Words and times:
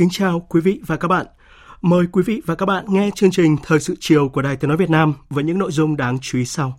Kính 0.00 0.10
chào 0.10 0.46
quý 0.48 0.60
vị 0.60 0.80
và 0.86 0.96
các 0.96 1.08
bạn. 1.08 1.26
Mời 1.80 2.06
quý 2.12 2.22
vị 2.26 2.42
và 2.46 2.54
các 2.54 2.66
bạn 2.66 2.84
nghe 2.88 3.10
chương 3.14 3.30
trình 3.30 3.56
Thời 3.62 3.80
sự 3.80 3.94
chiều 4.00 4.28
của 4.28 4.42
Đài 4.42 4.56
Tiếng 4.56 4.68
Nói 4.68 4.76
Việt 4.76 4.90
Nam 4.90 5.14
với 5.30 5.44
những 5.44 5.58
nội 5.58 5.72
dung 5.72 5.96
đáng 5.96 6.18
chú 6.22 6.38
ý 6.38 6.44
sau. 6.44 6.78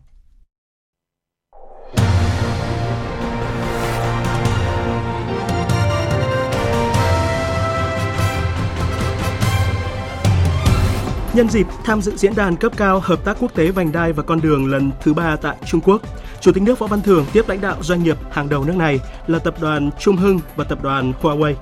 Nhân 11.33 11.49
dịp 11.49 11.67
tham 11.83 12.01
dự 12.01 12.15
diễn 12.15 12.35
đàn 12.35 12.55
cấp 12.55 12.71
cao 12.77 12.99
hợp 12.99 13.25
tác 13.25 13.37
quốc 13.39 13.55
tế 13.55 13.71
vành 13.71 13.91
đai 13.91 14.13
và 14.13 14.23
con 14.23 14.41
đường 14.41 14.71
lần 14.71 14.91
thứ 15.01 15.13
ba 15.13 15.35
tại 15.35 15.57
Trung 15.65 15.81
Quốc, 15.81 16.01
Chủ 16.41 16.51
tịch 16.51 16.63
nước 16.63 16.79
Võ 16.79 16.87
Văn 16.87 17.01
Thưởng 17.01 17.25
tiếp 17.33 17.49
lãnh 17.49 17.61
đạo 17.61 17.77
doanh 17.81 18.03
nghiệp 18.03 18.17
hàng 18.31 18.49
đầu 18.49 18.63
nước 18.63 18.75
này 18.75 18.99
là 19.27 19.39
tập 19.39 19.55
đoàn 19.61 19.89
Trung 19.99 20.15
Hưng 20.15 20.39
và 20.55 20.63
tập 20.63 20.83
đoàn 20.83 21.13
Huawei. 21.21 21.53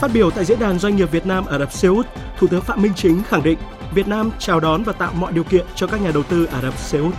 Phát 0.00 0.10
biểu 0.14 0.30
tại 0.30 0.44
diễn 0.44 0.58
đàn 0.58 0.78
doanh 0.78 0.96
nghiệp 0.96 1.10
Việt 1.10 1.26
Nam 1.26 1.46
Ả 1.46 1.58
Rập 1.58 1.72
Xê 1.72 1.88
Út, 1.88 2.06
Thủ 2.38 2.46
tướng 2.46 2.60
Phạm 2.60 2.82
Minh 2.82 2.92
Chính 2.96 3.22
khẳng 3.22 3.42
định 3.42 3.58
Việt 3.94 4.08
Nam 4.08 4.30
chào 4.38 4.60
đón 4.60 4.82
và 4.82 4.92
tạo 4.92 5.12
mọi 5.14 5.32
điều 5.32 5.44
kiện 5.44 5.66
cho 5.74 5.86
các 5.86 6.00
nhà 6.00 6.10
đầu 6.14 6.22
tư 6.22 6.44
Ả 6.44 6.60
Rập 6.60 6.78
Xê 6.78 6.98
Út. 6.98 7.14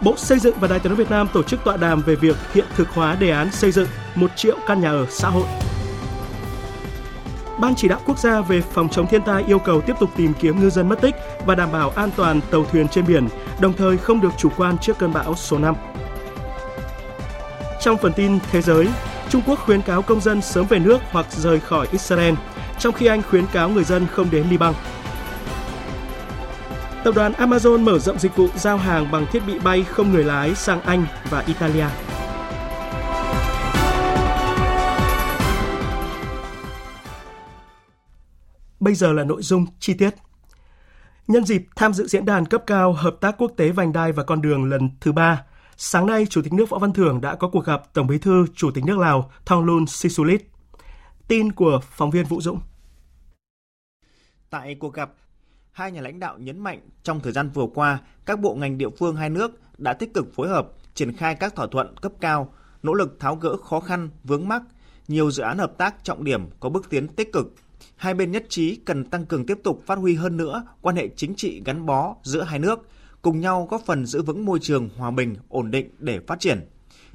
Bộ 0.00 0.16
Xây 0.16 0.38
dựng 0.38 0.56
và 0.60 0.68
Đài 0.68 0.78
tiếng 0.78 0.90
nói 0.92 0.96
Việt 0.96 1.10
Nam 1.10 1.28
tổ 1.32 1.42
chức 1.42 1.64
tọa 1.64 1.76
đàm 1.76 2.02
về 2.02 2.14
việc 2.14 2.36
hiện 2.54 2.64
thực 2.76 2.88
hóa 2.88 3.14
đề 3.14 3.30
án 3.30 3.52
xây 3.52 3.72
dựng 3.72 3.88
1 4.14 4.30
triệu 4.36 4.56
căn 4.66 4.80
nhà 4.80 4.90
ở 4.90 5.06
xã 5.10 5.28
hội. 5.28 5.46
Ban 7.58 7.74
chỉ 7.74 7.88
đạo 7.88 8.00
quốc 8.06 8.18
gia 8.18 8.40
về 8.40 8.60
phòng 8.60 8.88
chống 8.88 9.06
thiên 9.06 9.22
tai 9.22 9.44
yêu 9.46 9.58
cầu 9.58 9.80
tiếp 9.80 9.94
tục 10.00 10.10
tìm 10.16 10.32
kiếm 10.40 10.60
ngư 10.60 10.70
dân 10.70 10.88
mất 10.88 11.00
tích 11.00 11.14
và 11.46 11.54
đảm 11.54 11.72
bảo 11.72 11.90
an 11.90 12.10
toàn 12.16 12.40
tàu 12.50 12.64
thuyền 12.64 12.88
trên 12.88 13.06
biển, 13.06 13.28
đồng 13.60 13.72
thời 13.72 13.98
không 13.98 14.20
được 14.20 14.32
chủ 14.38 14.48
quan 14.56 14.78
trước 14.78 14.98
cơn 14.98 15.12
bão 15.12 15.34
số 15.34 15.58
5. 15.58 15.74
Trong 17.80 17.96
phần 17.98 18.12
tin 18.12 18.38
thế 18.52 18.62
giới, 18.62 18.88
Trung 19.32 19.42
Quốc 19.46 19.58
khuyến 19.58 19.82
cáo 19.82 20.02
công 20.02 20.20
dân 20.20 20.42
sớm 20.42 20.66
về 20.66 20.78
nước 20.78 20.98
hoặc 21.10 21.26
rời 21.30 21.60
khỏi 21.60 21.88
Israel, 21.92 22.34
trong 22.78 22.94
khi 22.94 23.06
Anh 23.06 23.22
khuyến 23.22 23.46
cáo 23.46 23.68
người 23.68 23.84
dân 23.84 24.06
không 24.06 24.30
đến 24.30 24.46
Liban. 24.50 24.74
Tập 27.04 27.12
đoàn 27.14 27.32
Amazon 27.32 27.80
mở 27.80 27.98
rộng 27.98 28.18
dịch 28.18 28.36
vụ 28.36 28.48
giao 28.56 28.76
hàng 28.76 29.10
bằng 29.10 29.26
thiết 29.32 29.40
bị 29.46 29.58
bay 29.58 29.84
không 29.84 30.12
người 30.12 30.24
lái 30.24 30.54
sang 30.54 30.80
Anh 30.80 31.06
và 31.30 31.44
Italia. 31.46 31.86
Bây 38.80 38.94
giờ 38.94 39.12
là 39.12 39.24
nội 39.24 39.42
dung 39.42 39.66
chi 39.80 39.94
tiết. 39.94 40.14
Nhân 41.28 41.44
dịp 41.44 41.62
tham 41.76 41.92
dự 41.92 42.06
diễn 42.06 42.24
đàn 42.24 42.46
cấp 42.46 42.62
cao 42.66 42.92
hợp 42.92 43.16
tác 43.20 43.34
quốc 43.38 43.52
tế 43.56 43.68
vành 43.70 43.92
đai 43.92 44.12
và 44.12 44.22
con 44.22 44.42
đường 44.42 44.64
lần 44.64 44.90
thứ 45.00 45.12
ba, 45.12 45.42
sáng 45.84 46.06
nay 46.06 46.26
Chủ 46.26 46.42
tịch 46.42 46.52
nước 46.52 46.68
Võ 46.68 46.78
Văn 46.78 46.92
Thưởng 46.92 47.20
đã 47.20 47.34
có 47.34 47.48
cuộc 47.48 47.64
gặp 47.64 47.94
Tổng 47.94 48.06
Bí 48.06 48.18
thư 48.18 48.46
Chủ 48.54 48.70
tịch 48.70 48.84
nước 48.84 48.98
Lào 48.98 49.30
thonglun 49.44 49.86
Sisulit. 49.86 50.46
Tin 51.28 51.52
của 51.52 51.80
phóng 51.90 52.10
viên 52.10 52.24
Vũ 52.24 52.40
Dũng. 52.40 52.60
Tại 54.50 54.76
cuộc 54.80 54.94
gặp, 54.94 55.12
hai 55.72 55.92
nhà 55.92 56.00
lãnh 56.00 56.20
đạo 56.20 56.38
nhấn 56.38 56.58
mạnh 56.58 56.80
trong 57.02 57.20
thời 57.20 57.32
gian 57.32 57.50
vừa 57.50 57.66
qua, 57.74 57.98
các 58.24 58.40
bộ 58.40 58.54
ngành 58.54 58.78
địa 58.78 58.88
phương 58.98 59.16
hai 59.16 59.30
nước 59.30 59.60
đã 59.78 59.92
tích 59.92 60.14
cực 60.14 60.34
phối 60.34 60.48
hợp 60.48 60.68
triển 60.94 61.16
khai 61.16 61.34
các 61.34 61.54
thỏa 61.54 61.66
thuận 61.66 61.96
cấp 61.96 62.12
cao, 62.20 62.54
nỗ 62.82 62.94
lực 62.94 63.16
tháo 63.20 63.36
gỡ 63.36 63.56
khó 63.56 63.80
khăn, 63.80 64.10
vướng 64.24 64.48
mắc, 64.48 64.62
nhiều 65.08 65.30
dự 65.30 65.42
án 65.42 65.58
hợp 65.58 65.78
tác 65.78 66.04
trọng 66.04 66.24
điểm 66.24 66.50
có 66.60 66.68
bước 66.68 66.90
tiến 66.90 67.08
tích 67.08 67.32
cực 67.32 67.54
hai 67.96 68.14
bên 68.14 68.30
nhất 68.30 68.44
trí 68.48 68.76
cần 68.76 69.04
tăng 69.04 69.26
cường 69.26 69.46
tiếp 69.46 69.58
tục 69.64 69.82
phát 69.86 69.98
huy 69.98 70.14
hơn 70.14 70.36
nữa 70.36 70.64
quan 70.80 70.96
hệ 70.96 71.08
chính 71.16 71.34
trị 71.34 71.62
gắn 71.64 71.86
bó 71.86 72.16
giữa 72.22 72.42
hai 72.42 72.58
nước, 72.58 72.88
cùng 73.22 73.40
nhau 73.40 73.68
góp 73.70 73.82
phần 73.86 74.06
giữ 74.06 74.22
vững 74.22 74.44
môi 74.44 74.58
trường 74.62 74.88
hòa 74.96 75.10
bình, 75.10 75.36
ổn 75.48 75.70
định 75.70 75.90
để 75.98 76.20
phát 76.26 76.40
triển. 76.40 76.68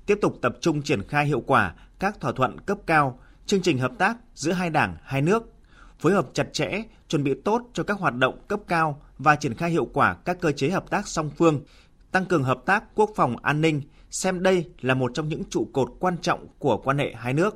Tiếp 0.06 0.18
tục 0.22 0.38
tập 0.41 0.57
trung 0.62 0.81
triển 0.81 1.07
khai 1.07 1.25
hiệu 1.25 1.41
quả 1.41 1.75
các 2.00 2.19
thỏa 2.19 2.31
thuận 2.31 2.59
cấp 2.59 2.78
cao, 2.85 3.19
chương 3.45 3.62
trình 3.62 3.78
hợp 3.78 3.91
tác 3.97 4.18
giữa 4.34 4.51
hai 4.51 4.69
đảng, 4.69 4.95
hai 5.03 5.22
nước, 5.22 5.44
phối 6.00 6.13
hợp 6.13 6.29
chặt 6.34 6.53
chẽ, 6.53 6.84
chuẩn 7.07 7.23
bị 7.23 7.34
tốt 7.45 7.62
cho 7.73 7.84
các 7.84 8.00
hoạt 8.00 8.16
động 8.16 8.40
cấp 8.47 8.59
cao 8.68 9.01
và 9.18 9.35
triển 9.35 9.53
khai 9.53 9.69
hiệu 9.69 9.85
quả 9.85 10.13
các 10.25 10.38
cơ 10.41 10.51
chế 10.51 10.69
hợp 10.69 10.90
tác 10.90 11.07
song 11.07 11.29
phương, 11.38 11.62
tăng 12.12 12.25
cường 12.25 12.44
hợp 12.44 12.62
tác 12.66 12.84
quốc 12.95 13.12
phòng 13.16 13.35
an 13.41 13.62
ninh, 13.62 13.81
xem 14.12 14.44
đây 14.44 14.69
là 14.81 14.94
một 14.94 15.12
trong 15.13 15.28
những 15.28 15.44
trụ 15.50 15.68
cột 15.74 15.89
quan 16.00 16.18
trọng 16.22 16.47
của 16.59 16.78
quan 16.78 16.97
hệ 16.97 17.13
hai 17.16 17.34
nước. 17.34 17.56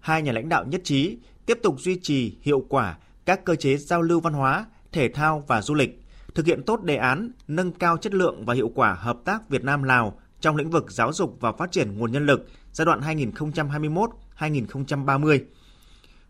Hai 0.00 0.22
nhà 0.22 0.32
lãnh 0.32 0.48
đạo 0.48 0.64
nhất 0.64 0.80
trí 0.84 1.18
tiếp 1.46 1.58
tục 1.62 1.80
duy 1.80 1.98
trì 2.02 2.36
hiệu 2.42 2.64
quả 2.68 2.98
các 3.24 3.44
cơ 3.44 3.54
chế 3.54 3.76
giao 3.76 4.02
lưu 4.02 4.20
văn 4.20 4.32
hóa, 4.32 4.66
thể 4.92 5.08
thao 5.08 5.44
và 5.46 5.62
du 5.62 5.74
lịch, 5.74 6.02
thực 6.38 6.46
hiện 6.46 6.62
tốt 6.62 6.82
đề 6.82 6.96
án 6.96 7.30
nâng 7.48 7.72
cao 7.72 7.96
chất 7.96 8.14
lượng 8.14 8.44
và 8.44 8.54
hiệu 8.54 8.70
quả 8.74 8.92
hợp 8.92 9.18
tác 9.24 9.48
Việt 9.48 9.64
Nam 9.64 9.82
Lào 9.82 10.18
trong 10.40 10.56
lĩnh 10.56 10.70
vực 10.70 10.90
giáo 10.90 11.12
dục 11.12 11.36
và 11.40 11.52
phát 11.52 11.72
triển 11.72 11.98
nguồn 11.98 12.12
nhân 12.12 12.26
lực 12.26 12.48
giai 12.72 12.86
đoạn 12.86 13.00
2021-2030. 14.38 15.40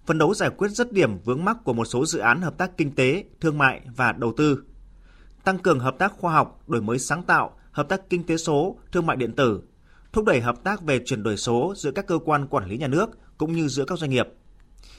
Phấn 0.07 0.19
đấu 0.19 0.35
giải 0.35 0.51
quyết 0.51 0.69
dứt 0.69 0.93
điểm 0.93 1.19
vướng 1.25 1.45
mắc 1.45 1.57
của 1.65 1.73
một 1.73 1.85
số 1.85 2.07
dự 2.07 2.19
án 2.19 2.41
hợp 2.41 2.59
tác 2.59 2.77
kinh 2.77 2.95
tế, 2.95 3.25
thương 3.41 3.59
mại 3.59 3.81
và 3.97 4.13
đầu 4.13 4.33
tư. 4.37 4.63
Tăng 5.45 5.59
cường 5.59 5.81
hợp 5.81 5.99
tác 5.99 6.13
khoa 6.13 6.33
học, 6.33 6.63
đổi 6.67 6.83
mới 6.83 6.99
sáng 6.99 7.23
tạo, 7.23 7.59
hợp 7.73 7.89
tác 7.89 8.11
kinh 8.11 8.25
tế 8.25 8.37
số, 8.37 8.79
thương 8.93 9.07
mại 9.07 9.17
điện 9.17 9.33
tử, 9.33 9.63
thúc 10.13 10.25
đẩy 10.25 10.41
hợp 10.41 10.65
tác 10.65 10.83
về 10.83 11.01
chuyển 11.05 11.23
đổi 11.23 11.37
số 11.37 11.75
giữa 11.77 11.91
các 11.91 12.07
cơ 12.07 12.19
quan 12.25 12.47
quản 12.47 12.69
lý 12.69 12.79
nhà 12.79 12.89
nước 12.89 13.11
cũng 13.39 13.53
như 13.53 13.69
giữa 13.69 13.85
các 13.85 13.99
doanh 13.99 14.11
nghiệp. 14.11 14.29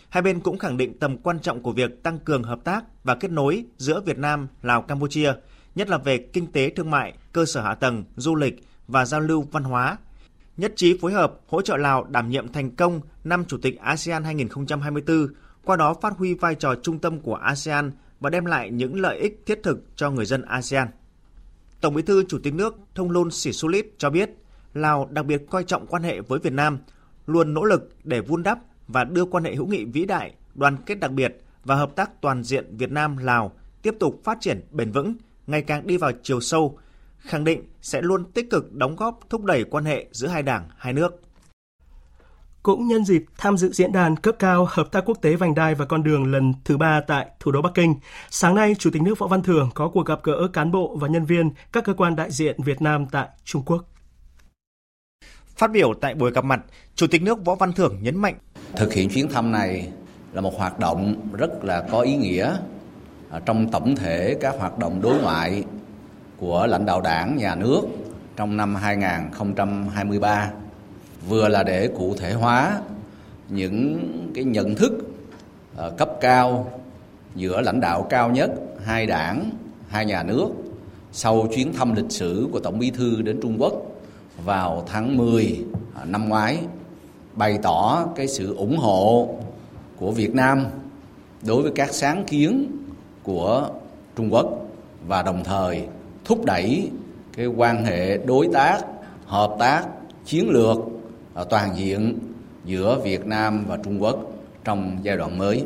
Hai 0.09 0.23
bên 0.23 0.39
cũng 0.39 0.57
khẳng 0.57 0.77
định 0.77 0.99
tầm 0.99 1.17
quan 1.17 1.39
trọng 1.39 1.61
của 1.61 1.71
việc 1.71 2.03
tăng 2.03 2.19
cường 2.19 2.43
hợp 2.43 2.59
tác 2.63 2.83
và 3.03 3.15
kết 3.15 3.31
nối 3.31 3.65
giữa 3.77 4.01
Việt 4.01 4.17
Nam, 4.17 4.47
Lào, 4.61 4.81
Campuchia, 4.81 5.33
nhất 5.75 5.89
là 5.89 5.97
về 5.97 6.17
kinh 6.17 6.51
tế 6.51 6.69
thương 6.69 6.91
mại, 6.91 7.13
cơ 7.33 7.45
sở 7.45 7.61
hạ 7.61 7.75
tầng, 7.75 8.03
du 8.15 8.35
lịch 8.35 8.63
và 8.87 9.05
giao 9.05 9.19
lưu 9.19 9.47
văn 9.51 9.63
hóa. 9.63 9.97
Nhất 10.57 10.73
trí 10.75 10.97
phối 11.01 11.13
hợp 11.13 11.33
hỗ 11.47 11.61
trợ 11.61 11.77
Lào 11.77 12.03
đảm 12.03 12.29
nhiệm 12.29 12.51
thành 12.53 12.75
công 12.75 13.01
năm 13.23 13.45
Chủ 13.47 13.57
tịch 13.57 13.79
ASEAN 13.79 14.23
2024, 14.23 15.27
qua 15.65 15.75
đó 15.75 15.93
phát 16.01 16.13
huy 16.17 16.33
vai 16.33 16.55
trò 16.55 16.75
trung 16.75 16.99
tâm 16.99 17.19
của 17.19 17.35
ASEAN 17.35 17.91
và 18.19 18.29
đem 18.29 18.45
lại 18.45 18.69
những 18.71 18.99
lợi 18.99 19.17
ích 19.17 19.43
thiết 19.45 19.59
thực 19.63 19.95
cho 19.95 20.11
người 20.11 20.25
dân 20.25 20.41
ASEAN. 20.41 20.87
Tổng 21.81 21.93
Bí 21.93 22.01
thư 22.01 22.23
Chủ 22.23 22.39
tịch 22.43 22.53
nước 22.53 22.75
Thông 22.95 23.11
Luân 23.11 23.31
Sĩ 23.31 23.51
Sulit 23.51 23.85
cho 23.97 24.09
biết, 24.09 24.29
Lào 24.73 25.07
đặc 25.11 25.25
biệt 25.25 25.41
coi 25.49 25.63
trọng 25.63 25.87
quan 25.87 26.03
hệ 26.03 26.21
với 26.21 26.39
Việt 26.39 26.53
Nam, 26.53 26.77
luôn 27.27 27.53
nỗ 27.53 27.63
lực 27.63 27.89
để 28.03 28.21
vun 28.21 28.43
đắp 28.43 28.59
và 28.89 29.03
đưa 29.03 29.25
quan 29.25 29.43
hệ 29.43 29.55
hữu 29.55 29.67
nghị 29.67 29.85
vĩ 29.85 30.05
đại, 30.05 30.33
đoàn 30.55 30.77
kết 30.85 30.99
đặc 30.99 31.11
biệt 31.11 31.37
và 31.63 31.75
hợp 31.75 31.95
tác 31.95 32.21
toàn 32.21 32.43
diện 32.43 32.77
Việt 32.77 32.91
Nam 32.91 33.17
Lào 33.17 33.51
tiếp 33.81 33.95
tục 33.99 34.21
phát 34.23 34.37
triển 34.41 34.61
bền 34.71 34.91
vững, 34.91 35.13
ngày 35.47 35.61
càng 35.61 35.87
đi 35.87 35.97
vào 35.97 36.11
chiều 36.23 36.39
sâu, 36.39 36.77
khẳng 37.17 37.43
định 37.43 37.63
sẽ 37.81 38.01
luôn 38.01 38.31
tích 38.31 38.49
cực 38.49 38.73
đóng 38.73 38.95
góp 38.95 39.19
thúc 39.29 39.43
đẩy 39.43 39.63
quan 39.63 39.85
hệ 39.85 40.07
giữa 40.11 40.27
hai 40.27 40.43
đảng, 40.43 40.67
hai 40.77 40.93
nước. 40.93 41.21
Cũng 42.63 42.87
nhân 42.87 43.05
dịp 43.05 43.25
tham 43.37 43.57
dự 43.57 43.71
diễn 43.71 43.91
đàn 43.91 44.15
cấp 44.15 44.35
cao 44.39 44.67
hợp 44.69 44.91
tác 44.91 45.03
quốc 45.05 45.17
tế 45.21 45.35
vành 45.35 45.55
đai 45.55 45.75
và 45.75 45.85
con 45.85 46.03
đường 46.03 46.31
lần 46.31 46.53
thứ 46.65 46.77
ba 46.77 47.01
tại 47.07 47.27
thủ 47.39 47.51
đô 47.51 47.61
Bắc 47.61 47.71
Kinh, 47.73 47.95
sáng 48.29 48.55
nay 48.55 48.75
Chủ 48.79 48.89
tịch 48.93 49.01
nước 49.01 49.19
Võ 49.19 49.27
Văn 49.27 49.41
Thưởng 49.43 49.69
có 49.75 49.89
cuộc 49.89 50.05
gặp 50.05 50.19
gỡ 50.23 50.47
cán 50.53 50.71
bộ 50.71 50.97
và 50.99 51.07
nhân 51.07 51.25
viên 51.25 51.51
các 51.71 51.83
cơ 51.83 51.93
quan 51.93 52.15
đại 52.15 52.31
diện 52.31 52.63
Việt 52.63 52.81
Nam 52.81 53.05
tại 53.11 53.27
Trung 53.43 53.63
Quốc. 53.65 53.85
Phát 55.59 55.71
biểu 55.71 55.93
tại 56.01 56.15
buổi 56.15 56.31
gặp 56.31 56.43
mặt, 56.43 56.59
Chủ 56.95 57.07
tịch 57.07 57.21
nước 57.21 57.45
Võ 57.45 57.55
Văn 57.55 57.73
Thưởng 57.73 57.97
nhấn 58.01 58.15
mạnh. 58.17 58.35
Thực 58.75 58.93
hiện 58.93 59.09
chuyến 59.09 59.29
thăm 59.29 59.51
này 59.51 59.89
là 60.33 60.41
một 60.41 60.57
hoạt 60.57 60.79
động 60.79 61.15
rất 61.37 61.63
là 61.63 61.81
có 61.91 62.01
ý 62.01 62.15
nghĩa 62.15 62.57
à, 63.29 63.39
trong 63.45 63.71
tổng 63.71 63.95
thể 63.95 64.37
các 64.41 64.55
hoạt 64.59 64.77
động 64.77 65.01
đối 65.01 65.21
ngoại 65.21 65.63
của 66.37 66.65
lãnh 66.67 66.85
đạo 66.85 67.01
đảng, 67.01 67.37
nhà 67.37 67.55
nước 67.55 67.81
trong 68.35 68.57
năm 68.57 68.75
2023 68.75 70.51
vừa 71.27 71.47
là 71.47 71.63
để 71.63 71.89
cụ 71.97 72.15
thể 72.19 72.33
hóa 72.33 72.79
những 73.49 73.99
cái 74.35 74.43
nhận 74.43 74.75
thức 74.75 74.91
à, 75.77 75.89
cấp 75.97 76.09
cao 76.21 76.71
giữa 77.35 77.61
lãnh 77.61 77.79
đạo 77.79 78.07
cao 78.09 78.29
nhất 78.29 78.51
hai 78.85 79.05
đảng, 79.05 79.49
hai 79.89 80.05
nhà 80.05 80.23
nước 80.23 80.47
sau 81.11 81.47
chuyến 81.55 81.73
thăm 81.73 81.95
lịch 81.95 82.11
sử 82.11 82.47
của 82.51 82.59
Tổng 82.59 82.79
Bí 82.79 82.91
thư 82.91 83.21
đến 83.21 83.39
Trung 83.41 83.55
Quốc 83.59 83.88
vào 84.45 84.83
tháng 84.87 85.17
10 85.17 85.65
à, 85.95 86.05
năm 86.05 86.29
ngoái 86.29 86.59
bày 87.35 87.59
tỏ 87.63 88.05
cái 88.15 88.27
sự 88.27 88.55
ủng 88.55 88.77
hộ 88.77 89.29
của 89.97 90.11
Việt 90.11 90.35
Nam 90.35 90.65
đối 91.47 91.61
với 91.61 91.71
các 91.75 91.93
sáng 91.93 92.23
kiến 92.27 92.71
của 93.23 93.69
Trung 94.15 94.33
Quốc 94.33 94.49
và 95.07 95.21
đồng 95.21 95.43
thời 95.43 95.83
thúc 96.25 96.45
đẩy 96.45 96.91
cái 97.37 97.45
quan 97.45 97.85
hệ 97.85 98.17
đối 98.17 98.47
tác, 98.53 98.81
hợp 99.25 99.55
tác 99.59 99.85
chiến 100.25 100.49
lược 100.49 100.77
à, 101.33 101.43
toàn 101.49 101.69
diện 101.75 102.19
giữa 102.65 102.99
Việt 103.03 103.25
Nam 103.25 103.65
và 103.67 103.77
Trung 103.83 104.03
Quốc 104.03 104.19
trong 104.63 104.97
giai 105.03 105.17
đoạn 105.17 105.37
mới. 105.37 105.63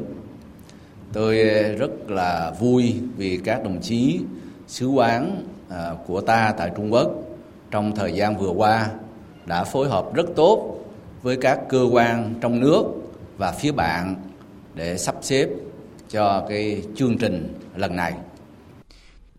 Tôi 1.13 1.37
rất 1.77 2.09
là 2.09 2.53
vui 2.59 2.95
vì 3.17 3.39
các 3.43 3.63
đồng 3.63 3.79
chí 3.81 4.19
sứ 4.67 4.87
quán 4.87 5.43
à, 5.69 5.91
của 6.07 6.21
ta 6.21 6.53
tại 6.57 6.71
Trung 6.75 6.93
Quốc 6.93 7.11
trong 7.73 7.95
thời 7.95 8.13
gian 8.13 8.37
vừa 8.37 8.49
qua 8.49 8.89
đã 9.45 9.63
phối 9.63 9.89
hợp 9.89 10.13
rất 10.13 10.25
tốt 10.35 10.79
với 11.21 11.37
các 11.41 11.59
cơ 11.69 11.87
quan 11.91 12.33
trong 12.41 12.59
nước 12.59 12.83
và 13.37 13.51
phía 13.51 13.71
bạn 13.71 14.15
để 14.73 14.97
sắp 14.97 15.15
xếp 15.21 15.49
cho 16.09 16.45
cái 16.49 16.83
chương 16.95 17.17
trình 17.17 17.53
lần 17.75 17.95
này. 17.95 18.13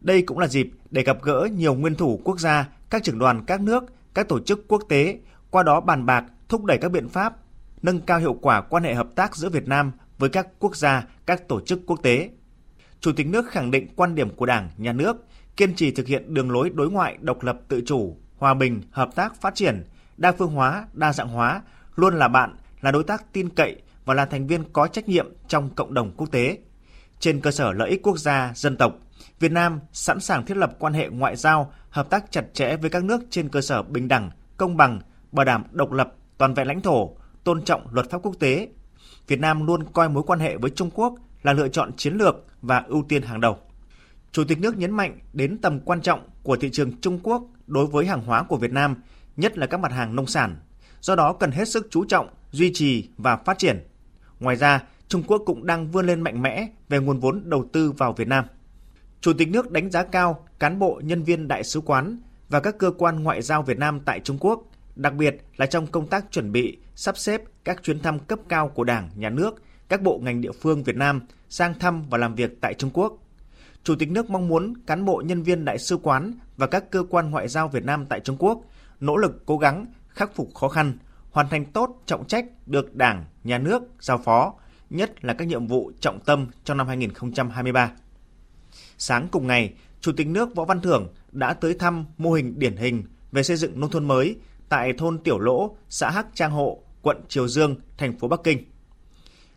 Đây 0.01 0.23
cũng 0.23 0.39
là 0.39 0.47
dịp 0.47 0.71
để 0.91 1.03
gặp 1.03 1.23
gỡ 1.23 1.49
nhiều 1.53 1.75
nguyên 1.75 1.95
thủ 1.95 2.21
quốc 2.25 2.41
gia, 2.41 2.69
các 2.91 3.03
trưởng 3.03 3.19
đoàn 3.19 3.45
các 3.47 3.61
nước, 3.61 3.85
các 4.15 4.29
tổ 4.29 4.41
chức 4.41 4.69
quốc 4.69 4.83
tế, 4.89 5.19
qua 5.51 5.63
đó 5.63 5.81
bàn 5.81 6.07
bạc, 6.07 6.25
thúc 6.49 6.65
đẩy 6.65 6.79
các 6.79 6.89
biện 6.89 7.09
pháp, 7.09 7.37
nâng 7.83 8.01
cao 8.01 8.19
hiệu 8.19 8.39
quả 8.43 8.61
quan 8.61 8.85
hệ 8.85 8.95
hợp 8.95 9.09
tác 9.15 9.37
giữa 9.37 9.49
Việt 9.49 9.69
Nam 9.69 9.93
với 10.19 10.29
các 10.31 10.49
quốc 10.59 10.77
gia, 10.77 11.07
các 11.27 11.49
tổ 11.49 11.61
chức 11.61 11.81
quốc 11.87 12.03
tế. 12.03 12.31
Chủ 13.01 13.13
tịch 13.17 13.27
nước 13.27 13.49
khẳng 13.49 13.71
định 13.71 13.89
quan 13.97 14.15
điểm 14.15 14.31
của 14.31 14.47
Đảng, 14.47 14.71
Nhà 14.77 14.93
nước, 14.93 15.27
kiên 15.57 15.75
trì 15.75 15.91
thực 15.91 16.07
hiện 16.07 16.35
đường 16.35 16.51
lối 16.51 16.71
đối 16.71 16.91
ngoại 16.91 17.19
độc 17.21 17.43
lập 17.43 17.59
tự 17.69 17.83
chủ, 17.87 18.17
hòa 18.39 18.55
bình, 18.55 18.83
hợp 18.91 19.15
tác 19.15 19.41
phát 19.41 19.55
triển, 19.55 19.85
đa 20.17 20.33
phương 20.33 20.53
hóa, 20.53 20.87
đa 20.93 21.13
dạng 21.13 21.29
hóa, 21.29 21.63
luôn 21.97 22.15
là 22.15 22.29
bạn, 22.29 22.57
là 22.81 22.91
đối 22.91 23.05
tác 23.05 23.33
tin 23.33 23.49
cậy 23.49 23.77
và 24.05 24.15
là 24.15 24.27
thành 24.27 24.47
viên 24.47 24.73
có 24.73 24.87
trách 24.87 25.09
nhiệm 25.09 25.27
trong 25.49 25.71
cộng 25.71 25.95
đồng 25.95 26.13
quốc 26.17 26.31
tế. 26.31 26.59
Trên 27.19 27.41
cơ 27.41 27.51
sở 27.51 27.73
lợi 27.73 27.91
ích 27.91 28.03
quốc 28.03 28.19
gia, 28.19 28.53
dân 28.55 28.77
tộc, 28.77 28.95
Việt 29.41 29.53
Nam 29.53 29.81
sẵn 29.93 30.21
sàng 30.21 30.47
thiết 30.47 30.57
lập 30.57 30.77
quan 30.79 30.93
hệ 30.93 31.09
ngoại 31.09 31.37
giao, 31.37 31.73
hợp 31.91 32.11
tác 32.11 32.31
chặt 32.31 32.45
chẽ 32.53 32.77
với 32.77 32.91
các 32.91 33.05
nước 33.05 33.21
trên 33.31 33.49
cơ 33.49 33.61
sở 33.61 33.83
bình 33.83 34.09
đẳng, 34.09 34.31
công 34.57 34.77
bằng, 34.77 35.01
bảo 35.33 35.45
đảm 35.45 35.65
độc 35.73 35.93
lập, 35.93 36.13
toàn 36.39 36.55
vẹn 36.55 36.67
lãnh 36.67 36.81
thổ, 36.81 37.17
tôn 37.45 37.63
trọng 37.63 37.95
luật 37.95 38.11
pháp 38.11 38.19
quốc 38.23 38.35
tế. 38.39 38.69
Việt 39.27 39.41
Nam 39.41 39.67
luôn 39.67 39.85
coi 39.93 40.09
mối 40.09 40.23
quan 40.27 40.39
hệ 40.39 40.57
với 40.57 40.71
Trung 40.71 40.91
Quốc 40.95 41.15
là 41.43 41.53
lựa 41.53 41.69
chọn 41.69 41.93
chiến 41.97 42.15
lược 42.15 42.35
và 42.63 42.85
ưu 42.87 43.05
tiên 43.09 43.23
hàng 43.23 43.41
đầu. 43.41 43.59
Chủ 44.33 44.45
tịch 44.45 44.61
nước 44.61 44.77
nhấn 44.79 44.91
mạnh 44.91 45.19
đến 45.33 45.59
tầm 45.59 45.81
quan 45.81 46.01
trọng 46.01 46.29
của 46.45 46.57
thị 46.57 46.71
trường 46.73 47.01
Trung 47.01 47.21
Quốc 47.23 47.45
đối 47.67 47.87
với 47.87 48.07
hàng 48.07 48.23
hóa 48.23 48.43
của 48.43 48.57
Việt 48.57 48.73
Nam, 48.73 48.97
nhất 49.37 49.59
là 49.59 49.67
các 49.67 49.81
mặt 49.81 49.93
hàng 49.93 50.17
nông 50.17 50.27
sản. 50.27 50.57
Do 51.01 51.15
đó 51.15 51.33
cần 51.33 51.51
hết 51.51 51.69
sức 51.69 51.87
chú 51.91 52.05
trọng, 52.05 52.29
duy 52.51 52.71
trì 52.75 53.09
và 53.19 53.37
phát 53.37 53.59
triển. 53.59 53.87
Ngoài 54.41 54.57
ra, 54.57 54.83
Trung 55.09 55.23
Quốc 55.27 55.43
cũng 55.47 55.67
đang 55.67 55.91
vươn 55.91 56.07
lên 56.07 56.21
mạnh 56.21 56.43
mẽ 56.43 56.69
về 56.89 56.99
nguồn 56.99 57.21
vốn 57.21 57.43
đầu 57.45 57.69
tư 57.73 57.93
vào 57.93 58.13
Việt 58.13 58.29
Nam. 58.29 58.45
Chủ 59.21 59.33
tịch 59.39 59.49
nước 59.49 59.71
đánh 59.71 59.91
giá 59.91 60.03
cao 60.03 60.47
cán 60.59 60.79
bộ 60.79 61.01
nhân 61.05 61.23
viên 61.23 61.49
đại 61.49 61.65
sứ 61.65 61.81
quán 61.81 62.19
và 62.49 62.61
các 62.61 62.79
cơ 62.79 62.91
quan 62.99 63.23
ngoại 63.23 63.43
giao 63.43 63.63
Việt 63.63 63.79
Nam 63.79 64.01
tại 64.01 64.21
Trung 64.21 64.39
Quốc, 64.41 64.63
đặc 64.97 65.15
biệt 65.15 65.37
là 65.57 65.67
trong 65.67 65.87
công 65.87 66.07
tác 66.07 66.25
chuẩn 66.31 66.53
bị, 66.53 66.79
sắp 66.95 67.19
xếp 67.19 67.43
các 67.65 67.83
chuyến 67.83 68.01
thăm 68.01 68.19
cấp 68.19 68.39
cao 68.49 68.69
của 68.69 68.85
Đảng, 68.85 69.11
Nhà 69.17 69.31
nước, 69.31 69.63
các 69.89 70.03
bộ 70.03 70.21
ngành 70.23 70.41
địa 70.41 70.53
phương 70.53 70.83
Việt 70.83 70.97
Nam 70.97 71.21
sang 71.49 71.79
thăm 71.79 72.03
và 72.11 72.19
làm 72.19 72.35
việc 72.35 72.61
tại 72.61 72.75
Trung 72.75 72.91
Quốc. 72.95 73.24
Chủ 73.85 73.95
tịch 73.95 74.11
nước 74.11 74.31
mong 74.31 74.49
muốn 74.49 74.75
cán 74.87 75.05
bộ 75.05 75.23
nhân 75.27 75.43
viên 75.43 75.65
đại 75.65 75.79
sứ 75.79 75.97
quán 75.97 76.35
và 76.57 76.67
các 76.67 76.91
cơ 76.91 77.05
quan 77.11 77.31
ngoại 77.31 77.49
giao 77.49 77.69
Việt 77.69 77.85
Nam 77.85 78.07
tại 78.07 78.21
Trung 78.21 78.37
Quốc 78.39 78.61
nỗ 79.01 79.17
lực 79.17 79.47
cố 79.47 79.59
gắng 79.59 79.87
khắc 80.09 80.35
phục 80.35 80.55
khó 80.55 80.69
khăn, 80.69 80.99
hoàn 81.31 81.49
thành 81.49 81.65
tốt 81.65 82.03
trọng 82.07 82.27
trách 82.27 82.45
được 82.67 82.95
Đảng, 82.95 83.25
Nhà 83.45 83.59
nước 83.59 83.83
giao 84.01 84.19
phó, 84.19 84.55
nhất 84.91 85.25
là 85.25 85.35
các 85.35 85.49
nhiệm 85.49 85.67
vụ 85.67 85.93
trọng 86.01 86.21
tâm 86.21 86.47
trong 86.65 86.77
năm 86.77 86.89
2023. 86.89 87.91
Sáng 88.99 89.29
cùng 89.33 89.47
ngày, 89.47 89.75
Chủ 90.01 90.13
tịch 90.17 90.27
nước 90.27 90.55
Võ 90.55 90.65
Văn 90.65 90.81
Thưởng 90.81 91.09
đã 91.33 91.55
tới 91.55 91.75
thăm 91.75 92.05
mô 92.19 92.33
hình 92.33 92.59
điển 92.59 92.77
hình 92.77 93.05
về 93.33 93.43
xây 93.43 93.57
dựng 93.57 93.81
nông 93.81 93.91
thôn 93.91 94.05
mới 94.05 94.37
tại 94.69 94.93
thôn 94.93 95.19
Tiểu 95.19 95.39
Lỗ, 95.39 95.77
xã 95.89 96.11
Hắc 96.11 96.27
Trang 96.35 96.51
Hộ, 96.51 96.83
quận 97.03 97.17
Triều 97.29 97.49
Dương, 97.49 97.77
thành 97.99 98.19
phố 98.19 98.29
Bắc 98.29 98.41
Kinh. 98.45 98.65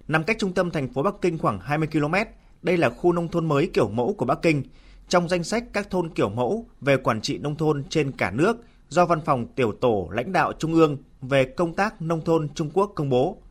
Nằm 0.07 0.23
cách 0.23 0.37
trung 0.39 0.53
tâm 0.53 0.71
thành 0.71 0.93
phố 0.93 1.03
Bắc 1.03 1.15
Kinh 1.21 1.37
khoảng 1.37 1.59
20 1.59 1.87
km, 1.91 2.13
đây 2.61 2.77
là 2.77 2.89
khu 2.89 3.11
nông 3.11 3.27
thôn 3.27 3.45
mới 3.45 3.69
kiểu 3.73 3.89
mẫu 3.89 4.15
của 4.17 4.25
Bắc 4.25 4.41
Kinh, 4.41 4.63
trong 5.09 5.29
danh 5.29 5.43
sách 5.43 5.63
các 5.73 5.89
thôn 5.89 6.09
kiểu 6.09 6.29
mẫu 6.29 6.67
về 6.81 6.97
quản 6.97 7.21
trị 7.21 7.37
nông 7.37 7.55
thôn 7.55 7.83
trên 7.89 8.11
cả 8.11 8.31
nước 8.31 8.57
do 8.89 9.05
Văn 9.05 9.21
phòng 9.25 9.47
Tiểu 9.55 9.71
tổ 9.71 10.09
lãnh 10.11 10.31
đạo 10.31 10.53
Trung 10.59 10.73
ương 10.73 10.97
về 11.21 11.45
công 11.45 11.73
tác 11.73 12.01
nông 12.01 12.25
thôn 12.25 12.49
Trung 12.55 12.69
Quốc 12.73 12.91
công 12.95 13.09
bố. 13.09 13.41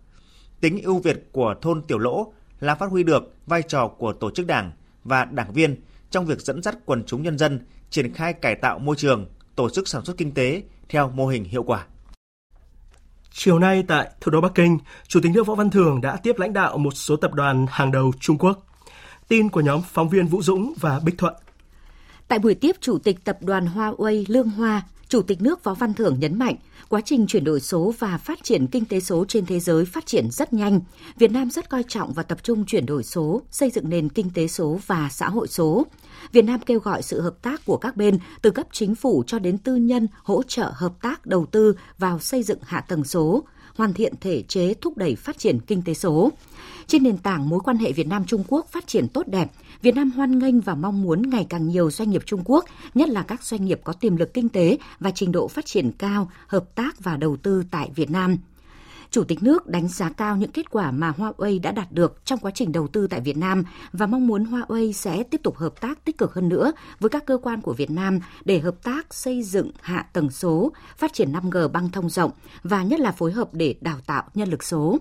Tính 0.61 0.83
ưu 0.83 0.99
việt 0.99 1.29
của 1.33 1.55
thôn 1.63 1.83
Tiểu 1.83 1.99
Lỗ 1.99 2.33
là 2.61 2.75
phát 2.75 2.91
huy 2.91 3.03
được 3.03 3.35
vai 3.47 3.63
trò 3.63 3.89
của 3.89 4.13
tổ 4.13 4.31
chức 4.31 4.47
đảng 4.47 4.73
và 5.05 5.25
đảng 5.25 5.53
viên 5.53 5.77
trong 6.11 6.27
việc 6.27 6.41
dẫn 6.41 6.63
dắt 6.63 6.79
quần 6.85 7.05
chúng 7.05 7.23
nhân 7.23 7.39
dân 7.39 7.67
triển 7.91 8.15
khai 8.15 8.33
cải 8.33 8.55
tạo 8.55 8.79
môi 8.79 8.97
trường, 8.97 9.27
tổ 9.57 9.71
chức 9.71 9.89
sản 9.89 10.05
xuất 10.05 10.17
kinh 10.17 10.33
tế 10.35 10.63
theo 10.89 11.11
mô 11.11 11.27
hình 11.27 11.45
hiệu 11.45 11.63
quả. 11.63 11.87
Chiều 13.31 13.59
nay 13.59 13.85
tại 13.89 14.11
thủ 14.21 14.33
đô 14.33 14.41
Bắc 14.41 14.55
Kinh, 14.55 14.79
Chủ 15.09 15.21
tịch 15.23 15.33
nước 15.35 15.47
Võ 15.47 15.55
Văn 15.55 15.71
Thưởng 15.71 16.01
đã 16.01 16.17
tiếp 16.17 16.39
lãnh 16.39 16.53
đạo 16.53 16.79
một 16.79 16.91
số 16.95 17.17
tập 17.17 17.35
đoàn 17.35 17.67
hàng 17.71 17.93
đầu 17.93 18.13
Trung 18.21 18.39
Quốc. 18.39 18.66
Tin 19.29 19.51
của 19.51 19.61
nhóm 19.61 19.83
phóng 19.93 20.09
viên 20.09 20.27
Vũ 20.27 20.43
Dũng 20.43 20.73
và 20.81 21.01
Bích 21.05 21.19
Thuận. 21.19 21.35
Tại 22.29 22.39
buổi 22.39 22.55
tiếp 22.55 22.77
Chủ 22.81 22.99
tịch 22.99 23.25
Tập 23.25 23.39
đoàn 23.41 23.67
Huawei 23.75 24.25
Lương 24.29 24.49
Hoa, 24.49 24.83
Chủ 25.09 25.23
tịch 25.23 25.43
nước 25.43 25.65
Võ 25.65 25.75
Văn 25.75 25.95
Thưởng 25.95 26.17
nhấn 26.21 26.39
mạnh, 26.39 26.57
quá 26.89 27.01
trình 27.05 27.27
chuyển 27.27 27.45
đổi 27.45 27.61
số 27.61 27.95
và 27.99 28.19
phát 28.19 28.39
triển 28.43 28.67
kinh 28.67 28.85
tế 28.85 29.01
số 29.01 29.25
trên 29.29 29.47
thế 29.47 29.61
giới 29.61 29.85
phát 29.85 30.07
triển 30.07 30.31
rất 30.31 30.53
nhanh. 30.53 30.81
Việt 31.19 31.31
Nam 31.31 31.51
rất 31.51 31.71
coi 31.71 31.83
trọng 31.89 32.13
và 32.13 32.23
tập 32.23 32.39
trung 32.43 32.65
chuyển 32.65 32.87
đổi 32.87 33.05
số, 33.05 33.43
xây 33.51 33.71
dựng 33.71 33.91
nền 33.91 34.09
kinh 34.09 34.31
tế 34.35 34.47
số 34.47 34.81
và 34.87 35.09
xã 35.13 35.29
hội 35.29 35.49
số. 35.49 35.87
Việt 36.33 36.45
Nam 36.45 36.61
kêu 36.61 36.79
gọi 36.79 37.03
sự 37.03 37.21
hợp 37.21 37.43
tác 37.43 37.65
của 37.65 37.77
các 37.77 37.97
bên 37.97 38.19
từ 38.43 38.51
cấp 38.51 38.67
chính 38.73 38.95
phủ 38.95 39.25
cho 39.27 39.39
đến 39.39 39.59
tư 39.59 39.77
nhân 39.77 40.09
hỗ 40.23 40.43
trợ 40.43 40.73
hợp 40.75 40.93
tác 41.03 41.27
đầu 41.27 41.47
tư 41.47 41.75
vào 41.99 42.19
xây 42.19 42.43
dựng 42.43 42.59
hạ 42.63 42.81
tầng 42.81 43.05
số, 43.05 43.45
hoàn 43.77 43.93
thiện 43.93 44.15
thể 44.21 44.43
chế 44.43 44.75
thúc 44.75 44.97
đẩy 44.97 45.17
phát 45.17 45.39
triển 45.39 45.61
kinh 45.61 45.83
tế 45.83 45.95
số. 45.95 46.33
Trên 46.87 47.03
nền 47.03 47.19
tảng 47.19 47.49
mối 47.49 47.61
quan 47.65 47.77
hệ 47.77 47.93
Việt 47.93 48.07
Nam 48.07 48.25
Trung 48.27 48.45
Quốc 48.49 48.67
phát 48.73 48.87
triển 48.87 49.09
tốt 49.09 49.27
đẹp, 49.27 49.51
Việt 49.83 49.95
Nam 49.95 50.11
hoan 50.11 50.39
nghênh 50.39 50.61
và 50.61 50.75
mong 50.75 51.03
muốn 51.03 51.31
ngày 51.31 51.47
càng 51.49 51.69
nhiều 51.69 51.91
doanh 51.91 52.11
nghiệp 52.11 52.23
Trung 52.27 52.43
Quốc, 52.45 52.65
nhất 52.95 53.09
là 53.09 53.23
các 53.23 53.45
doanh 53.45 53.65
nghiệp 53.65 53.81
có 53.85 53.93
tiềm 53.93 54.17
lực 54.17 54.35
kinh 54.35 54.49
tế 54.49 54.79
và 55.01 55.11
trình 55.11 55.33
độ 55.33 55.49
phát 55.49 55.67
triển 55.67 55.93
cao, 55.93 56.31
hợp 56.47 56.75
tác 56.75 57.01
và 57.01 57.17
đầu 57.17 57.37
tư 57.37 57.63
tại 57.71 57.91
Việt 57.95 58.11
Nam. 58.11 58.37
Chủ 59.17 59.25
tịch 59.25 59.43
nước 59.43 59.67
đánh 59.67 59.89
giá 59.89 60.11
cao 60.11 60.37
những 60.37 60.51
kết 60.51 60.71
quả 60.71 60.91
mà 60.91 61.13
Huawei 61.17 61.61
đã 61.61 61.73
đạt 61.73 61.93
được 61.93 62.25
trong 62.25 62.39
quá 62.39 62.51
trình 62.55 62.73
đầu 62.73 62.89
tư 62.89 63.07
tại 63.07 63.21
Việt 63.21 63.37
Nam 63.37 63.65
và 63.93 64.07
mong 64.07 64.27
muốn 64.27 64.45
Huawei 64.45 64.93
sẽ 64.93 65.23
tiếp 65.23 65.41
tục 65.43 65.57
hợp 65.57 65.81
tác 65.81 66.05
tích 66.05 66.19
cực 66.19 66.35
hơn 66.35 66.49
nữa 66.49 66.73
với 67.01 67.11
các 67.11 67.27
cơ 67.27 67.39
quan 67.43 67.61
của 67.61 67.73
Việt 67.73 67.91
Nam 67.91 68.21
để 68.45 68.59
hợp 68.59 68.83
tác 68.83 69.15
xây 69.15 69.43
dựng 69.43 69.71
hạ 69.81 70.07
tầng 70.13 70.31
số, 70.31 70.73
phát 70.97 71.13
triển 71.13 71.33
5G 71.33 71.69
băng 71.69 71.91
thông 71.91 72.11
rộng 72.11 72.31
và 72.63 72.83
nhất 72.83 73.01
là 73.01 73.13
phối 73.13 73.33
hợp 73.33 73.49
để 73.53 73.75
đào 73.81 73.99
tạo 74.07 74.25
nhân 74.35 74.49
lực 74.49 74.65
số 74.65 74.99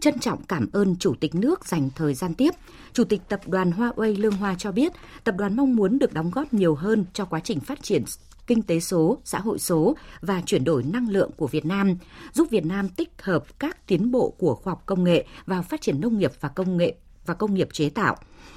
trân 0.00 0.18
trọng 0.18 0.42
cảm 0.42 0.66
ơn 0.72 0.96
Chủ 0.96 1.14
tịch 1.20 1.34
nước 1.34 1.66
dành 1.66 1.90
thời 1.96 2.14
gian 2.14 2.34
tiếp. 2.34 2.50
Chủ 2.92 3.04
tịch 3.04 3.20
Tập 3.28 3.40
đoàn 3.46 3.70
Huawei 3.70 4.20
Lương 4.20 4.36
Hoa 4.36 4.54
cho 4.58 4.72
biết, 4.72 4.92
tập 5.24 5.34
đoàn 5.38 5.56
mong 5.56 5.76
muốn 5.76 5.98
được 5.98 6.12
đóng 6.12 6.30
góp 6.30 6.54
nhiều 6.54 6.74
hơn 6.74 7.04
cho 7.12 7.24
quá 7.24 7.40
trình 7.40 7.60
phát 7.60 7.82
triển 7.82 8.04
kinh 8.48 8.62
tế 8.62 8.80
số, 8.80 9.18
xã 9.24 9.38
hội 9.38 9.58
số 9.58 9.96
và 10.20 10.42
chuyển 10.46 10.64
đổi 10.64 10.82
năng 10.82 11.08
lượng 11.08 11.30
của 11.36 11.46
Việt 11.46 11.66
Nam, 11.66 11.96
giúp 12.32 12.48
Việt 12.50 12.66
Nam 12.66 12.88
tích 12.88 13.22
hợp 13.22 13.58
các 13.58 13.86
tiến 13.86 14.10
bộ 14.10 14.34
của 14.38 14.54
khoa 14.54 14.70
học 14.70 14.82
công 14.86 15.04
nghệ 15.04 15.26
vào 15.46 15.62
phát 15.62 15.80
triển 15.80 16.00
nông 16.00 16.18
nghiệp 16.18 16.32
và 16.40 16.48
công 16.48 16.76
nghệ 16.76 16.94
và 17.26 17.34
công 17.34 17.54
nghiệp 17.54 17.68
chế 17.72 17.90
tạo. 17.90 18.16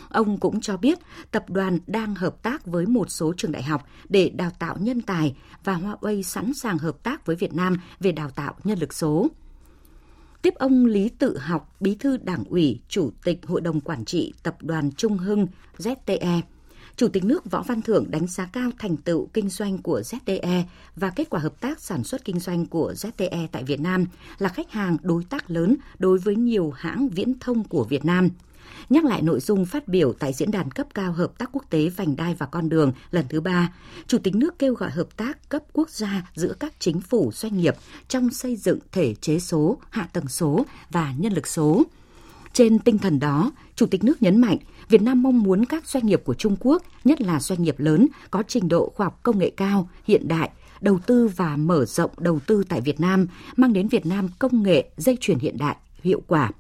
Ông 0.10 0.38
cũng 0.38 0.62
cho 0.62 0.78
biết 0.78 1.00
tập 1.32 1.46
đoàn 1.50 1.80
đang 1.88 2.16
hợp 2.16 2.44
tác 2.44 2.66
với 2.66 2.86
một 2.86 3.12
số 3.12 3.34
trường 3.38 3.52
đại 3.52 3.64
học 3.64 3.88
để 4.10 4.30
đào 4.30 4.52
tạo 4.60 4.78
nhân 4.80 5.02
tài 5.02 5.36
và 5.64 5.76
Huawei 5.76 6.22
sẵn 6.22 6.54
sàng 6.54 6.78
hợp 6.78 7.04
tác 7.04 7.26
với 7.26 7.36
Việt 7.36 7.54
Nam 7.54 7.78
về 8.00 8.12
đào 8.12 8.30
tạo 8.30 8.56
nhân 8.64 8.80
lực 8.80 8.94
số 8.94 9.28
tiếp 10.42 10.54
ông 10.56 10.86
Lý 10.86 11.10
Tự 11.10 11.38
Học, 11.38 11.76
Bí 11.80 11.96
thư 11.96 12.18
Đảng 12.18 12.44
ủy, 12.44 12.80
Chủ 12.88 13.12
tịch 13.24 13.40
Hội 13.46 13.62
đồng 13.62 13.82
Quản 13.82 14.06
trị 14.06 14.34
Tập 14.44 14.58
đoàn 14.62 14.92
Trung 14.92 15.18
Hưng 15.18 15.48
ZTE. 15.78 16.42
Chủ 17.02 17.08
tịch 17.08 17.24
nước 17.24 17.52
Võ 17.52 17.64
Văn 17.64 17.82
Thưởng 17.82 18.12
đánh 18.12 18.28
giá 18.28 18.46
cao 18.46 18.70
thành 18.80 18.98
tựu 18.98 19.28
kinh 19.34 19.50
doanh 19.50 19.78
của 19.78 20.02
ZTE 20.02 20.64
và 20.96 21.10
kết 21.10 21.30
quả 21.30 21.40
hợp 21.40 21.62
tác 21.62 21.82
sản 21.82 22.04
xuất 22.04 22.26
kinh 22.26 22.40
doanh 22.40 22.66
của 22.66 22.94
ZTE 22.98 23.48
tại 23.52 23.64
Việt 23.64 23.80
Nam 23.80 24.06
là 24.38 24.50
khách 24.50 24.72
hàng 24.72 24.98
đối 25.02 25.24
tác 25.24 25.52
lớn 25.52 25.78
đối 26.00 26.18
với 26.18 26.36
nhiều 26.36 26.72
hãng 26.72 27.10
viễn 27.10 27.40
thông 27.40 27.64
của 27.64 27.84
Việt 27.84 28.06
Nam– 28.06 28.30
Nhắc 28.90 29.06
lại 29.06 29.22
nội 29.22 29.40
dung 29.40 29.66
phát 29.66 29.88
biểu 29.88 30.14
tại 30.14 30.34
diễn 30.34 30.52
đàn 30.52 30.72
cấp 30.72 30.88
cao 30.94 31.12
hợp 31.12 31.38
tác 31.38 31.50
quốc 31.54 31.66
tế 31.70 31.90
vành 31.90 32.16
đai 32.16 32.36
và 32.36 32.46
con 32.46 32.70
đường 32.70 32.92
lần 33.12 33.26
thứ 33.30 33.42
ba, 33.42 33.74
Chủ 34.08 34.18
tịch 34.18 34.36
nước 34.36 34.60
kêu 34.60 34.74
gọi 34.74 34.92
hợp 34.92 35.18
tác 35.18 35.50
cấp 35.50 35.64
quốc 35.74 35.90
gia 35.90 36.28
giữa 36.36 36.54
các 36.60 36.74
chính 36.80 37.02
phủ 37.02 37.32
doanh 37.34 37.58
nghiệp 37.58 37.76
trong 38.08 38.30
xây 38.30 38.56
dựng 38.56 38.80
thể 38.92 39.14
chế 39.14 39.40
số, 39.40 39.78
hạ 39.90 40.08
tầng 40.14 40.28
số 40.28 40.66
và 40.90 41.14
nhân 41.18 41.34
lực 41.34 41.48
số. 41.48 41.84
Trên 42.54 42.80
tinh 42.80 42.98
thần 42.98 43.20
đó, 43.20 43.52
Chủ 43.76 43.86
tịch 43.86 44.04
nước 44.04 44.24
nhấn 44.24 44.42
mạnh 44.42 44.58
Việt 44.90 45.02
Nam 45.02 45.24
mong 45.24 45.44
muốn 45.44 45.66
các 45.66 45.86
doanh 45.86 46.06
nghiệp 46.06 46.22
của 46.26 46.34
Trung 46.34 46.56
Quốc, 46.60 46.84
nhất 47.04 47.22
là 47.22 47.40
doanh 47.40 47.64
nghiệp 47.64 47.80
lớn, 47.80 48.08
có 48.32 48.44
trình 48.48 48.68
độ 48.68 48.92
khoa 48.96 49.06
học 49.06 49.20
công 49.24 49.40
nghệ 49.40 49.52
cao, 49.58 49.90
hiện 50.08 50.28
đại, 50.28 50.50
đầu 50.82 51.00
tư 51.08 51.28
và 51.36 51.58
mở 51.58 51.86
rộng 51.86 52.12
đầu 52.18 52.40
tư 52.48 52.64
tại 52.70 52.82
Việt 52.82 53.00
Nam, 53.00 53.28
mang 53.56 53.74
đến 53.74 53.88
Việt 53.88 54.06
Nam 54.06 54.30
công 54.40 54.64
nghệ 54.64 54.90
dây 54.98 55.18
chuyền 55.22 55.40
hiện 55.40 55.58
đại, 55.58 55.76
hiệu 56.04 56.22
quả. 56.28 56.52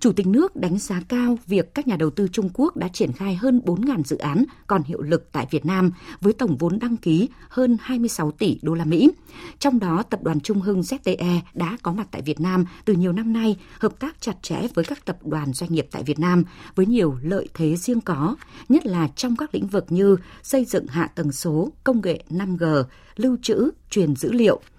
Chủ 0.00 0.12
tịch 0.12 0.26
nước 0.26 0.56
đánh 0.56 0.78
giá 0.78 1.00
cao 1.08 1.38
việc 1.46 1.74
các 1.74 1.88
nhà 1.88 1.96
đầu 1.96 2.10
tư 2.10 2.28
Trung 2.32 2.48
Quốc 2.54 2.76
đã 2.76 2.88
triển 2.88 3.12
khai 3.12 3.34
hơn 3.34 3.60
4.000 3.64 4.02
dự 4.02 4.18
án 4.18 4.44
còn 4.66 4.82
hiệu 4.82 5.02
lực 5.02 5.28
tại 5.32 5.46
Việt 5.50 5.66
Nam 5.66 5.92
với 6.20 6.32
tổng 6.32 6.56
vốn 6.56 6.78
đăng 6.78 6.96
ký 6.96 7.28
hơn 7.48 7.76
26 7.80 8.30
tỷ 8.30 8.58
đô 8.62 8.74
la 8.74 8.84
Mỹ. 8.84 9.10
Trong 9.58 9.78
đó, 9.78 10.02
tập 10.02 10.22
đoàn 10.22 10.40
Trung 10.40 10.60
Hưng 10.60 10.80
ZTE 10.80 11.38
đã 11.54 11.76
có 11.82 11.92
mặt 11.92 12.08
tại 12.10 12.22
Việt 12.22 12.40
Nam 12.40 12.64
từ 12.84 12.94
nhiều 12.94 13.12
năm 13.12 13.32
nay, 13.32 13.56
hợp 13.78 13.98
tác 13.98 14.20
chặt 14.20 14.42
chẽ 14.42 14.62
với 14.74 14.84
các 14.84 15.04
tập 15.04 15.18
đoàn 15.22 15.52
doanh 15.52 15.72
nghiệp 15.72 15.86
tại 15.90 16.02
Việt 16.02 16.18
Nam 16.18 16.44
với 16.74 16.86
nhiều 16.86 17.16
lợi 17.22 17.48
thế 17.54 17.76
riêng 17.76 18.00
có, 18.00 18.36
nhất 18.68 18.86
là 18.86 19.08
trong 19.16 19.36
các 19.36 19.54
lĩnh 19.54 19.66
vực 19.66 19.86
như 19.88 20.16
xây 20.42 20.64
dựng 20.64 20.86
hạ 20.86 21.06
tầng 21.06 21.32
số, 21.32 21.72
công 21.84 22.00
nghệ 22.00 22.24
5G, 22.30 22.84
lưu 23.16 23.36
trữ, 23.42 23.70
truyền 23.90 24.16
dữ 24.16 24.32
liệu– 24.32 24.60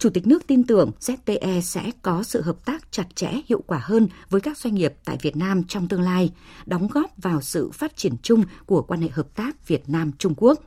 Chủ 0.00 0.10
tịch 0.10 0.26
nước 0.26 0.46
tin 0.46 0.64
tưởng 0.64 0.90
ZTE 1.00 1.60
sẽ 1.60 1.90
có 2.02 2.22
sự 2.22 2.42
hợp 2.42 2.64
tác 2.64 2.92
chặt 2.92 3.16
chẽ 3.16 3.32
hiệu 3.46 3.62
quả 3.66 3.80
hơn 3.82 4.08
với 4.30 4.40
các 4.40 4.58
doanh 4.58 4.74
nghiệp 4.74 4.94
tại 5.04 5.16
Việt 5.22 5.36
Nam 5.36 5.64
trong 5.64 5.88
tương 5.88 6.02
lai, 6.02 6.32
đóng 6.66 6.88
góp 6.88 7.10
vào 7.16 7.40
sự 7.40 7.70
phát 7.70 7.96
triển 7.96 8.14
chung 8.22 8.44
của 8.66 8.82
quan 8.82 9.00
hệ 9.00 9.08
hợp 9.08 9.34
tác 9.34 9.68
Việt 9.68 9.88
Nam 9.88 10.12
Trung 10.18 10.34
Quốc. 10.36 10.60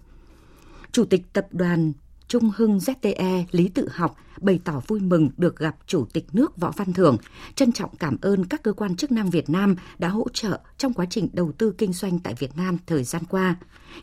Chủ 0.92 1.06
tịch 1.06 1.22
tập 1.34 1.48
đoàn 1.52 1.94
Trung 2.34 2.52
Hưng 2.56 2.78
ZTE 2.78 3.44
Lý 3.52 3.68
Tự 3.68 3.90
Học 3.92 4.18
bày 4.42 4.60
tỏ 4.64 4.82
vui 4.88 5.00
mừng 5.00 5.30
được 5.38 5.60
gặp 5.60 5.76
Chủ 5.88 6.06
tịch 6.14 6.26
nước 6.34 6.58
Võ 6.58 6.72
Văn 6.78 6.94
Thưởng, 6.94 7.18
trân 7.56 7.72
trọng 7.72 7.96
cảm 7.96 8.18
ơn 8.22 8.46
các 8.46 8.64
cơ 8.64 8.74
quan 8.74 8.96
chức 8.96 9.12
năng 9.12 9.30
Việt 9.30 9.50
Nam 9.50 9.76
đã 9.98 10.08
hỗ 10.08 10.28
trợ 10.34 10.60
trong 10.78 10.94
quá 10.94 11.06
trình 11.10 11.30
đầu 11.34 11.52
tư 11.52 11.74
kinh 11.78 11.94
doanh 11.94 12.20
tại 12.20 12.34
Việt 12.40 12.58
Nam 12.58 12.78
thời 12.88 13.04
gian 13.04 13.24
qua. 13.30 13.56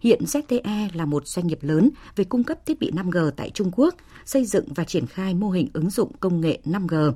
Hiện 0.02 0.20
ZTE 0.25 0.88
là 0.94 1.04
một 1.04 1.26
doanh 1.26 1.46
nghiệp 1.46 1.58
lớn 1.62 1.90
về 2.16 2.25
cung 2.25 2.44
cấp 2.44 2.66
thiết 2.66 2.78
bị 2.80 2.90
5G 2.90 3.30
tại 3.30 3.50
Trung 3.50 3.70
Quốc, 3.76 3.94
xây 4.25 4.44
dựng 4.44 4.72
và 4.75 4.84
triển 4.84 5.06
khai 5.06 5.34
mô 5.34 5.50
hình 5.50 5.68
ứng 5.72 5.90
dụng 5.90 6.12
công 6.20 6.40
nghệ 6.40 6.60
5G. 6.64 7.12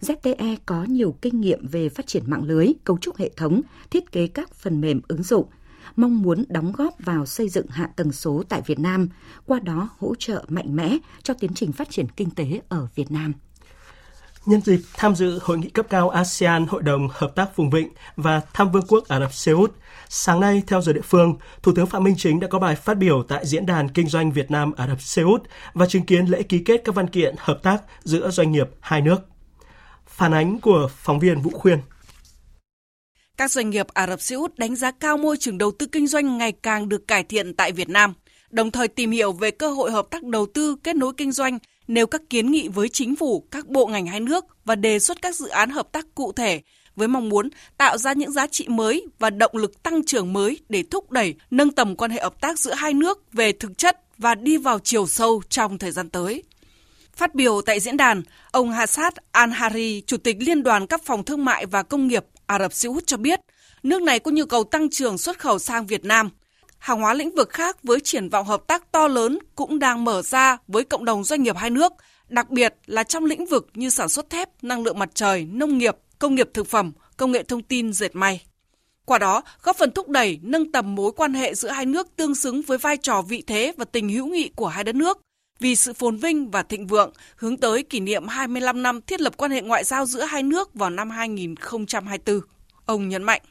ZTE 0.00 0.56
có 0.66 0.84
nhiều 0.84 1.16
kinh 1.22 1.40
nghiệm 1.40 1.66
về 1.66 1.88
phát 1.88 2.06
triển 2.06 2.22
mạng 2.26 2.44
lưới, 2.44 2.72
cấu 2.84 2.98
trúc 2.98 3.16
hệ 3.16 3.30
thống, 3.36 3.60
thiết 3.90 4.12
kế 4.12 4.26
các 4.26 4.54
phần 4.54 4.80
mềm 4.80 5.00
ứng 5.08 5.22
dụng, 5.22 5.46
mong 5.96 6.22
muốn 6.22 6.44
đóng 6.48 6.72
góp 6.72 6.94
vào 6.98 7.26
xây 7.26 7.48
dựng 7.48 7.66
hạ 7.70 7.88
tầng 7.96 8.12
số 8.12 8.42
tại 8.48 8.62
Việt 8.66 8.78
Nam, 8.78 9.08
qua 9.46 9.58
đó 9.58 9.88
hỗ 9.98 10.14
trợ 10.18 10.44
mạnh 10.48 10.76
mẽ 10.76 10.98
cho 11.22 11.34
tiến 11.34 11.54
trình 11.54 11.72
phát 11.72 11.90
triển 11.90 12.06
kinh 12.16 12.30
tế 12.30 12.60
ở 12.68 12.88
Việt 12.94 13.10
Nam. 13.10 13.32
Nhân 14.46 14.60
dịp 14.60 14.80
tham 14.96 15.14
dự 15.14 15.38
hội 15.42 15.58
nghị 15.58 15.68
cấp 15.68 15.86
cao 15.90 16.10
ASEAN 16.10 16.66
Hội 16.66 16.82
đồng 16.82 17.08
Hợp 17.12 17.34
tác 17.34 17.56
Vùng 17.56 17.70
Vịnh 17.70 17.88
và 18.16 18.40
thăm 18.54 18.72
Vương 18.72 18.86
quốc 18.88 19.08
Ả 19.08 19.20
Rập 19.20 19.32
Xê 19.32 19.52
Út, 19.52 19.72
sáng 20.08 20.40
nay 20.40 20.62
theo 20.66 20.80
giờ 20.82 20.92
địa 20.92 21.00
phương, 21.00 21.36
Thủ 21.62 21.72
tướng 21.74 21.86
Phạm 21.86 22.04
Minh 22.04 22.14
Chính 22.18 22.40
đã 22.40 22.48
có 22.48 22.58
bài 22.58 22.76
phát 22.76 22.94
biểu 22.94 23.22
tại 23.28 23.46
Diễn 23.46 23.66
đàn 23.66 23.88
Kinh 23.88 24.08
doanh 24.08 24.32
Việt 24.32 24.50
Nam 24.50 24.72
Ả 24.76 24.88
Rập 24.88 25.00
Xê 25.00 25.22
Út 25.22 25.42
và 25.74 25.86
chứng 25.86 26.06
kiến 26.06 26.26
lễ 26.26 26.42
ký 26.42 26.58
kết 26.58 26.82
các 26.84 26.94
văn 26.94 27.08
kiện 27.08 27.34
hợp 27.38 27.60
tác 27.62 27.82
giữa 28.04 28.30
doanh 28.30 28.52
nghiệp 28.52 28.70
hai 28.80 29.00
nước. 29.00 29.16
Phản 30.06 30.32
ánh 30.32 30.60
của 30.60 30.88
phóng 30.96 31.18
viên 31.18 31.40
Vũ 31.40 31.50
Khuyên. 31.50 31.80
Các 33.36 33.50
doanh 33.50 33.70
nghiệp 33.70 33.86
Ả 33.88 34.06
Rập 34.06 34.20
Xê 34.20 34.36
Út 34.36 34.58
đánh 34.58 34.76
giá 34.76 34.90
cao 34.90 35.16
môi 35.16 35.36
trường 35.36 35.58
đầu 35.58 35.70
tư 35.70 35.86
kinh 35.86 36.06
doanh 36.06 36.38
ngày 36.38 36.52
càng 36.52 36.88
được 36.88 37.08
cải 37.08 37.24
thiện 37.24 37.54
tại 37.54 37.72
Việt 37.72 37.88
Nam, 37.88 38.14
đồng 38.50 38.70
thời 38.70 38.88
tìm 38.88 39.10
hiểu 39.10 39.32
về 39.32 39.50
cơ 39.50 39.70
hội 39.70 39.90
hợp 39.90 40.06
tác 40.10 40.24
đầu 40.24 40.46
tư 40.54 40.76
kết 40.82 40.96
nối 40.96 41.12
kinh 41.16 41.32
doanh, 41.32 41.58
nêu 41.88 42.06
các 42.06 42.22
kiến 42.30 42.50
nghị 42.50 42.68
với 42.68 42.88
chính 42.88 43.16
phủ, 43.16 43.44
các 43.50 43.68
bộ 43.68 43.86
ngành 43.86 44.06
hai 44.06 44.20
nước 44.20 44.44
và 44.64 44.74
đề 44.74 44.98
xuất 44.98 45.22
các 45.22 45.36
dự 45.36 45.48
án 45.48 45.70
hợp 45.70 45.92
tác 45.92 46.06
cụ 46.14 46.32
thể 46.32 46.60
với 46.96 47.08
mong 47.08 47.28
muốn 47.28 47.48
tạo 47.78 47.98
ra 47.98 48.12
những 48.12 48.32
giá 48.32 48.46
trị 48.46 48.68
mới 48.68 49.06
và 49.18 49.30
động 49.30 49.52
lực 49.54 49.82
tăng 49.82 50.04
trưởng 50.04 50.32
mới 50.32 50.58
để 50.68 50.84
thúc 50.90 51.10
đẩy 51.10 51.34
nâng 51.50 51.70
tầm 51.70 51.96
quan 51.96 52.10
hệ 52.10 52.20
hợp 52.22 52.40
tác 52.40 52.58
giữa 52.58 52.74
hai 52.74 52.94
nước 52.94 53.32
về 53.32 53.52
thực 53.52 53.78
chất 53.78 54.00
và 54.18 54.34
đi 54.34 54.56
vào 54.56 54.78
chiều 54.78 55.06
sâu 55.06 55.42
trong 55.48 55.78
thời 55.78 55.90
gian 55.90 56.10
tới. 56.10 56.42
Phát 57.16 57.34
biểu 57.34 57.60
tại 57.66 57.80
diễn 57.80 57.96
đàn, 57.96 58.22
ông 58.50 58.70
Hassad 58.70 59.12
Al-Hari, 59.32 60.00
Chủ 60.06 60.16
tịch 60.16 60.36
Liên 60.40 60.62
đoàn 60.62 60.86
các 60.86 61.02
phòng 61.04 61.24
thương 61.24 61.44
mại 61.44 61.66
và 61.66 61.82
công 61.82 62.06
nghiệp 62.06 62.24
Ả 62.46 62.58
Rập 62.58 62.72
Xê 62.72 62.88
Út 62.88 63.06
cho 63.06 63.16
biết, 63.16 63.40
nước 63.82 64.02
này 64.02 64.18
có 64.18 64.30
nhu 64.30 64.44
cầu 64.44 64.64
tăng 64.64 64.90
trưởng 64.90 65.18
xuất 65.18 65.38
khẩu 65.38 65.58
sang 65.58 65.86
Việt 65.86 66.04
Nam. 66.04 66.30
Hàng 66.78 67.00
hóa 67.00 67.14
lĩnh 67.14 67.34
vực 67.34 67.50
khác 67.50 67.82
với 67.82 68.00
triển 68.00 68.28
vọng 68.28 68.46
hợp 68.46 68.66
tác 68.66 68.92
to 68.92 69.08
lớn 69.08 69.38
cũng 69.54 69.78
đang 69.78 70.04
mở 70.04 70.22
ra 70.22 70.56
với 70.68 70.84
cộng 70.84 71.04
đồng 71.04 71.24
doanh 71.24 71.42
nghiệp 71.42 71.56
hai 71.56 71.70
nước, 71.70 71.92
đặc 72.28 72.50
biệt 72.50 72.74
là 72.86 73.02
trong 73.02 73.24
lĩnh 73.24 73.46
vực 73.46 73.68
như 73.74 73.90
sản 73.90 74.08
xuất 74.08 74.30
thép, 74.30 74.64
năng 74.64 74.82
lượng 74.82 74.98
mặt 74.98 75.10
trời, 75.14 75.44
nông 75.44 75.78
nghiệp, 75.78 75.96
công 76.18 76.34
nghiệp 76.34 76.50
thực 76.54 76.66
phẩm, 76.66 76.92
công 77.16 77.32
nghệ 77.32 77.42
thông 77.42 77.62
tin, 77.62 77.92
dệt 77.92 78.16
may. 78.16 78.42
Qua 79.04 79.18
đó, 79.18 79.42
góp 79.62 79.76
phần 79.76 79.90
thúc 79.90 80.08
đẩy 80.08 80.38
nâng 80.42 80.72
tầm 80.72 80.94
mối 80.94 81.12
quan 81.12 81.34
hệ 81.34 81.54
giữa 81.54 81.70
hai 81.70 81.86
nước 81.86 82.16
tương 82.16 82.34
xứng 82.34 82.62
với 82.62 82.78
vai 82.78 82.96
trò 82.96 83.22
vị 83.22 83.42
thế 83.46 83.72
và 83.76 83.84
tình 83.84 84.08
hữu 84.08 84.26
nghị 84.26 84.50
của 84.56 84.68
hai 84.68 84.84
đất 84.84 84.94
nước, 84.94 85.20
vì 85.60 85.76
sự 85.76 85.92
phồn 85.92 86.16
vinh 86.16 86.50
và 86.50 86.62
thịnh 86.62 86.86
vượng 86.86 87.12
hướng 87.36 87.56
tới 87.56 87.82
kỷ 87.82 88.00
niệm 88.00 88.28
25 88.28 88.82
năm 88.82 89.00
thiết 89.06 89.20
lập 89.20 89.32
quan 89.36 89.50
hệ 89.50 89.62
ngoại 89.62 89.84
giao 89.84 90.06
giữa 90.06 90.24
hai 90.24 90.42
nước 90.42 90.74
vào 90.74 90.90
năm 90.90 91.10
2024. 91.10 92.40
Ông 92.86 93.08
nhấn 93.08 93.22
mạnh. 93.22 93.42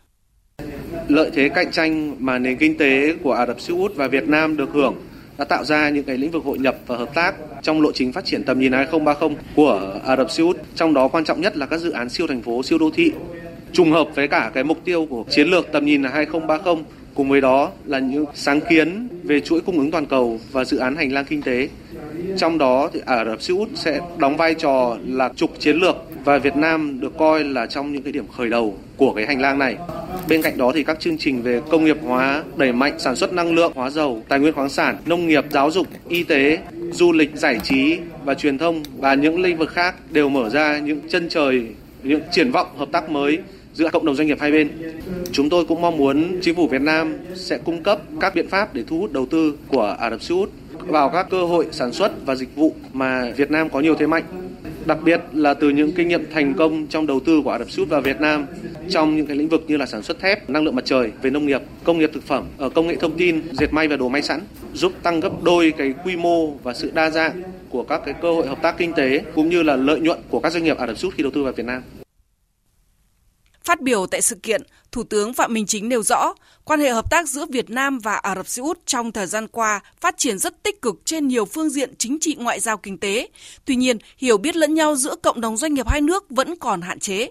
Lợi 1.07 1.31
thế 1.33 1.49
cạnh 1.49 1.71
tranh 1.71 2.15
mà 2.19 2.39
nền 2.39 2.57
kinh 2.57 2.77
tế 2.77 3.15
của 3.23 3.31
Ả 3.31 3.45
Rập 3.45 3.61
Xê 3.61 3.73
Út 3.73 3.95
và 3.95 4.07
Việt 4.07 4.27
Nam 4.27 4.57
được 4.57 4.69
hưởng 4.73 4.95
đã 5.37 5.45
tạo 5.45 5.63
ra 5.63 5.89
những 5.89 6.03
cái 6.03 6.17
lĩnh 6.17 6.31
vực 6.31 6.43
hội 6.43 6.57
nhập 6.57 6.75
và 6.87 6.97
hợp 6.97 7.13
tác 7.15 7.35
trong 7.61 7.81
lộ 7.81 7.91
trình 7.91 8.13
phát 8.13 8.25
triển 8.25 8.43
tầm 8.43 8.59
nhìn 8.59 8.71
2030 8.71 9.37
của 9.55 9.99
Ả 10.05 10.15
Rập 10.15 10.31
Xê 10.31 10.43
Út. 10.43 10.57
Trong 10.75 10.93
đó 10.93 11.07
quan 11.07 11.25
trọng 11.25 11.41
nhất 11.41 11.57
là 11.57 11.65
các 11.65 11.79
dự 11.79 11.91
án 11.91 12.09
siêu 12.09 12.27
thành 12.27 12.41
phố, 12.41 12.63
siêu 12.63 12.77
đô 12.77 12.89
thị 12.89 13.11
trùng 13.73 13.91
hợp 13.91 14.07
với 14.15 14.27
cả 14.27 14.51
cái 14.53 14.63
mục 14.63 14.77
tiêu 14.85 15.07
của 15.09 15.23
chiến 15.29 15.47
lược 15.47 15.71
tầm 15.71 15.85
nhìn 15.85 16.03
là 16.03 16.09
2030 16.09 16.75
cùng 17.15 17.29
với 17.29 17.41
đó 17.41 17.71
là 17.85 17.99
những 17.99 18.25
sáng 18.33 18.61
kiến 18.69 19.07
về 19.23 19.39
chuỗi 19.39 19.61
cung 19.61 19.77
ứng 19.77 19.91
toàn 19.91 20.05
cầu 20.05 20.39
và 20.51 20.65
dự 20.65 20.77
án 20.77 20.95
hành 20.95 21.11
lang 21.11 21.25
kinh 21.25 21.41
tế 21.41 21.69
trong 22.37 22.57
đó 22.57 22.89
thì 22.93 23.01
Ả 23.05 23.25
Rập 23.25 23.41
Xê 23.41 23.53
Út 23.53 23.69
sẽ 23.75 23.99
đóng 24.17 24.37
vai 24.37 24.53
trò 24.53 24.97
là 25.07 25.29
trục 25.35 25.59
chiến 25.59 25.77
lược 25.77 25.95
và 26.25 26.37
Việt 26.37 26.55
Nam 26.55 26.99
được 26.99 27.17
coi 27.17 27.43
là 27.43 27.65
trong 27.65 27.93
những 27.93 28.03
cái 28.03 28.11
điểm 28.13 28.27
khởi 28.27 28.49
đầu 28.49 28.77
của 28.97 29.13
cái 29.13 29.25
hành 29.25 29.41
lang 29.41 29.59
này. 29.59 29.77
Bên 30.29 30.41
cạnh 30.41 30.57
đó 30.57 30.71
thì 30.75 30.83
các 30.83 30.99
chương 30.99 31.17
trình 31.17 31.41
về 31.41 31.61
công 31.69 31.85
nghiệp 31.85 31.97
hóa, 32.03 32.43
đẩy 32.55 32.71
mạnh 32.71 32.99
sản 32.99 33.15
xuất 33.15 33.33
năng 33.33 33.53
lượng, 33.55 33.71
hóa 33.75 33.89
dầu, 33.89 34.23
tài 34.29 34.39
nguyên 34.39 34.53
khoáng 34.53 34.69
sản, 34.69 34.97
nông 35.05 35.27
nghiệp, 35.27 35.45
giáo 35.51 35.71
dục, 35.71 35.87
y 36.09 36.23
tế, 36.23 36.59
du 36.91 37.11
lịch, 37.11 37.35
giải 37.35 37.59
trí 37.63 37.97
và 38.23 38.33
truyền 38.33 38.57
thông 38.57 38.83
và 38.97 39.13
những 39.13 39.41
lĩnh 39.41 39.57
vực 39.57 39.69
khác 39.69 39.95
đều 40.11 40.29
mở 40.29 40.49
ra 40.49 40.79
những 40.79 41.01
chân 41.09 41.29
trời, 41.29 41.67
những 42.03 42.21
triển 42.31 42.51
vọng 42.51 42.67
hợp 42.77 42.89
tác 42.91 43.09
mới 43.09 43.39
giữa 43.75 43.89
cộng 43.89 44.05
đồng 44.05 44.15
doanh 44.15 44.27
nghiệp 44.27 44.39
hai 44.39 44.51
bên. 44.51 44.69
Chúng 45.31 45.49
tôi 45.49 45.65
cũng 45.65 45.81
mong 45.81 45.97
muốn 45.97 46.39
chính 46.41 46.55
phủ 46.55 46.67
Việt 46.67 46.81
Nam 46.81 47.17
sẽ 47.35 47.57
cung 47.57 47.83
cấp 47.83 47.99
các 48.19 48.35
biện 48.35 48.47
pháp 48.47 48.73
để 48.73 48.83
thu 48.87 48.99
hút 48.99 49.11
đầu 49.11 49.25
tư 49.25 49.53
của 49.67 49.95
Ả 49.99 50.09
Rập 50.09 50.21
Xê 50.21 50.35
Út 50.35 50.49
vào 50.79 51.09
các 51.09 51.27
cơ 51.29 51.45
hội 51.45 51.65
sản 51.71 51.91
xuất 51.91 52.25
và 52.25 52.35
dịch 52.35 52.55
vụ 52.55 52.73
mà 52.93 53.31
Việt 53.37 53.51
Nam 53.51 53.69
có 53.69 53.79
nhiều 53.79 53.95
thế 53.95 54.07
mạnh 54.07 54.23
đặc 54.85 54.97
biệt 55.03 55.21
là 55.33 55.53
từ 55.53 55.69
những 55.69 55.91
kinh 55.91 56.07
nghiệm 56.07 56.23
thành 56.33 56.53
công 56.53 56.87
trong 56.87 57.07
đầu 57.07 57.19
tư 57.19 57.41
của 57.43 57.51
Ả 57.51 57.59
Rập 57.59 57.71
Xê 57.71 57.81
Út 57.81 57.89
vào 57.89 58.01
Việt 58.01 58.21
Nam 58.21 58.45
trong 58.89 59.15
những 59.15 59.25
cái 59.25 59.37
lĩnh 59.37 59.49
vực 59.49 59.63
như 59.67 59.77
là 59.77 59.85
sản 59.85 60.03
xuất 60.03 60.19
thép, 60.19 60.49
năng 60.49 60.63
lượng 60.63 60.75
mặt 60.75 60.85
trời, 60.85 61.11
về 61.21 61.29
nông 61.29 61.45
nghiệp, 61.45 61.61
công 61.83 61.99
nghiệp 61.99 62.09
thực 62.13 62.23
phẩm, 62.23 62.45
ở 62.57 62.69
công 62.69 62.87
nghệ 62.87 62.95
thông 62.95 63.17
tin, 63.17 63.41
dệt 63.51 63.73
may 63.73 63.87
và 63.87 63.97
đồ 63.97 64.09
may 64.09 64.21
sẵn, 64.21 64.41
giúp 64.73 64.91
tăng 65.03 65.19
gấp 65.19 65.43
đôi 65.43 65.73
cái 65.77 65.93
quy 66.05 66.15
mô 66.15 66.47
và 66.47 66.73
sự 66.73 66.91
đa 66.93 67.09
dạng 67.09 67.41
của 67.69 67.83
các 67.83 68.01
cái 68.05 68.13
cơ 68.21 68.33
hội 68.33 68.47
hợp 68.47 68.61
tác 68.61 68.77
kinh 68.77 68.93
tế 68.93 69.21
cũng 69.35 69.49
như 69.49 69.63
là 69.63 69.75
lợi 69.75 69.99
nhuận 69.99 70.19
của 70.29 70.39
các 70.39 70.51
doanh 70.51 70.63
nghiệp 70.63 70.77
Ả 70.77 70.87
Rập 70.87 70.97
Xê 70.97 71.05
Út 71.05 71.13
khi 71.13 71.23
đầu 71.23 71.31
tư 71.31 71.43
vào 71.43 71.53
Việt 71.53 71.65
Nam. 71.65 71.81
Phát 73.65 73.81
biểu 73.81 74.07
tại 74.07 74.21
sự 74.21 74.35
kiện, 74.35 74.61
Thủ 74.91 75.03
tướng 75.03 75.33
Phạm 75.33 75.53
Minh 75.53 75.65
Chính 75.65 75.89
nêu 75.89 76.03
rõ, 76.03 76.33
quan 76.63 76.79
hệ 76.79 76.89
hợp 76.89 77.11
tác 77.11 77.29
giữa 77.29 77.45
Việt 77.45 77.69
Nam 77.69 77.99
và 77.99 78.15
Ả 78.15 78.35
Rập 78.35 78.47
Xê 78.47 78.61
Út 78.61 78.85
trong 78.85 79.11
thời 79.11 79.27
gian 79.27 79.47
qua 79.47 79.79
phát 80.01 80.17
triển 80.17 80.37
rất 80.37 80.63
tích 80.63 80.81
cực 80.81 80.95
trên 81.05 81.27
nhiều 81.27 81.45
phương 81.45 81.69
diện 81.69 81.93
chính 81.97 82.17
trị 82.21 82.35
ngoại 82.39 82.59
giao 82.59 82.77
kinh 82.77 82.97
tế. 82.97 83.29
Tuy 83.65 83.75
nhiên, 83.75 83.97
hiểu 84.17 84.37
biết 84.37 84.55
lẫn 84.55 84.73
nhau 84.73 84.95
giữa 84.95 85.15
cộng 85.15 85.41
đồng 85.41 85.57
doanh 85.57 85.73
nghiệp 85.73 85.87
hai 85.87 86.01
nước 86.01 86.25
vẫn 86.29 86.55
còn 86.55 86.81
hạn 86.81 86.99
chế. 86.99 87.29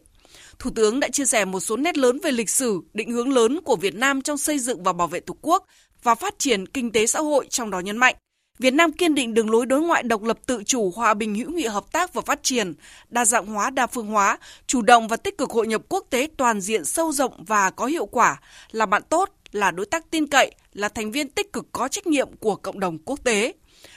Thủ 0.58 0.70
tướng 0.74 1.00
đã 1.00 1.08
chia 1.08 1.24
sẻ 1.24 1.44
một 1.44 1.60
số 1.60 1.76
nét 1.76 1.98
lớn 1.98 2.18
về 2.22 2.30
lịch 2.30 2.50
sử, 2.50 2.80
định 2.94 3.10
hướng 3.10 3.32
lớn 3.32 3.60
của 3.64 3.76
Việt 3.76 3.94
Nam 3.94 4.22
trong 4.22 4.38
xây 4.38 4.58
dựng 4.58 4.82
và 4.82 4.92
bảo 4.92 5.06
vệ 5.06 5.20
Tổ 5.20 5.36
quốc 5.40 5.66
và 6.02 6.14
phát 6.14 6.34
triển 6.38 6.66
kinh 6.66 6.92
tế 6.92 7.06
xã 7.06 7.20
hội 7.20 7.46
trong 7.50 7.70
đó 7.70 7.80
nhấn 7.80 7.96
mạnh 7.96 8.14
Việt 8.58 8.74
Nam 8.74 8.92
kiên 8.92 9.14
định 9.14 9.34
đường 9.34 9.50
lối 9.50 9.66
đối 9.66 9.80
ngoại 9.80 10.02
độc 10.02 10.22
lập 10.22 10.38
tự 10.46 10.62
chủ, 10.66 10.90
hòa 10.90 11.14
bình 11.14 11.34
hữu 11.34 11.50
nghị 11.50 11.66
hợp 11.66 11.92
tác 11.92 12.14
và 12.14 12.22
phát 12.22 12.42
triển, 12.42 12.74
đa 13.08 13.24
dạng 13.24 13.46
hóa, 13.46 13.70
đa 13.70 13.86
phương 13.86 14.06
hóa, 14.06 14.38
chủ 14.66 14.82
động 14.82 15.08
và 15.08 15.16
tích 15.16 15.38
cực 15.38 15.50
hội 15.50 15.66
nhập 15.66 15.82
quốc 15.88 16.06
tế 16.10 16.28
toàn 16.36 16.60
diện 16.60 16.84
sâu 16.84 17.12
rộng 17.12 17.44
và 17.44 17.70
có 17.70 17.86
hiệu 17.86 18.06
quả, 18.06 18.40
là 18.70 18.86
bạn 18.86 19.02
tốt, 19.08 19.30
là 19.52 19.70
đối 19.70 19.86
tác 19.86 20.10
tin 20.10 20.26
cậy, 20.26 20.54
là 20.72 20.88
thành 20.88 21.12
viên 21.12 21.28
tích 21.28 21.52
cực 21.52 21.66
có 21.72 21.88
trách 21.88 22.06
nhiệm 22.06 22.28
của 22.36 22.56
cộng 22.56 22.80
đồng 22.80 22.98
quốc 22.98 23.24
tế. 23.24 23.52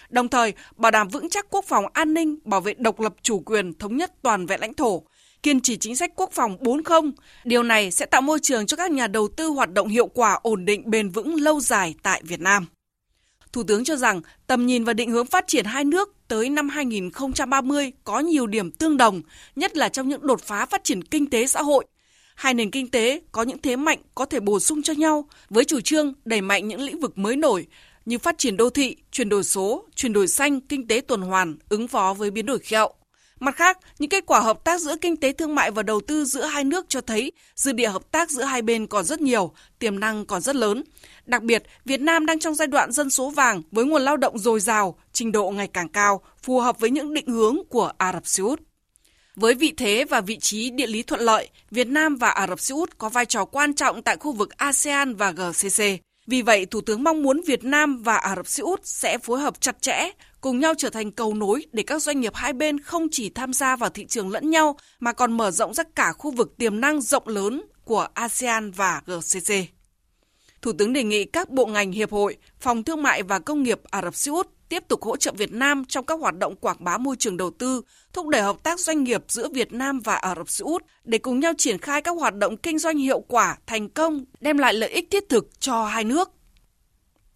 Đồng 0.09 0.27
thời, 0.27 0.53
bảo 0.75 0.91
đảm 0.91 1.07
vững 1.07 1.29
chắc 1.29 1.47
quốc 1.49 1.65
phòng 1.65 1.85
an 1.93 2.13
ninh, 2.13 2.35
bảo 2.43 2.61
vệ 2.61 2.73
độc 2.73 2.99
lập 2.99 3.13
chủ 3.21 3.39
quyền, 3.39 3.73
thống 3.73 3.97
nhất 3.97 4.11
toàn 4.21 4.45
vẹn 4.45 4.59
lãnh 4.59 4.73
thổ, 4.73 5.03
kiên 5.43 5.61
trì 5.61 5.77
chính 5.77 5.95
sách 5.95 6.11
quốc 6.15 6.29
phòng 6.33 6.57
4.0. 6.57 7.11
Điều 7.43 7.63
này 7.63 7.91
sẽ 7.91 8.05
tạo 8.05 8.21
môi 8.21 8.39
trường 8.41 8.65
cho 8.65 8.77
các 8.77 8.91
nhà 8.91 9.07
đầu 9.07 9.27
tư 9.27 9.47
hoạt 9.47 9.73
động 9.73 9.87
hiệu 9.87 10.07
quả, 10.07 10.39
ổn 10.43 10.65
định, 10.65 10.89
bền 10.89 11.09
vững 11.09 11.35
lâu 11.35 11.59
dài 11.59 11.95
tại 12.03 12.21
Việt 12.25 12.39
Nam. 12.39 12.65
Thủ 13.53 13.63
tướng 13.63 13.83
cho 13.83 13.95
rằng 13.95 14.21
tầm 14.47 14.65
nhìn 14.65 14.83
và 14.83 14.93
định 14.93 15.11
hướng 15.11 15.25
phát 15.25 15.47
triển 15.47 15.65
hai 15.65 15.85
nước 15.85 16.13
tới 16.27 16.49
năm 16.49 16.69
2030 16.69 17.91
có 18.03 18.19
nhiều 18.19 18.47
điểm 18.47 18.71
tương 18.71 18.97
đồng, 18.97 19.21
nhất 19.55 19.77
là 19.77 19.89
trong 19.89 20.09
những 20.09 20.27
đột 20.27 20.41
phá 20.41 20.65
phát 20.65 20.83
triển 20.83 21.03
kinh 21.03 21.29
tế 21.29 21.47
xã 21.47 21.61
hội. 21.61 21.85
Hai 22.35 22.53
nền 22.53 22.71
kinh 22.71 22.91
tế 22.91 23.21
có 23.31 23.43
những 23.43 23.61
thế 23.61 23.75
mạnh 23.75 23.99
có 24.15 24.25
thể 24.25 24.39
bổ 24.39 24.59
sung 24.59 24.81
cho 24.81 24.93
nhau 24.93 25.29
với 25.49 25.65
chủ 25.65 25.81
trương 25.81 26.13
đẩy 26.25 26.41
mạnh 26.41 26.67
những 26.67 26.81
lĩnh 26.81 26.99
vực 26.99 27.17
mới 27.17 27.35
nổi, 27.35 27.67
như 28.05 28.17
phát 28.17 28.37
triển 28.37 28.57
đô 28.57 28.69
thị, 28.69 28.95
chuyển 29.11 29.29
đổi 29.29 29.43
số, 29.43 29.85
chuyển 29.95 30.13
đổi 30.13 30.27
xanh, 30.27 30.61
kinh 30.61 30.87
tế 30.87 31.01
tuần 31.01 31.21
hoàn, 31.21 31.57
ứng 31.69 31.87
phó 31.87 32.13
với 32.13 32.31
biến 32.31 32.45
đổi 32.45 32.59
khí 32.59 32.75
hậu. 32.75 32.93
Mặt 33.39 33.55
khác, 33.55 33.77
những 33.99 34.09
kết 34.09 34.25
quả 34.25 34.39
hợp 34.39 34.63
tác 34.63 34.81
giữa 34.81 34.95
kinh 35.01 35.17
tế 35.17 35.33
thương 35.33 35.55
mại 35.55 35.71
và 35.71 35.83
đầu 35.83 36.01
tư 36.01 36.25
giữa 36.25 36.45
hai 36.45 36.63
nước 36.63 36.85
cho 36.89 37.01
thấy 37.01 37.31
dư 37.55 37.71
địa 37.71 37.87
hợp 37.87 38.11
tác 38.11 38.31
giữa 38.31 38.43
hai 38.43 38.61
bên 38.61 38.87
còn 38.87 39.05
rất 39.05 39.21
nhiều, 39.21 39.51
tiềm 39.79 39.99
năng 39.99 40.25
còn 40.25 40.41
rất 40.41 40.55
lớn. 40.55 40.83
Đặc 41.27 41.43
biệt, 41.43 41.63
Việt 41.85 42.01
Nam 42.01 42.25
đang 42.25 42.39
trong 42.39 42.55
giai 42.55 42.67
đoạn 42.67 42.91
dân 42.91 43.09
số 43.09 43.29
vàng 43.29 43.61
với 43.71 43.85
nguồn 43.85 44.01
lao 44.01 44.17
động 44.17 44.37
dồi 44.39 44.59
dào, 44.59 44.99
trình 45.13 45.31
độ 45.31 45.49
ngày 45.49 45.67
càng 45.67 45.89
cao, 45.89 46.21
phù 46.43 46.59
hợp 46.59 46.79
với 46.79 46.89
những 46.89 47.13
định 47.13 47.27
hướng 47.27 47.57
của 47.69 47.91
Ả 47.97 48.13
Rập 48.13 48.27
Xê 48.27 48.43
Út. 48.43 48.61
Với 49.35 49.53
vị 49.53 49.73
thế 49.77 50.05
và 50.09 50.21
vị 50.21 50.37
trí 50.39 50.69
địa 50.69 50.87
lý 50.87 51.03
thuận 51.03 51.21
lợi, 51.21 51.49
Việt 51.71 51.87
Nam 51.87 52.15
và 52.15 52.29
Ả 52.29 52.47
Rập 52.47 52.59
Xê 52.59 52.73
Út 52.73 52.97
có 52.97 53.09
vai 53.09 53.25
trò 53.25 53.45
quan 53.45 53.73
trọng 53.73 54.01
tại 54.01 54.17
khu 54.17 54.31
vực 54.31 54.57
ASEAN 54.57 55.15
và 55.15 55.31
GCC. 55.31 55.83
Vì 56.27 56.41
vậy, 56.41 56.65
Thủ 56.65 56.81
tướng 56.81 57.03
mong 57.03 57.23
muốn 57.23 57.41
Việt 57.47 57.63
Nam 57.63 58.03
và 58.03 58.17
Ả 58.17 58.35
Rập 58.35 58.47
Xê 58.47 58.61
Út 58.61 58.81
sẽ 58.83 59.17
phối 59.17 59.39
hợp 59.39 59.61
chặt 59.61 59.81
chẽ, 59.81 60.11
cùng 60.41 60.59
nhau 60.59 60.73
trở 60.77 60.89
thành 60.89 61.11
cầu 61.11 61.33
nối 61.33 61.65
để 61.71 61.83
các 61.83 62.01
doanh 62.01 62.19
nghiệp 62.19 62.35
hai 62.35 62.53
bên 62.53 62.79
không 62.79 63.07
chỉ 63.11 63.29
tham 63.29 63.53
gia 63.53 63.75
vào 63.75 63.89
thị 63.89 64.05
trường 64.05 64.31
lẫn 64.31 64.49
nhau 64.49 64.77
mà 64.99 65.13
còn 65.13 65.37
mở 65.37 65.51
rộng 65.51 65.73
ra 65.73 65.83
cả 65.95 66.13
khu 66.13 66.31
vực 66.31 66.57
tiềm 66.57 66.81
năng 66.81 67.01
rộng 67.01 67.27
lớn 67.27 67.61
của 67.85 68.07
ASEAN 68.13 68.71
và 68.71 69.01
GCC. 69.05 69.76
Thủ 70.67 70.73
tướng 70.73 70.93
đề 70.93 71.03
nghị 71.03 71.25
các 71.25 71.49
bộ 71.49 71.65
ngành 71.65 71.91
hiệp 71.91 72.11
hội, 72.11 72.37
phòng 72.59 72.83
thương 72.83 73.03
mại 73.03 73.23
và 73.23 73.39
công 73.39 73.63
nghiệp 73.63 73.79
Ả 73.91 74.01
Rập 74.01 74.15
Xê 74.15 74.31
Út 74.31 74.47
tiếp 74.69 74.83
tục 74.87 75.03
hỗ 75.03 75.17
trợ 75.17 75.31
Việt 75.37 75.53
Nam 75.53 75.83
trong 75.87 76.05
các 76.05 76.19
hoạt 76.19 76.37
động 76.37 76.55
quảng 76.55 76.77
bá 76.79 76.97
môi 76.97 77.15
trường 77.19 77.37
đầu 77.37 77.51
tư, 77.59 77.81
thúc 78.13 78.27
đẩy 78.27 78.41
hợp 78.41 78.63
tác 78.63 78.79
doanh 78.79 79.03
nghiệp 79.03 79.23
giữa 79.27 79.49
Việt 79.53 79.73
Nam 79.73 79.99
và 79.99 80.15
Ả 80.15 80.35
Rập 80.35 80.49
Xê 80.49 80.63
Út 80.63 80.83
để 81.03 81.17
cùng 81.17 81.39
nhau 81.39 81.53
triển 81.57 81.77
khai 81.77 82.01
các 82.01 82.11
hoạt 82.11 82.35
động 82.35 82.57
kinh 82.57 82.79
doanh 82.79 82.97
hiệu 82.97 83.19
quả, 83.19 83.57
thành 83.67 83.89
công, 83.89 84.25
đem 84.39 84.57
lại 84.57 84.73
lợi 84.73 84.89
ích 84.89 85.07
thiết 85.11 85.29
thực 85.29 85.59
cho 85.59 85.85
hai 85.85 86.03
nước. 86.03 86.31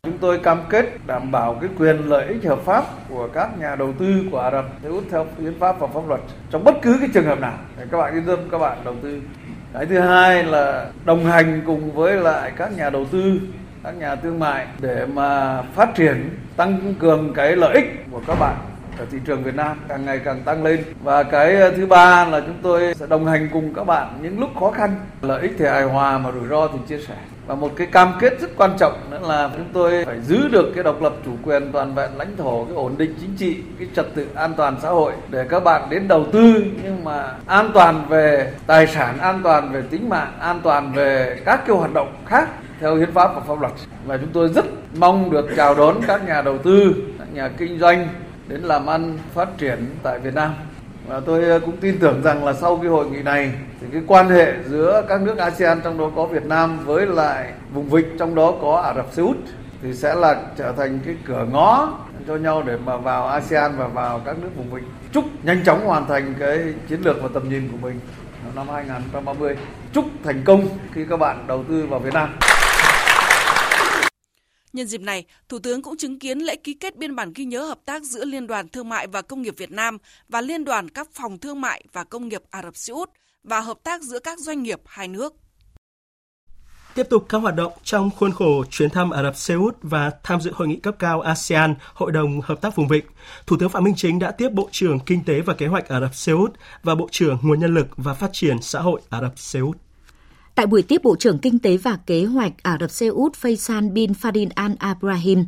Chúng 0.03 0.17
tôi 0.17 0.39
cam 0.43 0.63
kết 0.69 0.85
đảm 1.07 1.31
bảo 1.31 1.57
cái 1.61 1.69
quyền 1.77 1.97
lợi 1.97 2.27
ích 2.27 2.43
hợp 2.43 2.61
pháp 2.65 3.09
của 3.09 3.29
các 3.33 3.49
nhà 3.59 3.75
đầu 3.75 3.93
tư 3.99 4.05
của 4.31 4.39
Ả 4.39 4.51
Rập 4.51 4.65
Xê 4.83 4.89
Út 4.89 5.03
theo 5.11 5.27
hiến 5.39 5.59
pháp 5.59 5.79
và 5.79 5.87
pháp 5.87 6.07
luật 6.07 6.21
trong 6.51 6.63
bất 6.63 6.75
cứ 6.81 6.97
cái 6.99 7.09
trường 7.13 7.25
hợp 7.25 7.39
nào. 7.39 7.57
Để 7.77 7.85
các 7.91 7.97
bạn 7.97 8.13
yên 8.13 8.23
tâm 8.27 8.39
các 8.51 8.57
bạn 8.57 8.81
đầu 8.85 8.95
tư. 9.03 9.21
Cái 9.73 9.85
thứ 9.85 9.99
hai 9.99 10.43
là 10.43 10.85
đồng 11.05 11.25
hành 11.25 11.61
cùng 11.65 11.91
với 11.91 12.17
lại 12.17 12.51
các 12.57 12.77
nhà 12.77 12.89
đầu 12.89 13.05
tư, 13.11 13.39
các 13.83 13.91
nhà 13.91 14.15
thương 14.15 14.39
mại 14.39 14.67
để 14.79 15.05
mà 15.13 15.61
phát 15.61 15.95
triển, 15.95 16.29
tăng 16.57 16.93
cường 16.99 17.33
cái 17.33 17.55
lợi 17.55 17.73
ích 17.73 18.05
của 18.11 18.21
các 18.27 18.39
bạn 18.39 18.55
ở 18.99 19.05
thị 19.11 19.17
trường 19.25 19.43
Việt 19.43 19.55
Nam 19.55 19.77
càng 19.87 20.05
ngày 20.05 20.19
càng 20.25 20.41
tăng 20.45 20.63
lên. 20.63 20.83
Và 21.03 21.23
cái 21.23 21.55
ờ, 21.55 21.71
thứ 21.71 21.85
ba 21.85 22.25
là 22.25 22.39
chúng 22.39 22.57
tôi 22.61 22.93
sẽ 22.95 23.05
đồng 23.07 23.25
hành 23.25 23.49
cùng 23.53 23.73
các 23.73 23.83
bạn 23.83 24.19
những 24.21 24.39
lúc 24.39 24.49
khó 24.59 24.71
khăn. 24.71 24.95
Lợi 25.21 25.41
ích 25.41 25.51
thì 25.59 25.65
hài 25.65 25.83
hòa 25.83 26.17
mà 26.17 26.31
rủi 26.31 26.47
ro 26.47 26.67
thì 26.67 26.77
chia 26.87 26.99
sẻ 27.07 27.15
và 27.51 27.55
một 27.55 27.71
cái 27.75 27.87
cam 27.87 28.13
kết 28.19 28.39
rất 28.41 28.49
quan 28.57 28.71
trọng 28.79 28.93
nữa 29.09 29.19
là 29.27 29.49
chúng 29.57 29.65
tôi 29.73 30.05
phải 30.05 30.19
giữ 30.21 30.47
được 30.47 30.71
cái 30.75 30.83
độc 30.83 31.01
lập 31.01 31.13
chủ 31.25 31.31
quyền 31.43 31.71
toàn 31.71 31.95
vẹn 31.95 32.09
lãnh 32.17 32.37
thổ, 32.37 32.65
cái 32.65 32.75
ổn 32.75 32.95
định 32.97 33.15
chính 33.21 33.35
trị, 33.37 33.57
cái 33.79 33.87
trật 33.95 34.15
tự 34.15 34.27
an 34.35 34.53
toàn 34.57 34.75
xã 34.81 34.89
hội 34.89 35.13
để 35.29 35.45
các 35.49 35.63
bạn 35.63 35.89
đến 35.89 36.07
đầu 36.07 36.25
tư. 36.31 36.63
Nhưng 36.83 37.03
mà 37.03 37.33
an 37.45 37.71
toàn 37.73 38.05
về 38.09 38.53
tài 38.67 38.87
sản, 38.87 39.17
an 39.17 39.39
toàn 39.43 39.71
về 39.71 39.81
tính 39.89 40.09
mạng, 40.09 40.33
an 40.39 40.59
toàn 40.63 40.93
về 40.93 41.41
các 41.45 41.67
cái 41.67 41.75
hoạt 41.75 41.93
động 41.93 42.13
khác 42.25 42.49
theo 42.79 42.95
hiến 42.95 43.11
pháp 43.11 43.35
và 43.35 43.41
pháp 43.47 43.61
luật. 43.61 43.73
Và 44.05 44.17
chúng 44.17 44.29
tôi 44.33 44.49
rất 44.49 44.65
mong 44.97 45.31
được 45.31 45.49
chào 45.55 45.75
đón 45.75 45.95
các 46.07 46.27
nhà 46.27 46.41
đầu 46.41 46.57
tư, 46.57 46.93
các 47.19 47.27
nhà 47.33 47.49
kinh 47.57 47.79
doanh 47.79 48.07
đến 48.47 48.61
làm 48.61 48.89
ăn 48.89 49.17
phát 49.33 49.57
triển 49.57 49.85
tại 50.03 50.19
Việt 50.19 50.35
Nam 50.35 50.53
và 51.07 51.21
tôi 51.25 51.43
ờ, 51.43 51.59
cũng 51.59 51.77
tin 51.77 51.99
tưởng 51.99 52.21
rằng 52.23 52.45
là 52.45 52.53
sau 52.53 52.77
cái 52.77 52.87
hội 52.87 53.09
nghị 53.09 53.21
này 53.21 53.51
thì 53.81 53.87
cái 53.91 54.01
quan 54.07 54.29
hệ 54.29 54.53
giữa 54.69 55.05
các 55.09 55.21
nước 55.21 55.37
ASEAN, 55.37 55.81
trong 55.83 55.97
đó 55.97 56.11
có 56.15 56.25
Việt 56.25 56.45
Nam 56.45 56.79
với 56.85 57.05
lại 57.05 57.51
vùng 57.73 57.89
vịnh, 57.89 58.17
trong 58.17 58.35
đó 58.35 58.53
có 58.61 58.81
Ả 58.81 58.93
Rập 58.93 59.13
Xê 59.13 59.23
Út 59.23 59.37
thì 59.81 59.93
sẽ 59.93 60.15
là 60.15 60.41
trở 60.57 60.71
thành 60.71 60.99
cái 61.05 61.15
cửa 61.25 61.45
ngõ 61.51 61.89
cho 62.27 62.35
nhau 62.35 62.63
để 62.65 62.77
mà 62.85 62.97
vào 62.97 63.27
ASEAN 63.27 63.71
và 63.77 63.87
vào 63.87 64.21
các 64.25 64.35
nước 64.41 64.49
vùng 64.57 64.69
vịnh. 64.73 64.83
Chúc 65.11 65.25
nhanh 65.43 65.63
chóng 65.65 65.85
hoàn 65.85 66.07
thành 66.07 66.33
cái 66.39 66.59
chiến 66.89 67.01
lược 67.01 67.21
và 67.21 67.29
tầm 67.33 67.49
nhìn 67.49 67.69
của 67.71 67.77
mình 67.87 67.99
năm 68.55 68.67
2030. 68.69 69.55
Chúc 69.93 70.05
thành 70.23 70.41
công 70.45 70.67
khi 70.93 71.05
các 71.09 71.17
bạn 71.17 71.43
đầu 71.47 71.63
tư 71.69 71.85
vào 71.89 71.99
Việt 71.99 72.13
Nam. 72.13 72.29
Nhân 74.73 74.87
dịp 74.87 75.01
này, 75.01 75.25
Thủ 75.49 75.59
tướng 75.59 75.81
cũng 75.81 75.97
chứng 75.97 76.19
kiến 76.19 76.39
lễ 76.39 76.55
ký 76.55 76.73
kết 76.73 76.95
biên 76.95 77.15
bản 77.15 77.31
ghi 77.35 77.45
nhớ 77.45 77.63
hợp 77.63 77.79
tác 77.85 78.03
giữa 78.03 78.25
Liên 78.25 78.47
đoàn 78.47 78.67
Thương 78.67 78.89
mại 78.89 79.07
và 79.07 79.21
Công 79.21 79.41
nghiệp 79.41 79.53
Việt 79.57 79.71
Nam 79.71 79.97
và 80.29 80.41
Liên 80.41 80.65
đoàn 80.65 80.89
các 80.89 81.09
phòng 81.13 81.37
thương 81.37 81.61
mại 81.61 81.83
và 81.93 82.03
công 82.03 82.27
nghiệp 82.27 82.41
Ả 82.49 82.61
Rập 82.63 82.75
Xê 82.75 82.93
Út 82.93 83.09
và 83.43 83.59
hợp 83.59 83.77
tác 83.83 84.01
giữa 84.01 84.19
các 84.19 84.39
doanh 84.39 84.63
nghiệp 84.63 84.79
hai 84.85 85.07
nước. 85.07 85.33
Tiếp 86.95 87.07
tục 87.09 87.25
các 87.29 87.37
hoạt 87.37 87.55
động 87.55 87.71
trong 87.83 88.09
khuôn 88.17 88.31
khổ 88.31 88.63
chuyến 88.69 88.89
thăm 88.89 89.09
Ả 89.09 89.23
Rập 89.23 89.35
Xê 89.35 89.53
Út 89.53 89.77
và 89.81 90.11
tham 90.23 90.41
dự 90.41 90.51
hội 90.53 90.67
nghị 90.67 90.75
cấp 90.75 90.95
cao 90.99 91.21
ASEAN, 91.21 91.75
Hội 91.93 92.11
đồng 92.11 92.41
Hợp 92.41 92.61
tác 92.61 92.75
Vùng 92.75 92.87
Vịnh, 92.87 93.05
Thủ 93.47 93.57
tướng 93.59 93.69
Phạm 93.69 93.83
Minh 93.83 93.93
Chính 93.97 94.19
đã 94.19 94.31
tiếp 94.31 94.49
Bộ 94.49 94.69
trưởng 94.71 94.99
Kinh 94.99 95.23
tế 95.25 95.41
và 95.41 95.53
Kế 95.53 95.67
hoạch 95.67 95.87
Ả 95.87 95.99
Rập 95.99 96.15
Xê 96.15 96.33
Út 96.33 96.53
và 96.83 96.95
Bộ 96.95 97.07
trưởng 97.11 97.37
Nguồn 97.41 97.59
Nhân 97.59 97.73
lực 97.73 97.87
và 97.97 98.13
Phát 98.13 98.29
triển 98.33 98.61
Xã 98.61 98.79
hội 98.81 99.01
Ả 99.09 99.21
Rập 99.21 99.39
Xê 99.39 99.59
Út. 99.59 99.77
Tại 100.55 100.67
buổi 100.67 100.81
tiếp 100.81 101.01
Bộ 101.03 101.15
trưởng 101.15 101.37
Kinh 101.37 101.59
tế 101.59 101.77
và 101.77 101.97
Kế 102.05 102.25
hoạch 102.25 102.63
Ả 102.63 102.77
Rập 102.79 102.91
Xê 102.91 103.07
Út 103.07 103.33
Faisal 103.33 103.93
bin 103.93 104.11
Fadin 104.11 104.49
Al 104.55 104.71
Abrahim, 104.79 105.45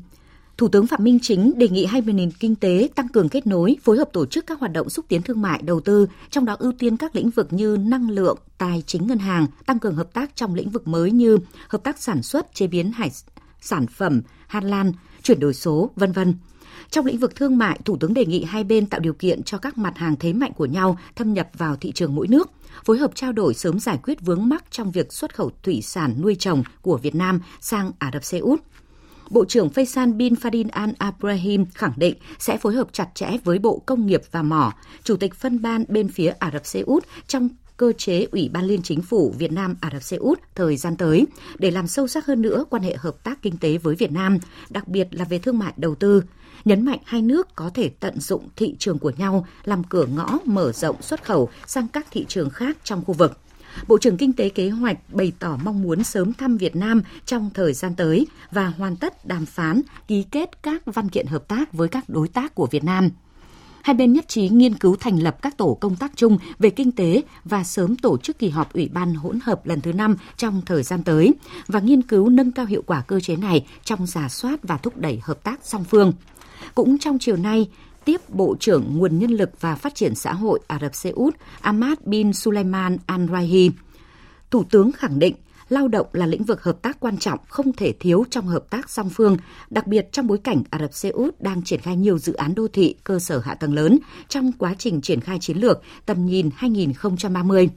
Thủ 0.57 0.67
tướng 0.67 0.87
Phạm 0.87 1.03
Minh 1.03 1.19
Chính 1.21 1.53
đề 1.57 1.67
nghị 1.69 1.85
hai 1.85 2.01
bên 2.01 2.15
nền 2.15 2.31
kinh 2.31 2.55
tế 2.55 2.89
tăng 2.95 3.07
cường 3.07 3.29
kết 3.29 3.47
nối, 3.47 3.77
phối 3.83 3.97
hợp 3.97 4.09
tổ 4.13 4.25
chức 4.25 4.47
các 4.47 4.59
hoạt 4.59 4.71
động 4.71 4.89
xúc 4.89 5.05
tiến 5.07 5.21
thương 5.21 5.41
mại, 5.41 5.61
đầu 5.61 5.79
tư, 5.79 6.07
trong 6.29 6.45
đó 6.45 6.55
ưu 6.59 6.73
tiên 6.79 6.97
các 6.97 7.15
lĩnh 7.15 7.29
vực 7.29 7.53
như 7.53 7.77
năng 7.77 8.09
lượng, 8.09 8.37
tài 8.57 8.83
chính 8.85 9.07
ngân 9.07 9.17
hàng, 9.17 9.47
tăng 9.65 9.79
cường 9.79 9.95
hợp 9.95 10.13
tác 10.13 10.35
trong 10.35 10.55
lĩnh 10.55 10.69
vực 10.69 10.87
mới 10.87 11.11
như 11.11 11.37
hợp 11.67 11.83
tác 11.83 12.01
sản 12.01 12.23
xuất, 12.23 12.55
chế 12.55 12.67
biến 12.67 12.91
hải 12.91 13.11
sản 13.61 13.87
phẩm, 13.87 14.21
hạt 14.47 14.63
Lan, 14.63 14.91
chuyển 15.23 15.39
đổi 15.39 15.53
số, 15.53 15.91
vân 15.95 16.11
vân. 16.11 16.33
Trong 16.89 17.05
lĩnh 17.05 17.17
vực 17.17 17.35
thương 17.35 17.57
mại, 17.57 17.79
Thủ 17.85 17.97
tướng 17.97 18.13
đề 18.13 18.25
nghị 18.25 18.43
hai 18.43 18.63
bên 18.63 18.85
tạo 18.85 18.99
điều 18.99 19.13
kiện 19.13 19.43
cho 19.43 19.57
các 19.57 19.77
mặt 19.77 19.97
hàng 19.97 20.15
thế 20.19 20.33
mạnh 20.33 20.51
của 20.53 20.65
nhau 20.65 20.97
thâm 21.15 21.33
nhập 21.33 21.49
vào 21.57 21.75
thị 21.75 21.91
trường 21.91 22.15
mỗi 22.15 22.27
nước, 22.27 22.49
phối 22.85 22.97
hợp 22.97 23.11
trao 23.15 23.31
đổi 23.31 23.53
sớm 23.53 23.79
giải 23.79 23.99
quyết 24.03 24.21
vướng 24.21 24.49
mắc 24.49 24.63
trong 24.71 24.91
việc 24.91 25.13
xuất 25.13 25.35
khẩu 25.35 25.51
thủy 25.63 25.81
sản 25.81 26.15
nuôi 26.21 26.35
trồng 26.39 26.63
của 26.81 26.97
Việt 26.97 27.15
Nam 27.15 27.41
sang 27.61 27.91
Ả 27.99 28.09
Rập 28.13 28.23
Xê 28.23 28.37
Út. 28.37 28.61
Bộ 29.29 29.45
trưởng 29.45 29.69
Faisal 29.69 30.17
bin 30.17 30.33
Fadil 30.33 30.69
Al 30.71 30.89
Abrahim 30.97 31.65
khẳng 31.73 31.93
định 31.95 32.15
sẽ 32.39 32.57
phối 32.57 32.73
hợp 32.73 32.87
chặt 32.91 33.09
chẽ 33.13 33.37
với 33.43 33.59
Bộ 33.59 33.81
Công 33.85 34.05
nghiệp 34.05 34.21
và 34.31 34.41
Mỏ, 34.41 34.73
Chủ 35.03 35.17
tịch 35.17 35.35
phân 35.35 35.61
ban 35.61 35.85
bên 35.87 36.07
phía 36.07 36.29
Ả 36.39 36.51
Rập 36.53 36.65
Xê 36.65 36.79
Út 36.79 37.05
trong 37.27 37.49
cơ 37.77 37.93
chế 37.97 38.27
Ủy 38.31 38.49
ban 38.49 38.65
Liên 38.65 38.81
Chính 38.81 39.01
phủ 39.01 39.33
Việt 39.37 39.51
Nam 39.51 39.75
Ả 39.81 39.89
Rập 39.93 40.03
Xê 40.03 40.17
Út 40.17 40.39
thời 40.55 40.77
gian 40.77 40.97
tới 40.97 41.25
để 41.57 41.71
làm 41.71 41.87
sâu 41.87 42.07
sắc 42.07 42.25
hơn 42.25 42.41
nữa 42.41 42.65
quan 42.69 42.83
hệ 42.83 42.95
hợp 42.97 43.23
tác 43.23 43.41
kinh 43.41 43.57
tế 43.57 43.77
với 43.77 43.95
Việt 43.95 44.11
Nam, 44.11 44.37
đặc 44.69 44.87
biệt 44.87 45.07
là 45.11 45.25
về 45.25 45.39
thương 45.39 45.59
mại 45.59 45.73
đầu 45.77 45.95
tư, 45.95 46.23
nhấn 46.65 46.85
mạnh 46.85 46.99
hai 47.05 47.21
nước 47.21 47.55
có 47.55 47.69
thể 47.73 47.89
tận 47.89 48.19
dụng 48.19 48.47
thị 48.55 48.75
trường 48.79 48.99
của 48.99 49.11
nhau 49.17 49.47
làm 49.63 49.83
cửa 49.83 50.05
ngõ 50.05 50.37
mở 50.45 50.71
rộng 50.71 51.01
xuất 51.01 51.25
khẩu 51.25 51.49
sang 51.67 51.87
các 51.87 52.07
thị 52.11 52.25
trường 52.27 52.49
khác 52.49 52.77
trong 52.83 53.03
khu 53.05 53.13
vực. 53.13 53.37
Bộ 53.87 53.97
trưởng 53.97 54.17
Kinh 54.17 54.33
tế 54.33 54.49
Kế 54.49 54.69
hoạch 54.69 54.97
bày 55.13 55.31
tỏ 55.39 55.59
mong 55.63 55.81
muốn 55.81 56.03
sớm 56.03 56.33
thăm 56.33 56.57
Việt 56.57 56.75
Nam 56.75 57.01
trong 57.25 57.49
thời 57.53 57.73
gian 57.73 57.95
tới 57.95 58.27
và 58.51 58.67
hoàn 58.67 58.95
tất 58.95 59.25
đàm 59.25 59.45
phán, 59.45 59.81
ký 60.07 60.23
kết 60.31 60.63
các 60.63 60.81
văn 60.85 61.09
kiện 61.09 61.27
hợp 61.27 61.47
tác 61.47 61.73
với 61.73 61.87
các 61.87 62.09
đối 62.09 62.27
tác 62.27 62.55
của 62.55 62.67
Việt 62.71 62.83
Nam. 62.83 63.09
Hai 63.83 63.93
bên 63.93 64.13
nhất 64.13 64.27
trí 64.27 64.49
nghiên 64.49 64.73
cứu 64.73 64.95
thành 64.99 65.23
lập 65.23 65.41
các 65.41 65.57
tổ 65.57 65.77
công 65.81 65.95
tác 65.95 66.11
chung 66.15 66.37
về 66.59 66.69
kinh 66.69 66.91
tế 66.91 67.21
và 67.43 67.63
sớm 67.63 67.95
tổ 67.95 68.17
chức 68.17 68.39
kỳ 68.39 68.49
họp 68.49 68.73
Ủy 68.73 68.89
ban 68.93 69.13
hỗn 69.13 69.39
hợp 69.43 69.65
lần 69.65 69.81
thứ 69.81 69.93
năm 69.93 70.15
trong 70.37 70.61
thời 70.65 70.83
gian 70.83 71.03
tới 71.03 71.33
và 71.67 71.79
nghiên 71.79 72.01
cứu 72.01 72.29
nâng 72.29 72.51
cao 72.51 72.65
hiệu 72.65 72.83
quả 72.85 73.01
cơ 73.01 73.19
chế 73.19 73.35
này 73.35 73.65
trong 73.83 74.07
giả 74.07 74.29
soát 74.29 74.59
và 74.63 74.77
thúc 74.77 74.97
đẩy 74.97 75.19
hợp 75.23 75.43
tác 75.43 75.59
song 75.63 75.83
phương. 75.83 76.13
Cũng 76.75 76.97
trong 76.97 77.19
chiều 77.19 77.35
nay, 77.35 77.69
tiếp 78.05 78.29
Bộ 78.29 78.55
trưởng 78.59 78.97
Nguồn 78.97 79.19
Nhân 79.19 79.31
lực 79.31 79.61
và 79.61 79.75
Phát 79.75 79.95
triển 79.95 80.15
Xã 80.15 80.33
hội 80.33 80.59
Ả 80.67 80.79
Rập 80.81 80.95
Xê 80.95 81.09
Út 81.09 81.35
Ahmad 81.61 81.97
bin 82.05 82.33
Sulaiman 82.33 82.97
Al 83.05 83.25
Raihi. 83.31 83.71
Thủ 84.51 84.63
tướng 84.63 84.91
khẳng 84.91 85.19
định 85.19 85.35
lao 85.69 85.87
động 85.87 86.07
là 86.13 86.25
lĩnh 86.25 86.43
vực 86.43 86.63
hợp 86.63 86.81
tác 86.81 86.99
quan 86.99 87.17
trọng 87.17 87.39
không 87.47 87.73
thể 87.73 87.93
thiếu 87.99 88.25
trong 88.29 88.47
hợp 88.47 88.69
tác 88.69 88.89
song 88.89 89.09
phương, 89.09 89.37
đặc 89.69 89.87
biệt 89.87 90.11
trong 90.11 90.27
bối 90.27 90.37
cảnh 90.37 90.63
Ả 90.69 90.79
Rập 90.79 90.93
Xê 90.93 91.09
Út 91.09 91.41
đang 91.41 91.61
triển 91.61 91.79
khai 91.79 91.95
nhiều 91.97 92.17
dự 92.17 92.33
án 92.33 92.55
đô 92.55 92.67
thị, 92.67 92.95
cơ 93.03 93.19
sở 93.19 93.39
hạ 93.39 93.55
tầng 93.55 93.73
lớn 93.73 93.99
trong 94.27 94.51
quá 94.51 94.75
trình 94.77 95.01
triển 95.01 95.21
khai 95.21 95.39
chiến 95.39 95.57
lược 95.57 95.81
tầm 96.05 96.25
nhìn 96.25 96.49
2030. 96.55 97.69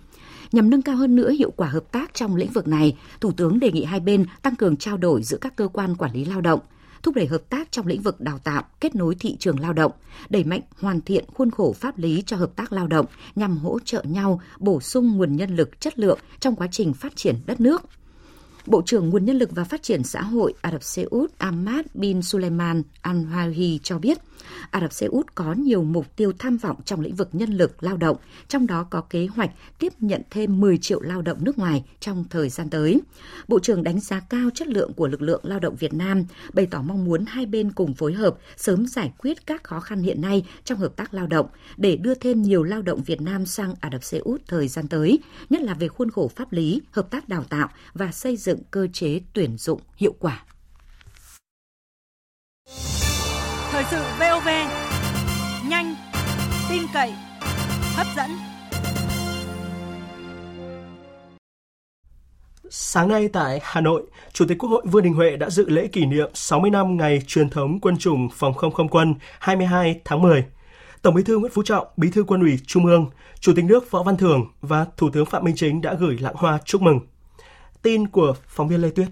Nhằm 0.52 0.70
nâng 0.70 0.82
cao 0.82 0.96
hơn 0.96 1.16
nữa 1.16 1.30
hiệu 1.30 1.50
quả 1.56 1.68
hợp 1.68 1.92
tác 1.92 2.14
trong 2.14 2.36
lĩnh 2.36 2.50
vực 2.50 2.68
này, 2.68 2.96
Thủ 3.20 3.32
tướng 3.32 3.60
đề 3.60 3.72
nghị 3.72 3.84
hai 3.84 4.00
bên 4.00 4.26
tăng 4.42 4.56
cường 4.56 4.76
trao 4.76 4.96
đổi 4.96 5.22
giữa 5.22 5.38
các 5.40 5.56
cơ 5.56 5.68
quan 5.68 5.96
quản 5.96 6.12
lý 6.12 6.24
lao 6.24 6.40
động, 6.40 6.60
thúc 7.02 7.14
đẩy 7.14 7.26
hợp 7.26 7.42
tác 7.50 7.72
trong 7.72 7.86
lĩnh 7.86 8.02
vực 8.02 8.20
đào 8.20 8.38
tạo, 8.38 8.62
kết 8.80 8.94
nối 8.94 9.14
thị 9.14 9.36
trường 9.36 9.60
lao 9.60 9.72
động, 9.72 9.92
đẩy 10.28 10.44
mạnh 10.44 10.60
hoàn 10.80 11.00
thiện 11.00 11.24
khuôn 11.34 11.50
khổ 11.50 11.72
pháp 11.72 11.98
lý 11.98 12.22
cho 12.26 12.36
hợp 12.36 12.56
tác 12.56 12.72
lao 12.72 12.86
động 12.86 13.06
nhằm 13.34 13.58
hỗ 13.58 13.78
trợ 13.84 14.02
nhau 14.02 14.40
bổ 14.58 14.80
sung 14.80 15.16
nguồn 15.16 15.36
nhân 15.36 15.56
lực 15.56 15.80
chất 15.80 15.98
lượng 15.98 16.18
trong 16.40 16.56
quá 16.56 16.68
trình 16.70 16.92
phát 16.94 17.16
triển 17.16 17.36
đất 17.46 17.60
nước. 17.60 17.82
Bộ 18.66 18.82
trưởng 18.86 19.08
Nguồn 19.08 19.24
Nhân 19.24 19.38
lực 19.38 19.50
và 19.52 19.64
Phát 19.64 19.82
triển 19.82 20.02
Xã 20.02 20.22
hội 20.22 20.54
Ả 20.62 20.72
Rập 20.72 20.82
Xê 20.82 21.02
Út 21.02 21.38
Ahmad 21.38 21.86
bin 21.94 22.22
Suleiman 22.22 22.82
Al 23.00 23.16
Hawi 23.16 23.78
cho 23.82 23.98
biết, 23.98 24.18
Ả 24.70 24.80
Rập 24.80 24.92
Xê 24.92 25.06
Út 25.06 25.34
có 25.34 25.52
nhiều 25.52 25.82
mục 25.82 26.16
tiêu 26.16 26.32
tham 26.38 26.56
vọng 26.56 26.76
trong 26.84 27.00
lĩnh 27.00 27.14
vực 27.14 27.28
nhân 27.32 27.50
lực 27.50 27.82
lao 27.82 27.96
động, 27.96 28.16
trong 28.48 28.66
đó 28.66 28.86
có 28.90 29.00
kế 29.00 29.26
hoạch 29.26 29.50
tiếp 29.78 29.92
nhận 30.00 30.22
thêm 30.30 30.60
10 30.60 30.78
triệu 30.78 31.00
lao 31.00 31.22
động 31.22 31.44
nước 31.44 31.58
ngoài 31.58 31.84
trong 32.00 32.24
thời 32.30 32.48
gian 32.48 32.70
tới. 32.70 33.00
Bộ 33.48 33.58
trưởng 33.58 33.82
đánh 33.82 34.00
giá 34.00 34.20
cao 34.20 34.50
chất 34.54 34.68
lượng 34.68 34.92
của 34.92 35.08
lực 35.08 35.22
lượng 35.22 35.40
lao 35.44 35.60
động 35.60 35.76
Việt 35.76 35.94
Nam, 35.94 36.24
bày 36.52 36.66
tỏ 36.66 36.82
mong 36.82 37.04
muốn 37.04 37.24
hai 37.26 37.46
bên 37.46 37.72
cùng 37.72 37.94
phối 37.94 38.12
hợp 38.12 38.36
sớm 38.56 38.86
giải 38.86 39.12
quyết 39.18 39.46
các 39.46 39.64
khó 39.64 39.80
khăn 39.80 40.02
hiện 40.02 40.20
nay 40.20 40.46
trong 40.64 40.78
hợp 40.78 40.96
tác 40.96 41.14
lao 41.14 41.26
động 41.26 41.46
để 41.76 41.96
đưa 41.96 42.14
thêm 42.14 42.42
nhiều 42.42 42.62
lao 42.62 42.82
động 42.82 43.02
Việt 43.02 43.20
Nam 43.20 43.46
sang 43.46 43.74
Ả 43.80 43.90
Rập 43.92 44.04
Xê 44.04 44.18
Út 44.18 44.42
thời 44.48 44.68
gian 44.68 44.88
tới, 44.88 45.18
nhất 45.50 45.62
là 45.62 45.74
về 45.74 45.88
khuôn 45.88 46.10
khổ 46.10 46.30
pháp 46.36 46.52
lý, 46.52 46.80
hợp 46.90 47.10
tác 47.10 47.28
đào 47.28 47.44
tạo 47.48 47.68
và 47.94 48.12
xây 48.12 48.36
dựng 48.36 48.55
cơ 48.70 48.86
chế 48.92 49.20
tuyển 49.32 49.56
dụng 49.56 49.80
hiệu 49.96 50.14
quả. 50.20 50.44
Thời 53.70 53.84
sự 53.90 54.02
VOV 54.18 54.48
nhanh, 55.68 55.94
tin 56.70 56.82
cậy, 56.94 57.12
hấp 57.94 58.06
dẫn. 58.16 58.30
Sáng 62.70 63.08
nay 63.08 63.28
tại 63.28 63.60
Hà 63.62 63.80
Nội, 63.80 64.02
Chủ 64.32 64.44
tịch 64.48 64.58
Quốc 64.58 64.70
hội 64.70 64.82
Vương 64.84 65.02
Đình 65.02 65.14
Huệ 65.14 65.36
đã 65.36 65.50
dự 65.50 65.68
lễ 65.68 65.86
kỷ 65.86 66.06
niệm 66.06 66.30
60 66.34 66.70
năm 66.70 66.96
ngày 66.96 67.22
truyền 67.26 67.50
thống 67.50 67.80
quân 67.80 67.98
chủng 67.98 68.28
phòng 68.32 68.54
không 68.54 68.72
không 68.72 68.88
quân 68.88 69.14
22 69.38 70.00
tháng 70.04 70.22
10. 70.22 70.44
Tổng 71.02 71.14
Bí 71.14 71.22
thư 71.22 71.38
Nguyễn 71.38 71.52
Phú 71.52 71.62
Trọng, 71.62 71.86
Bí 71.96 72.10
thư 72.10 72.24
Quân 72.24 72.40
ủy 72.40 72.58
Trung 72.66 72.86
ương, 72.86 73.10
Chủ 73.40 73.52
tịch 73.56 73.64
nước 73.64 73.90
Võ 73.90 74.02
Văn 74.02 74.16
Thưởng 74.16 74.46
và 74.60 74.86
Thủ 74.96 75.10
tướng 75.12 75.26
Phạm 75.26 75.44
Minh 75.44 75.54
Chính 75.56 75.80
đã 75.80 75.94
gửi 75.94 76.18
lạng 76.20 76.34
hoa 76.36 76.58
chúc 76.64 76.82
mừng. 76.82 77.00
Tin 77.86 78.06
của 78.06 78.34
phóng 78.48 78.68
viên 78.68 78.80
Lê 78.80 78.90
Tuyết. 78.90 79.08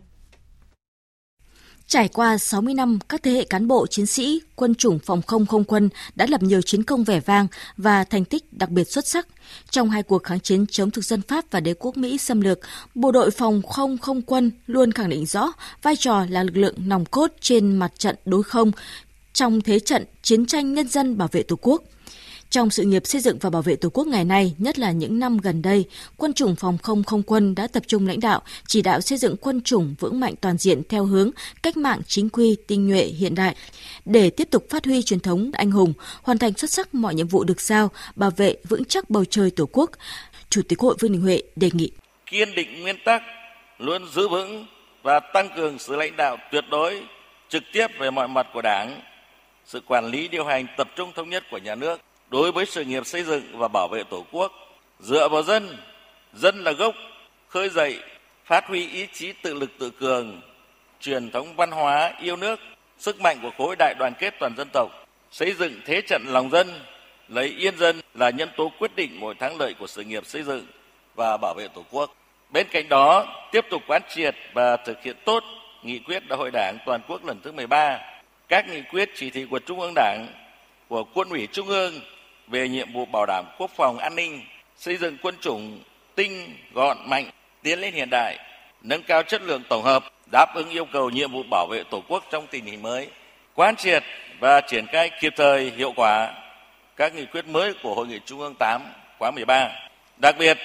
Trải 1.87 2.09
qua 2.09 2.39
60 2.39 2.75
năm, 2.75 2.99
các 3.09 3.23
thế 3.23 3.31
hệ 3.31 3.45
cán 3.45 3.69
bộ 3.69 3.87
chiến 3.87 4.07
sĩ, 4.07 4.43
quân 4.57 4.75
chủng 4.75 4.99
phòng 4.99 5.23
không 5.23 5.47
không 5.47 5.65
quân 5.65 5.89
đã 6.15 6.27
lập 6.29 6.43
nhiều 6.43 6.63
chiến 6.63 6.83
công 6.83 7.05
vẻ 7.05 7.21
vang 7.21 7.47
và 7.77 8.05
thành 8.05 8.25
tích 8.25 8.53
đặc 8.53 8.71
biệt 8.71 8.85
xuất 8.85 9.07
sắc. 9.07 9.29
Trong 9.71 9.91
hai 9.91 10.03
cuộc 10.03 10.23
kháng 10.23 10.41
chiến 10.41 10.67
chống 10.67 10.91
thực 10.91 11.05
dân 11.05 11.23
Pháp 11.23 11.45
và 11.51 11.61
đế 11.61 11.75
quốc 11.75 11.97
Mỹ 11.97 12.19
xâm 12.19 12.41
lược, 12.41 12.59
bộ 12.95 13.13
đội 13.13 13.31
phòng 13.31 13.63
không 13.63 13.99
không 13.99 14.23
quân 14.23 14.51
luôn 14.67 14.93
khẳng 14.93 15.11
định 15.11 15.27
rõ 15.27 15.53
vai 15.83 15.97
trò 15.97 16.27
là 16.29 16.43
lực 16.43 16.57
lượng 16.57 16.75
nòng 16.79 17.05
cốt 17.05 17.33
trên 17.41 17.77
mặt 17.77 17.93
trận 17.99 18.17
đối 18.25 18.43
không 18.43 18.73
trong 19.33 19.61
thế 19.61 19.79
trận 19.79 20.05
chiến 20.23 20.47
tranh 20.47 20.75
nhân 20.75 20.89
dân 20.89 21.19
bảo 21.19 21.29
vệ 21.33 21.43
Tổ 21.43 21.57
quốc. 21.61 21.83
Trong 22.55 22.71
sự 22.71 22.83
nghiệp 22.83 23.07
xây 23.07 23.21
dựng 23.21 23.38
và 23.40 23.51
bảo 23.51 23.62
vệ 23.62 23.77
Tổ 23.77 23.88
quốc 23.88 24.07
ngày 24.07 24.25
nay, 24.25 24.55
nhất 24.59 24.79
là 24.79 24.93
những 24.93 25.19
năm 25.19 25.38
gần 25.38 25.62
đây, 25.62 25.85
quân 26.17 26.33
chủng 26.33 26.57
phòng 26.57 26.79
không 26.79 27.05
không 27.05 27.23
quân 27.23 27.55
đã 27.55 27.67
tập 27.67 27.83
trung 27.87 28.07
lãnh 28.07 28.21
đạo, 28.21 28.43
chỉ 28.67 28.83
đạo 28.83 29.01
xây 29.01 29.19
dựng 29.19 29.37
quân 29.37 29.61
chủng 29.62 29.95
vững 29.99 30.21
mạnh 30.21 30.35
toàn 30.40 30.59
diện 30.59 30.83
theo 30.88 31.05
hướng 31.05 31.31
cách 31.62 31.77
mạng 31.77 32.01
chính 32.07 32.29
quy, 32.29 32.57
tinh 32.67 32.88
nhuệ, 32.88 33.05
hiện 33.05 33.35
đại, 33.35 33.57
để 34.05 34.31
tiếp 34.31 34.49
tục 34.51 34.67
phát 34.71 34.85
huy 34.85 35.03
truyền 35.03 35.21
thống 35.21 35.51
anh 35.55 35.71
hùng, 35.71 35.93
hoàn 36.23 36.38
thành 36.38 36.53
xuất 36.53 36.71
sắc 36.71 36.95
mọi 36.95 37.14
nhiệm 37.14 37.29
vụ 37.29 37.45
được 37.45 37.61
giao, 37.61 37.90
bảo 38.17 38.31
vệ 38.31 38.57
vững 38.69 38.85
chắc 38.85 39.11
bầu 39.11 39.25
trời 39.25 39.51
Tổ 39.51 39.69
quốc. 39.73 39.90
Chủ 40.51 40.62
tịch 40.69 40.81
Hội 40.81 40.97
Vương 41.01 41.12
Đình 41.12 41.23
Huệ 41.23 41.43
đề 41.57 41.71
nghị 41.73 41.90
kiên 42.27 42.55
định 42.55 42.83
nguyên 42.83 42.97
tắc, 43.05 43.23
luôn 43.79 44.03
giữ 44.14 44.29
vững 44.29 44.67
và 45.03 45.21
tăng 45.21 45.49
cường 45.57 45.79
sự 45.79 45.97
lãnh 45.97 46.17
đạo 46.17 46.37
tuyệt 46.53 46.64
đối, 46.71 47.03
trực 47.49 47.62
tiếp 47.73 47.87
về 47.99 48.11
mọi 48.11 48.29
mặt 48.29 48.47
của 48.55 48.62
Đảng, 48.62 49.01
sự 49.67 49.81
quản 49.87 50.07
lý 50.07 50.29
điều 50.29 50.45
hành 50.45 50.67
tập 50.77 50.88
trung 50.97 51.12
thống 51.17 51.31
nhất 51.31 51.45
của 51.51 51.59
nhà 51.59 51.75
nước 51.75 52.01
đối 52.35 52.53
với 52.53 52.66
sự 52.66 52.85
nghiệp 52.85 53.07
xây 53.07 53.23
dựng 53.23 53.42
và 53.53 53.68
bảo 53.68 53.88
vệ 53.88 54.03
Tổ 54.11 54.25
quốc, 54.33 54.53
dựa 55.01 55.29
vào 55.29 55.42
dân, 55.42 55.77
dân 56.33 56.64
là 56.64 56.73
gốc, 56.73 56.94
khơi 57.49 57.68
dậy, 57.68 57.99
phát 58.44 58.66
huy 58.66 58.88
ý 58.88 59.07
chí 59.12 59.33
tự 59.33 59.55
lực 59.55 59.70
tự 59.79 59.90
cường, 59.90 60.40
truyền 61.01 61.31
thống 61.31 61.57
văn 61.57 61.70
hóa 61.70 62.12
yêu 62.23 62.37
nước, 62.37 62.61
sức 62.99 63.20
mạnh 63.20 63.38
của 63.42 63.51
khối 63.59 63.77
đại 63.79 63.94
đoàn 63.99 64.12
kết 64.18 64.35
toàn 64.40 64.57
dân 64.57 64.68
tộc, 64.73 64.88
xây 65.31 65.53
dựng 65.53 65.81
thế 65.87 66.01
trận 66.01 66.23
lòng 66.27 66.51
dân, 66.51 66.81
lấy 67.29 67.49
yên 67.49 67.79
dân 67.79 68.01
là 68.14 68.31
nhân 68.31 68.49
tố 68.57 68.73
quyết 68.79 68.97
định 68.97 69.20
mọi 69.20 69.35
thắng 69.35 69.59
lợi 69.59 69.75
của 69.79 69.87
sự 69.87 70.05
nghiệp 70.05 70.27
xây 70.27 70.42
dựng 70.42 70.66
và 71.14 71.37
bảo 71.37 71.55
vệ 71.55 71.68
Tổ 71.68 71.85
quốc. 71.90 72.14
Bên 72.51 72.66
cạnh 72.70 72.88
đó, 72.88 73.27
tiếp 73.53 73.64
tục 73.70 73.83
quán 73.87 74.03
triệt 74.14 74.35
và 74.53 74.77
thực 74.77 75.03
hiện 75.03 75.16
tốt 75.25 75.44
nghị 75.83 75.99
quyết 75.99 76.29
Đại 76.29 76.38
hội 76.38 76.51
Đảng 76.53 76.79
toàn 76.87 77.01
quốc 77.09 77.25
lần 77.25 77.40
thứ 77.42 77.53
13, 77.53 77.99
các 78.49 78.68
nghị 78.68 78.83
quyết 78.90 79.11
chỉ 79.14 79.31
thị 79.31 79.47
của 79.51 79.59
Trung 79.59 79.81
ương 79.81 79.92
Đảng, 79.94 80.27
của 80.88 81.05
Quân 81.14 81.29
ủy 81.29 81.49
Trung 81.53 81.68
ương 81.68 82.01
về 82.49 82.69
nhiệm 82.69 82.93
vụ 82.93 83.05
bảo 83.05 83.27
đảm 83.27 83.45
quốc 83.59 83.71
phòng 83.77 83.99
an 83.99 84.17
ninh, 84.17 84.41
xây 84.77 84.97
dựng 84.97 85.17
quân 85.23 85.35
chủng 85.41 85.81
tinh, 86.15 86.57
gọn, 86.73 86.97
mạnh, 87.07 87.31
tiến 87.63 87.81
lên 87.81 87.95
hiện 87.95 88.09
đại, 88.11 88.39
nâng 88.83 89.03
cao 89.03 89.23
chất 89.23 89.43
lượng 89.43 89.63
tổng 89.69 89.83
hợp, 89.83 90.05
đáp 90.33 90.55
ứng 90.55 90.71
yêu 90.71 90.85
cầu 90.85 91.11
nhiệm 91.11 91.33
vụ 91.33 91.43
bảo 91.51 91.67
vệ 91.71 91.83
Tổ 91.91 92.03
quốc 92.09 92.25
trong 92.31 92.47
tình 92.47 92.65
hình 92.65 92.83
mới, 92.83 93.09
quán 93.55 93.77
triệt 93.77 94.03
và 94.41 94.61
triển 94.61 94.87
khai 94.87 95.11
kịp 95.21 95.33
thời 95.37 95.71
hiệu 95.77 95.93
quả 95.97 96.35
các 96.97 97.15
nghị 97.15 97.27
quyết 97.27 97.47
mới 97.47 97.75
của 97.83 97.95
Hội 97.95 98.07
nghị 98.07 98.21
Trung 98.25 98.41
ương 98.41 98.55
8 98.59 98.83
khóa 99.19 99.31
13, 99.31 99.71
đặc 100.17 100.37
biệt 100.39 100.59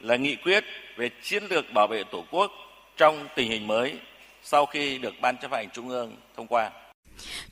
là 0.00 0.16
nghị 0.16 0.36
quyết 0.36 0.64
về 0.96 1.10
chiến 1.22 1.44
lược 1.50 1.72
bảo 1.72 1.86
vệ 1.86 2.04
Tổ 2.04 2.24
quốc 2.30 2.52
trong 2.96 3.28
tình 3.34 3.50
hình 3.50 3.66
mới 3.66 3.94
sau 4.42 4.66
khi 4.66 4.98
được 4.98 5.14
Ban 5.20 5.36
chấp 5.36 5.52
hành 5.52 5.68
Trung 5.72 5.88
ương 5.88 6.16
thông 6.36 6.46
qua. 6.46 6.70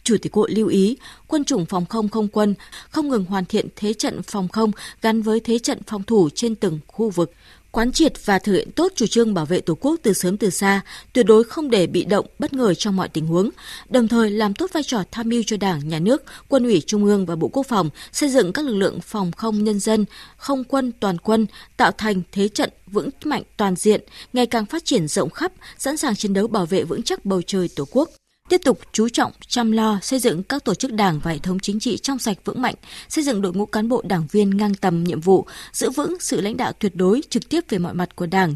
Chủ 0.03 0.17
tịch 0.23 0.33
Hội 0.33 0.51
lưu 0.51 0.69
ý, 0.69 0.97
quân 1.27 1.45
chủng 1.45 1.67
phòng 1.67 1.87
không 1.87 2.09
không 2.09 2.29
quân 2.29 2.55
không 2.91 3.09
ngừng 3.09 3.25
hoàn 3.25 3.45
thiện 3.45 3.69
thế 3.77 3.93
trận 3.93 4.23
phòng 4.23 4.49
không 4.49 4.71
gắn 5.03 5.23
với 5.23 5.41
thế 5.41 5.59
trận 5.59 5.79
phòng 5.87 6.03
thủ 6.03 6.29
trên 6.35 6.55
từng 6.55 6.79
khu 6.87 7.11
vực, 7.11 7.33
quán 7.71 7.93
triệt 7.93 8.27
và 8.27 8.39
thực 8.39 8.53
hiện 8.53 8.73
tốt 8.73 8.93
chủ 8.97 9.07
trương 9.07 9.35
bảo 9.35 9.47
vệ 9.47 9.61
Tổ 9.61 9.75
quốc 9.75 9.97
từ 10.03 10.13
sớm 10.13 10.37
từ 10.37 10.51
xa, 10.51 10.81
tuyệt 11.13 11.27
đối 11.27 11.45
không 11.45 11.71
để 11.71 11.87
bị 11.87 12.05
động, 12.05 12.27
bất 12.39 12.53
ngờ 12.53 12.75
trong 12.75 12.97
mọi 12.97 13.09
tình 13.09 13.27
huống, 13.27 13.51
đồng 13.89 14.09
thời 14.09 14.31
làm 14.31 14.55
tốt 14.55 14.71
vai 14.73 14.83
trò 14.83 15.03
tham 15.11 15.29
mưu 15.29 15.43
cho 15.47 15.57
Đảng, 15.57 15.89
Nhà 15.89 15.99
nước, 15.99 16.23
Quân 16.49 16.65
ủy 16.65 16.83
Trung 16.87 17.05
ương 17.05 17.27
và 17.27 17.37
Bộ 17.37 17.49
Quốc 17.49 17.67
phòng 17.67 17.91
xây 18.13 18.29
dựng 18.29 18.53
các 18.53 18.65
lực 18.65 18.75
lượng 18.75 19.01
phòng 19.01 19.33
không 19.33 19.65
nhân 19.65 19.81
dân, 19.81 20.05
không 20.37 20.65
quân 20.65 20.93
toàn 21.01 21.19
quân, 21.19 21.47
tạo 21.77 21.93
thành 21.93 22.23
thế 22.33 22.49
trận 22.49 22.71
vững 22.87 23.11
mạnh 23.25 23.43
toàn 23.57 23.77
diện, 23.77 24.01
ngày 24.33 24.47
càng 24.47 24.67
phát 24.67 24.85
triển 24.85 25.09
rộng 25.09 25.31
khắp, 25.31 25.53
sẵn 25.79 25.97
sàng 25.97 26.17
chiến 26.17 26.33
đấu 26.33 26.47
bảo 26.47 26.67
vệ 26.67 26.85
vững 26.85 27.03
chắc 27.03 27.25
bầu 27.25 27.43
trời 27.43 27.69
Tổ 27.77 27.85
quốc 27.91 28.11
tiếp 28.51 28.61
tục 28.65 28.81
chú 28.93 29.09
trọng 29.09 29.33
chăm 29.49 29.73
lo 29.73 29.99
xây 30.03 30.19
dựng 30.19 30.43
các 30.43 30.65
tổ 30.65 30.75
chức 30.75 30.93
đảng 30.93 31.21
và 31.23 31.31
hệ 31.31 31.39
thống 31.39 31.59
chính 31.59 31.81
trị 31.81 31.99
trong 31.99 32.19
sạch 32.19 32.39
vững 32.45 32.63
mạnh, 32.63 32.75
xây 33.09 33.25
dựng 33.25 33.43
đội 33.43 33.53
ngũ 33.53 33.67
cán 33.67 33.89
bộ 33.89 34.03
đảng 34.05 34.27
viên 34.33 34.57
ngang 34.57 34.75
tầm 34.75 35.05
nhiệm 35.05 35.21
vụ, 35.21 35.47
giữ 35.73 35.91
vững 35.91 36.17
sự 36.21 36.41
lãnh 36.41 36.57
đạo 36.57 36.73
tuyệt 36.73 36.97
đối 36.97 37.23
trực 37.31 37.49
tiếp 37.49 37.65
về 37.69 37.79
mọi 37.79 37.95
mặt 37.95 38.17
của 38.17 38.27
Đảng, 38.27 38.55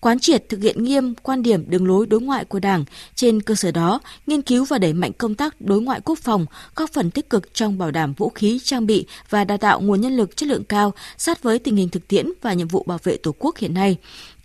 quán 0.00 0.18
triệt 0.18 0.48
thực 0.48 0.62
hiện 0.62 0.84
nghiêm 0.84 1.14
quan 1.14 1.42
điểm 1.42 1.64
đường 1.70 1.86
lối 1.86 2.06
đối 2.06 2.20
ngoại 2.20 2.44
của 2.44 2.58
Đảng, 2.58 2.84
trên 3.14 3.42
cơ 3.42 3.54
sở 3.54 3.70
đó 3.70 4.00
nghiên 4.26 4.42
cứu 4.42 4.64
và 4.64 4.78
đẩy 4.78 4.92
mạnh 4.92 5.12
công 5.12 5.34
tác 5.34 5.60
đối 5.60 5.80
ngoại 5.80 6.00
quốc 6.04 6.18
phòng, 6.18 6.46
góp 6.74 6.90
phần 6.92 7.10
tích 7.10 7.30
cực 7.30 7.54
trong 7.54 7.78
bảo 7.78 7.90
đảm 7.90 8.12
vũ 8.12 8.28
khí, 8.28 8.60
trang 8.64 8.86
bị 8.86 9.06
và 9.30 9.44
đào 9.44 9.58
tạo 9.58 9.80
nguồn 9.80 10.00
nhân 10.00 10.16
lực 10.16 10.36
chất 10.36 10.48
lượng 10.48 10.64
cao 10.64 10.92
sát 11.18 11.42
với 11.42 11.58
tình 11.58 11.76
hình 11.76 11.88
thực 11.88 12.08
tiễn 12.08 12.26
và 12.42 12.52
nhiệm 12.52 12.68
vụ 12.68 12.84
bảo 12.86 12.98
vệ 13.02 13.16
Tổ 13.16 13.34
quốc 13.38 13.56
hiện 13.58 13.74
nay. 13.74 13.96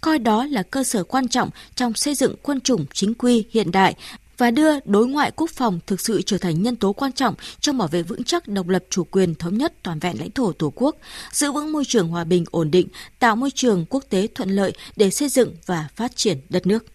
Coi 0.02 0.20
đó 0.20 0.46
là 0.46 0.64
cơ 0.64 0.84
sở 0.84 1.04
quan 1.04 1.28
trọng 1.28 1.50
trong 1.76 1.94
xây 1.94 2.16
dựng 2.16 2.36
quân 2.42 2.62
chủng 2.62 2.86
chính 2.94 3.14
quy 3.14 3.46
hiện 3.52 3.72
đại 3.72 3.96
và 4.42 4.52
đưa 4.52 4.80
đối 4.86 5.08
ngoại 5.08 5.32
quốc 5.36 5.50
phòng 5.50 5.80
thực 5.88 6.02
sự 6.02 6.22
trở 6.22 6.38
thành 6.38 6.62
nhân 6.62 6.76
tố 6.76 6.94
quan 6.94 7.12
trọng 7.12 7.36
trong 7.60 7.78
bảo 7.78 7.88
vệ 7.88 8.04
vững 8.04 8.24
chắc 8.24 8.48
độc 8.48 8.68
lập 8.68 8.84
chủ 8.90 9.04
quyền 9.04 9.36
thống 9.36 9.58
nhất 9.58 9.74
toàn 9.84 10.00
vẹn 10.00 10.20
lãnh 10.20 10.32
thổ 10.32 10.52
Tổ 10.52 10.74
quốc, 10.76 10.96
giữ 11.32 11.52
vững 11.52 11.72
môi 11.72 11.86
trường 11.86 12.08
hòa 12.08 12.24
bình 12.24 12.46
ổn 12.52 12.72
định, 12.72 12.88
tạo 13.20 13.36
môi 13.36 13.52
trường 13.52 13.86
quốc 13.90 14.04
tế 14.10 14.28
thuận 14.36 14.50
lợi 14.50 14.74
để 14.96 15.10
xây 15.10 15.30
dựng 15.30 15.56
và 15.66 15.88
phát 15.96 16.16
triển 16.16 16.38
đất 16.50 16.68
nước. 16.68 16.86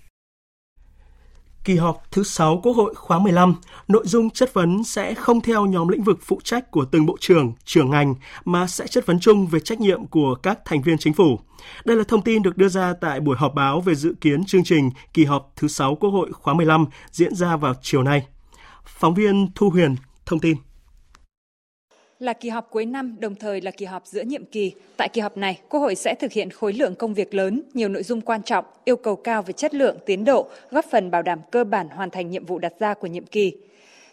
Kỳ 1.67 1.77
họp 1.77 2.03
thứ 2.11 2.23
6 2.23 2.61
Quốc 2.63 2.73
hội 2.73 2.95
khóa 2.95 3.19
15, 3.19 3.55
nội 3.89 4.07
dung 4.07 4.31
chất 4.31 4.55
vấn 4.55 4.85
sẽ 4.85 5.15
không 5.15 5.41
theo 5.41 5.67
nhóm 5.67 5.89
lĩnh 5.89 6.03
vực 6.03 6.19
phụ 6.23 6.41
trách 6.45 6.71
của 6.71 6.85
từng 6.85 7.07
bộ 7.07 7.17
trưởng, 7.21 7.53
trưởng 7.65 7.91
ngành 7.91 8.15
mà 8.45 8.67
sẽ 8.67 8.87
chất 8.87 9.07
vấn 9.07 9.21
chung 9.21 9.47
về 9.47 9.61
trách 9.61 9.81
nhiệm 9.81 10.07
của 10.07 10.35
các 10.35 10.59
thành 10.65 10.83
viên 10.83 10.99
chính 10.99 11.13
phủ. 11.13 11.39
Đây 11.85 11.97
là 11.97 12.05
thông 12.09 12.23
tin 12.23 12.43
được 12.43 12.57
đưa 12.57 12.69
ra 12.69 12.95
tại 13.01 13.21
buổi 13.21 13.37
họp 13.37 13.55
báo 13.55 13.81
về 13.81 13.95
dự 13.95 14.15
kiến 14.21 14.45
chương 14.45 14.65
trình 14.65 14.91
kỳ 15.15 15.25
họp 15.25 15.53
thứ 15.57 15.69
6 15.69 15.95
Quốc 15.95 16.11
hội 16.11 16.33
khóa 16.33 16.55
15 16.55 16.87
diễn 17.11 17.35
ra 17.35 17.57
vào 17.57 17.75
chiều 17.83 18.03
nay. 18.03 18.27
Phóng 18.85 19.15
viên 19.15 19.49
Thu 19.55 19.71
Huyền 19.71 19.97
thông 20.27 20.41
tin. 20.41 20.57
Là 22.19 22.33
kỳ 22.33 22.49
họp 22.49 22.71
cuối 22.71 22.87
năm, 22.87 23.17
đồng 23.19 23.35
thời 23.35 23.61
là 23.61 23.71
kỳ 23.71 23.87
họp 23.87 24.07
giữa 24.07 24.23
nhiệm 24.23 24.45
kỳ. 24.45 24.73
Tại 24.97 25.09
kỳ 25.09 25.21
họp 25.21 25.37
này, 25.37 25.61
Quốc 25.69 25.81
hội 25.81 25.95
sẽ 25.95 26.15
thực 26.15 26.33
hiện 26.33 26.51
khối 26.51 26.73
lượng 26.73 26.95
công 26.95 27.15
việc 27.15 27.35
lớn, 27.35 27.63
nhiều 27.75 27.89
nội 27.89 28.03
dung 28.03 28.21
quan 28.21 28.43
trọng, 28.43 28.65
yêu 28.85 28.97
cầu 28.97 29.17
cao 29.17 29.43
về 29.43 29.53
chất 29.53 29.75
lượng, 29.75 29.97
tiến 30.07 30.25
độ, 30.25 30.49
góp 30.71 30.85
phần 30.91 31.11
bảo 31.11 31.23
đảm 31.23 31.41
cơ 31.51 31.65
bản 31.65 31.89
hoàn 31.89 32.11
thành 32.11 32.31
nhiệm 32.31 32.45
vụ 32.45 32.59
đặt 32.59 32.73
ra 32.79 32.95
của 32.95 33.07
nhiệm 33.07 33.27
kỳ. 33.27 33.53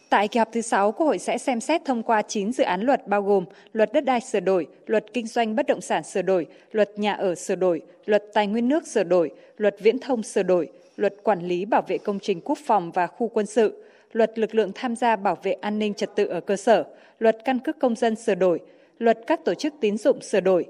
Tại 0.09 0.27
kỳ 0.27 0.37
họp 0.37 0.49
thứ 0.51 0.61
6, 0.61 0.91
Quốc 0.91 1.05
hội 1.05 1.19
sẽ 1.19 1.37
xem 1.37 1.59
xét 1.59 1.85
thông 1.85 2.03
qua 2.03 2.21
9 2.21 2.51
dự 2.51 2.63
án 2.63 2.81
luật 2.81 3.07
bao 3.07 3.21
gồm 3.21 3.45
Luật 3.73 3.93
đất 3.93 4.05
đai 4.05 4.21
sửa 4.21 4.39
đổi, 4.39 4.67
Luật 4.85 5.05
kinh 5.13 5.27
doanh 5.27 5.55
bất 5.55 5.67
động 5.67 5.81
sản 5.81 6.03
sửa 6.03 6.21
đổi, 6.21 6.47
Luật 6.71 6.99
nhà 6.99 7.13
ở 7.13 7.35
sửa 7.35 7.55
đổi, 7.55 7.81
Luật 8.05 8.23
tài 8.33 8.47
nguyên 8.47 8.69
nước 8.69 8.87
sửa 8.87 9.03
đổi, 9.03 9.31
Luật 9.57 9.75
viễn 9.79 9.99
thông 9.99 10.23
sửa 10.23 10.43
đổi, 10.43 10.69
Luật 10.97 11.13
quản 11.23 11.47
lý 11.47 11.65
bảo 11.65 11.81
vệ 11.87 11.97
công 11.97 12.19
trình 12.19 12.41
quốc 12.41 12.57
phòng 12.65 12.91
và 12.91 13.07
khu 13.07 13.27
quân 13.27 13.45
sự, 13.45 13.83
Luật 14.13 14.39
lực 14.39 14.55
lượng 14.55 14.71
tham 14.75 14.95
gia 14.95 15.15
bảo 15.15 15.37
vệ 15.43 15.51
an 15.51 15.79
ninh 15.79 15.93
trật 15.93 16.15
tự 16.15 16.25
ở 16.25 16.41
cơ 16.41 16.55
sở, 16.55 16.83
Luật 17.23 17.37
căn 17.45 17.59
cước 17.59 17.79
công 17.79 17.95
dân 17.95 18.15
sửa 18.15 18.35
đổi, 18.35 18.59
Luật 18.99 19.19
các 19.27 19.45
tổ 19.45 19.53
chức 19.53 19.73
tín 19.79 19.97
dụng 19.97 20.21
sửa 20.21 20.39
đổi. 20.39 20.65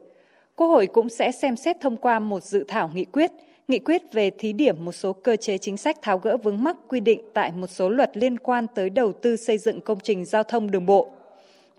Quốc 0.56 0.68
hội 0.68 0.88
cũng 0.88 1.10
sẽ 1.10 1.32
xem 1.32 1.56
xét 1.56 1.82
thông 1.82 1.98
qua 1.98 2.20
một 2.20 2.44
dự 2.44 2.66
thảo 2.68 2.92
nghị 2.94 3.06
quyết 3.06 3.32
nghị 3.68 3.80
quyết 3.80 4.02
về 4.13 4.30
thí 4.30 4.54
điểm 4.54 4.86
một 4.86 4.92
số 4.92 5.13
cơ 5.13 5.36
chế 5.36 5.58
chính 5.58 5.78
sách 5.78 6.02
tháo 6.02 6.18
gỡ 6.18 6.38
vướng 6.38 6.63
mắc 6.63 6.78
quy 6.88 7.00
định 7.00 7.22
tại 7.34 7.52
một 7.52 7.68
số 7.68 7.89
luật 7.89 8.18
liên 8.18 8.39
quan 8.39 8.68
tới 8.76 8.89
đầu 8.89 9.13
tư 9.13 9.36
xây 9.36 9.58
dựng 9.58 9.82
công 9.82 10.00
trình 10.00 10.26
giao 10.26 10.44
thông 10.44 10.72
đường 10.72 10.86
bộ. 10.86 11.10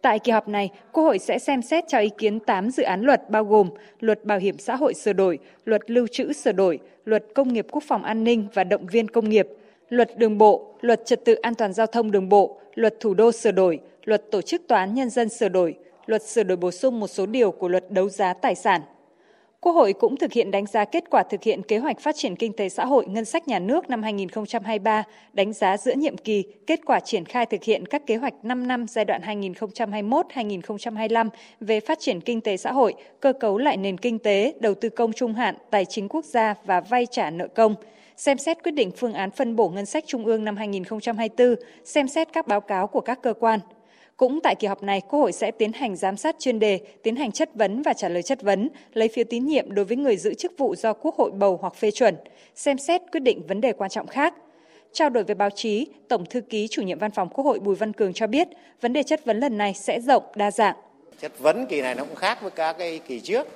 Tại 0.02 0.18
kỳ 0.18 0.32
họp 0.32 0.48
này, 0.48 0.70
Quốc 0.92 1.04
hội 1.04 1.18
sẽ 1.18 1.38
xem 1.38 1.62
xét 1.62 1.84
cho 1.88 1.98
ý 1.98 2.10
kiến 2.18 2.40
8 2.40 2.70
dự 2.70 2.82
án 2.82 3.00
luật 3.00 3.30
bao 3.30 3.44
gồm 3.44 3.70
Luật 4.00 4.24
Bảo 4.24 4.38
hiểm 4.38 4.58
xã 4.58 4.76
hội 4.76 4.94
sửa 4.94 5.12
đổi, 5.12 5.38
Luật 5.64 5.90
Lưu 5.90 6.06
trữ 6.12 6.32
sửa 6.32 6.52
đổi, 6.52 6.78
Luật 7.04 7.24
Công 7.34 7.52
nghiệp 7.52 7.66
Quốc 7.70 7.82
phòng 7.86 8.04
an 8.04 8.24
ninh 8.24 8.48
và 8.54 8.64
động 8.64 8.86
viên 8.86 9.08
công 9.08 9.28
nghiệp, 9.28 9.48
Luật 9.88 10.18
Đường 10.18 10.38
bộ, 10.38 10.74
Luật 10.80 11.06
Trật 11.06 11.24
tự 11.24 11.34
an 11.34 11.54
toàn 11.54 11.72
giao 11.72 11.86
thông 11.86 12.10
đường 12.10 12.28
bộ, 12.28 12.60
Luật 12.74 13.00
Thủ 13.00 13.14
đô 13.14 13.32
sửa 13.32 13.52
đổi, 13.52 13.80
Luật 14.04 14.30
Tổ 14.30 14.42
chức 14.42 14.62
Tòa 14.68 14.78
án 14.78 14.94
Nhân 14.94 15.10
dân 15.10 15.28
sửa 15.28 15.48
đổi, 15.48 15.74
Luật 16.06 16.22
sửa 16.22 16.42
đổi 16.42 16.56
bổ 16.56 16.70
sung 16.70 17.00
một 17.00 17.06
số 17.06 17.26
điều 17.26 17.50
của 17.50 17.68
Luật 17.68 17.90
đấu 17.90 18.08
giá 18.08 18.34
tài 18.34 18.54
sản. 18.54 18.80
Quốc 19.60 19.72
hội 19.72 19.92
cũng 19.92 20.16
thực 20.16 20.32
hiện 20.32 20.50
đánh 20.50 20.66
giá 20.66 20.84
kết 20.84 21.04
quả 21.10 21.22
thực 21.22 21.42
hiện 21.42 21.62
kế 21.62 21.78
hoạch 21.78 22.00
phát 22.00 22.16
triển 22.16 22.36
kinh 22.36 22.52
tế 22.52 22.68
xã 22.68 22.84
hội 22.84 23.06
ngân 23.06 23.24
sách 23.24 23.48
nhà 23.48 23.58
nước 23.58 23.90
năm 23.90 24.02
2023, 24.02 25.04
đánh 25.32 25.52
giá 25.52 25.76
giữa 25.76 25.92
nhiệm 25.92 26.16
kỳ, 26.16 26.44
kết 26.66 26.80
quả 26.86 27.00
triển 27.00 27.24
khai 27.24 27.46
thực 27.46 27.64
hiện 27.64 27.86
các 27.86 28.06
kế 28.06 28.16
hoạch 28.16 28.44
5 28.44 28.66
năm 28.66 28.86
giai 28.88 29.04
đoạn 29.04 29.22
2021-2025 29.22 31.28
về 31.60 31.80
phát 31.80 31.98
triển 32.00 32.20
kinh 32.20 32.40
tế 32.40 32.56
xã 32.56 32.72
hội, 32.72 32.94
cơ 33.20 33.32
cấu 33.32 33.58
lại 33.58 33.76
nền 33.76 33.98
kinh 33.98 34.18
tế, 34.18 34.54
đầu 34.60 34.74
tư 34.74 34.88
công 34.88 35.12
trung 35.12 35.34
hạn, 35.34 35.54
tài 35.70 35.84
chính 35.84 36.08
quốc 36.08 36.24
gia 36.24 36.54
và 36.64 36.80
vay 36.80 37.06
trả 37.06 37.30
nợ 37.30 37.48
công 37.48 37.74
xem 38.16 38.38
xét 38.38 38.62
quyết 38.62 38.72
định 38.72 38.90
phương 38.96 39.12
án 39.12 39.30
phân 39.30 39.56
bổ 39.56 39.68
ngân 39.68 39.86
sách 39.86 40.04
trung 40.06 40.26
ương 40.26 40.44
năm 40.44 40.56
2024, 40.56 41.54
xem 41.84 42.08
xét 42.08 42.28
các 42.32 42.46
báo 42.46 42.60
cáo 42.60 42.86
của 42.86 43.00
các 43.00 43.22
cơ 43.22 43.34
quan. 43.40 43.60
Cũng 44.16 44.40
tại 44.40 44.54
kỳ 44.54 44.66
họp 44.66 44.82
này, 44.82 45.00
Quốc 45.00 45.20
hội 45.20 45.32
sẽ 45.32 45.50
tiến 45.50 45.72
hành 45.72 45.96
giám 45.96 46.16
sát 46.16 46.36
chuyên 46.38 46.58
đề, 46.58 46.80
tiến 47.02 47.16
hành 47.16 47.32
chất 47.32 47.50
vấn 47.54 47.82
và 47.82 47.92
trả 47.92 48.08
lời 48.08 48.22
chất 48.22 48.42
vấn, 48.42 48.68
lấy 48.92 49.08
phiếu 49.08 49.24
tín 49.24 49.46
nhiệm 49.46 49.74
đối 49.74 49.84
với 49.84 49.96
người 49.96 50.16
giữ 50.16 50.34
chức 50.34 50.52
vụ 50.58 50.74
do 50.74 50.92
Quốc 50.92 51.16
hội 51.16 51.30
bầu 51.30 51.58
hoặc 51.60 51.74
phê 51.74 51.90
chuẩn, 51.90 52.16
xem 52.54 52.78
xét 52.78 53.02
quyết 53.12 53.20
định 53.20 53.46
vấn 53.46 53.60
đề 53.60 53.72
quan 53.72 53.90
trọng 53.90 54.06
khác. 54.06 54.34
Trao 54.92 55.10
đổi 55.10 55.24
với 55.24 55.34
báo 55.34 55.50
chí, 55.50 55.86
Tổng 56.08 56.26
thư 56.26 56.40
ký 56.40 56.68
chủ 56.70 56.82
nhiệm 56.82 56.98
văn 56.98 57.10
phòng 57.10 57.28
Quốc 57.28 57.44
hội 57.44 57.58
Bùi 57.58 57.74
Văn 57.74 57.92
Cường 57.92 58.12
cho 58.12 58.26
biết, 58.26 58.48
vấn 58.80 58.92
đề 58.92 59.02
chất 59.02 59.24
vấn 59.24 59.40
lần 59.40 59.58
này 59.58 59.74
sẽ 59.74 60.00
rộng, 60.00 60.22
đa 60.34 60.50
dạng. 60.50 60.76
Chất 61.20 61.38
vấn 61.38 61.66
kỳ 61.66 61.80
này 61.80 61.94
nó 61.94 62.04
cũng 62.04 62.16
khác 62.16 62.42
với 62.42 62.50
các 62.50 62.72
cái 62.72 63.00
kỳ 63.08 63.20
trước. 63.20 63.46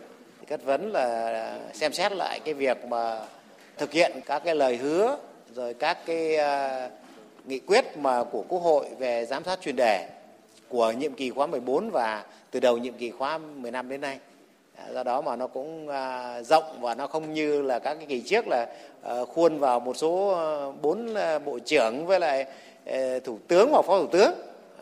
Chất 0.49 0.65
vấn 0.65 0.93
là 0.93 1.59
xem 1.73 1.93
xét 1.93 2.13
lại 2.13 2.41
cái 2.45 2.55
việc 2.55 2.85
mà 2.85 3.21
thực 3.77 3.93
hiện 3.93 4.13
các 4.27 4.43
cái 4.45 4.55
lời 4.55 4.77
hứa 4.77 5.19
rồi 5.55 5.75
các 5.75 5.99
cái 6.07 6.37
uh, 6.37 6.93
nghị 7.47 7.59
quyết 7.59 7.85
mà 7.97 8.25
của 8.25 8.45
Quốc 8.49 8.59
hội 8.59 8.87
về 8.99 9.27
giám 9.27 9.45
sát 9.45 9.61
chuyên 9.61 9.77
đề 9.77 10.09
của 10.69 10.93
nhiệm 10.93 11.15
kỳ 11.15 11.31
khóa 11.31 11.47
14 11.47 11.91
và 11.91 12.25
từ 12.51 12.61
đầu 12.61 12.79
nhiệm 12.79 12.95
kỳ 12.95 13.11
khóa 13.11 13.39
15 13.39 13.89
đến 13.89 14.01
nay. 14.01 14.19
À, 14.77 14.85
do 14.95 15.03
đó 15.03 15.21
mà 15.21 15.37
nó 15.37 15.47
cũng 15.47 15.89
à, 15.89 16.43
rộng 16.43 16.81
và 16.81 16.95
nó 16.95 17.07
không 17.07 17.35
như 17.35 17.63
là 17.63 17.79
các 17.79 17.95
cái 17.95 18.07
kỳ 18.09 18.21
trước 18.21 18.45
là 18.49 18.67
à, 19.03 19.15
khuôn 19.35 19.59
vào 19.59 19.81
một 19.81 19.97
số 19.97 20.39
bốn 20.83 21.15
bộ 21.45 21.59
trưởng 21.59 22.07
với 22.07 22.21
lại 22.21 22.47
thủ 23.25 23.39
tướng 23.49 23.71
hoặc 23.71 23.85
phó 23.87 23.99
thủ 23.99 24.07
tướng. 24.07 24.33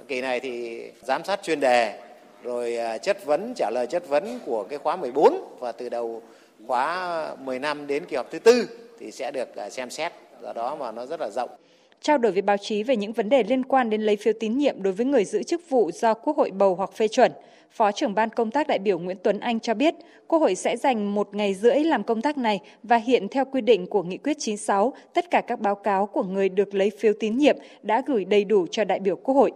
Kỳ 0.09 0.21
này 0.21 0.41
thì 0.41 0.83
giám 1.03 1.25
sát 1.25 1.43
chuyên 1.43 1.61
đề, 1.61 2.01
rồi 2.43 2.79
chất 3.03 3.25
vấn, 3.25 3.53
trả 3.57 3.71
lời 3.71 3.87
chất 3.87 4.09
vấn 4.09 4.41
của 4.47 4.65
cái 4.65 4.79
khóa 4.79 4.97
14 4.97 5.57
và 5.59 5.73
từ 5.73 5.89
đầu 5.89 6.23
khóa 6.67 7.37
15 7.41 7.87
đến 7.87 8.05
kỳ 8.05 8.17
họp 8.17 8.31
thứ 8.31 8.39
tư 8.39 8.69
thì 8.99 9.13
sẽ 9.13 9.31
được 9.31 9.49
xem 9.71 9.91
xét 9.91 10.13
do 10.43 10.53
đó 10.53 10.77
mà 10.77 10.93
nó 10.93 11.07
rất 11.07 11.21
là 11.21 11.29
rộng 11.31 11.51
trao 12.01 12.19
đổi 12.19 12.33
với 12.33 12.43
báo 12.43 12.57
chí 12.57 12.83
về 12.83 12.97
những 12.97 13.13
vấn 13.13 13.29
đề 13.29 13.43
liên 13.43 13.65
quan 13.65 13.91
đến 13.91 14.03
lấy 14.03 14.17
phiếu 14.17 14.33
tín 14.41 14.59
nhiệm 14.59 14.83
đối 14.83 14.93
với 14.93 15.07
người 15.07 15.25
giữ 15.25 15.43
chức 15.43 15.71
vụ 15.71 15.91
do 15.91 16.15
Quốc 16.15 16.37
hội 16.37 16.51
bầu 16.51 16.75
hoặc 16.75 16.93
phê 16.93 17.09
chuẩn. 17.09 17.33
Phó 17.71 17.93
trưởng 17.93 18.15
ban 18.15 18.29
công 18.29 18.51
tác 18.51 18.69
đại 18.69 18.79
biểu 18.79 18.99
Nguyễn 18.99 19.17
Tuấn 19.23 19.41
Anh 19.41 19.61
cho 19.61 19.75
biết, 19.75 19.95
Quốc 20.27 20.39
hội 20.39 20.55
sẽ 20.55 20.77
dành 20.77 21.15
một 21.15 21.35
ngày 21.35 21.55
rưỡi 21.55 21.85
làm 21.85 22.03
công 22.03 22.23
tác 22.23 22.39
này 22.39 22.61
và 22.83 22.97
hiện 22.97 23.29
theo 23.29 23.45
quy 23.45 23.61
định 23.61 23.87
của 23.87 24.03
Nghị 24.03 24.17
quyết 24.17 24.37
96, 24.39 24.93
tất 25.15 25.31
cả 25.31 25.41
các 25.41 25.61
báo 25.61 25.75
cáo 25.75 26.07
của 26.07 26.23
người 26.23 26.49
được 26.49 26.75
lấy 26.75 26.91
phiếu 26.99 27.13
tín 27.21 27.37
nhiệm 27.37 27.57
đã 27.83 28.03
gửi 28.07 28.25
đầy 28.25 28.45
đủ 28.45 28.67
cho 28.71 28.85
đại 28.85 28.99
biểu 29.01 29.17
Quốc 29.17 29.35
hội. 29.35 29.53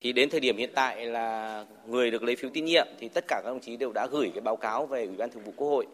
Thì 0.00 0.12
đến 0.12 0.30
thời 0.30 0.40
điểm 0.40 0.56
hiện 0.56 0.70
tại 0.74 1.06
là 1.06 1.64
người 1.86 2.10
được 2.10 2.22
lấy 2.22 2.36
phiếu 2.36 2.50
tín 2.50 2.64
nhiệm 2.64 2.86
thì 3.00 3.08
tất 3.08 3.24
cả 3.28 3.40
các 3.44 3.50
đồng 3.50 3.60
chí 3.60 3.76
đều 3.76 3.92
đã 3.92 4.06
gửi 4.06 4.30
cái 4.34 4.40
báo 4.40 4.56
cáo 4.56 4.86
về 4.86 5.06
Ủy 5.06 5.16
ban 5.16 5.30
Thường 5.30 5.42
vụ 5.46 5.52
Quốc 5.56 5.68
hội, 5.68 5.86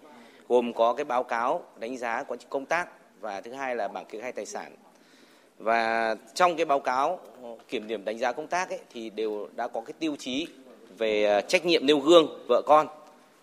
gồm 0.48 0.72
có 0.72 0.94
cái 0.94 1.04
báo 1.04 1.24
cáo 1.24 1.62
đánh 1.80 1.96
giá 1.96 2.22
quá 2.22 2.36
trình 2.40 2.48
công 2.50 2.66
tác 2.66 2.88
và 3.20 3.40
thứ 3.40 3.52
hai 3.52 3.76
là 3.76 3.88
bảng 3.88 4.04
kê 4.04 4.20
khai 4.20 4.32
tài 4.32 4.46
sản 4.46 4.72
và 5.62 6.16
trong 6.34 6.56
cái 6.56 6.64
báo 6.64 6.80
cáo 6.80 7.20
ờ, 7.42 7.48
kiểm 7.68 7.88
điểm 7.88 8.04
đánh 8.04 8.18
giá 8.18 8.32
công 8.32 8.46
tác 8.46 8.70
ấy, 8.70 8.78
thì 8.92 9.10
đều 9.10 9.48
đã 9.56 9.68
có 9.68 9.80
cái 9.80 9.92
tiêu 9.98 10.16
chí 10.18 10.46
về 10.98 11.24
ờ, 11.24 11.40
trách 11.40 11.66
nhiệm 11.66 11.86
nêu 11.86 11.98
gương 11.98 12.44
vợ 12.48 12.62
con. 12.66 12.86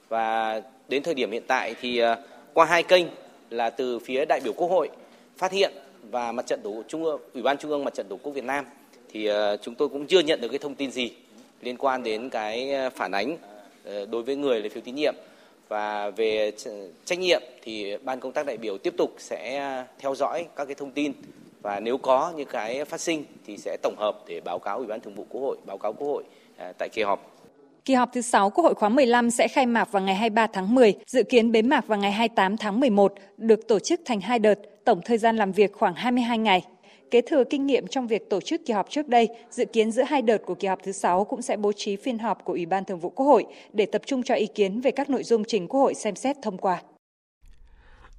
Và 0.10 0.62
đến 0.88 1.04
thời 1.04 1.14
điểm 1.14 1.32
hiện 1.32 1.44
tại 1.48 1.76
thì 1.82 1.98
ờ, 1.98 2.16
qua 2.54 2.66
hai 2.66 2.84
kênh 2.84 3.06
là 3.50 3.70
từ 3.70 4.00
phía 4.00 4.26
đại 4.26 4.40
biểu 4.44 4.54
quốc 4.54 4.68
hội 4.68 4.90
phát 5.38 5.52
hiện 5.52 5.72
và 6.12 6.32
mặt 6.32 6.46
trận 6.48 6.62
tổ 6.64 6.84
trung 6.88 7.04
ương 7.04 7.22
ủy 7.34 7.44
ban 7.44 7.58
trung 7.58 7.72
ương 7.72 7.84
mặt 7.84 7.94
trận 7.94 8.08
tổ 8.10 8.18
quốc 8.24 8.34
việt 8.34 8.44
nam 8.44 8.66
thì 9.12 9.30
chúng 9.62 9.76
tôi 9.76 9.90
cũng 9.90 10.08
chưa 10.08 10.20
nhận 10.20 10.42
được 10.42 10.48
cái 10.50 10.60
thông 10.60 10.76
tin 10.76 10.92
gì 10.92 11.12
liên 11.62 11.78
quan 11.78 12.04
đến 12.04 12.30
cái 12.30 12.74
phản 12.96 13.12
ánh 13.12 13.38
đối 13.86 14.24
với 14.24 14.36
người 14.36 14.60
lấy 14.60 14.70
phiếu 14.70 14.82
tín 14.82 14.96
nhiệm. 14.96 15.14
Và 15.70 16.10
về 16.10 16.52
trách 17.06 17.20
nhiệm 17.20 17.42
thì 17.62 17.98
ban 17.98 18.20
công 18.20 18.32
tác 18.32 18.46
đại 18.46 18.58
biểu 18.58 18.78
tiếp 18.78 18.94
tục 18.98 19.16
sẽ 19.18 19.84
theo 20.00 20.16
dõi 20.16 20.46
các 20.56 20.66
cái 20.66 20.76
thông 20.76 20.92
tin 20.92 21.14
và 21.62 21.80
nếu 21.80 21.98
có 21.98 22.34
những 22.36 22.48
cái 22.52 22.86
phát 22.86 23.02
sinh 23.02 23.24
thì 23.46 23.58
sẽ 23.58 23.78
tổng 23.84 23.96
hợp 23.98 24.24
để 24.28 24.42
báo 24.46 24.60
cáo 24.60 24.78
Ủy 24.78 24.88
ban 24.88 25.00
Thường 25.00 25.16
vụ 25.16 25.26
Quốc 25.30 25.42
hội, 25.42 25.58
báo 25.66 25.78
cáo 25.78 25.94
Quốc 25.94 26.08
hội 26.08 26.24
à, 26.58 26.74
tại 26.78 26.90
kỳ 26.90 27.02
họp. 27.02 27.36
Kỳ 27.86 27.94
họp 27.94 28.14
thứ 28.14 28.22
6 28.22 28.50
Quốc 28.50 28.64
hội 28.64 28.74
khóa 28.74 28.90
15 28.90 29.32
sẽ 29.32 29.48
khai 29.48 29.66
mạc 29.66 29.92
vào 29.92 30.04
ngày 30.04 30.16
23 30.16 30.48
tháng 30.48 30.76
10, 30.76 30.94
dự 31.08 31.24
kiến 31.24 31.52
bế 31.52 31.62
mạc 31.62 31.88
vào 31.88 32.00
ngày 32.00 32.12
28 32.12 32.58
tháng 32.58 32.80
11, 32.80 33.14
được 33.38 33.68
tổ 33.68 33.80
chức 33.80 34.02
thành 34.06 34.22
hai 34.22 34.40
đợt, 34.40 34.60
tổng 34.86 35.02
thời 35.06 35.18
gian 35.18 35.38
làm 35.38 35.52
việc 35.52 35.74
khoảng 35.74 35.94
22 35.96 36.38
ngày. 36.38 36.66
Kế 37.12 37.22
thừa 37.22 37.44
kinh 37.44 37.66
nghiệm 37.66 37.88
trong 37.88 38.08
việc 38.08 38.30
tổ 38.30 38.42
chức 38.42 38.62
kỳ 38.66 38.74
họp 38.74 38.90
trước 38.90 39.08
đây, 39.08 39.28
dự 39.50 39.66
kiến 39.66 39.92
giữa 39.92 40.04
hai 40.04 40.22
đợt 40.22 40.38
của 40.46 40.56
kỳ 40.56 40.68
họp 40.68 40.84
thứ 40.84 40.92
6 40.92 41.24
cũng 41.24 41.42
sẽ 41.42 41.58
bố 41.58 41.72
trí 41.72 41.96
phiên 41.96 42.20
họp 42.20 42.46
của 42.46 42.54
Ủy 42.54 42.66
ban 42.66 42.86
Thường 42.86 43.00
vụ 43.00 43.10
Quốc 43.10 43.26
hội 43.26 43.46
để 43.74 43.86
tập 43.86 44.02
trung 44.06 44.24
cho 44.24 44.36
ý 44.36 44.48
kiến 44.48 44.82
về 44.82 44.92
các 44.92 45.10
nội 45.10 45.24
dung 45.24 45.44
trình 45.44 45.68
Quốc 45.68 45.80
hội 45.80 45.94
xem 45.94 46.16
xét 46.16 46.38
thông 46.42 46.58
qua. 46.58 46.82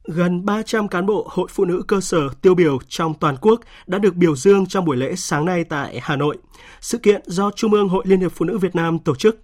Gần 0.04 0.44
300 0.44 0.88
cán 0.88 1.06
bộ 1.06 1.26
hội 1.30 1.48
phụ 1.50 1.64
nữ 1.64 1.82
cơ 1.88 2.00
sở 2.00 2.28
tiêu 2.42 2.54
biểu 2.54 2.78
trong 2.88 3.14
toàn 3.14 3.36
quốc 3.40 3.60
đã 3.86 3.98
được 3.98 4.14
biểu 4.14 4.36
dương 4.36 4.66
trong 4.66 4.84
buổi 4.84 4.96
lễ 4.96 5.14
sáng 5.16 5.44
nay 5.44 5.64
tại 5.64 6.00
Hà 6.02 6.16
Nội. 6.16 6.36
Sự 6.80 6.98
kiện 6.98 7.22
do 7.26 7.50
Trung 7.56 7.72
ương 7.72 7.88
Hội 7.88 8.04
Liên 8.06 8.20
hiệp 8.20 8.32
Phụ 8.34 8.44
nữ 8.44 8.58
Việt 8.58 8.74
Nam 8.74 8.98
tổ 8.98 9.14
chức. 9.14 9.38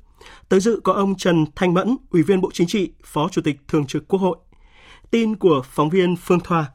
Tới 0.49 0.61
dự 0.61 0.81
có 0.85 0.93
ông 0.93 1.15
Trần 1.15 1.45
Thanh 1.57 1.75
Mẫn, 1.75 1.97
Ủy 2.11 2.23
viên 2.23 2.41
Bộ 2.41 2.51
Chính 2.53 2.67
trị, 2.67 2.91
Phó 3.05 3.29
Chủ 3.29 3.43
tịch 3.43 3.57
Thường 3.69 3.87
trực 3.87 4.09
Quốc 4.09 4.21
hội. 4.21 4.37
Tin 5.11 5.37
của 5.37 5.63
phóng 5.65 5.91
viên 5.91 6.17
Phương 6.17 6.41
Thoa. 6.41 6.67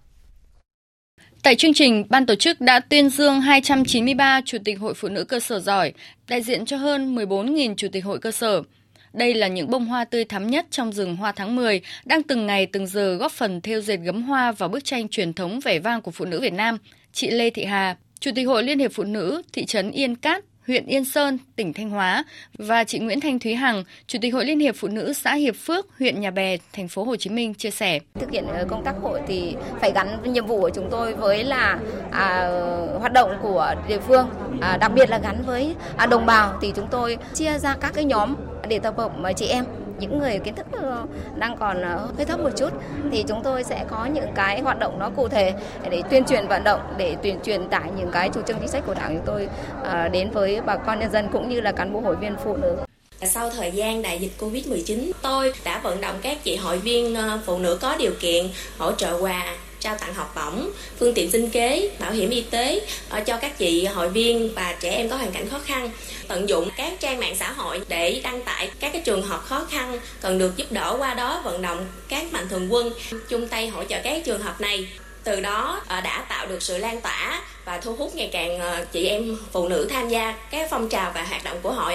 Tại 1.43 1.55
chương 1.55 1.73
trình, 1.73 2.05
ban 2.09 2.25
tổ 2.25 2.35
chức 2.35 2.61
đã 2.61 2.79
tuyên 2.79 3.09
dương 3.09 3.41
293 3.41 4.41
Chủ 4.45 4.57
tịch 4.65 4.79
Hội 4.79 4.93
Phụ 4.93 5.07
nữ 5.07 5.23
cơ 5.23 5.39
sở 5.39 5.59
giỏi, 5.59 5.93
đại 6.27 6.41
diện 6.41 6.65
cho 6.65 6.77
hơn 6.77 7.15
14.000 7.15 7.75
Chủ 7.75 7.87
tịch 7.91 8.05
Hội 8.05 8.19
cơ 8.19 8.31
sở, 8.31 8.61
đây 9.13 9.33
là 9.33 9.47
những 9.47 9.69
bông 9.69 9.85
hoa 9.85 10.05
tươi 10.05 10.25
thắm 10.25 10.47
nhất 10.47 10.65
trong 10.71 10.91
rừng 10.91 11.15
hoa 11.15 11.31
tháng 11.31 11.55
10, 11.55 11.81
đang 12.05 12.23
từng 12.23 12.45
ngày 12.45 12.65
từng 12.65 12.87
giờ 12.87 13.15
góp 13.15 13.31
phần 13.31 13.61
theo 13.61 13.81
dệt 13.81 13.97
gấm 13.97 14.23
hoa 14.23 14.51
vào 14.51 14.69
bức 14.69 14.83
tranh 14.83 15.09
truyền 15.09 15.33
thống 15.33 15.59
vẻ 15.59 15.79
vang 15.79 16.01
của 16.01 16.11
phụ 16.11 16.25
nữ 16.25 16.41
Việt 16.41 16.53
Nam. 16.53 16.77
Chị 17.13 17.29
Lê 17.31 17.49
Thị 17.49 17.65
Hà, 17.65 17.95
Chủ 18.19 18.31
tịch 18.35 18.47
Hội 18.47 18.63
Liên 18.63 18.79
hiệp 18.79 18.91
Phụ 18.93 19.03
nữ 19.03 19.41
thị 19.53 19.65
trấn 19.65 19.91
Yên 19.91 20.15
Cát, 20.15 20.43
huyện 20.67 20.85
Yên 20.85 21.05
Sơn, 21.05 21.37
tỉnh 21.55 21.73
Thanh 21.73 21.89
Hóa 21.89 22.23
và 22.57 22.83
chị 22.83 22.99
Nguyễn 22.99 23.19
Thanh 23.19 23.39
Thúy 23.39 23.55
Hằng, 23.55 23.83
Chủ 24.07 24.19
tịch 24.21 24.33
Hội 24.33 24.45
Liên 24.45 24.59
hiệp 24.59 24.75
Phụ 24.77 24.87
nữ 24.87 25.13
xã 25.13 25.33
Hiệp 25.33 25.55
Phước, 25.55 25.87
huyện 25.99 26.21
Nhà 26.21 26.31
Bè, 26.31 26.57
thành 26.73 26.87
phố 26.87 27.03
Hồ 27.03 27.15
Chí 27.15 27.29
Minh 27.29 27.53
chia 27.53 27.71
sẻ. 27.71 27.99
Thực 28.19 28.31
hiện 28.31 28.45
ờ, 28.47 28.65
công 28.69 28.83
tác 28.83 28.95
hội 29.01 29.21
thì 29.27 29.55
phải 29.81 29.91
gắn 29.95 30.33
nhiệm 30.33 30.45
vụ 30.45 30.61
của 30.61 30.69
chúng 30.69 30.87
tôi 30.91 31.13
với 31.13 31.43
là 31.43 31.79
à, 32.11 32.47
hoạt 32.99 33.13
động 33.13 33.31
của 33.41 33.75
địa 33.87 33.99
phương, 33.99 34.29
à, 34.61 34.77
đặc 34.77 34.91
biệt 34.95 35.09
là 35.09 35.17
gắn 35.17 35.43
với 35.45 35.75
à, 35.97 36.05
đồng 36.05 36.25
bào 36.25 36.59
thì 36.61 36.71
chúng 36.75 36.87
tôi 36.91 37.17
chia 37.33 37.57
ra 37.57 37.75
các 37.81 37.91
cái 37.93 38.05
nhóm 38.05 38.35
để 38.71 38.79
tập 38.79 38.93
hợp 38.97 39.11
ờ, 39.23 39.33
chị 39.33 39.45
em 39.47 39.65
những 39.99 40.19
người 40.19 40.39
kiến 40.39 40.55
thức 40.55 40.65
ờ, 40.71 41.05
đang 41.35 41.57
còn 41.57 41.81
ờ, 41.81 42.07
hơi 42.17 42.25
thấp 42.25 42.39
một 42.39 42.49
chút 42.57 42.69
thì 43.11 43.23
chúng 43.27 43.43
tôi 43.43 43.63
sẽ 43.63 43.85
có 43.89 44.05
những 44.05 44.27
cái 44.35 44.61
hoạt 44.61 44.79
động 44.79 44.99
nó 44.99 45.09
cụ 45.09 45.27
thể 45.27 45.53
để 45.89 46.01
tuyên 46.09 46.25
truyền 46.25 46.47
vận 46.47 46.63
động 46.63 46.81
để 46.97 47.15
tuyên 47.23 47.39
truyền 47.43 47.69
tải 47.69 47.91
những 47.97 48.11
cái 48.11 48.29
chủ 48.29 48.41
trương 48.47 48.59
chính 48.59 48.67
sách 48.67 48.83
của 48.85 48.93
đảng 48.93 49.15
chúng 49.17 49.25
tôi 49.25 49.47
đến 50.11 50.31
với 50.31 50.61
bà 50.61 50.75
con 50.75 50.99
nhân 50.99 51.11
dân 51.11 51.27
cũng 51.31 51.49
như 51.49 51.61
là 51.61 51.71
cán 51.71 51.93
bộ 51.93 51.99
hội 51.99 52.15
viên 52.15 52.35
phụ 52.43 52.57
nữ. 52.57 52.75
Sau 53.23 53.49
thời 53.49 53.71
gian 53.71 54.01
đại 54.01 54.19
dịch 54.19 54.31
Covid-19, 54.39 55.11
tôi 55.21 55.53
đã 55.63 55.79
vận 55.83 56.01
động 56.01 56.15
các 56.21 56.43
chị 56.43 56.55
hội 56.55 56.77
viên 56.77 57.15
phụ 57.45 57.57
nữ 57.57 57.77
có 57.81 57.95
điều 57.99 58.11
kiện 58.19 58.45
hỗ 58.77 58.91
trợ 58.91 59.17
quà 59.21 59.55
trao 59.81 59.97
tặng 59.97 60.13
học 60.13 60.35
bổng, 60.35 60.71
phương 60.99 61.13
tiện 61.13 61.31
sinh 61.31 61.49
kế, 61.49 61.89
bảo 61.99 62.11
hiểm 62.11 62.29
y 62.29 62.41
tế 62.41 62.81
ờ, 63.09 63.19
cho 63.19 63.37
các 63.37 63.57
chị 63.57 63.85
hội 63.85 64.09
viên 64.09 64.53
và 64.55 64.75
trẻ 64.79 64.89
em 64.91 65.09
có 65.09 65.15
hoàn 65.15 65.31
cảnh 65.31 65.49
khó 65.49 65.59
khăn. 65.59 65.89
Tận 66.27 66.49
dụng 66.49 66.69
các 66.77 66.93
trang 66.99 67.19
mạng 67.19 67.35
xã 67.35 67.51
hội 67.51 67.81
để 67.87 68.21
đăng 68.23 68.41
tải 68.41 68.69
các 68.79 68.93
cái 68.93 69.01
trường 69.05 69.21
hợp 69.21 69.41
khó 69.43 69.65
khăn 69.71 69.99
cần 70.21 70.37
được 70.37 70.57
giúp 70.57 70.71
đỡ 70.71 70.95
qua 70.99 71.13
đó 71.13 71.41
vận 71.43 71.61
động 71.61 71.87
các 72.09 72.33
mạnh 72.33 72.47
thường 72.49 72.73
quân 72.73 72.93
chung 73.29 73.47
tay 73.47 73.67
hỗ 73.67 73.83
trợ 73.83 73.99
các 74.03 74.21
trường 74.25 74.41
hợp 74.41 74.61
này 74.61 74.87
từ 75.23 75.41
đó 75.41 75.81
ờ, 75.87 76.01
đã 76.01 76.25
tạo 76.29 76.47
được 76.47 76.63
sự 76.63 76.77
lan 76.77 77.01
tỏa 77.01 77.41
và 77.65 77.77
thu 77.77 77.95
hút 77.95 78.15
ngày 78.15 78.29
càng 78.33 78.59
ờ, 78.59 78.85
chị 78.91 79.05
em 79.05 79.37
phụ 79.51 79.67
nữ 79.67 79.87
tham 79.89 80.09
gia 80.09 80.35
các 80.51 80.67
phong 80.71 80.89
trào 80.89 81.11
và 81.15 81.23
hoạt 81.23 81.43
động 81.43 81.57
của 81.61 81.71
hội 81.71 81.93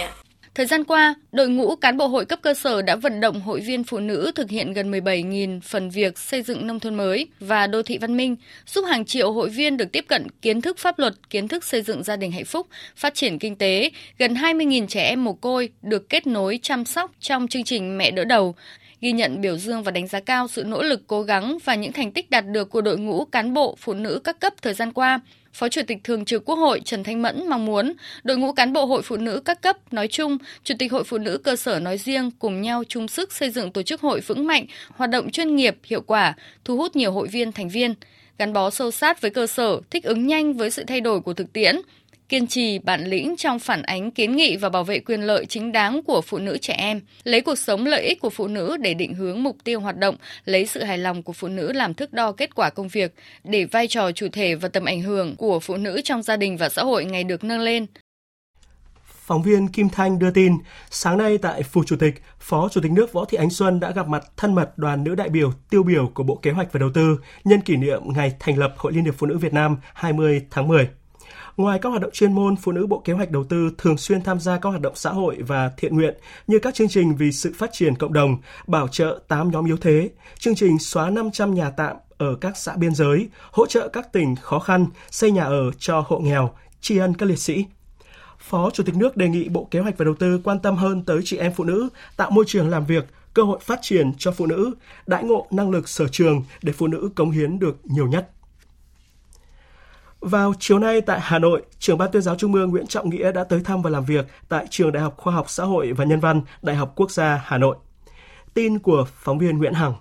Thời 0.57 0.67
gian 0.67 0.85
qua, 0.85 1.15
đội 1.33 1.49
ngũ 1.49 1.77
cán 1.77 1.97
bộ 1.97 2.07
hội 2.07 2.25
cấp 2.25 2.39
cơ 2.43 2.55
sở 2.55 2.83
đã 2.83 2.97
vận 2.97 3.21
động 3.21 3.41
hội 3.41 3.61
viên 3.61 3.85
phụ 3.85 3.99
nữ 3.99 4.33
thực 4.35 4.51
hiện 4.51 4.73
gần 4.73 4.91
17.000 4.91 5.61
phần 5.61 5.91
việc 5.91 6.19
xây 6.19 6.43
dựng 6.43 6.67
nông 6.67 6.81
thôn 6.81 6.95
mới 6.95 7.27
và 7.41 7.67
đô 7.67 7.83
thị 7.83 7.99
văn 7.99 8.17
minh, 8.17 8.37
giúp 8.67 8.83
hàng 8.83 9.05
triệu 9.05 9.33
hội 9.33 9.49
viên 9.49 9.77
được 9.77 9.93
tiếp 9.93 10.05
cận 10.09 10.27
kiến 10.43 10.61
thức 10.61 10.79
pháp 10.79 10.99
luật, 10.99 11.15
kiến 11.31 11.49
thức 11.49 11.65
xây 11.65 11.83
dựng 11.83 12.03
gia 12.03 12.17
đình 12.17 12.33
hạnh 12.33 12.45
phúc, 12.45 12.67
phát 12.97 13.15
triển 13.15 13.39
kinh 13.39 13.57
tế. 13.57 13.91
Gần 14.19 14.35
20.000 14.35 14.87
trẻ 14.87 15.03
em 15.03 15.25
mồ 15.25 15.33
côi 15.33 15.69
được 15.83 16.09
kết 16.09 16.27
nối 16.27 16.59
chăm 16.63 16.85
sóc 16.85 17.11
trong 17.21 17.49
chương 17.49 17.65
trình 17.65 17.99
Mẹ 17.99 18.11
đỡ 18.11 18.25
đầu 18.25 18.55
ghi 19.01 19.13
nhận 19.13 19.41
biểu 19.41 19.59
dương 19.59 19.83
và 19.83 19.91
đánh 19.91 20.07
giá 20.07 20.21
cao 20.21 20.49
sự 20.49 20.65
nỗ 20.65 20.83
lực 20.83 21.03
cố 21.07 21.23
gắng 21.23 21.59
và 21.65 21.75
những 21.75 21.93
thành 21.93 22.13
tích 22.13 22.31
đạt 22.31 22.45
được 22.47 22.71
của 22.71 22.81
đội 22.81 22.99
ngũ 22.99 23.25
cán 23.25 23.55
bộ 23.55 23.77
phụ 23.79 23.95
nữ 23.95 24.21
các 24.25 24.41
cấp 24.41 24.53
thời 24.63 24.75
gian 24.75 24.93
qua. 24.93 25.21
Phó 25.53 25.69
Chủ 25.69 25.81
tịch 25.87 25.99
Thường 26.05 26.25
trực 26.25 26.45
Quốc 26.45 26.57
hội 26.57 26.81
Trần 26.85 27.05
Thanh 27.05 27.23
Mẫn 27.23 27.49
mong 27.49 27.67
muốn 27.67 27.93
đội 28.25 28.37
ngũ 28.37 28.53
cán 28.53 28.73
bộ 28.73 28.85
hội 28.85 29.03
phụ 29.03 29.17
nữ 29.17 29.41
các 29.45 29.63
cấp 29.63 29.93
nói 29.93 30.09
chung, 30.09 30.39
Chủ 30.65 30.75
tịch 30.79 30.93
Hội 30.93 31.05
Phụ 31.05 31.19
nữ 31.19 31.39
cơ 31.39 31.57
sở 31.57 31.81
nói 31.81 31.99
riêng 31.99 32.31
cùng 32.39 32.63
nhau 32.63 32.83
chung 32.89 33.09
sức 33.09 33.33
xây 33.33 33.51
dựng 33.51 33.73
tổ 33.73 33.83
chức 33.83 34.01
hội 34.01 34.21
vững 34.21 34.47
mạnh, 34.47 34.67
hoạt 34.91 35.11
động 35.11 35.31
chuyên 35.31 35.57
nghiệp, 35.57 35.77
hiệu 35.85 36.01
quả, 36.01 36.35
thu 36.65 36.77
hút 36.77 36.97
nhiều 36.97 37.13
hội 37.13 37.29
viên 37.29 37.53
thành 37.53 37.69
viên, 37.69 37.95
gắn 38.39 38.53
bó 38.53 38.71
sâu 38.71 38.91
sát 38.91 39.21
với 39.21 39.31
cơ 39.31 39.47
sở, 39.47 39.81
thích 39.91 40.05
ứng 40.05 40.27
nhanh 40.27 40.53
với 40.53 40.71
sự 40.71 40.85
thay 40.87 41.01
đổi 41.01 41.21
của 41.21 41.35
thực 41.35 41.53
tiễn, 41.53 41.77
kiên 42.29 42.47
trì 42.47 42.79
bản 42.79 43.05
lĩnh 43.05 43.37
trong 43.37 43.59
phản 43.59 43.83
ánh 43.83 44.11
kiến 44.11 44.37
nghị 44.37 44.57
và 44.57 44.69
bảo 44.69 44.85
vệ 44.85 44.99
quyền 44.99 45.21
lợi 45.21 45.47
chính 45.47 45.73
đáng 45.73 46.03
của 46.03 46.21
phụ 46.21 46.39
nữ 46.39 46.59
trẻ 46.59 46.75
em, 46.75 47.01
lấy 47.25 47.41
cuộc 47.41 47.59
sống 47.59 47.87
lợi 47.87 48.03
ích 48.03 48.21
của 48.21 48.31
phụ 48.31 48.47
nữ 48.49 48.77
để 48.81 48.95
định 48.95 49.15
hướng 49.15 49.43
mục 49.43 49.57
tiêu 49.65 49.81
hoạt 49.81 49.97
động, 49.97 50.17
lấy 50.45 50.67
sự 50.67 50.83
hài 50.83 50.99
lòng 50.99 51.23
của 51.23 51.33
phụ 51.33 51.49
nữ 51.49 51.73
làm 51.73 51.95
thước 51.95 52.13
đo 52.13 52.33
kết 52.33 52.55
quả 52.55 52.71
công 52.71 52.89
việc, 52.89 53.15
để 53.45 53.65
vai 53.65 53.89
trò 53.89 54.13
chủ 54.13 54.29
thể 54.33 54.55
và 54.55 54.69
tầm 54.69 54.85
ảnh 54.85 55.03
hưởng 55.03 55.37
của 55.37 55.61
phụ 55.61 55.77
nữ 55.77 56.01
trong 56.05 56.23
gia 56.23 56.37
đình 56.37 56.57
và 56.57 56.69
xã 56.69 56.83
hội 56.83 57.05
ngày 57.05 57.25
được 57.25 57.45
nâng 57.45 57.61
lên. 57.61 57.87
Phóng 59.05 59.43
viên 59.43 59.69
Kim 59.69 59.89
Thanh 59.89 60.19
đưa 60.19 60.31
tin, 60.31 60.53
sáng 60.91 61.19
nay 61.19 61.39
tại 61.39 61.63
Phủ 61.63 61.85
Chủ 61.87 61.97
tịch, 61.97 62.23
Phó 62.39 62.69
Chủ 62.69 62.81
tịch 62.81 62.93
nước 62.93 63.13
Võ 63.13 63.25
Thị 63.25 63.39
Ánh 63.39 63.51
Xuân 63.51 63.81
đã 63.81 63.91
gặp 63.91 64.09
mặt 64.09 64.25
thân 64.37 64.55
mật 64.55 64.79
đoàn 64.79 65.05
nữ 65.05 65.15
đại 65.15 65.29
biểu 65.29 65.53
tiêu 65.71 65.83
biểu 65.83 66.11
của 66.15 66.23
Bộ 66.23 66.37
Kế 66.43 66.51
hoạch 66.51 66.73
và 66.73 66.79
Đầu 66.79 66.91
tư 66.95 67.19
nhân 67.45 67.61
kỷ 67.61 67.77
niệm 67.77 68.03
ngày 68.05 68.33
thành 68.41 68.59
lập 68.59 68.75
Hội 68.77 68.93
Liên 68.93 69.05
hiệp 69.05 69.15
Phụ 69.19 69.27
nữ 69.27 69.39
Việt 69.39 69.53
Nam 69.53 69.77
20 69.95 70.43
tháng 70.51 70.69
10. 70.69 70.89
Ngoài 71.57 71.79
các 71.79 71.89
hoạt 71.89 72.03
động 72.03 72.11
chuyên 72.13 72.33
môn, 72.33 72.57
phụ 72.57 72.73
nữ 72.73 72.87
Bộ 72.87 73.03
Kế 73.05 73.13
hoạch 73.13 73.31
Đầu 73.31 73.45
tư 73.45 73.71
thường 73.79 73.97
xuyên 73.97 74.23
tham 74.23 74.41
gia 74.41 74.59
các 74.59 74.71
hoạt 74.71 74.83
động 74.83 74.95
xã 74.97 75.11
hội 75.11 75.37
và 75.47 75.71
thiện 75.77 75.97
nguyện 75.97 76.15
như 76.47 76.59
các 76.59 76.75
chương 76.75 76.89
trình 76.89 77.17
vì 77.17 77.33
sự 77.33 77.53
phát 77.57 77.71
triển 77.73 77.95
cộng 77.95 78.13
đồng, 78.13 78.37
bảo 78.67 78.89
trợ 78.89 79.21
8 79.29 79.51
nhóm 79.51 79.65
yếu 79.65 79.77
thế, 79.77 80.11
chương 80.39 80.55
trình 80.55 80.79
xóa 80.79 81.11
500 81.11 81.55
nhà 81.55 81.71
tạm 81.71 81.97
ở 82.19 82.37
các 82.41 82.57
xã 82.57 82.77
biên 82.77 82.95
giới, 82.95 83.29
hỗ 83.51 83.67
trợ 83.67 83.89
các 83.89 84.13
tỉnh 84.13 84.37
khó 84.37 84.59
khăn, 84.59 84.87
xây 85.11 85.31
nhà 85.31 85.45
ở 85.45 85.71
cho 85.79 86.05
hộ 86.07 86.19
nghèo, 86.19 86.51
tri 86.81 86.99
ân 86.99 87.15
các 87.15 87.27
liệt 87.29 87.39
sĩ. 87.39 87.65
Phó 88.39 88.71
Chủ 88.71 88.83
tịch 88.85 88.97
nước 88.97 89.17
đề 89.17 89.29
nghị 89.29 89.49
Bộ 89.49 89.69
Kế 89.71 89.81
hoạch 89.81 89.99
và 89.99 90.05
Đầu 90.05 90.15
tư 90.15 90.41
quan 90.45 90.59
tâm 90.59 90.77
hơn 90.77 91.05
tới 91.05 91.21
chị 91.25 91.37
em 91.37 91.53
phụ 91.57 91.65
nữ, 91.65 91.89
tạo 92.17 92.31
môi 92.31 92.45
trường 92.49 92.69
làm 92.69 92.87
việc, 92.87 93.05
cơ 93.35 93.43
hội 93.43 93.59
phát 93.63 93.79
triển 93.83 94.13
cho 94.19 94.31
phụ 94.31 94.47
nữ, 94.47 94.71
đãi 95.07 95.25
ngộ 95.25 95.47
năng 95.51 95.71
lực 95.71 95.89
sở 95.89 96.09
trường 96.09 96.43
để 96.63 96.73
phụ 96.73 96.87
nữ 96.87 97.11
cống 97.15 97.31
hiến 97.31 97.59
được 97.59 97.77
nhiều 97.85 98.07
nhất. 98.07 98.31
Vào 100.21 100.53
chiều 100.59 100.79
nay 100.79 101.01
tại 101.01 101.21
Hà 101.23 101.39
Nội, 101.39 101.63
trưởng 101.79 101.99
ban 101.99 102.11
tuyên 102.13 102.23
giáo 102.23 102.37
Trung 102.37 102.55
ương 102.55 102.71
Nguyễn 102.71 102.87
Trọng 102.87 103.11
Nghĩa 103.11 103.33
đã 103.33 103.45
tới 103.45 103.61
thăm 103.65 103.83
và 103.83 103.91
làm 103.91 104.05
việc 104.05 104.27
tại 104.49 104.67
Trường 104.71 104.93
Đại 104.93 105.03
học 105.03 105.15
Khoa 105.17 105.35
học 105.35 105.51
Xã 105.51 105.65
hội 105.65 105.93
và 105.93 106.05
Nhân 106.05 106.21
văn, 106.21 106.41
Đại 106.63 106.77
học 106.77 106.93
Quốc 106.97 107.11
gia 107.11 107.43
Hà 107.45 107.59
Nội. 107.59 107.77
Tin 108.55 108.79
của 108.79 109.07
phóng 109.15 109.39
viên 109.39 109.59
Nguyễn 109.59 109.73
Hằng. 109.73 109.95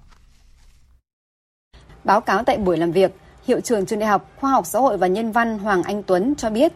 Báo 2.03 2.21
cáo 2.21 2.43
tại 2.43 2.57
buổi 2.57 2.77
làm 2.77 2.91
việc, 2.91 3.11
Hiệu 3.47 3.59
trưởng 3.59 3.85
Trường 3.85 3.99
Đại 3.99 4.09
học 4.09 4.31
Khoa 4.35 4.51
học 4.51 4.65
Xã 4.65 4.79
hội 4.79 4.97
và 4.97 5.07
Nhân 5.07 5.31
văn 5.31 5.59
Hoàng 5.59 5.83
Anh 5.83 6.03
Tuấn 6.03 6.35
cho 6.35 6.49
biết, 6.49 6.73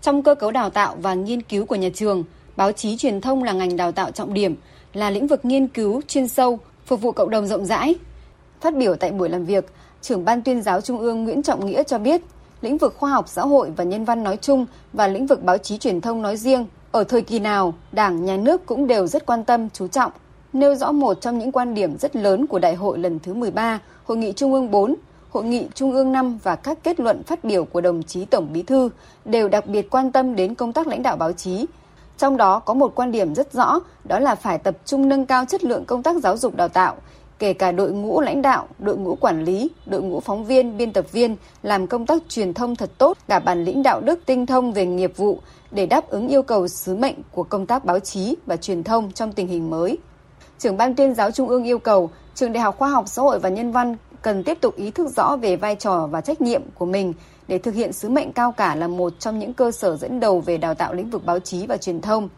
trong 0.00 0.22
cơ 0.22 0.34
cấu 0.34 0.50
đào 0.50 0.70
tạo 0.70 0.96
và 1.00 1.14
nghiên 1.14 1.42
cứu 1.42 1.66
của 1.66 1.76
nhà 1.76 1.88
trường, 1.94 2.24
báo 2.56 2.72
chí 2.72 2.96
truyền 2.96 3.20
thông 3.20 3.42
là 3.42 3.52
ngành 3.52 3.76
đào 3.76 3.92
tạo 3.92 4.10
trọng 4.10 4.34
điểm, 4.34 4.54
là 4.92 5.10
lĩnh 5.10 5.26
vực 5.26 5.44
nghiên 5.44 5.68
cứu 5.68 6.00
chuyên 6.08 6.28
sâu, 6.28 6.58
phục 6.86 7.00
vụ 7.00 7.12
cộng 7.12 7.30
đồng 7.30 7.46
rộng 7.46 7.66
rãi. 7.66 7.94
Phát 8.60 8.76
biểu 8.76 8.96
tại 8.96 9.10
buổi 9.10 9.28
làm 9.28 9.44
việc, 9.44 9.64
trưởng 10.02 10.24
ban 10.24 10.42
tuyên 10.42 10.62
giáo 10.62 10.80
Trung 10.80 10.98
ương 10.98 11.24
Nguyễn 11.24 11.42
Trọng 11.42 11.66
Nghĩa 11.66 11.82
cho 11.82 11.98
biết, 11.98 12.22
lĩnh 12.62 12.78
vực 12.78 12.94
khoa 12.98 13.10
học 13.10 13.28
xã 13.28 13.42
hội 13.42 13.72
và 13.76 13.84
nhân 13.84 14.04
văn 14.04 14.22
nói 14.22 14.38
chung 14.42 14.66
và 14.92 15.06
lĩnh 15.08 15.26
vực 15.26 15.42
báo 15.42 15.58
chí 15.58 15.78
truyền 15.78 16.00
thông 16.00 16.22
nói 16.22 16.36
riêng, 16.36 16.66
ở 16.92 17.04
thời 17.04 17.22
kỳ 17.22 17.38
nào, 17.38 17.74
Đảng, 17.92 18.24
Nhà 18.24 18.36
nước 18.36 18.66
cũng 18.66 18.86
đều 18.86 19.06
rất 19.06 19.26
quan 19.26 19.44
tâm, 19.44 19.68
chú 19.70 19.88
trọng, 19.88 20.12
nêu 20.52 20.74
rõ 20.74 20.92
một 20.92 21.20
trong 21.20 21.38
những 21.38 21.52
quan 21.52 21.74
điểm 21.74 21.98
rất 21.98 22.16
lớn 22.16 22.46
của 22.46 22.58
Đại 22.58 22.74
hội 22.74 22.98
lần 22.98 23.18
thứ 23.18 23.34
13, 23.34 23.78
Hội 24.04 24.16
nghị 24.16 24.32
Trung 24.32 24.52
ương 24.52 24.70
4, 24.70 24.94
Hội 25.30 25.44
nghị 25.44 25.66
Trung 25.74 25.92
ương 25.92 26.12
5 26.12 26.38
và 26.42 26.56
các 26.56 26.78
kết 26.82 27.00
luận 27.00 27.22
phát 27.22 27.44
biểu 27.44 27.64
của 27.64 27.80
đồng 27.80 28.02
chí 28.02 28.24
Tổng 28.24 28.48
Bí 28.52 28.62
Thư 28.62 28.90
đều 29.24 29.48
đặc 29.48 29.66
biệt 29.66 29.90
quan 29.90 30.12
tâm 30.12 30.36
đến 30.36 30.54
công 30.54 30.72
tác 30.72 30.86
lãnh 30.86 31.02
đạo 31.02 31.16
báo 31.16 31.32
chí. 31.32 31.66
Trong 32.18 32.36
đó 32.36 32.58
có 32.58 32.74
một 32.74 32.92
quan 32.94 33.12
điểm 33.12 33.34
rất 33.34 33.52
rõ, 33.52 33.80
đó 34.04 34.18
là 34.18 34.34
phải 34.34 34.58
tập 34.58 34.76
trung 34.84 35.08
nâng 35.08 35.26
cao 35.26 35.44
chất 35.44 35.64
lượng 35.64 35.84
công 35.84 36.02
tác 36.02 36.16
giáo 36.16 36.36
dục 36.36 36.56
đào 36.56 36.68
tạo, 36.68 36.96
kể 37.42 37.52
cả 37.52 37.72
đội 37.72 37.92
ngũ 37.92 38.20
lãnh 38.20 38.42
đạo, 38.42 38.68
đội 38.78 38.96
ngũ 38.96 39.14
quản 39.14 39.44
lý, 39.44 39.70
đội 39.86 40.02
ngũ 40.02 40.20
phóng 40.20 40.44
viên, 40.44 40.76
biên 40.76 40.92
tập 40.92 41.12
viên 41.12 41.36
làm 41.62 41.86
công 41.86 42.06
tác 42.06 42.22
truyền 42.28 42.54
thông 42.54 42.76
thật 42.76 42.90
tốt, 42.98 43.18
cả 43.28 43.38
bản 43.38 43.64
lĩnh 43.64 43.82
đạo 43.82 44.00
đức 44.00 44.20
tinh 44.26 44.46
thông 44.46 44.72
về 44.72 44.86
nghiệp 44.86 45.16
vụ 45.16 45.38
để 45.70 45.86
đáp 45.86 46.08
ứng 46.08 46.28
yêu 46.28 46.42
cầu 46.42 46.68
sứ 46.68 46.96
mệnh 46.96 47.14
của 47.32 47.42
công 47.42 47.66
tác 47.66 47.84
báo 47.84 47.98
chí 47.98 48.34
và 48.46 48.56
truyền 48.56 48.84
thông 48.84 49.12
trong 49.12 49.32
tình 49.32 49.48
hình 49.48 49.70
mới. 49.70 49.98
Trưởng 50.58 50.76
ban 50.76 50.94
tuyên 50.94 51.14
giáo 51.14 51.30
Trung 51.30 51.48
ương 51.48 51.64
yêu 51.64 51.78
cầu 51.78 52.10
Trường 52.34 52.52
Đại 52.52 52.62
học 52.62 52.78
Khoa 52.78 52.88
học 52.88 53.04
Xã 53.08 53.22
hội 53.22 53.38
và 53.38 53.48
Nhân 53.48 53.72
văn 53.72 53.96
cần 54.22 54.44
tiếp 54.44 54.58
tục 54.60 54.76
ý 54.76 54.90
thức 54.90 55.08
rõ 55.16 55.36
về 55.36 55.56
vai 55.56 55.74
trò 55.74 56.06
và 56.06 56.20
trách 56.20 56.40
nhiệm 56.40 56.62
của 56.74 56.86
mình 56.86 57.12
để 57.48 57.58
thực 57.58 57.74
hiện 57.74 57.92
sứ 57.92 58.08
mệnh 58.08 58.32
cao 58.32 58.52
cả 58.52 58.74
là 58.74 58.88
một 58.88 59.12
trong 59.18 59.38
những 59.38 59.54
cơ 59.54 59.70
sở 59.70 59.96
dẫn 59.96 60.20
đầu 60.20 60.40
về 60.40 60.56
đào 60.56 60.74
tạo 60.74 60.94
lĩnh 60.94 61.10
vực 61.10 61.26
báo 61.26 61.38
chí 61.38 61.66
và 61.66 61.76
truyền 61.76 62.00
thông. 62.00 62.28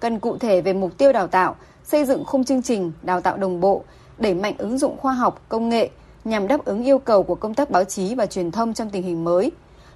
Cần 0.00 0.18
cụ 0.18 0.36
thể 0.36 0.60
về 0.60 0.72
mục 0.72 0.98
tiêu 0.98 1.12
đào 1.12 1.26
tạo, 1.26 1.56
xây 1.84 2.04
dựng 2.04 2.24
khung 2.24 2.44
chương 2.44 2.62
trình 2.62 2.92
đào 3.02 3.20
tạo 3.20 3.36
đồng 3.36 3.60
bộ, 3.60 3.84
đẩy 4.18 4.34
mạnh 4.34 4.54
ứng 4.58 4.78
dụng 4.78 4.96
khoa 4.96 5.12
học, 5.12 5.42
công 5.48 5.68
nghệ 5.68 5.90
nhằm 6.24 6.48
đáp 6.48 6.64
ứng 6.64 6.84
yêu 6.84 6.98
cầu 6.98 7.22
của 7.22 7.34
công 7.34 7.54
tác 7.54 7.70
báo 7.70 7.84
chí 7.84 8.14
và 8.14 8.26
truyền 8.26 8.50
thông 8.50 8.74
trong 8.74 8.90
tình 8.90 9.02
hình 9.02 9.24
mới. 9.24 9.50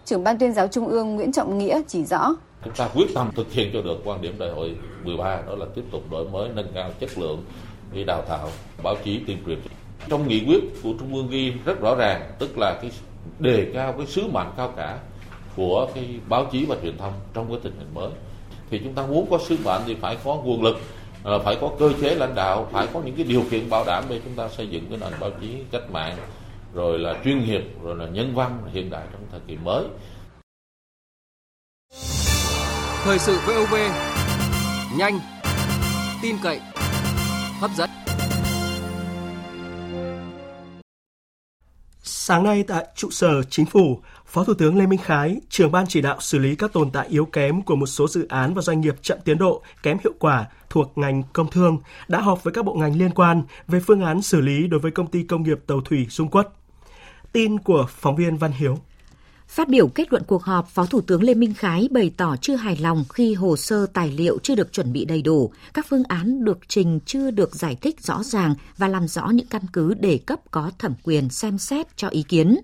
Trưởng 0.05 0.25
ban 0.25 0.39
tuyên 0.39 0.53
giáo 0.53 0.69
Trung 0.69 0.87
ương 0.87 1.17
Nguyễn 1.17 1.33
Trọng 1.33 1.59
Nghĩa 1.59 1.81
chỉ 1.89 2.05
rõ. 2.05 2.35
Chúng 2.65 2.75
ta 2.75 2.89
quyết 2.95 3.07
tâm 3.15 3.31
thực 3.37 3.53
hiện 3.53 3.71
cho 3.73 3.81
được 3.83 3.99
quan 4.05 4.23
điểm 4.23 4.39
đại 4.39 4.51
hội 4.51 4.77
13 5.05 5.43
đó 5.47 5.55
là 5.55 5.67
tiếp 5.75 5.83
tục 5.93 6.03
đổi 6.11 6.29
mới 6.29 6.49
nâng 6.55 6.73
cao 6.75 6.91
chất 7.01 7.19
lượng 7.19 7.45
đi 7.93 8.05
đào 8.05 8.23
tạo 8.23 8.49
báo 8.83 8.97
chí 9.05 9.21
tuyên 9.27 9.39
truyền. 9.47 9.59
Trong 10.09 10.29
nghị 10.29 10.45
quyết 10.47 10.61
của 10.83 10.93
Trung 10.99 11.15
ương 11.15 11.29
ghi 11.31 11.53
rất 11.65 11.81
rõ 11.81 11.95
ràng, 11.95 12.31
tức 12.39 12.59
là 12.59 12.79
cái 12.83 12.91
đề 13.39 13.71
cao 13.75 13.93
cái 13.93 14.07
sứ 14.07 14.23
mệnh 14.33 14.47
cao 14.57 14.73
cả 14.77 14.99
của 15.57 15.89
cái 15.95 16.21
báo 16.29 16.47
chí 16.53 16.65
và 16.65 16.77
truyền 16.83 16.99
thông 16.99 17.13
trong 17.35 17.49
cái 17.49 17.59
tình 17.63 17.73
hình 17.79 17.95
mới. 17.95 18.11
Thì 18.71 18.81
chúng 18.85 18.95
ta 18.95 19.07
muốn 19.07 19.27
có 19.31 19.39
sứ 19.49 19.57
mệnh 19.65 19.83
thì 19.87 19.95
phải 19.95 20.17
có 20.25 20.35
nguồn 20.35 20.63
lực 20.63 20.79
Ờ, 21.23 21.39
phải 21.45 21.59
có 21.61 21.71
cơ 21.79 21.93
chế 22.01 22.15
lãnh 22.15 22.35
đạo 22.35 22.69
phải 22.73 22.89
có 22.95 23.01
những 23.01 23.17
cái 23.17 23.25
điều 23.25 23.43
kiện 23.51 23.71
bảo 23.71 23.85
đảm 23.85 24.05
để 24.09 24.21
chúng 24.25 24.35
ta 24.35 24.49
xây 24.49 24.69
dựng 24.69 24.87
cái 24.91 24.99
nền 24.99 25.21
báo 25.21 25.31
chí 25.41 25.57
cách 25.71 25.91
mạng 25.91 26.17
rồi 26.75 26.99
là 26.99 27.15
chuyên 27.25 27.45
nghiệp 27.45 27.63
rồi 27.83 27.97
là 27.97 28.07
nhân 28.07 28.35
văn 28.35 28.63
hiện 28.73 28.91
đại 28.91 29.07
trong 29.13 29.23
thời 29.31 29.41
kỳ 29.47 29.57
mới. 29.57 29.85
Thời 33.05 33.19
sự 33.19 33.39
VOV 33.47 33.75
nhanh 34.99 35.21
tin 36.23 36.37
cậy 36.43 36.61
hấp 37.61 37.71
dẫn. 37.77 37.91
Sáng 42.03 42.45
nay 42.45 42.65
tại 42.69 42.87
trụ 42.97 43.11
sở 43.11 43.43
Chính 43.51 43.67
phủ, 43.67 44.03
Phó 44.29 44.45
Thủ 44.45 44.55
tướng 44.55 44.79
Lê 44.79 44.87
Minh 44.87 44.99
Khái, 44.99 45.41
trưởng 45.49 45.73
ban 45.73 45.87
chỉ 45.87 46.01
đạo 46.01 46.17
xử 46.21 46.39
lý 46.39 46.57
các 46.57 46.73
tồn 46.73 46.91
tại 46.91 47.09
yếu 47.09 47.25
kém 47.25 47.63
của 47.63 47.77
một 47.77 47.87
số 47.87 48.09
dự 48.09 48.27
án 48.29 48.55
và 48.55 48.63
doanh 48.63 48.81
nghiệp 48.81 48.95
chậm 49.03 49.19
tiến 49.25 49.39
độ, 49.39 49.63
kém 49.83 49.99
hiệu 50.05 50.13
quả 50.19 50.47
thuộc 50.71 50.93
ngành 50.99 51.23
công 51.33 51.51
thương 51.51 51.79
đã 52.09 52.21
họp 52.21 52.45
với 52.45 52.53
các 52.55 52.65
bộ 52.65 52.75
ngành 52.75 52.99
liên 52.99 53.11
quan 53.11 53.43
về 53.69 53.81
phương 53.81 54.01
án 54.01 54.23
xử 54.23 54.41
lý 54.41 54.67
đối 54.67 54.81
với 54.81 54.91
công 54.91 55.07
ty 55.07 55.23
công 55.23 55.43
nghiệp 55.43 55.59
tàu 55.67 55.81
thủy 55.81 56.07
Dung 56.11 56.29
Quất. 56.29 56.49
Tin 57.33 57.59
của 57.59 57.87
phóng 57.89 58.17
viên 58.17 58.37
Văn 58.37 58.53
Hiếu. 58.53 58.79
Phát 59.49 59.69
biểu 59.69 59.89
kết 59.89 60.13
luận 60.13 60.23
cuộc 60.27 60.43
họp, 60.43 60.69
Phó 60.69 60.87
Thủ 60.87 61.01
tướng 61.01 61.23
Lê 61.23 61.35
Minh 61.35 61.55
Khái 61.55 61.89
bày 61.91 62.13
tỏ 62.17 62.37
chưa 62.41 62.57
hài 62.57 62.77
lòng 62.77 63.05
khi 63.09 63.35
hồ 63.35 63.57
sơ 63.57 63.87
tài 63.87 64.11
liệu 64.11 64.39
chưa 64.43 64.55
được 64.55 64.73
chuẩn 64.73 64.93
bị 64.93 65.05
đầy 65.05 65.23
đủ, 65.23 65.53
các 65.75 65.87
phương 65.89 66.05
án 66.09 66.45
được 66.45 66.59
trình 66.69 67.01
chưa 67.07 67.31
được 67.31 67.55
giải 67.55 67.77
thích 67.81 68.01
rõ 68.01 68.23
ràng 68.23 68.55
và 68.77 68.89
làm 68.89 69.09
rõ 69.09 69.27
những 69.27 69.47
căn 69.47 69.63
cứ 69.73 69.95
để 69.95 70.19
cấp 70.27 70.41
có 70.51 70.71
thẩm 70.79 70.95
quyền 71.03 71.31
xem 71.31 71.59
xét 71.59 71.97
cho 71.97 72.09
ý 72.09 72.23
kiến. 72.23 72.57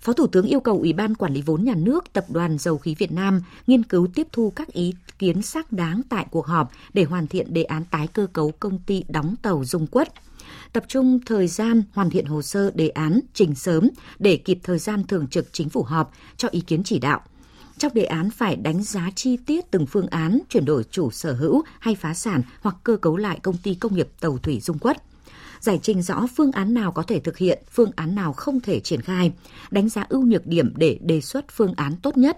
Phó 0.00 0.12
Thủ 0.12 0.26
tướng 0.26 0.46
yêu 0.46 0.60
cầu 0.60 0.78
Ủy 0.78 0.92
ban 0.92 1.14
Quản 1.14 1.34
lý 1.34 1.42
vốn 1.42 1.64
nhà 1.64 1.74
nước, 1.76 2.12
Tập 2.12 2.24
đoàn 2.28 2.58
Dầu 2.58 2.78
khí 2.78 2.94
Việt 2.98 3.12
Nam 3.12 3.42
nghiên 3.66 3.82
cứu 3.82 4.08
tiếp 4.14 4.26
thu 4.32 4.52
các 4.56 4.72
ý 4.72 4.94
kiến 5.18 5.42
xác 5.42 5.72
đáng 5.72 6.02
tại 6.08 6.26
cuộc 6.30 6.46
họp 6.46 6.72
để 6.94 7.04
hoàn 7.04 7.26
thiện 7.26 7.54
đề 7.54 7.62
án 7.62 7.84
tái 7.84 8.06
cơ 8.06 8.26
cấu 8.32 8.52
công 8.60 8.78
ty 8.78 9.04
đóng 9.08 9.34
tàu 9.42 9.64
Dung 9.64 9.86
Quất 9.86 10.12
tập 10.72 10.84
trung 10.88 11.20
thời 11.26 11.48
gian 11.48 11.82
hoàn 11.92 12.10
thiện 12.10 12.26
hồ 12.26 12.42
sơ 12.42 12.70
đề 12.74 12.88
án 12.88 13.20
trình 13.34 13.54
sớm 13.54 13.88
để 14.18 14.36
kịp 14.36 14.58
thời 14.62 14.78
gian 14.78 15.04
thường 15.06 15.26
trực 15.26 15.52
chính 15.52 15.68
phủ 15.68 15.82
họp 15.82 16.12
cho 16.36 16.48
ý 16.48 16.60
kiến 16.60 16.82
chỉ 16.84 16.98
đạo. 16.98 17.20
Trong 17.78 17.94
đề 17.94 18.04
án 18.04 18.30
phải 18.30 18.56
đánh 18.56 18.82
giá 18.82 19.10
chi 19.14 19.36
tiết 19.36 19.70
từng 19.70 19.86
phương 19.86 20.06
án 20.06 20.38
chuyển 20.48 20.64
đổi 20.64 20.84
chủ 20.90 21.10
sở 21.10 21.32
hữu 21.32 21.62
hay 21.80 21.94
phá 21.94 22.14
sản 22.14 22.42
hoặc 22.60 22.76
cơ 22.84 22.96
cấu 22.96 23.16
lại 23.16 23.38
công 23.42 23.56
ty 23.56 23.74
công 23.74 23.94
nghiệp 23.94 24.08
tàu 24.20 24.38
thủy 24.38 24.60
Dung 24.60 24.78
Quất 24.78 25.02
giải 25.60 25.80
trình 25.82 26.02
rõ 26.02 26.26
phương 26.36 26.52
án 26.52 26.74
nào 26.74 26.92
có 26.92 27.02
thể 27.02 27.20
thực 27.20 27.38
hiện, 27.38 27.62
phương 27.70 27.90
án 27.96 28.14
nào 28.14 28.32
không 28.32 28.60
thể 28.60 28.80
triển 28.80 29.02
khai, 29.02 29.32
đánh 29.70 29.88
giá 29.88 30.06
ưu 30.08 30.22
nhược 30.22 30.46
điểm 30.46 30.72
để 30.76 30.98
đề 31.02 31.20
xuất 31.20 31.44
phương 31.50 31.74
án 31.76 31.96
tốt 31.96 32.16
nhất. 32.16 32.36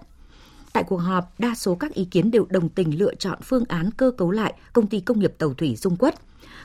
Tại 0.73 0.83
cuộc 0.83 0.97
họp, 0.97 1.39
đa 1.39 1.55
số 1.55 1.75
các 1.75 1.93
ý 1.93 2.05
kiến 2.05 2.31
đều 2.31 2.45
đồng 2.49 2.69
tình 2.69 2.99
lựa 2.99 3.15
chọn 3.15 3.39
phương 3.43 3.63
án 3.67 3.91
cơ 3.91 4.11
cấu 4.17 4.31
lại 4.31 4.53
công 4.73 4.87
ty 4.87 4.99
công 4.99 5.19
nghiệp 5.19 5.33
tàu 5.37 5.53
thủy 5.53 5.75
Dung 5.75 5.95
Quất. 5.97 6.15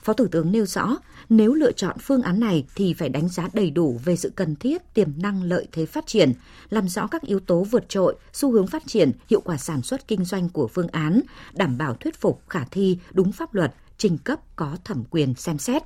Phó 0.03 0.13
Thủ 0.13 0.27
tướng 0.27 0.53
nêu 0.53 0.67
rõ, 0.67 0.97
nếu 1.29 1.55
lựa 1.55 1.73
chọn 1.73 1.97
phương 2.01 2.23
án 2.23 2.41
này 2.41 2.65
thì 2.75 2.95
phải 2.95 3.09
đánh 3.09 3.29
giá 3.29 3.49
đầy 3.53 3.71
đủ 3.71 4.01
về 4.05 4.17
sự 4.17 4.33
cần 4.37 4.57
thiết, 4.57 4.95
tiềm 4.95 5.09
năng, 5.17 5.43
lợi 5.43 5.67
thế 5.73 5.87
phát 5.87 6.07
triển, 6.07 6.33
làm 6.71 6.89
rõ 6.89 7.07
các 7.07 7.23
yếu 7.23 7.41
tố 7.41 7.65
vượt 7.65 7.89
trội, 7.89 8.17
xu 8.33 8.51
hướng 8.53 8.67
phát 8.67 8.83
triển, 8.87 9.13
hiệu 9.31 9.41
quả 9.41 9.57
sản 9.57 9.83
xuất 9.83 10.09
kinh 10.09 10.25
doanh 10.25 10.49
của 10.49 10.69
phương 10.69 10.89
án, 10.89 11.21
đảm 11.53 11.79
bảo 11.79 11.95
thuyết 11.95 12.21
phục, 12.21 12.43
khả 12.49 12.65
thi, 12.71 12.99
đúng 13.13 13.33
pháp 13.33 13.55
luật, 13.55 13.75
trình 13.99 14.19
cấp 14.19 14.41
có 14.57 14.77
thẩm 14.85 15.05
quyền 15.11 15.35
xem 15.35 15.59
xét 15.59 15.83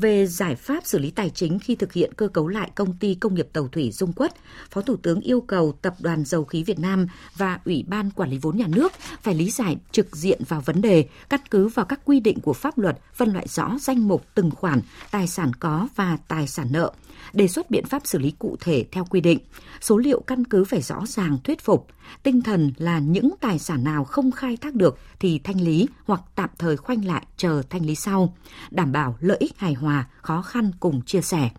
về 0.00 0.26
giải 0.26 0.54
pháp 0.54 0.86
xử 0.86 0.98
lý 0.98 1.10
tài 1.10 1.30
chính 1.30 1.58
khi 1.58 1.74
thực 1.74 1.92
hiện 1.92 2.14
cơ 2.14 2.28
cấu 2.28 2.48
lại 2.48 2.70
công 2.74 2.96
ty 2.96 3.14
công 3.14 3.34
nghiệp 3.34 3.48
tàu 3.52 3.68
thủy 3.68 3.90
Dung 3.92 4.12
Quất, 4.12 4.34
Phó 4.70 4.80
Thủ 4.80 4.96
tướng 4.96 5.20
yêu 5.20 5.40
cầu 5.40 5.72
Tập 5.82 5.94
đoàn 6.00 6.24
Dầu 6.24 6.44
khí 6.44 6.62
Việt 6.62 6.78
Nam 6.78 7.06
và 7.36 7.60
Ủy 7.64 7.84
ban 7.88 8.10
Quản 8.10 8.30
lý 8.30 8.38
vốn 8.38 8.56
nhà 8.56 8.66
nước 8.68 8.92
phải 9.22 9.34
lý 9.34 9.50
giải 9.50 9.76
trực 9.92 10.16
diện 10.16 10.42
vào 10.48 10.60
vấn 10.60 10.82
đề, 10.82 11.08
căn 11.28 11.40
cứ 11.50 11.68
vào 11.68 11.86
các 11.86 12.00
quy 12.04 12.20
định 12.20 12.40
của 12.40 12.52
pháp 12.52 12.78
luật, 12.78 12.98
phân 13.14 13.32
loại 13.32 13.46
rõ 13.48 13.76
danh 13.80 14.08
mục 14.08 14.24
từng 14.34 14.50
khoản, 14.50 14.80
tài 15.10 15.26
sản 15.28 15.52
có 15.54 15.88
và 15.96 16.18
tài 16.28 16.46
sản 16.46 16.66
nợ, 16.70 16.92
đề 17.32 17.48
xuất 17.48 17.70
biện 17.70 17.84
pháp 17.84 18.06
xử 18.06 18.18
lý 18.18 18.30
cụ 18.38 18.56
thể 18.60 18.84
theo 18.92 19.04
quy 19.04 19.20
định. 19.20 19.38
Số 19.80 19.96
liệu 19.96 20.20
căn 20.20 20.44
cứ 20.44 20.64
phải 20.64 20.82
rõ 20.82 21.06
ràng 21.06 21.38
thuyết 21.44 21.60
phục. 21.60 21.86
Tinh 22.22 22.42
thần 22.42 22.72
là 22.76 22.98
những 22.98 23.30
tài 23.40 23.58
sản 23.58 23.84
nào 23.84 24.04
không 24.04 24.32
khai 24.32 24.56
thác 24.56 24.74
được 24.74 24.98
thì 25.20 25.38
thanh 25.38 25.60
lý 25.60 25.88
hoặc 26.04 26.20
tạm 26.34 26.50
thời 26.58 26.76
khoanh 26.76 27.04
lại 27.04 27.26
chờ 27.36 27.62
thanh 27.70 27.86
lý 27.86 27.94
sau, 27.94 28.34
đảm 28.70 28.92
bảo 28.92 29.16
lợi 29.20 29.36
ích 29.40 29.58
hài 29.58 29.74
hòa, 29.74 30.08
khó 30.16 30.42
khăn 30.42 30.70
cùng 30.80 31.02
chia 31.02 31.20
sẻ. 31.20 31.50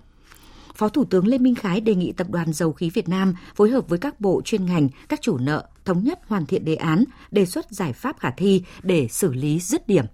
Phó 0.76 0.89
Thủ 0.89 1.05
tướng 1.05 1.28
Lê 1.28 1.38
Minh 1.38 1.55
Khái 1.55 1.82
đề 1.82 1.95
nghị 1.95 2.11
Tập 2.11 2.30
đoàn 2.30 2.53
Dầu 2.53 2.74
khí 2.74 2.89
Việt 2.89 3.09
Nam 3.09 3.34
phối 3.55 3.69
hợp 3.69 3.89
với 3.89 3.99
các 3.99 4.22
bộ 4.22 4.41
chuyên 4.45 4.65
ngành, 4.65 4.89
các 5.09 5.22
chủ 5.22 5.38
nợ, 5.38 5.67
thống 5.86 6.03
nhất 6.03 6.19
hoàn 6.28 6.45
thiện 6.45 6.65
đề 6.65 6.76
án, 6.76 7.03
đề 7.32 7.45
xuất 7.45 7.72
giải 7.72 7.93
pháp 7.93 8.19
khả 8.19 8.32
thi 8.32 8.63
để 8.84 9.07
xử 9.07 9.34
lý 9.34 9.59
dứt 9.59 9.88
điểm 9.88 10.05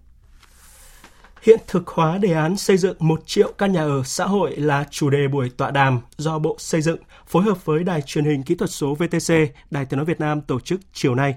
Hiện 1.48 1.60
thực 1.68 1.88
hóa 1.88 2.18
đề 2.18 2.34
án 2.34 2.58
xây 2.58 2.78
dựng 2.78 2.96
1 3.00 3.24
triệu 3.26 3.54
căn 3.58 3.72
nhà 3.72 3.82
ở 3.82 4.04
xã 4.04 4.26
hội 4.26 4.56
là 4.56 4.86
chủ 4.92 5.10
đề 5.10 5.28
buổi 5.28 5.50
tọa 5.50 5.72
đàm 5.72 6.00
do 6.18 6.40
Bộ 6.40 6.56
Xây 6.60 6.82
dựng 6.82 7.00
phối 7.28 7.44
hợp 7.44 7.66
với 7.66 7.84
Đài 7.84 8.02
truyền 8.02 8.26
hình 8.26 8.44
kỹ 8.44 8.56
thuật 8.56 8.70
số 8.70 8.96
VTC, 8.96 9.34
Đài 9.72 9.86
tiếng 9.86 9.98
nói 9.98 10.06
Việt 10.06 10.20
Nam 10.20 10.42
tổ 10.42 10.60
chức 10.60 10.82
chiều 10.94 11.16
nay. 11.16 11.36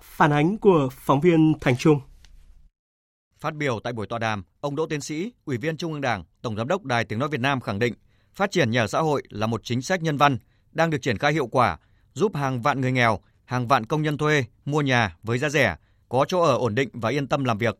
Phản 0.00 0.32
ánh 0.32 0.58
của 0.58 0.88
phóng 0.92 1.20
viên 1.20 1.54
Thành 1.60 1.76
Trung. 1.76 2.00
Phát 3.40 3.54
biểu 3.54 3.80
tại 3.80 3.92
buổi 3.92 4.06
tọa 4.06 4.18
đàm, 4.18 4.44
ông 4.60 4.76
Đỗ 4.76 4.86
Tiến 4.86 5.00
Sĩ, 5.00 5.32
Ủy 5.44 5.56
viên 5.56 5.76
Trung 5.76 5.92
ương 5.92 6.00
Đảng, 6.00 6.24
Tổng 6.42 6.56
giám 6.56 6.68
đốc 6.68 6.84
Đài 6.84 7.04
Tiếng 7.04 7.18
nói 7.18 7.28
Việt 7.28 7.40
Nam 7.40 7.60
khẳng 7.60 7.78
định, 7.78 7.94
phát 8.34 8.50
triển 8.50 8.70
nhà 8.70 8.82
ở 8.82 8.86
xã 8.86 9.00
hội 9.00 9.22
là 9.30 9.46
một 9.46 9.64
chính 9.64 9.82
sách 9.82 10.02
nhân 10.02 10.16
văn 10.16 10.38
đang 10.72 10.90
được 10.90 11.02
triển 11.02 11.18
khai 11.18 11.32
hiệu 11.32 11.46
quả, 11.46 11.78
giúp 12.14 12.36
hàng 12.36 12.62
vạn 12.62 12.80
người 12.80 12.92
nghèo, 12.92 13.20
hàng 13.44 13.68
vạn 13.68 13.86
công 13.86 14.02
nhân 14.02 14.18
thuê 14.18 14.44
mua 14.64 14.80
nhà 14.80 15.16
với 15.22 15.38
giá 15.38 15.48
rẻ, 15.48 15.76
có 16.08 16.24
chỗ 16.28 16.40
ở 16.42 16.56
ổn 16.56 16.74
định 16.74 16.88
và 16.92 17.10
yên 17.10 17.26
tâm 17.26 17.44
làm 17.44 17.58
việc, 17.58 17.78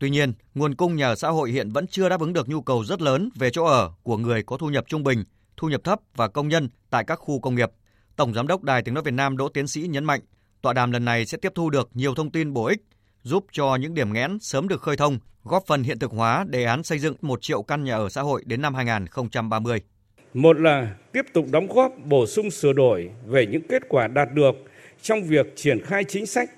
Tuy 0.00 0.10
nhiên, 0.10 0.32
nguồn 0.54 0.74
cung 0.74 0.96
nhà 0.96 1.08
ở 1.08 1.14
xã 1.14 1.28
hội 1.28 1.50
hiện 1.50 1.70
vẫn 1.70 1.86
chưa 1.86 2.08
đáp 2.08 2.20
ứng 2.20 2.32
được 2.32 2.48
nhu 2.48 2.60
cầu 2.60 2.84
rất 2.84 3.02
lớn 3.02 3.28
về 3.34 3.50
chỗ 3.50 3.64
ở 3.64 3.90
của 4.02 4.16
người 4.16 4.42
có 4.42 4.56
thu 4.56 4.68
nhập 4.68 4.84
trung 4.88 5.02
bình, 5.02 5.24
thu 5.56 5.68
nhập 5.68 5.80
thấp 5.84 6.00
và 6.16 6.28
công 6.28 6.48
nhân 6.48 6.68
tại 6.90 7.04
các 7.06 7.16
khu 7.16 7.40
công 7.40 7.54
nghiệp. 7.54 7.70
Tổng 8.16 8.34
giám 8.34 8.46
đốc 8.46 8.62
Đài 8.62 8.82
Tiếng 8.82 8.94
nói 8.94 9.02
Việt 9.02 9.14
Nam 9.14 9.36
Đỗ 9.36 9.48
Tiến 9.48 9.66
Sĩ 9.66 9.80
nhấn 9.80 10.04
mạnh, 10.04 10.20
tọa 10.62 10.72
đàm 10.72 10.92
lần 10.92 11.04
này 11.04 11.26
sẽ 11.26 11.38
tiếp 11.42 11.52
thu 11.54 11.70
được 11.70 11.90
nhiều 11.94 12.14
thông 12.14 12.30
tin 12.30 12.52
bổ 12.52 12.64
ích, 12.64 12.82
giúp 13.22 13.44
cho 13.52 13.76
những 13.76 13.94
điểm 13.94 14.12
nghẽn 14.12 14.38
sớm 14.40 14.68
được 14.68 14.82
khơi 14.82 14.96
thông, 14.96 15.18
góp 15.44 15.66
phần 15.66 15.82
hiện 15.82 15.98
thực 15.98 16.10
hóa 16.10 16.44
đề 16.48 16.64
án 16.64 16.82
xây 16.82 16.98
dựng 16.98 17.14
1 17.20 17.42
triệu 17.42 17.62
căn 17.62 17.84
nhà 17.84 17.96
ở 17.96 18.08
xã 18.08 18.22
hội 18.22 18.42
đến 18.46 18.62
năm 18.62 18.74
2030. 18.74 19.80
Một 20.34 20.60
là 20.60 20.94
tiếp 21.12 21.22
tục 21.32 21.46
đóng 21.50 21.66
góp 21.66 21.92
bổ 22.04 22.26
sung 22.26 22.50
sửa 22.50 22.72
đổi 22.72 23.10
về 23.26 23.46
những 23.46 23.62
kết 23.68 23.82
quả 23.88 24.06
đạt 24.06 24.28
được 24.34 24.54
trong 25.02 25.22
việc 25.22 25.56
triển 25.56 25.80
khai 25.84 26.04
chính 26.04 26.26
sách, 26.26 26.50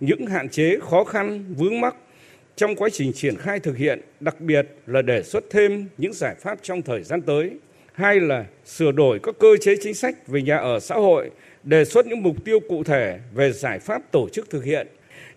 những 0.00 0.26
hạn 0.26 0.48
chế 0.48 0.78
khó 0.90 1.04
khăn 1.04 1.54
vướng 1.54 1.80
mắc 1.80 1.94
trong 2.56 2.76
quá 2.76 2.88
trình 2.92 3.12
triển 3.12 3.36
khai 3.36 3.60
thực 3.60 3.76
hiện, 3.76 4.00
đặc 4.20 4.40
biệt 4.40 4.66
là 4.86 5.02
đề 5.02 5.22
xuất 5.22 5.44
thêm 5.50 5.86
những 5.98 6.12
giải 6.12 6.34
pháp 6.40 6.58
trong 6.62 6.82
thời 6.82 7.02
gian 7.02 7.22
tới. 7.22 7.50
Hai 7.92 8.20
là 8.20 8.44
sửa 8.64 8.92
đổi 8.92 9.18
các 9.22 9.34
cơ 9.38 9.56
chế 9.60 9.74
chính 9.80 9.94
sách 9.94 10.28
về 10.28 10.42
nhà 10.42 10.56
ở 10.56 10.80
xã 10.80 10.94
hội, 10.94 11.30
đề 11.62 11.84
xuất 11.84 12.06
những 12.06 12.22
mục 12.22 12.44
tiêu 12.44 12.60
cụ 12.68 12.84
thể 12.84 13.18
về 13.34 13.52
giải 13.52 13.78
pháp 13.78 14.02
tổ 14.12 14.28
chức 14.28 14.50
thực 14.50 14.64
hiện 14.64 14.86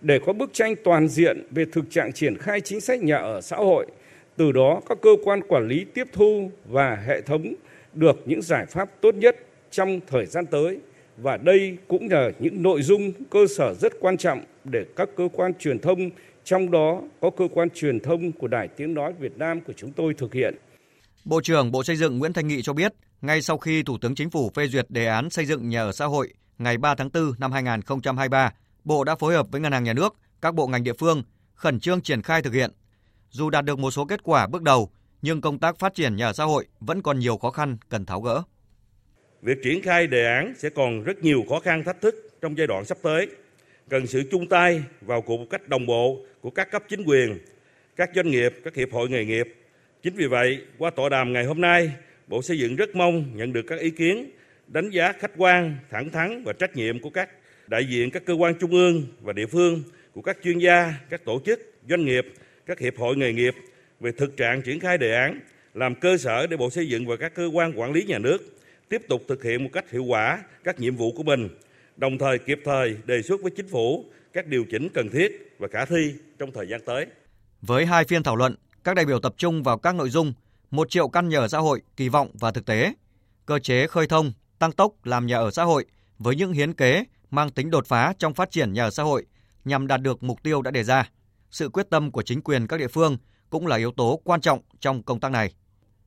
để 0.02 0.20
có 0.26 0.34
bức 0.34 0.54
tranh 0.54 0.76
toàn 0.84 1.08
diện 1.08 1.48
về 1.52 1.66
thực 1.72 1.86
trạng 1.90 2.14
triển 2.14 2.38
khai 2.38 2.62
chính 2.62 2.82
sách 2.82 3.04
nhà 3.04 3.18
ở 3.18 3.42
xã 3.42 3.56
hội. 3.58 3.86
Từ 4.38 4.52
đó 4.52 4.82
các 4.90 4.98
cơ 5.02 5.10
quan 5.24 5.42
quản 5.48 5.68
lý 5.68 5.86
tiếp 5.94 6.08
thu 6.14 6.52
và 6.66 6.96
hệ 7.08 7.22
thống 7.22 7.54
được 7.94 8.22
những 8.26 8.42
giải 8.42 8.66
pháp 8.66 8.90
tốt 9.02 9.16
nhất 9.16 9.36
trong 9.72 10.00
thời 10.08 10.26
gian 10.26 10.46
tới 10.46 10.80
và 11.18 11.38
đây 11.38 11.78
cũng 11.88 12.08
là 12.10 12.32
những 12.40 12.64
nội 12.64 12.82
dung 12.82 13.12
cơ 13.30 13.48
sở 13.58 13.74
rất 13.74 13.94
quan 14.00 14.18
trọng 14.18 14.42
để 14.64 14.86
các 14.96 15.10
cơ 15.16 15.30
quan 15.34 15.54
truyền 15.54 15.80
thông 15.80 16.10
trong 16.46 16.72
đó 16.72 17.02
có 17.22 17.30
cơ 17.30 17.48
quan 17.54 17.70
truyền 17.70 18.00
thông 18.00 18.32
của 18.32 18.48
Đài 18.48 18.68
Tiếng 18.68 18.94
Nói 18.94 19.14
Việt 19.20 19.38
Nam 19.38 19.62
của 19.62 19.74
chúng 19.74 19.92
tôi 19.92 20.14
thực 20.14 20.34
hiện. 20.34 20.56
Bộ 21.26 21.42
trưởng 21.42 21.72
Bộ 21.72 21.84
Xây 21.84 21.96
dựng 21.96 22.20
Nguyễn 22.20 22.34
Thanh 22.34 22.48
Nghị 22.48 22.62
cho 22.62 22.74
biết, 22.74 22.94
ngay 23.22 23.42
sau 23.42 23.58
khi 23.58 23.84
Thủ 23.84 23.98
tướng 24.02 24.16
Chính 24.16 24.30
phủ 24.30 24.52
phê 24.56 24.68
duyệt 24.68 24.86
đề 24.90 25.06
án 25.06 25.30
xây 25.30 25.46
dựng 25.46 25.70
nhà 25.70 25.82
ở 25.82 25.92
xã 25.92 26.06
hội 26.06 26.34
ngày 26.58 26.78
3 26.78 26.96
tháng 26.96 27.10
4 27.14 27.32
năm 27.38 27.52
2023, 27.52 28.54
Bộ 28.84 29.04
đã 29.04 29.16
phối 29.16 29.34
hợp 29.34 29.48
với 29.52 29.62
Ngân 29.62 29.72
hàng 29.72 29.84
Nhà 29.84 29.94
nước, 29.94 30.16
các 30.42 30.56
bộ 30.56 30.68
ngành 30.68 30.84
địa 30.84 30.94
phương 30.94 31.24
khẩn 31.54 31.80
trương 31.80 32.02
triển 32.02 32.22
khai 32.22 32.42
thực 32.42 32.54
hiện. 32.54 32.72
Dù 33.30 33.50
đạt 33.50 33.66
được 33.66 33.80
một 33.80 33.92
số 33.92 34.06
kết 34.06 34.24
quả 34.24 34.48
bước 34.48 34.62
đầu, 34.62 34.90
nhưng 35.22 35.42
công 35.42 35.60
tác 35.60 35.80
phát 35.80 35.94
triển 35.94 36.16
nhà 36.16 36.28
ở 36.28 36.34
xã 36.34 36.44
hội 36.44 36.66
vẫn 36.80 37.02
còn 37.02 37.20
nhiều 37.20 37.38
khó 37.38 37.50
khăn 37.50 37.78
cần 37.90 38.06
tháo 38.06 38.22
gỡ. 38.22 38.42
Việc 39.42 39.58
triển 39.64 39.82
khai 39.82 40.08
đề 40.08 40.26
án 40.26 40.54
sẽ 40.58 40.70
còn 40.70 41.04
rất 41.04 41.24
nhiều 41.24 41.44
khó 41.50 41.60
khăn 41.60 41.84
thách 41.84 42.02
thức 42.02 42.16
trong 42.42 42.58
giai 42.58 42.68
đoạn 42.68 42.86
sắp 42.86 42.98
tới 43.02 43.28
cần 43.90 44.08
sự 44.08 44.24
chung 44.32 44.48
tay 44.48 44.84
vào 45.02 45.22
cuộc 45.22 45.38
một 45.38 45.46
cách 45.50 45.68
đồng 45.68 45.86
bộ 45.86 46.20
của 46.46 46.52
các 46.52 46.72
cấp 46.72 46.84
chính 46.90 47.04
quyền, 47.04 47.38
các 47.96 48.10
doanh 48.16 48.32
nghiệp, 48.32 48.54
các 48.64 48.76
hiệp 48.76 48.92
hội 48.92 49.10
nghề 49.10 49.26
nghiệp. 49.26 49.56
Chính 50.04 50.16
vì 50.16 50.28
vậy, 50.28 50.62
qua 50.78 50.90
tọa 50.90 51.10
đàm 51.10 51.34
ngày 51.34 51.46
hôm 51.46 51.62
nay, 51.62 51.92
Bộ 52.28 52.42
Xây 52.42 52.60
dựng 52.60 52.76
rất 52.76 52.96
mong 52.96 53.38
nhận 53.38 53.54
được 53.54 53.62
các 53.68 53.80
ý 53.80 53.90
kiến, 53.90 54.30
đánh 54.68 54.90
giá 54.90 55.14
khách 55.20 55.32
quan, 55.38 55.76
thẳng 55.90 56.10
thắn 56.10 56.44
và 56.44 56.54
trách 56.54 56.76
nhiệm 56.76 57.00
của 57.00 57.10
các 57.10 57.30
đại 57.68 57.86
diện 57.86 58.12
các 58.12 58.26
cơ 58.26 58.34
quan 58.34 58.56
trung 58.60 58.72
ương 58.72 59.04
và 59.22 59.34
địa 59.34 59.46
phương, 59.46 59.84
của 60.14 60.22
các 60.22 60.38
chuyên 60.44 60.60
gia, 60.60 60.94
các 61.10 61.26
tổ 61.26 61.42
chức, 61.46 61.74
doanh 61.90 62.06
nghiệp, 62.06 62.26
các 62.66 62.80
hiệp 62.80 62.98
hội 62.98 63.16
nghề 63.16 63.34
nghiệp 63.34 63.56
về 64.00 64.12
thực 64.12 64.38
trạng 64.38 64.62
triển 64.62 64.80
khai 64.80 64.98
đề 64.98 65.16
án, 65.16 65.40
làm 65.74 65.96
cơ 65.96 66.18
sở 66.18 66.48
để 66.48 66.58
Bộ 66.58 66.70
Xây 66.70 66.88
dựng 66.90 67.06
và 67.06 67.16
các 67.18 67.36
cơ 67.36 67.50
quan 67.54 67.80
quản 67.80 67.92
lý 67.92 68.04
nhà 68.04 68.20
nước 68.20 68.38
tiếp 68.90 69.02
tục 69.08 69.24
thực 69.28 69.44
hiện 69.44 69.64
một 69.64 69.70
cách 69.74 69.92
hiệu 69.92 70.04
quả 70.04 70.44
các 70.64 70.80
nhiệm 70.80 70.96
vụ 70.96 71.12
của 71.12 71.24
mình 71.24 71.50
đồng 71.98 72.18
thời 72.18 72.38
kịp 72.38 72.60
thời 72.66 72.98
đề 73.06 73.22
xuất 73.22 73.42
với 73.42 73.52
chính 73.52 73.68
phủ 73.68 74.06
các 74.36 74.48
điều 74.48 74.66
chỉnh 74.72 74.90
cần 74.94 75.10
thiết 75.10 75.56
và 75.60 75.68
khả 75.72 75.86
thi 75.86 76.14
trong 76.40 76.52
thời 76.52 76.68
gian 76.70 76.82
tới. 76.86 77.06
Với 77.62 77.86
hai 77.86 78.06
phiên 78.06 78.24
thảo 78.24 78.36
luận, 78.36 78.56
các 78.84 78.96
đại 78.96 79.06
biểu 79.06 79.20
tập 79.20 79.34
trung 79.38 79.64
vào 79.64 79.78
các 79.78 79.96
nội 79.96 80.10
dung 80.10 80.34
một 80.72 80.90
triệu 80.90 81.08
căn 81.08 81.30
nhà 81.30 81.40
ở 81.40 81.48
xã 81.48 81.60
hội, 81.60 81.82
kỳ 81.98 82.10
vọng 82.10 82.30
và 82.40 82.52
thực 82.52 82.66
tế, 82.66 82.94
cơ 83.46 83.60
chế 83.60 83.88
khơi 83.88 84.08
thông, 84.08 84.34
tăng 84.60 84.72
tốc 84.72 85.06
làm 85.06 85.28
nhà 85.28 85.38
ở 85.38 85.52
xã 85.52 85.64
hội 85.64 85.86
với 86.20 86.36
những 86.36 86.54
hiến 86.54 86.74
kế 86.74 87.04
mang 87.32 87.50
tính 87.50 87.72
đột 87.72 87.88
phá 87.88 88.14
trong 88.18 88.34
phát 88.34 88.52
triển 88.52 88.74
nhà 88.74 88.84
ở 88.84 88.90
xã 88.90 89.04
hội 89.04 89.26
nhằm 89.66 89.88
đạt 89.88 90.02
được 90.02 90.24
mục 90.24 90.44
tiêu 90.44 90.62
đã 90.62 90.72
đề 90.72 90.84
ra. 90.84 91.10
Sự 91.52 91.70
quyết 91.70 91.90
tâm 91.90 92.12
của 92.12 92.22
chính 92.22 92.42
quyền 92.42 92.68
các 92.68 92.78
địa 92.78 92.88
phương 92.88 93.18
cũng 93.50 93.68
là 93.68 93.76
yếu 93.76 93.92
tố 93.92 94.22
quan 94.24 94.42
trọng 94.42 94.60
trong 94.80 95.04
công 95.04 95.20
tác 95.20 95.32
này. 95.32 95.54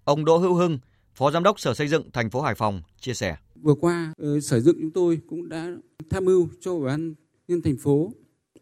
Ông 0.05 0.24
Đỗ 0.24 0.37
Hữu 0.37 0.55
Hưng, 0.55 0.79
Phó 1.14 1.31
Giám 1.31 1.43
đốc 1.43 1.61
Sở 1.61 1.74
Xây 1.74 1.89
dựng 1.89 2.11
thành 2.12 2.31
phố 2.31 2.41
Hải 2.41 2.55
Phòng 2.55 2.83
chia 3.01 3.14
sẻ. 3.14 3.37
Vừa 3.62 3.74
qua, 3.74 4.12
ờ, 4.18 4.41
Sở 4.41 4.61
dựng 4.61 4.76
chúng 4.81 4.91
tôi 4.91 5.20
cũng 5.29 5.49
đã 5.49 5.68
tham 6.11 6.24
mưu 6.24 6.49
cho 6.61 6.72
Ủy 6.72 6.87
ban 6.87 7.14
nhân 7.49 7.62
thành 7.62 7.76
phố, 7.76 8.12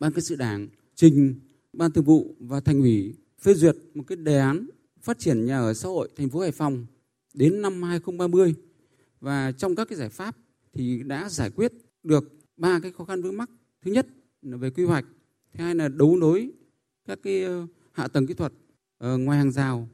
Ban 0.01 0.13
cán 0.13 0.21
sự 0.21 0.37
Đảng 0.37 0.69
trình 0.95 1.41
Ban 1.73 1.93
Thường 1.93 2.05
vụ 2.05 2.37
và 2.41 2.61
Thành 2.61 2.81
ủy 2.81 3.15
phê 3.41 3.55
duyệt 3.55 3.77
một 3.95 4.05
cái 4.07 4.17
đề 4.17 4.39
án 4.39 4.67
phát 5.03 5.19
triển 5.19 5.47
nhà 5.47 5.59
ở 5.59 5.75
xã 5.75 5.89
hội 5.89 6.09
thành 6.17 6.29
phố 6.29 6.41
Hải 6.41 6.53
Phòng 6.53 6.87
đến 7.35 7.63
năm 7.63 7.83
2030 7.83 8.55
và 9.21 9.53
trong 9.53 9.77
các 9.77 9.89
cái 9.89 9.99
giải 9.99 10.09
pháp 10.09 10.37
thì 10.73 11.03
đã 11.03 11.29
giải 11.29 11.51
quyết 11.51 11.73
được 12.03 12.33
ba 12.57 12.81
cái 12.83 12.93
khó 12.93 13.05
khăn 13.05 13.23
vướng 13.23 13.37
mắc. 13.37 13.51
Thứ 13.83 13.91
nhất 13.91 14.07
là 14.43 14.57
về 14.57 14.71
quy 14.71 14.85
hoạch, 14.85 15.05
thứ 15.55 15.65
hai 15.65 15.75
là 15.75 15.89
đấu 15.89 16.17
nối 16.17 16.51
các 17.05 17.19
cái 17.23 17.43
ờ, 17.45 17.67
hạ 17.93 18.09
tầng 18.09 18.27
kỹ 18.27 18.35
thuật 18.35 18.53
ngoài 19.01 19.39
hàng 19.39 19.53
rào 19.53 19.89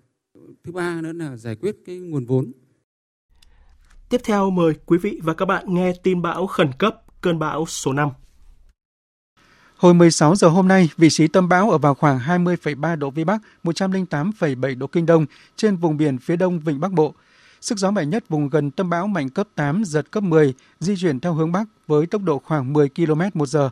thứ 0.65 0.73
ba 0.73 1.01
nữa 1.01 1.13
là 1.13 1.37
giải 1.37 1.57
quyết 1.57 1.77
cái 1.87 1.99
nguồn 1.99 2.25
vốn. 2.25 2.53
Tiếp 4.09 4.21
theo 4.25 4.51
mời 4.51 4.75
quý 4.87 4.99
vị 4.99 5.21
và 5.23 5.35
các 5.35 5.47
bạn 5.47 5.75
nghe 5.75 5.93
tin 6.03 6.23
bão 6.23 6.47
khẩn 6.47 6.71
cấp 6.79 7.05
cơn 7.21 7.39
bão 7.39 7.67
số 7.67 7.93
5. 7.93 8.11
Hồi 9.83 9.95
16 9.95 10.37
giờ 10.37 10.49
hôm 10.49 10.69
nay, 10.69 10.91
vị 10.97 11.11
trí 11.11 11.29
tâm 11.29 11.49
bão 11.49 11.71
ở 11.71 11.79
vào 11.79 11.95
khoảng 11.95 12.19
20,3 12.19 12.97
độ 12.97 13.11
Vĩ 13.11 13.25
Bắc, 13.25 13.43
108,7 13.65 14.79
độ 14.79 14.87
Kinh 14.87 15.07
Đông 15.07 15.27
trên 15.57 15.77
vùng 15.77 15.97
biển 15.97 16.19
phía 16.19 16.37
đông 16.37 16.61
Vịnh 16.61 16.81
Bắc 16.81 16.93
Bộ. 16.93 17.15
Sức 17.61 17.79
gió 17.79 17.91
mạnh 17.91 18.11
nhất 18.11 18.25
vùng 18.29 18.49
gần 18.49 18.71
tâm 18.71 18.91
bão 18.91 19.07
mạnh 19.07 19.29
cấp 19.29 19.49
8, 19.55 19.85
giật 19.85 20.11
cấp 20.11 20.23
10, 20.23 20.55
di 20.81 20.97
chuyển 20.97 21.21
theo 21.21 21.35
hướng 21.35 21.53
Bắc 21.53 21.65
với 21.87 22.07
tốc 22.07 22.23
độ 22.23 22.43
khoảng 22.45 22.73
10 22.73 22.89
km 22.89 23.21
một 23.35 23.47
giờ. 23.47 23.71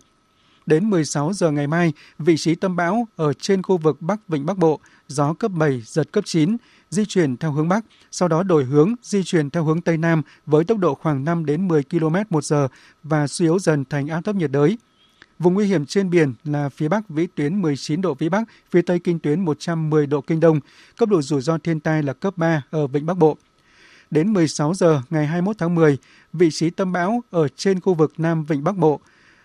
Đến 0.67 0.91
16 0.91 1.33
giờ 1.33 1.51
ngày 1.51 1.67
mai, 1.67 1.93
vị 2.19 2.37
trí 2.37 2.55
tâm 2.55 2.77
bão 2.77 3.09
ở 3.17 3.33
trên 3.33 3.63
khu 3.63 3.77
vực 3.77 4.03
Bắc 4.03 4.29
Vịnh 4.29 4.47
Bắc 4.47 4.59
Bộ, 4.59 4.81
gió 5.09 5.33
cấp 5.33 5.51
7, 5.55 5.83
giật 5.87 6.13
cấp 6.13 6.25
9, 6.27 6.57
di 6.91 7.05
chuyển 7.05 7.37
theo 7.37 7.53
hướng 7.53 7.69
Bắc, 7.69 7.85
sau 8.11 8.29
đó 8.29 8.43
đổi 8.43 8.65
hướng, 8.65 8.95
di 9.03 9.23
chuyển 9.23 9.51
theo 9.51 9.65
hướng 9.65 9.81
Tây 9.81 9.97
Nam 9.97 10.23
với 10.47 10.65
tốc 10.65 10.79
độ 10.79 10.95
khoảng 10.95 11.25
5 11.25 11.47
đến 11.47 11.69
10 11.69 11.83
km 11.83 12.17
một 12.31 12.45
giờ 12.45 12.69
và 13.03 13.27
suy 13.27 13.47
yếu 13.47 13.59
dần 13.59 13.85
thành 13.85 14.09
áp 14.09 14.21
thấp 14.21 14.37
nhiệt 14.37 14.51
đới. 14.51 14.77
Vùng 15.41 15.55
nguy 15.55 15.67
hiểm 15.67 15.87
trên 15.87 16.11
biển 16.11 16.35
là 16.45 16.69
phía 16.69 16.89
Bắc 16.89 17.09
vĩ 17.09 17.27
tuyến 17.27 17.63
19 17.63 18.01
độ 18.01 18.15
vĩ 18.15 18.29
Bắc, 18.29 18.43
phía 18.71 18.83
Tây 18.83 18.99
kinh 18.99 19.19
tuyến 19.19 19.45
110 19.45 20.07
độ 20.07 20.21
kinh 20.21 20.41
Đông. 20.41 20.61
Cấp 20.97 21.09
độ 21.09 21.23
rủi 21.23 21.41
ro 21.41 21.59
thiên 21.59 21.81
tai 21.81 22.03
là 22.03 22.13
cấp 22.13 22.37
3 22.37 22.63
ở 22.71 22.87
Vịnh 22.87 23.07
Bắc 23.07 23.17
Bộ. 23.17 23.37
Đến 24.11 24.33
16 24.33 24.75
giờ 24.75 25.03
ngày 25.11 25.27
21 25.27 25.59
tháng 25.59 25.75
10, 25.75 25.99
vị 26.33 26.49
trí 26.51 26.71
tâm 26.71 26.93
bão 26.93 27.23
ở 27.31 27.49
trên 27.49 27.81
khu 27.81 27.95
vực 27.95 28.13
Nam 28.17 28.45
Vịnh 28.45 28.65
Bắc 28.65 28.77
Bộ 28.77 29.01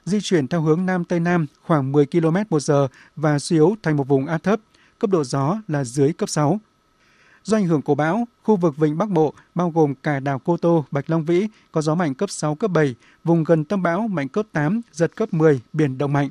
di 0.05 0.21
chuyển 0.21 0.47
theo 0.47 0.61
hướng 0.61 0.85
Nam 0.85 1.03
Tây 1.03 1.19
Nam 1.19 1.45
khoảng 1.61 1.91
10 1.91 2.05
km 2.05 2.37
một 2.49 2.59
giờ 2.59 2.87
và 3.15 3.39
suy 3.39 3.55
yếu 3.55 3.75
thành 3.83 3.97
một 3.97 4.07
vùng 4.07 4.25
áp 4.25 4.43
thấp. 4.43 4.59
Cấp 4.99 5.09
độ 5.09 5.23
gió 5.23 5.61
là 5.67 5.83
dưới 5.83 6.13
cấp 6.13 6.29
6. 6.29 6.59
Do 7.45 7.57
ảnh 7.57 7.65
hưởng 7.65 7.81
của 7.81 7.95
bão, 7.95 8.27
khu 8.43 8.55
vực 8.55 8.77
Vịnh 8.77 8.97
Bắc 8.97 9.09
Bộ 9.09 9.33
bao 9.55 9.69
gồm 9.69 9.95
cả 9.95 10.19
đảo 10.19 10.41
Cô 10.45 10.57
Tô, 10.57 10.85
Bạch 10.91 11.09
Long 11.09 11.25
Vĩ 11.25 11.47
có 11.71 11.81
gió 11.81 11.95
mạnh 11.95 12.13
cấp 12.13 12.29
6, 12.29 12.55
cấp 12.55 12.71
7, 12.71 12.95
vùng 13.23 13.43
gần 13.43 13.65
tâm 13.65 13.83
bão 13.83 14.07
mạnh 14.07 14.27
cấp 14.27 14.45
8, 14.51 14.81
giật 14.91 15.15
cấp 15.15 15.33
10, 15.33 15.61
biển 15.73 15.97
động 15.97 16.13
mạnh. 16.13 16.29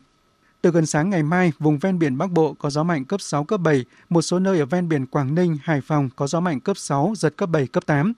Từ 0.60 0.70
gần 0.70 0.86
sáng 0.86 1.10
ngày 1.10 1.22
mai, 1.22 1.52
vùng 1.58 1.78
ven 1.78 1.98
biển 1.98 2.18
Bắc 2.18 2.30
Bộ 2.30 2.54
có 2.58 2.70
gió 2.70 2.82
mạnh 2.82 3.04
cấp 3.04 3.20
6, 3.20 3.44
cấp 3.44 3.60
7, 3.60 3.84
một 4.08 4.22
số 4.22 4.38
nơi 4.38 4.58
ở 4.58 4.66
ven 4.66 4.88
biển 4.88 5.06
Quảng 5.06 5.34
Ninh, 5.34 5.58
Hải 5.62 5.80
Phòng 5.80 6.10
có 6.16 6.26
gió 6.26 6.40
mạnh 6.40 6.60
cấp 6.60 6.76
6, 6.76 7.12
giật 7.16 7.36
cấp 7.36 7.50
7, 7.50 7.66
cấp 7.66 7.86
8. 7.86 8.12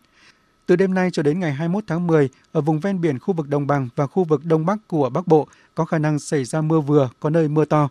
Từ 0.66 0.76
đêm 0.76 0.94
nay 0.94 1.10
cho 1.10 1.22
đến 1.22 1.40
ngày 1.40 1.52
21 1.52 1.84
tháng 1.86 2.06
10, 2.06 2.28
ở 2.52 2.60
vùng 2.60 2.80
ven 2.80 3.00
biển 3.00 3.18
khu 3.18 3.34
vực 3.34 3.48
Đồng 3.48 3.66
bằng 3.66 3.88
và 3.96 4.06
khu 4.06 4.24
vực 4.24 4.44
Đông 4.44 4.66
Bắc 4.66 4.88
của 4.88 5.10
Bắc 5.10 5.26
Bộ 5.26 5.48
có 5.74 5.84
khả 5.84 5.98
năng 5.98 6.18
xảy 6.18 6.44
ra 6.44 6.60
mưa 6.60 6.80
vừa, 6.80 7.10
có 7.20 7.30
nơi 7.30 7.48
mưa 7.48 7.64
to. 7.64 7.88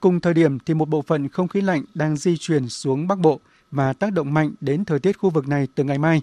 Cùng 0.00 0.20
thời 0.20 0.34
điểm 0.34 0.58
thì 0.58 0.74
một 0.74 0.88
bộ 0.88 1.02
phận 1.02 1.28
không 1.28 1.48
khí 1.48 1.60
lạnh 1.60 1.84
đang 1.94 2.16
di 2.16 2.36
chuyển 2.36 2.68
xuống 2.68 3.08
Bắc 3.08 3.18
Bộ 3.18 3.40
và 3.74 3.92
tác 3.92 4.12
động 4.12 4.34
mạnh 4.34 4.50
đến 4.60 4.84
thời 4.84 4.98
tiết 4.98 5.18
khu 5.18 5.30
vực 5.30 5.48
này 5.48 5.68
từ 5.74 5.84
ngày 5.84 5.98
mai. 5.98 6.22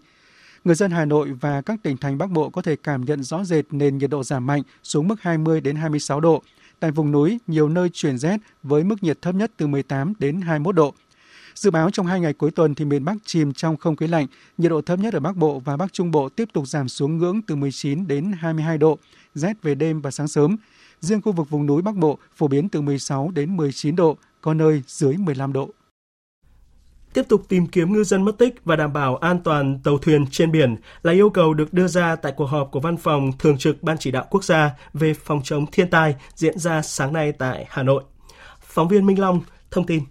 Người 0.64 0.76
dân 0.76 0.92
Hà 0.92 1.06
Nội 1.06 1.32
và 1.42 1.62
các 1.62 1.80
tỉnh 1.84 1.98
thành 1.98 2.18
Bắc 2.18 2.30
Bộ 2.30 2.50
có 2.50 2.62
thể 2.62 2.76
cảm 2.76 3.06
nhận 3.06 3.24
rõ 3.24 3.44
rệt 3.44 3.66
nền 3.72 3.98
nhiệt 3.98 4.10
độ 4.10 4.24
giảm 4.24 4.46
mạnh 4.46 4.62
xuống 4.84 5.08
mức 5.08 5.22
20 5.22 5.62
đến 5.62 5.76
26 5.76 6.20
độ. 6.20 6.44
Tại 6.80 6.92
vùng 6.92 7.12
núi, 7.12 7.40
nhiều 7.48 7.70
nơi 7.70 7.90
chuyển 7.94 8.18
rét 8.18 8.38
với 8.64 8.84
mức 8.84 9.04
nhiệt 9.04 9.22
thấp 9.22 9.36
nhất 9.36 9.52
từ 9.58 9.68
18 9.68 10.14
đến 10.20 10.42
21 10.42 10.76
độ. 10.76 10.94
Dự 11.56 11.72
báo 11.72 11.90
trong 11.92 12.06
hai 12.06 12.20
ngày 12.20 12.34
cuối 12.34 12.52
tuần 12.52 12.76
thì 12.76 12.86
miền 12.86 13.06
Bắc 13.06 13.16
chìm 13.26 13.54
trong 13.54 13.78
không 13.78 13.96
khí 13.96 14.08
lạnh, 14.08 14.28
nhiệt 14.58 14.70
độ 14.70 14.82
thấp 14.82 15.00
nhất 15.00 15.14
ở 15.14 15.20
Bắc 15.20 15.36
Bộ 15.36 15.60
và 15.60 15.78
Bắc 15.78 15.94
Trung 15.94 16.12
Bộ 16.12 16.30
tiếp 16.30 16.50
tục 16.54 16.68
giảm 16.68 16.90
xuống 16.90 17.18
ngưỡng 17.18 17.42
từ 17.42 17.56
19 17.56 18.08
đến 18.08 18.32
22 18.40 18.78
độ, 18.78 18.98
rét 19.36 19.62
về 19.62 19.76
đêm 19.76 20.02
và 20.02 20.12
sáng 20.12 20.28
sớm. 20.28 20.58
Riêng 21.00 21.22
khu 21.22 21.32
vực 21.32 21.50
vùng 21.50 21.66
núi 21.66 21.82
Bắc 21.82 21.96
Bộ 21.96 22.18
phổ 22.36 22.48
biến 22.48 22.70
từ 22.70 22.82
16 22.82 23.32
đến 23.36 23.58
19 23.58 23.96
độ, 23.96 24.18
có 24.42 24.54
nơi 24.54 24.84
dưới 24.88 25.18
15 25.18 25.54
độ. 25.54 25.70
Tiếp 27.14 27.24
tục 27.30 27.42
tìm 27.50 27.68
kiếm 27.68 27.94
ngư 27.94 28.04
dân 28.04 28.26
mất 28.26 28.38
tích 28.38 28.56
và 28.66 28.76
đảm 28.76 28.94
bảo 28.94 29.16
an 29.16 29.40
toàn 29.44 29.80
tàu 29.84 29.98
thuyền 29.98 30.26
trên 30.32 30.52
biển 30.52 30.76
là 31.04 31.14
yêu 31.14 31.30
cầu 31.30 31.54
được 31.54 31.74
đưa 31.74 31.88
ra 31.88 32.16
tại 32.16 32.34
cuộc 32.38 32.46
họp 32.46 32.72
của 32.72 32.80
Văn 32.80 32.98
phòng 32.98 33.32
Thường 33.40 33.58
trực 33.58 33.84
Ban 33.84 33.98
Chỉ 33.98 34.12
đạo 34.12 34.28
Quốc 34.30 34.44
gia 34.44 34.72
về 34.94 35.14
phòng 35.14 35.42
chống 35.44 35.66
thiên 35.72 35.90
tai 35.90 36.16
diễn 36.36 36.60
ra 36.60 36.82
sáng 36.82 37.14
nay 37.14 37.32
tại 37.32 37.66
Hà 37.70 37.84
Nội. 37.84 38.04
Phóng 38.62 38.88
viên 38.88 39.06
Minh 39.06 39.20
Long 39.20 39.42
thông 39.72 39.86
tin. 39.86 40.04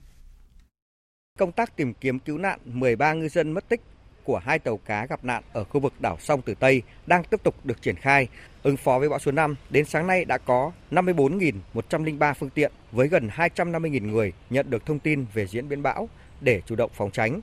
Công 1.38 1.52
tác 1.52 1.76
tìm 1.76 1.94
kiếm 1.94 2.18
cứu 2.18 2.38
nạn 2.38 2.58
13 2.64 3.12
ngư 3.12 3.28
dân 3.28 3.52
mất 3.52 3.68
tích 3.68 3.80
của 4.24 4.38
hai 4.38 4.58
tàu 4.58 4.76
cá 4.76 5.06
gặp 5.06 5.24
nạn 5.24 5.42
ở 5.52 5.64
khu 5.64 5.80
vực 5.80 5.92
đảo 6.00 6.16
Song 6.20 6.42
Tử 6.42 6.54
Tây 6.54 6.82
đang 7.06 7.24
tiếp 7.24 7.42
tục 7.42 7.54
được 7.64 7.82
triển 7.82 7.96
khai. 7.96 8.28
Ứng 8.62 8.76
phó 8.76 8.98
với 8.98 9.08
bão 9.08 9.18
số 9.18 9.32
5, 9.32 9.54
đến 9.70 9.84
sáng 9.84 10.06
nay 10.06 10.24
đã 10.24 10.38
có 10.38 10.72
54.103 10.90 12.34
phương 12.34 12.50
tiện 12.50 12.72
với 12.92 13.08
gần 13.08 13.28
250.000 13.36 14.10
người 14.10 14.32
nhận 14.50 14.70
được 14.70 14.86
thông 14.86 14.98
tin 14.98 15.26
về 15.34 15.46
diễn 15.46 15.68
biến 15.68 15.82
bão 15.82 16.08
để 16.40 16.60
chủ 16.66 16.76
động 16.76 16.90
phòng 16.94 17.10
tránh. 17.10 17.40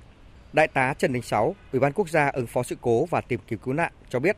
Đại 0.54 0.68
tá 0.68 0.93
Trần 1.00 1.14
Đình 1.14 1.22
Sáu, 1.22 1.56
Ủy 1.72 1.80
ban 1.80 1.93
Quốc 1.93 2.10
gia 2.10 2.28
ứng 2.28 2.48
phó 2.48 2.64
sự 2.64 2.76
cố 2.82 3.06
và 3.06 3.22
tìm 3.22 3.39
kiếm 3.48 3.60
cứu 3.66 3.74
nạn 3.74 3.91
cho 4.10 4.20
biết. 4.20 4.38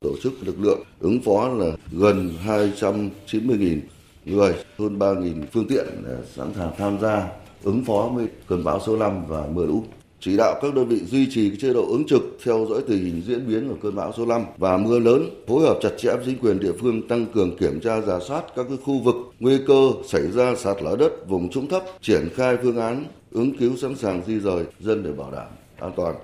Tổ 0.00 0.10
chức 0.22 0.32
lực 0.42 0.56
lượng 0.60 0.82
ứng 1.00 1.20
phó 1.24 1.48
là 1.48 1.66
gần 1.92 2.36
290.000 2.46 3.80
người, 4.24 4.54
hơn 4.78 4.98
3.000 4.98 5.42
phương 5.52 5.68
tiện 5.68 5.86
sẵn 6.34 6.54
sàng 6.54 6.72
tham 6.78 7.00
gia 7.00 7.28
ứng 7.62 7.84
phó 7.84 8.10
với 8.14 8.26
cơn 8.46 8.64
bão 8.64 8.80
số 8.80 8.96
5 8.96 9.24
và 9.28 9.46
mưa 9.46 9.66
lũ 9.66 9.84
chỉ 10.20 10.36
đạo 10.36 10.58
các 10.62 10.74
đơn 10.74 10.88
vị 10.88 11.00
duy 11.04 11.26
trì 11.30 11.56
chế 11.56 11.72
độ 11.72 11.86
ứng 11.88 12.06
trực 12.06 12.22
theo 12.44 12.66
dõi 12.70 12.82
tình 12.88 13.04
hình 13.04 13.22
diễn 13.26 13.48
biến 13.48 13.68
của 13.68 13.76
cơn 13.82 13.94
bão 13.94 14.12
số 14.16 14.26
5 14.26 14.44
và 14.56 14.76
mưa 14.76 14.98
lớn, 14.98 15.28
phối 15.48 15.62
hợp 15.62 15.78
chặt 15.82 15.90
chẽ 15.98 16.14
với 16.14 16.24
chính 16.26 16.38
quyền 16.38 16.60
địa 16.60 16.72
phương 16.80 17.08
tăng 17.08 17.26
cường 17.26 17.56
kiểm 17.56 17.80
tra 17.80 18.00
giả 18.00 18.18
soát 18.28 18.44
các 18.56 18.66
khu 18.84 18.98
vực 18.98 19.16
nguy 19.40 19.58
cơ 19.66 19.90
xảy 20.06 20.22
ra 20.32 20.54
sạt 20.54 20.76
lở 20.82 20.96
đất 20.98 21.28
vùng 21.28 21.50
trũng 21.50 21.68
thấp, 21.68 21.82
triển 22.00 22.28
khai 22.34 22.56
phương 22.62 22.76
án 22.76 23.04
ứng 23.30 23.58
cứu 23.58 23.76
sẵn 23.76 23.96
sàng 23.96 24.22
di 24.26 24.40
rời 24.40 24.64
dân 24.80 25.02
để 25.02 25.12
bảo 25.12 25.30
đảm 25.30 25.46
an 25.80 25.92
toàn. 25.96 26.14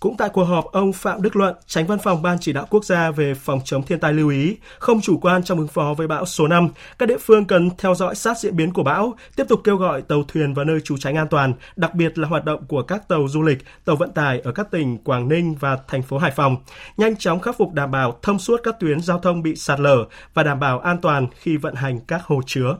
Cũng 0.00 0.16
tại 0.16 0.28
cuộc 0.32 0.44
họp, 0.44 0.64
ông 0.72 0.92
Phạm 0.92 1.22
Đức 1.22 1.36
Luận, 1.36 1.56
tránh 1.66 1.86
văn 1.86 1.98
phòng 1.98 2.22
Ban 2.22 2.38
chỉ 2.40 2.52
đạo 2.52 2.66
quốc 2.70 2.84
gia 2.84 3.10
về 3.10 3.34
phòng 3.34 3.60
chống 3.64 3.82
thiên 3.82 4.00
tai 4.00 4.12
lưu 4.12 4.28
ý, 4.28 4.56
không 4.78 5.00
chủ 5.00 5.18
quan 5.22 5.42
trong 5.42 5.58
ứng 5.58 5.68
phó 5.68 5.94
với 5.96 6.06
bão 6.06 6.26
số 6.26 6.48
5, 6.48 6.68
các 6.98 7.08
địa 7.08 7.18
phương 7.18 7.44
cần 7.44 7.70
theo 7.78 7.94
dõi 7.94 8.14
sát 8.14 8.38
diễn 8.38 8.56
biến 8.56 8.72
của 8.72 8.82
bão, 8.82 9.14
tiếp 9.36 9.44
tục 9.48 9.60
kêu 9.64 9.76
gọi 9.76 10.02
tàu 10.02 10.22
thuyền 10.28 10.54
vào 10.54 10.64
nơi 10.64 10.80
trú 10.80 10.96
tránh 10.96 11.16
an 11.16 11.28
toàn, 11.28 11.54
đặc 11.76 11.94
biệt 11.94 12.18
là 12.18 12.28
hoạt 12.28 12.44
động 12.44 12.66
của 12.68 12.82
các 12.82 13.08
tàu 13.08 13.28
du 13.28 13.42
lịch, 13.42 13.58
tàu 13.84 13.96
vận 13.96 14.10
tải 14.12 14.40
ở 14.40 14.52
các 14.52 14.70
tỉnh 14.70 14.98
Quảng 14.98 15.28
Ninh 15.28 15.54
và 15.60 15.78
thành 15.88 16.02
phố 16.02 16.18
Hải 16.18 16.30
Phòng, 16.30 16.56
nhanh 16.96 17.16
chóng 17.16 17.40
khắc 17.40 17.56
phục 17.56 17.72
đảm 17.72 17.90
bảo 17.90 18.18
thông 18.22 18.38
suốt 18.38 18.60
các 18.62 18.80
tuyến 18.80 19.00
giao 19.00 19.18
thông 19.18 19.42
bị 19.42 19.56
sạt 19.56 19.80
lở 19.80 20.04
và 20.34 20.42
đảm 20.42 20.60
bảo 20.60 20.78
an 20.78 20.98
toàn 21.02 21.26
khi 21.40 21.56
vận 21.56 21.74
hành 21.74 22.00
các 22.00 22.22
hồ 22.24 22.40
chứa. 22.46 22.76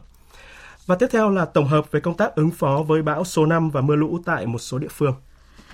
Và 0.87 0.97
tiếp 0.97 1.07
theo 1.11 1.31
là 1.31 1.45
tổng 1.45 1.69
hợp 1.69 1.91
về 1.91 2.01
công 2.01 2.17
tác 2.17 2.35
ứng 2.35 2.51
phó 2.51 2.83
với 2.89 3.03
bão 3.03 3.25
số 3.25 3.47
5 3.47 3.71
và 3.71 3.81
mưa 3.81 3.97
lũ 3.97 4.19
tại 4.25 4.47
một 4.47 4.59
số 4.59 4.79
địa 4.79 4.89
phương. 4.91 5.15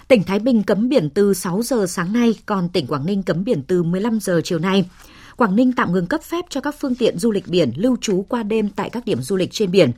Tỉnh 0.08 0.22
Thái 0.22 0.38
Bình 0.38 0.62
cấm 0.62 0.88
biển 0.88 1.10
từ 1.10 1.34
6 1.34 1.62
giờ 1.62 1.86
sáng 1.88 2.12
nay, 2.12 2.34
còn 2.46 2.68
tỉnh 2.68 2.86
Quảng 2.86 3.06
Ninh 3.06 3.22
cấm 3.22 3.44
biển 3.44 3.62
từ 3.62 3.82
15 3.82 4.20
giờ 4.20 4.40
chiều 4.44 4.58
nay. 4.58 4.88
Quảng 5.36 5.56
Ninh 5.56 5.72
tạm 5.72 5.92
ngừng 5.92 6.06
cấp 6.06 6.22
phép 6.22 6.44
cho 6.48 6.60
các 6.60 6.74
phương 6.78 6.94
tiện 6.94 7.18
du 7.18 7.30
lịch 7.30 7.48
biển 7.48 7.72
lưu 7.76 7.96
trú 8.00 8.26
qua 8.28 8.42
đêm 8.42 8.68
tại 8.68 8.90
các 8.90 9.04
điểm 9.04 9.22
du 9.22 9.36
lịch 9.36 9.52
trên 9.52 9.70
biển. 9.70 9.92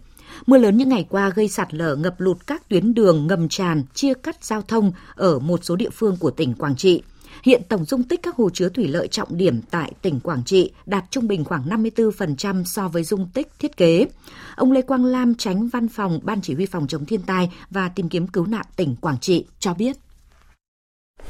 Mưa 0.47 0.59
lớn 0.59 0.77
những 0.77 0.89
ngày 0.89 1.07
qua 1.09 1.31
gây 1.35 1.49
sạt 1.49 1.75
lở 1.75 1.97
ngập 1.97 2.21
lụt 2.21 2.37
các 2.47 2.69
tuyến 2.69 2.95
đường 2.95 3.27
ngầm 3.27 3.49
tràn, 3.49 3.83
chia 3.95 4.15
cắt 4.15 4.45
giao 4.45 4.63
thông 4.63 4.93
ở 5.15 5.39
một 5.39 5.65
số 5.65 5.77
địa 5.77 5.91
phương 5.91 6.17
của 6.21 6.31
tỉnh 6.31 6.55
Quảng 6.55 6.77
Trị. 6.77 7.03
Hiện 7.45 7.63
tổng 7.69 7.85
dung 7.85 8.03
tích 8.03 8.23
các 8.23 8.37
hồ 8.37 8.51
chứa 8.51 8.69
thủy 8.69 8.89
lợi 8.89 9.09
trọng 9.09 9.37
điểm 9.37 9.61
tại 9.71 9.93
tỉnh 10.03 10.21
Quảng 10.21 10.43
Trị 10.45 10.73
đạt 10.87 11.05
trung 11.11 11.29
bình 11.29 11.45
khoảng 11.45 11.69
54% 11.69 12.65
so 12.65 12.89
với 12.89 13.05
dung 13.05 13.29
tích 13.35 13.49
thiết 13.59 13.77
kế. 13.77 14.07
Ông 14.57 14.73
Lê 14.73 14.83
Quang 14.83 15.05
Lam, 15.05 15.35
tránh 15.35 15.69
văn 15.69 15.89
phòng 15.89 16.21
Ban 16.23 16.41
Chỉ 16.43 16.55
huy 16.55 16.67
phòng 16.67 16.87
chống 16.87 17.05
thiên 17.05 17.23
tai 17.23 17.51
và 17.71 17.89
tìm 17.89 18.09
kiếm 18.09 18.27
cứu 18.27 18.47
nạn 18.47 18.67
tỉnh 18.77 18.97
Quảng 19.01 19.19
Trị 19.21 19.47
cho 19.59 19.75
biết. 19.75 19.97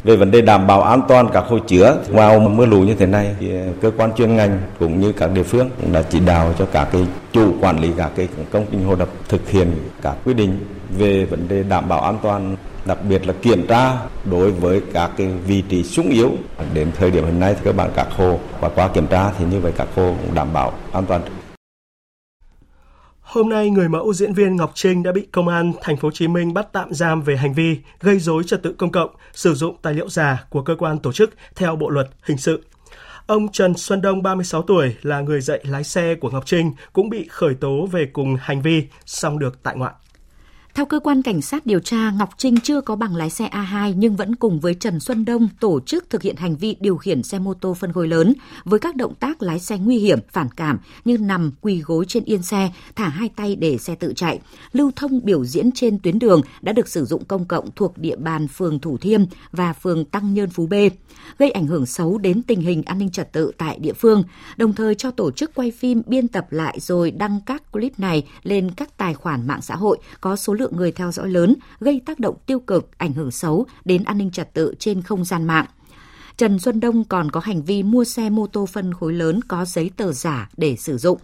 Về 0.04 0.16
vấn 0.16 0.30
đề 0.30 0.40
đảm 0.40 0.66
bảo 0.66 0.82
an 0.82 1.02
toàn 1.08 1.28
các 1.32 1.44
hồ 1.48 1.58
chứa, 1.58 2.02
vào 2.08 2.40
mưa 2.40 2.66
lũ 2.66 2.82
như 2.82 2.94
thế 2.94 3.06
này 3.06 3.36
thì 3.40 3.50
cơ 3.80 3.90
quan 3.96 4.12
chuyên 4.16 4.36
ngành 4.36 4.62
cũng 4.78 5.00
như 5.00 5.12
các 5.12 5.30
địa 5.34 5.42
phương 5.42 5.70
cũng 5.80 5.92
đã 5.92 6.02
chỉ 6.02 6.20
đạo 6.20 6.54
cho 6.58 6.66
các 6.66 6.88
cái 6.92 7.06
chủ 7.32 7.54
quản 7.60 7.80
lý 7.80 7.90
các 7.96 8.12
cái 8.16 8.28
công 8.50 8.66
trình 8.70 8.84
hồ 8.84 8.94
đập 8.94 9.08
thực 9.28 9.48
hiện 9.48 9.72
các 10.02 10.16
quy 10.24 10.34
định 10.34 10.58
về 10.98 11.24
vấn 11.24 11.48
đề 11.48 11.62
đảm 11.62 11.88
bảo 11.88 12.00
an 12.00 12.18
toàn 12.22 12.56
đặc 12.86 12.98
biệt 13.08 13.26
là 13.26 13.34
kiểm 13.42 13.66
tra 13.66 13.98
đối 14.30 14.50
với 14.50 14.82
các 14.92 15.10
cái 15.16 15.26
vị 15.46 15.62
trí 15.68 15.84
sung 15.84 16.08
yếu 16.08 16.30
đến 16.74 16.90
thời 16.96 17.10
điểm 17.10 17.24
hiện 17.24 17.40
nay 17.40 17.54
thì 17.54 17.60
các 17.64 17.76
bạn 17.76 17.90
các 17.96 18.06
hồ 18.16 18.38
và 18.60 18.68
qua 18.68 18.88
kiểm 18.88 19.06
tra 19.06 19.30
thì 19.38 19.44
như 19.44 19.60
vậy 19.60 19.72
các 19.76 19.88
hồ 19.94 20.14
cũng 20.22 20.34
đảm 20.34 20.52
bảo 20.52 20.72
an 20.92 21.06
toàn 21.06 21.22
Hôm 23.34 23.48
nay, 23.48 23.70
người 23.70 23.88
mẫu 23.88 24.12
diễn 24.12 24.32
viên 24.32 24.56
Ngọc 24.56 24.72
Trinh 24.74 25.02
đã 25.02 25.12
bị 25.12 25.26
công 25.32 25.48
an 25.48 25.72
thành 25.82 25.96
phố 25.96 26.08
Hồ 26.08 26.12
Chí 26.12 26.28
Minh 26.28 26.54
bắt 26.54 26.68
tạm 26.72 26.94
giam 26.94 27.22
về 27.22 27.36
hành 27.36 27.54
vi 27.54 27.78
gây 28.00 28.18
rối 28.18 28.44
trật 28.46 28.62
tự 28.62 28.74
công 28.78 28.92
cộng, 28.92 29.10
sử 29.32 29.54
dụng 29.54 29.76
tài 29.82 29.94
liệu 29.94 30.08
giả 30.08 30.44
của 30.50 30.62
cơ 30.62 30.74
quan 30.78 30.98
tổ 30.98 31.12
chức 31.12 31.30
theo 31.56 31.76
Bộ 31.76 31.88
luật 31.90 32.08
hình 32.22 32.38
sự. 32.38 32.62
Ông 33.26 33.48
Trần 33.52 33.74
Xuân 33.76 34.00
Đông, 34.00 34.22
36 34.22 34.62
tuổi, 34.62 34.96
là 35.02 35.20
người 35.20 35.40
dạy 35.40 35.60
lái 35.62 35.84
xe 35.84 36.14
của 36.14 36.30
Ngọc 36.30 36.46
Trinh, 36.46 36.72
cũng 36.92 37.10
bị 37.10 37.28
khởi 37.30 37.54
tố 37.54 37.86
về 37.92 38.06
cùng 38.12 38.36
hành 38.40 38.62
vi, 38.62 38.84
song 39.06 39.38
được 39.38 39.62
tại 39.62 39.76
ngoại. 39.76 39.92
Theo 40.74 40.86
cơ 40.86 41.00
quan 41.00 41.22
cảnh 41.22 41.42
sát 41.42 41.66
điều 41.66 41.80
tra, 41.80 42.10
Ngọc 42.10 42.30
Trinh 42.36 42.60
chưa 42.60 42.80
có 42.80 42.96
bằng 42.96 43.16
lái 43.16 43.30
xe 43.30 43.48
A2 43.48 43.94
nhưng 43.96 44.16
vẫn 44.16 44.34
cùng 44.34 44.60
với 44.60 44.74
Trần 44.74 45.00
Xuân 45.00 45.24
Đông 45.24 45.48
tổ 45.60 45.80
chức 45.80 46.10
thực 46.10 46.22
hiện 46.22 46.36
hành 46.36 46.56
vi 46.56 46.76
điều 46.80 46.96
khiển 46.96 47.22
xe 47.22 47.38
mô 47.38 47.54
tô 47.54 47.74
phân 47.74 47.92
khối 47.92 48.08
lớn 48.08 48.34
với 48.64 48.78
các 48.78 48.96
động 48.96 49.14
tác 49.14 49.42
lái 49.42 49.58
xe 49.58 49.78
nguy 49.78 49.98
hiểm, 49.98 50.18
phản 50.32 50.48
cảm 50.56 50.78
như 51.04 51.18
nằm 51.18 51.50
quỳ 51.60 51.80
gối 51.80 52.04
trên 52.08 52.24
yên 52.24 52.42
xe, 52.42 52.72
thả 52.96 53.08
hai 53.08 53.28
tay 53.36 53.56
để 53.56 53.78
xe 53.78 53.94
tự 53.94 54.12
chạy, 54.16 54.40
lưu 54.72 54.90
thông 54.96 55.24
biểu 55.24 55.44
diễn 55.44 55.72
trên 55.72 55.98
tuyến 55.98 56.18
đường 56.18 56.40
đã 56.62 56.72
được 56.72 56.88
sử 56.88 57.04
dụng 57.04 57.24
công 57.24 57.44
cộng 57.44 57.70
thuộc 57.76 57.98
địa 57.98 58.16
bàn 58.16 58.48
phường 58.48 58.78
Thủ 58.78 58.98
Thiêm 58.98 59.20
và 59.52 59.72
phường 59.72 60.04
Tăng 60.04 60.34
Nhơn 60.34 60.50
Phú 60.50 60.66
B, 60.66 60.74
gây 61.38 61.50
ảnh 61.50 61.66
hưởng 61.66 61.86
xấu 61.86 62.18
đến 62.18 62.42
tình 62.42 62.60
hình 62.60 62.82
an 62.82 62.98
ninh 62.98 63.10
trật 63.10 63.32
tự 63.32 63.52
tại 63.58 63.78
địa 63.78 63.92
phương, 63.92 64.22
đồng 64.56 64.72
thời 64.72 64.94
cho 64.94 65.10
tổ 65.10 65.30
chức 65.30 65.54
quay 65.54 65.70
phim 65.70 66.02
biên 66.06 66.28
tập 66.28 66.46
lại 66.50 66.80
rồi 66.80 67.10
đăng 67.10 67.40
các 67.46 67.72
clip 67.72 67.98
này 67.98 68.26
lên 68.42 68.70
các 68.70 68.96
tài 68.96 69.14
khoản 69.14 69.46
mạng 69.46 69.62
xã 69.62 69.76
hội 69.76 69.98
có 70.20 70.36
số 70.36 70.54
lượng 70.54 70.63
lượng 70.64 70.76
người 70.76 70.92
theo 70.92 71.12
dõi 71.12 71.28
lớn, 71.28 71.56
gây 71.80 72.00
tác 72.06 72.20
động 72.20 72.36
tiêu 72.46 72.60
cực, 72.60 72.98
ảnh 72.98 73.12
hưởng 73.12 73.30
xấu 73.30 73.66
đến 73.84 74.04
an 74.04 74.18
ninh 74.18 74.30
trật 74.30 74.54
tự 74.54 74.74
trên 74.78 75.02
không 75.02 75.24
gian 75.24 75.44
mạng. 75.44 75.66
Trần 76.36 76.58
Xuân 76.58 76.80
Đông 76.80 77.04
còn 77.04 77.30
có 77.30 77.40
hành 77.40 77.62
vi 77.62 77.82
mua 77.82 78.04
xe 78.04 78.30
mô 78.30 78.46
tô 78.46 78.66
phân 78.66 78.94
khối 78.94 79.12
lớn 79.12 79.40
có 79.48 79.64
giấy 79.64 79.90
tờ 79.96 80.12
giả 80.12 80.48
để 80.56 80.76
sử 80.76 80.98
dụng. 80.98 81.18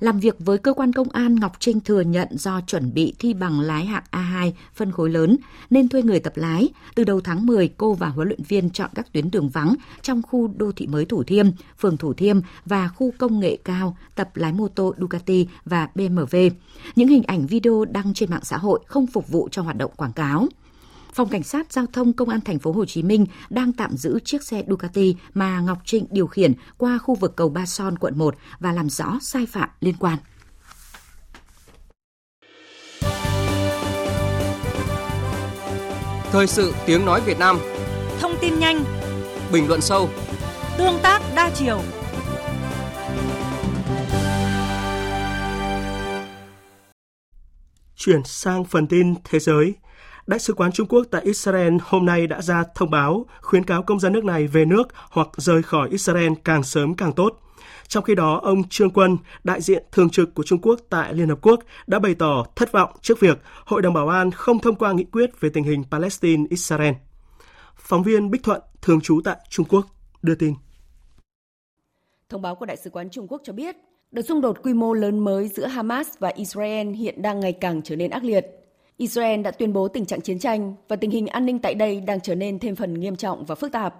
Làm 0.00 0.20
việc 0.20 0.36
với 0.38 0.58
cơ 0.58 0.72
quan 0.72 0.92
công 0.92 1.08
an, 1.08 1.34
Ngọc 1.34 1.52
Trinh 1.58 1.80
thừa 1.80 2.00
nhận 2.00 2.28
do 2.30 2.60
chuẩn 2.66 2.94
bị 2.94 3.14
thi 3.18 3.34
bằng 3.34 3.60
lái 3.60 3.84
hạng 3.84 4.02
A2 4.10 4.52
phân 4.74 4.92
khối 4.92 5.10
lớn 5.10 5.36
nên 5.70 5.88
thuê 5.88 6.02
người 6.02 6.20
tập 6.20 6.32
lái. 6.36 6.68
Từ 6.94 7.04
đầu 7.04 7.20
tháng 7.20 7.46
10, 7.46 7.68
cô 7.68 7.94
và 7.94 8.08
huấn 8.08 8.28
luyện 8.28 8.42
viên 8.42 8.70
chọn 8.70 8.90
các 8.94 9.12
tuyến 9.12 9.30
đường 9.30 9.48
vắng 9.48 9.74
trong 10.02 10.22
khu 10.22 10.48
đô 10.56 10.72
thị 10.72 10.86
mới 10.86 11.04
Thủ 11.04 11.22
Thiêm, 11.22 11.46
phường 11.78 11.96
Thủ 11.96 12.12
Thiêm 12.12 12.40
và 12.66 12.88
khu 12.88 13.12
công 13.18 13.40
nghệ 13.40 13.58
cao 13.64 13.96
tập 14.14 14.30
lái 14.34 14.52
mô 14.52 14.68
tô 14.68 14.94
Ducati 15.00 15.48
và 15.64 15.88
BMW. 15.94 16.50
Những 16.96 17.08
hình 17.08 17.22
ảnh 17.22 17.46
video 17.46 17.84
đăng 17.84 18.14
trên 18.14 18.30
mạng 18.30 18.44
xã 18.44 18.56
hội 18.56 18.80
không 18.86 19.06
phục 19.06 19.28
vụ 19.28 19.48
cho 19.50 19.62
hoạt 19.62 19.76
động 19.76 19.90
quảng 19.96 20.12
cáo. 20.12 20.48
Phòng 21.14 21.28
Cảnh 21.28 21.42
sát 21.42 21.72
Giao 21.72 21.86
thông 21.92 22.12
Công 22.12 22.28
an 22.28 22.40
thành 22.40 22.58
phố 22.58 22.72
Hồ 22.72 22.84
Chí 22.84 23.02
Minh 23.02 23.26
đang 23.50 23.72
tạm 23.72 23.96
giữ 23.96 24.18
chiếc 24.24 24.42
xe 24.42 24.64
Ducati 24.68 25.16
mà 25.34 25.60
Ngọc 25.60 25.78
Trinh 25.84 26.06
điều 26.10 26.26
khiển 26.26 26.52
qua 26.76 26.98
khu 26.98 27.14
vực 27.14 27.36
cầu 27.36 27.48
Ba 27.48 27.66
Son, 27.66 27.98
quận 27.98 28.18
1 28.18 28.34
và 28.60 28.72
làm 28.72 28.90
rõ 28.90 29.18
sai 29.20 29.46
phạm 29.46 29.68
liên 29.80 29.94
quan. 29.98 30.18
Thời 36.32 36.46
sự 36.46 36.74
tiếng 36.86 37.04
nói 37.04 37.20
Việt 37.20 37.38
Nam. 37.38 37.58
Thông 38.20 38.32
tin 38.40 38.58
nhanh. 38.58 38.84
Bình 39.52 39.68
luận 39.68 39.80
sâu. 39.80 40.08
Tương 40.78 40.98
tác 41.02 41.22
đa 41.36 41.50
chiều. 41.54 41.80
Chuyển 47.96 48.24
sang 48.24 48.64
phần 48.64 48.86
tin 48.86 49.14
thế 49.24 49.38
giới, 49.38 49.74
Đại 50.26 50.38
sứ 50.38 50.54
quán 50.54 50.72
Trung 50.72 50.86
Quốc 50.88 51.06
tại 51.10 51.22
Israel 51.24 51.76
hôm 51.82 52.06
nay 52.06 52.26
đã 52.26 52.42
ra 52.42 52.64
thông 52.74 52.90
báo 52.90 53.26
khuyến 53.40 53.64
cáo 53.64 53.82
công 53.82 54.00
dân 54.00 54.12
nước 54.12 54.24
này 54.24 54.46
về 54.46 54.64
nước 54.64 54.88
hoặc 55.10 55.28
rời 55.36 55.62
khỏi 55.62 55.88
Israel 55.90 56.32
càng 56.44 56.62
sớm 56.62 56.94
càng 56.94 57.12
tốt. 57.12 57.40
Trong 57.88 58.04
khi 58.04 58.14
đó, 58.14 58.40
ông 58.42 58.68
Trương 58.68 58.90
Quân, 58.90 59.16
đại 59.44 59.60
diện 59.60 59.84
thường 59.92 60.10
trực 60.10 60.34
của 60.34 60.42
Trung 60.42 60.60
Quốc 60.62 60.80
tại 60.90 61.14
Liên 61.14 61.28
Hợp 61.28 61.38
Quốc, 61.42 61.60
đã 61.86 61.98
bày 61.98 62.14
tỏ 62.14 62.46
thất 62.56 62.72
vọng 62.72 62.90
trước 63.00 63.20
việc 63.20 63.38
Hội 63.64 63.82
đồng 63.82 63.94
Bảo 63.94 64.08
an 64.08 64.30
không 64.30 64.58
thông 64.58 64.74
qua 64.74 64.92
nghị 64.92 65.04
quyết 65.04 65.40
về 65.40 65.48
tình 65.48 65.64
hình 65.64 65.84
Palestine-Israel. 65.90 66.94
Phóng 67.76 68.02
viên 68.02 68.30
Bích 68.30 68.42
Thuận, 68.42 68.60
thường 68.82 69.00
trú 69.00 69.20
tại 69.24 69.36
Trung 69.48 69.66
Quốc, 69.68 69.86
đưa 70.22 70.34
tin. 70.34 70.54
Thông 72.28 72.42
báo 72.42 72.54
của 72.54 72.66
Đại 72.66 72.76
sứ 72.76 72.90
quán 72.90 73.10
Trung 73.10 73.28
Quốc 73.28 73.40
cho 73.44 73.52
biết, 73.52 73.76
đợt 74.10 74.22
xung 74.22 74.40
đột 74.40 74.62
quy 74.62 74.74
mô 74.74 74.94
lớn 74.94 75.18
mới 75.18 75.48
giữa 75.48 75.66
Hamas 75.66 76.08
và 76.18 76.28
Israel 76.28 76.88
hiện 76.88 77.22
đang 77.22 77.40
ngày 77.40 77.52
càng 77.52 77.82
trở 77.82 77.96
nên 77.96 78.10
ác 78.10 78.24
liệt. 78.24 78.63
Israel 78.96 79.42
đã 79.42 79.50
tuyên 79.50 79.72
bố 79.72 79.88
tình 79.88 80.06
trạng 80.06 80.20
chiến 80.20 80.38
tranh 80.38 80.74
và 80.88 80.96
tình 80.96 81.10
hình 81.10 81.26
an 81.26 81.46
ninh 81.46 81.58
tại 81.58 81.74
đây 81.74 82.00
đang 82.00 82.20
trở 82.20 82.34
nên 82.34 82.58
thêm 82.58 82.76
phần 82.76 83.00
nghiêm 83.00 83.16
trọng 83.16 83.44
và 83.44 83.54
phức 83.54 83.72
tạp. 83.72 83.94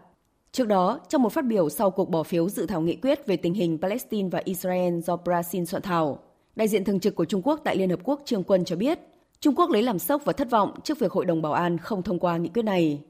Trước 0.52 0.68
đó, 0.68 1.00
trong 1.08 1.22
một 1.22 1.32
phát 1.32 1.44
biểu 1.44 1.68
sau 1.68 1.90
cuộc 1.90 2.10
bỏ 2.10 2.22
phiếu 2.22 2.48
dự 2.48 2.66
thảo 2.66 2.80
nghị 2.80 2.96
quyết 2.96 3.26
về 3.26 3.36
tình 3.36 3.54
hình 3.54 3.78
Palestine 3.82 4.28
và 4.28 4.42
Israel 4.44 5.00
do 5.00 5.16
Brazil 5.24 5.64
soạn 5.64 5.82
thảo, 5.82 6.18
đại 6.56 6.68
diện 6.68 6.84
thường 6.84 7.00
trực 7.00 7.14
của 7.14 7.24
Trung 7.24 7.42
Quốc 7.44 7.60
tại 7.64 7.76
Liên 7.76 7.90
Hợp 7.90 8.00
Quốc 8.04 8.22
Trương 8.24 8.42
Quân 8.42 8.64
cho 8.64 8.76
biết, 8.76 8.98
Trung 9.40 9.54
Quốc 9.54 9.70
lấy 9.70 9.82
làm 9.82 9.98
sốc 9.98 10.22
và 10.24 10.32
thất 10.32 10.50
vọng 10.50 10.80
trước 10.84 10.98
việc 10.98 11.12
Hội 11.12 11.24
đồng 11.24 11.42
Bảo 11.42 11.52
an 11.52 11.78
không 11.78 12.02
thông 12.02 12.18
qua 12.18 12.36
nghị 12.36 12.48
quyết 12.48 12.62
này. 12.62 13.00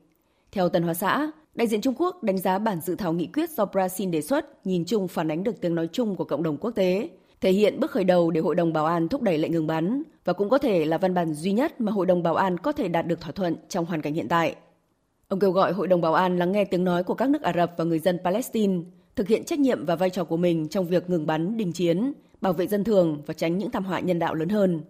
Theo 0.53 0.69
Tân 0.69 0.83
Hoa 0.83 0.95
Xã, 0.95 1.31
đại 1.55 1.67
diện 1.67 1.81
Trung 1.81 1.95
Quốc 1.99 2.23
đánh 2.23 2.39
giá 2.39 2.59
bản 2.59 2.81
dự 2.81 2.95
thảo 2.95 3.13
nghị 3.13 3.27
quyết 3.27 3.51
do 3.51 3.65
Brazil 3.65 4.11
đề 4.11 4.23
xuất 4.23 4.67
nhìn 4.67 4.85
chung 4.85 5.09
phản 5.09 5.31
ánh 5.31 5.45
được 5.45 5.61
tiếng 5.61 5.75
nói 5.75 5.89
chung 5.93 6.17
của 6.17 6.25
cộng 6.25 6.43
đồng 6.43 6.57
quốc 6.57 6.71
tế 6.71 7.09
thể 7.45 7.53
hiện 7.53 7.81
bước 7.81 7.91
khởi 7.91 8.05
đầu 8.05 8.31
để 8.31 8.41
Hội 8.41 8.55
đồng 8.55 8.73
Bảo 8.73 8.87
an 8.87 9.09
thúc 9.09 9.23
đẩy 9.23 9.39
lệnh 9.39 9.53
ngừng 9.53 9.67
bắn 9.67 10.03
và 10.25 10.33
cũng 10.33 10.51
có 10.51 10.59
thể 10.59 10.85
là 10.85 10.99
văn 10.99 11.15
bản 11.15 11.35
duy 11.35 11.53
nhất 11.53 11.81
mà 11.81 11.93
Hội 11.93 12.07
đồng 12.07 12.23
Bảo 12.23 12.35
an 12.35 12.59
có 12.59 12.73
thể 12.73 12.89
đạt 12.89 13.07
được 13.07 13.21
thỏa 13.21 13.33
thuận 13.33 13.57
trong 13.69 13.87
hoàn 13.87 14.03
cảnh 14.03 14.15
hiện 14.15 14.29
tại. 14.29 14.55
Ông 15.29 15.41
kêu 15.41 15.51
gọi 15.51 15.73
Hội 15.73 15.89
đồng 15.89 16.01
Bảo 16.01 16.15
an 16.15 16.39
lắng 16.39 16.53
nghe 16.53 16.65
tiếng 16.65 16.85
nói 16.85 17.03
của 17.03 17.15
các 17.15 17.29
nước 17.29 17.43
Ả 17.43 17.53
Rập 17.53 17.73
và 17.77 17.85
người 17.85 17.99
dân 17.99 18.19
Palestine, 18.25 18.83
thực 19.17 19.29
hiện 19.29 19.45
trách 19.45 19.59
nhiệm 19.59 19.87
và 19.87 19.97
vai 19.97 20.11
trò 20.11 20.25
của 20.25 20.37
mình 20.37 20.69
trong 20.69 20.87
việc 20.87 21.11
ngừng 21.11 21.27
bắn, 21.27 21.57
đình 21.57 21.73
chiến, 21.73 22.13
bảo 22.41 22.53
vệ 22.53 22.67
dân 22.67 22.85
thường 22.85 23.23
và 23.27 23.35
tránh 23.35 23.59
những 23.59 23.71
thảm 23.71 23.85
họa 23.85 24.01
nhân 24.01 24.19
đạo 24.19 24.35
lớn 24.35 24.49
hơn. 24.49 24.83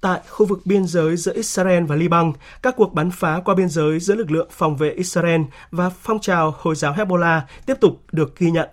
Tại 0.00 0.20
khu 0.28 0.46
vực 0.46 0.60
biên 0.64 0.86
giới 0.86 1.16
giữa 1.16 1.32
Israel 1.34 1.84
và 1.84 1.96
Liban, 1.96 2.32
các 2.62 2.74
cuộc 2.76 2.94
bắn 2.94 3.10
phá 3.10 3.40
qua 3.44 3.54
biên 3.54 3.68
giới 3.68 4.00
giữa 4.00 4.14
lực 4.14 4.30
lượng 4.30 4.48
phòng 4.50 4.76
vệ 4.76 4.90
Israel 4.90 5.40
và 5.70 5.90
phong 5.90 6.20
trào 6.20 6.54
Hồi 6.58 6.74
giáo 6.74 6.92
Hezbollah 6.92 7.40
tiếp 7.66 7.74
tục 7.80 8.00
được 8.12 8.38
ghi 8.38 8.50
nhận. 8.50 8.68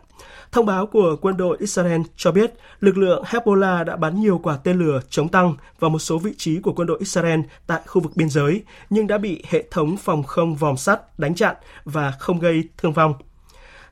Thông 0.52 0.66
báo 0.66 0.86
của 0.86 1.16
quân 1.22 1.38
đội 1.38 1.58
Israel 1.60 2.02
cho 2.16 2.32
biết 2.32 2.54
lực 2.80 2.98
lượng 2.98 3.24
Hezbollah 3.24 3.84
đã 3.86 3.96
bắn 3.96 4.22
nhiều 4.22 4.40
quả 4.44 4.58
tên 4.64 4.80
lửa 4.80 5.02
chống 5.10 5.30
tăng 5.30 5.56
vào 5.80 5.90
một 5.90 6.00
số 6.00 6.18
vị 6.18 6.34
trí 6.38 6.60
của 6.60 6.74
quân 6.74 6.88
đội 6.88 7.00
Israel 7.00 7.40
tại 7.68 7.82
khu 7.86 8.02
vực 8.02 8.12
biên 8.16 8.30
giới, 8.30 8.64
nhưng 8.90 9.08
đã 9.08 9.18
bị 9.18 9.44
hệ 9.50 9.64
thống 9.72 9.98
phòng 9.98 10.24
không 10.24 10.56
vòm 10.56 10.78
sắt 10.78 11.20
đánh 11.20 11.36
chặn 11.36 11.56
và 11.86 12.12
không 12.20 12.40
gây 12.40 12.64
thương 12.78 12.94
vong. 12.94 13.14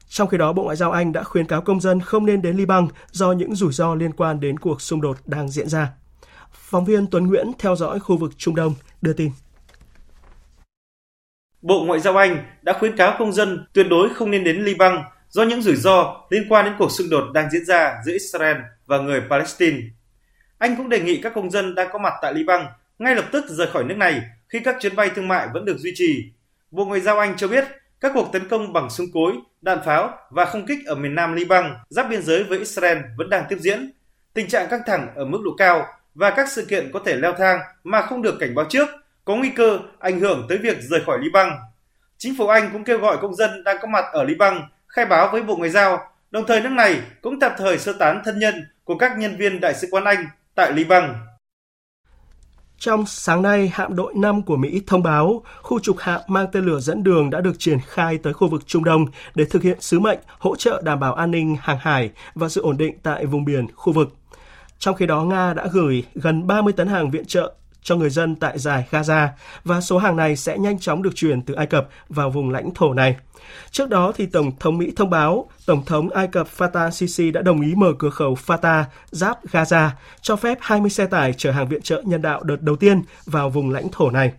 Trong 0.10 0.28
khi 0.28 0.38
đó, 0.38 0.54
Bộ 0.54 0.64
Ngoại 0.64 0.76
giao 0.76 0.92
Anh 0.92 1.14
đã 1.14 1.24
khuyến 1.24 1.46
cáo 1.46 1.62
công 1.62 1.82
dân 1.82 2.00
không 2.00 2.26
nên 2.26 2.42
đến 2.42 2.58
Liban 2.58 2.88
do 3.12 3.32
những 3.32 3.56
rủi 3.56 3.74
ro 3.74 3.96
liên 3.96 4.12
quan 4.12 4.40
đến 4.40 4.60
cuộc 4.60 4.82
xung 4.82 5.02
đột 5.02 5.18
đang 5.26 5.50
diễn 5.50 5.70
ra. 5.70 5.90
Phóng 6.52 6.86
viên 6.86 7.08
Tuấn 7.08 7.28
Nguyễn 7.28 7.52
theo 7.60 7.76
dõi 7.76 8.00
khu 8.00 8.18
vực 8.18 8.32
Trung 8.38 8.56
Đông 8.56 8.74
đưa 9.02 9.14
tin. 9.14 9.32
Bộ 11.62 11.84
Ngoại 11.84 12.00
giao 12.00 12.18
Anh 12.18 12.46
đã 12.62 12.74
khuyến 12.80 12.98
cáo 12.98 13.16
công 13.20 13.34
dân 13.34 13.66
tuyệt 13.74 13.88
đối 13.90 14.14
không 14.14 14.32
nên 14.32 14.44
đến 14.44 14.66
Liban 14.66 15.04
do 15.30 15.44
những 15.44 15.62
rủi 15.62 15.76
ro 15.76 16.22
liên 16.30 16.46
quan 16.50 16.66
đến 16.66 16.74
cuộc 16.80 16.92
xung 16.92 17.10
đột 17.10 17.24
đang 17.34 17.50
diễn 17.50 17.66
ra 17.66 18.02
giữa 18.06 18.14
Israel 18.14 18.58
và 18.86 18.98
người 18.98 19.22
Palestine. 19.30 19.78
Anh 20.58 20.76
cũng 20.76 20.90
đề 20.90 21.00
nghị 21.00 21.22
các 21.22 21.34
công 21.36 21.52
dân 21.52 21.76
đang 21.76 21.90
có 21.92 22.00
mặt 22.00 22.14
tại 22.22 22.34
Liban 22.34 22.66
ngay 23.00 23.16
lập 23.16 23.26
tức 23.32 23.46
rời 23.48 23.68
khỏi 23.68 23.84
nước 23.84 23.98
này 23.98 24.22
khi 24.50 24.60
các 24.60 24.76
chuyến 24.80 24.96
bay 24.96 25.12
thương 25.16 25.28
mại 25.28 25.48
vẫn 25.54 25.66
được 25.66 25.78
duy 25.78 25.92
trì. 25.96 26.32
Bộ 26.72 26.86
Ngoại 26.86 27.02
giao 27.02 27.20
Anh 27.20 27.38
cho 27.38 27.48
biết 27.48 27.66
các 28.00 28.12
cuộc 28.16 28.30
tấn 28.34 28.48
công 28.48 28.74
bằng 28.74 28.90
súng 28.90 29.08
cối, 29.14 29.34
đạn 29.62 29.80
pháo 29.86 30.18
và 30.30 30.46
không 30.46 30.66
kích 30.66 30.80
ở 30.86 30.96
miền 30.96 31.16
nam 31.16 31.34
Liban 31.34 31.74
giáp 31.90 32.10
biên 32.10 32.22
giới 32.22 32.44
với 32.44 32.60
Israel 32.60 32.98
vẫn 33.18 33.30
đang 33.30 33.46
tiếp 33.50 33.58
diễn. 33.60 33.92
Tình 34.34 34.48
trạng 34.48 34.68
căng 34.70 34.82
thẳng 34.86 35.08
ở 35.16 35.26
mức 35.26 35.40
độ 35.46 35.52
cao 35.58 35.86
và 36.16 36.30
các 36.30 36.50
sự 36.52 36.66
kiện 36.66 36.92
có 36.94 37.00
thể 37.06 37.16
leo 37.16 37.34
thang 37.34 37.60
mà 37.84 38.02
không 38.02 38.22
được 38.22 38.38
cảnh 38.40 38.56
báo 38.56 38.66
trước, 38.70 38.88
có 39.26 39.36
nguy 39.36 39.50
cơ 39.50 39.80
ảnh 40.00 40.20
hưởng 40.20 40.46
tới 40.50 40.58
việc 40.58 40.78
rời 40.82 41.02
khỏi 41.06 41.18
Liban. 41.22 41.50
Chính 42.18 42.36
phủ 42.38 42.48
Anh 42.48 42.70
cũng 42.74 42.84
kêu 42.84 43.00
gọi 43.00 43.18
công 43.22 43.36
dân 43.36 43.64
đang 43.64 43.78
có 43.82 43.88
mặt 43.88 44.06
ở 44.12 44.24
Liban 44.24 44.62
khai 44.88 45.06
báo 45.06 45.30
với 45.32 45.44
Bộ 45.44 45.56
Ngoại 45.56 45.70
giao, 45.70 46.00
đồng 46.32 46.48
thời 46.48 46.62
nước 46.62 46.70
này 46.70 47.02
cũng 47.22 47.40
tạm 47.40 47.52
thời 47.58 47.78
sơ 47.78 47.94
tán 47.94 48.22
thân 48.26 48.40
nhân 48.40 48.68
của 48.84 48.98
các 48.98 49.18
nhân 49.18 49.38
viên 49.38 49.60
Đại 49.60 49.74
sứ 49.76 49.88
quán 49.92 50.04
Anh 50.04 50.26
tại 50.56 50.72
Liban. 50.72 51.16
Trong 52.80 53.06
sáng 53.06 53.42
nay, 53.42 53.72
hạm 53.74 53.96
đội 53.96 54.14
5 54.16 54.42
của 54.42 54.58
Mỹ 54.58 54.82
thông 54.88 55.04
báo 55.04 55.44
khu 55.62 55.80
trục 55.80 55.98
hạm 56.00 56.22
mang 56.28 56.48
tên 56.52 56.66
lửa 56.66 56.80
dẫn 56.80 57.04
đường 57.04 57.30
đã 57.30 57.42
được 57.42 57.60
triển 57.60 57.80
khai 57.88 58.18
tới 58.18 58.34
khu 58.34 58.48
vực 58.48 58.68
Trung 58.68 58.84
Đông 58.84 59.06
để 59.36 59.46
thực 59.46 59.64
hiện 59.64 59.82
sứ 59.82 60.00
mệnh 60.00 60.20
hỗ 60.40 60.56
trợ 60.56 60.82
đảm 60.86 61.00
bảo 61.00 61.14
an 61.14 61.32
ninh 61.32 61.58
hàng 61.62 61.78
hải 61.82 62.12
và 62.36 62.50
sự 62.50 62.62
ổn 62.62 62.78
định 62.78 62.98
tại 63.04 63.26
vùng 63.26 63.46
biển 63.46 63.68
khu 63.76 63.94
vực. 63.94 64.16
Trong 64.80 64.96
khi 64.96 65.06
đó, 65.06 65.24
Nga 65.24 65.54
đã 65.54 65.68
gửi 65.72 66.04
gần 66.16 66.48
30 66.48 66.74
tấn 66.74 66.88
hàng 66.88 67.12
viện 67.12 67.26
trợ 67.26 67.54
cho 67.88 67.96
người 67.96 68.10
dân 68.10 68.36
tại 68.36 68.60
giải 68.60 68.86
Gaza 68.92 69.28
và 69.64 69.82
số 69.82 69.98
hàng 69.98 70.16
này 70.16 70.36
sẽ 70.36 70.58
nhanh 70.58 70.80
chóng 70.80 71.04
được 71.04 71.16
chuyển 71.16 71.42
từ 71.42 71.54
Ai 71.54 71.66
Cập 71.66 71.90
vào 72.10 72.30
vùng 72.30 72.50
lãnh 72.50 72.74
thổ 72.76 72.94
này. 72.94 73.16
Trước 73.72 73.90
đó 73.90 74.12
thì 74.16 74.26
Tổng 74.26 74.52
thống 74.60 74.78
Mỹ 74.78 74.92
thông 74.96 75.10
báo 75.10 75.50
Tổng 75.66 75.86
thống 75.86 76.10
Ai 76.10 76.28
Cập 76.28 76.48
Fatah 76.58 76.90
Sisi 76.90 77.32
đã 77.32 77.42
đồng 77.42 77.62
ý 77.62 77.76
mở 77.76 77.94
cửa 78.00 78.10
khẩu 78.10 78.38
Fatah 78.46 78.84
giáp 79.12 79.46
Gaza 79.46 79.90
cho 80.22 80.36
phép 80.36 80.58
20 80.62 80.90
xe 80.90 81.06
tải 81.06 81.34
chở 81.34 81.52
hàng 81.52 81.68
viện 81.68 81.82
trợ 81.82 82.02
nhân 82.06 82.22
đạo 82.22 82.44
đợt 82.44 82.62
đầu 82.62 82.76
tiên 82.76 83.02
vào 83.26 83.50
vùng 83.50 83.70
lãnh 83.70 83.90
thổ 83.92 84.12
này. 84.12 84.32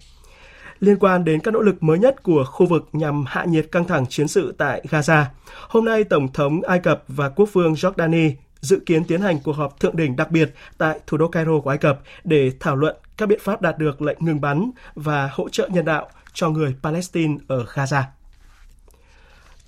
Liên 0.81 0.99
quan 0.99 1.25
đến 1.25 1.41
các 1.41 1.55
nỗ 1.55 1.61
lực 1.61 1.83
mới 1.83 1.99
nhất 1.99 2.23
của 2.23 2.45
khu 2.45 2.67
vực 2.67 2.89
nhằm 2.93 3.25
hạ 3.27 3.45
nhiệt 3.45 3.67
căng 3.73 3.85
thẳng 3.85 4.07
chiến 4.07 4.29
sự 4.29 4.55
tại 4.59 4.83
Gaza, 4.91 5.25
hôm 5.69 5.85
nay 5.85 6.05
Tổng 6.05 6.33
thống 6.33 6.63
Ai 6.63 6.79
Cập 6.79 7.05
và 7.09 7.29
Quốc 7.29 7.49
vương 7.53 7.73
Jordani 7.73 8.33
dự 8.61 8.81
kiến 8.87 9.05
tiến 9.05 9.21
hành 9.21 9.39
cuộc 9.45 9.57
họp 9.57 9.81
thượng 9.81 9.97
đỉnh 9.97 10.17
đặc 10.17 10.31
biệt 10.31 10.55
tại 10.79 11.01
thủ 11.07 11.17
đô 11.17 11.29
Cairo 11.29 11.61
của 11.61 11.71
Ai 11.71 11.79
Cập 11.79 12.01
để 12.25 12.53
thảo 12.61 12.77
luận 12.77 12.97
các 13.19 13.27
biện 13.27 13.39
pháp 13.43 13.63
đạt 13.63 13.79
được 13.79 14.03
lệnh 14.03 14.17
ngừng 14.21 14.41
bắn 14.41 14.71
và 14.95 15.31
hỗ 15.33 15.49
trợ 15.49 15.69
nhân 15.73 15.85
đạo 15.85 16.09
cho 16.33 16.49
người 16.49 16.75
Palestine 16.83 17.35
ở 17.49 17.65
Gaza. 17.75 18.03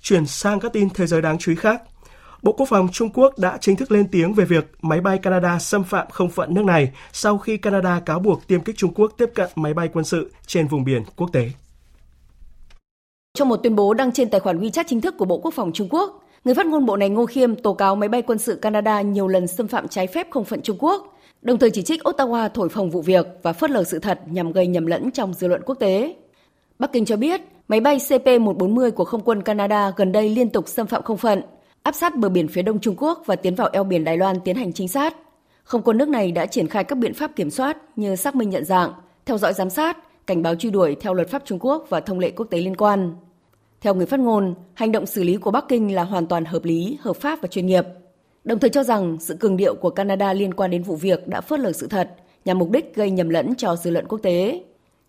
Chuyển 0.01 0.25
sang 0.25 0.59
các 0.59 0.73
tin 0.73 0.89
thế 0.89 1.07
giới 1.07 1.21
đáng 1.21 1.37
chú 1.37 1.51
ý 1.51 1.55
khác. 1.55 1.81
Bộ 2.41 2.51
Quốc 2.51 2.65
phòng 2.69 2.87
Trung 2.91 3.09
Quốc 3.13 3.39
đã 3.39 3.57
chính 3.61 3.75
thức 3.75 3.91
lên 3.91 4.07
tiếng 4.11 4.33
về 4.33 4.45
việc 4.45 4.71
máy 4.81 5.01
bay 5.01 5.17
Canada 5.17 5.59
xâm 5.59 5.83
phạm 5.83 6.07
không 6.09 6.29
phận 6.29 6.53
nước 6.53 6.65
này 6.65 6.91
sau 7.11 7.37
khi 7.37 7.57
Canada 7.57 7.99
cáo 7.99 8.19
buộc 8.19 8.47
tiêm 8.47 8.61
kích 8.61 8.77
Trung 8.77 8.93
Quốc 8.93 9.11
tiếp 9.17 9.29
cận 9.35 9.49
máy 9.55 9.73
bay 9.73 9.89
quân 9.93 10.05
sự 10.05 10.31
trên 10.45 10.67
vùng 10.67 10.83
biển 10.83 11.03
quốc 11.15 11.29
tế. 11.33 11.51
Trong 13.37 13.49
một 13.49 13.57
tuyên 13.57 13.75
bố 13.75 13.93
đăng 13.93 14.11
trên 14.11 14.29
tài 14.29 14.39
khoản 14.39 14.59
WeChat 14.59 14.83
chính 14.87 15.01
thức 15.01 15.15
của 15.17 15.25
Bộ 15.25 15.37
Quốc 15.37 15.53
phòng 15.53 15.71
Trung 15.73 15.87
Quốc, 15.89 16.23
người 16.43 16.55
phát 16.55 16.65
ngôn 16.65 16.85
bộ 16.85 16.97
này 16.97 17.09
Ngô 17.09 17.25
Khiêm 17.25 17.55
tố 17.55 17.73
cáo 17.73 17.95
máy 17.95 18.09
bay 18.09 18.21
quân 18.21 18.37
sự 18.37 18.55
Canada 18.55 19.01
nhiều 19.01 19.27
lần 19.27 19.47
xâm 19.47 19.67
phạm 19.67 19.87
trái 19.87 20.07
phép 20.07 20.27
không 20.31 20.45
phận 20.45 20.61
Trung 20.61 20.77
Quốc, 20.79 21.17
đồng 21.41 21.59
thời 21.59 21.71
chỉ 21.71 21.81
trích 21.81 22.01
Ottawa 22.03 22.49
thổi 22.49 22.69
phồng 22.69 22.89
vụ 22.89 23.01
việc 23.01 23.25
và 23.41 23.53
phớt 23.53 23.69
lờ 23.69 23.83
sự 23.83 23.99
thật 23.99 24.19
nhằm 24.25 24.51
gây 24.51 24.67
nhầm 24.67 24.85
lẫn 24.85 25.11
trong 25.11 25.33
dư 25.33 25.47
luận 25.47 25.61
quốc 25.65 25.75
tế. 25.75 26.15
Bắc 26.79 26.91
Kinh 26.91 27.05
cho 27.05 27.17
biết 27.17 27.41
Máy 27.71 27.79
bay 27.79 27.97
CP-140 27.97 28.91
của 28.91 29.03
không 29.05 29.21
quân 29.21 29.41
Canada 29.41 29.91
gần 29.95 30.11
đây 30.11 30.29
liên 30.29 30.49
tục 30.49 30.67
xâm 30.67 30.87
phạm 30.87 31.03
không 31.03 31.17
phận, 31.17 31.41
áp 31.83 31.95
sát 31.95 32.15
bờ 32.15 32.29
biển 32.29 32.47
phía 32.47 32.61
đông 32.61 32.79
Trung 32.79 32.95
Quốc 32.97 33.23
và 33.25 33.35
tiến 33.35 33.55
vào 33.55 33.69
eo 33.73 33.83
biển 33.83 34.03
Đài 34.03 34.17
Loan 34.17 34.39
tiến 34.45 34.55
hành 34.55 34.73
trinh 34.73 34.87
sát. 34.87 35.15
Không 35.63 35.81
quân 35.81 35.97
nước 35.97 36.09
này 36.09 36.31
đã 36.31 36.45
triển 36.45 36.67
khai 36.67 36.83
các 36.83 36.97
biện 36.97 37.13
pháp 37.13 37.35
kiểm 37.35 37.49
soát 37.49 37.77
như 37.95 38.15
xác 38.15 38.35
minh 38.35 38.49
nhận 38.49 38.65
dạng, 38.65 38.93
theo 39.25 39.37
dõi 39.37 39.53
giám 39.53 39.69
sát, 39.69 39.97
cảnh 40.27 40.41
báo 40.41 40.55
truy 40.55 40.69
đuổi 40.69 40.95
theo 41.01 41.13
luật 41.13 41.29
pháp 41.29 41.41
Trung 41.45 41.59
Quốc 41.61 41.85
và 41.89 41.99
thông 41.99 42.19
lệ 42.19 42.31
quốc 42.31 42.45
tế 42.45 42.57
liên 42.57 42.75
quan. 42.75 43.15
Theo 43.81 43.95
người 43.95 44.05
phát 44.05 44.19
ngôn, 44.19 44.55
hành 44.73 44.91
động 44.91 45.05
xử 45.05 45.23
lý 45.23 45.37
của 45.37 45.51
Bắc 45.51 45.65
Kinh 45.67 45.95
là 45.95 46.03
hoàn 46.03 46.27
toàn 46.27 46.45
hợp 46.45 46.65
lý, 46.65 46.97
hợp 47.01 47.15
pháp 47.15 47.41
và 47.41 47.47
chuyên 47.47 47.65
nghiệp. 47.65 47.85
Đồng 48.43 48.59
thời 48.59 48.69
cho 48.69 48.83
rằng 48.83 49.17
sự 49.19 49.35
cường 49.35 49.57
điệu 49.57 49.75
của 49.75 49.89
Canada 49.89 50.33
liên 50.33 50.53
quan 50.53 50.71
đến 50.71 50.83
vụ 50.83 50.95
việc 50.95 51.27
đã 51.27 51.41
phớt 51.41 51.59
lờ 51.59 51.71
sự 51.71 51.87
thật 51.87 52.09
nhằm 52.45 52.59
mục 52.59 52.69
đích 52.71 52.95
gây 52.95 53.11
nhầm 53.11 53.29
lẫn 53.29 53.55
cho 53.55 53.75
dư 53.75 53.91
luận 53.91 54.05
quốc 54.07 54.19
tế. 54.23 54.63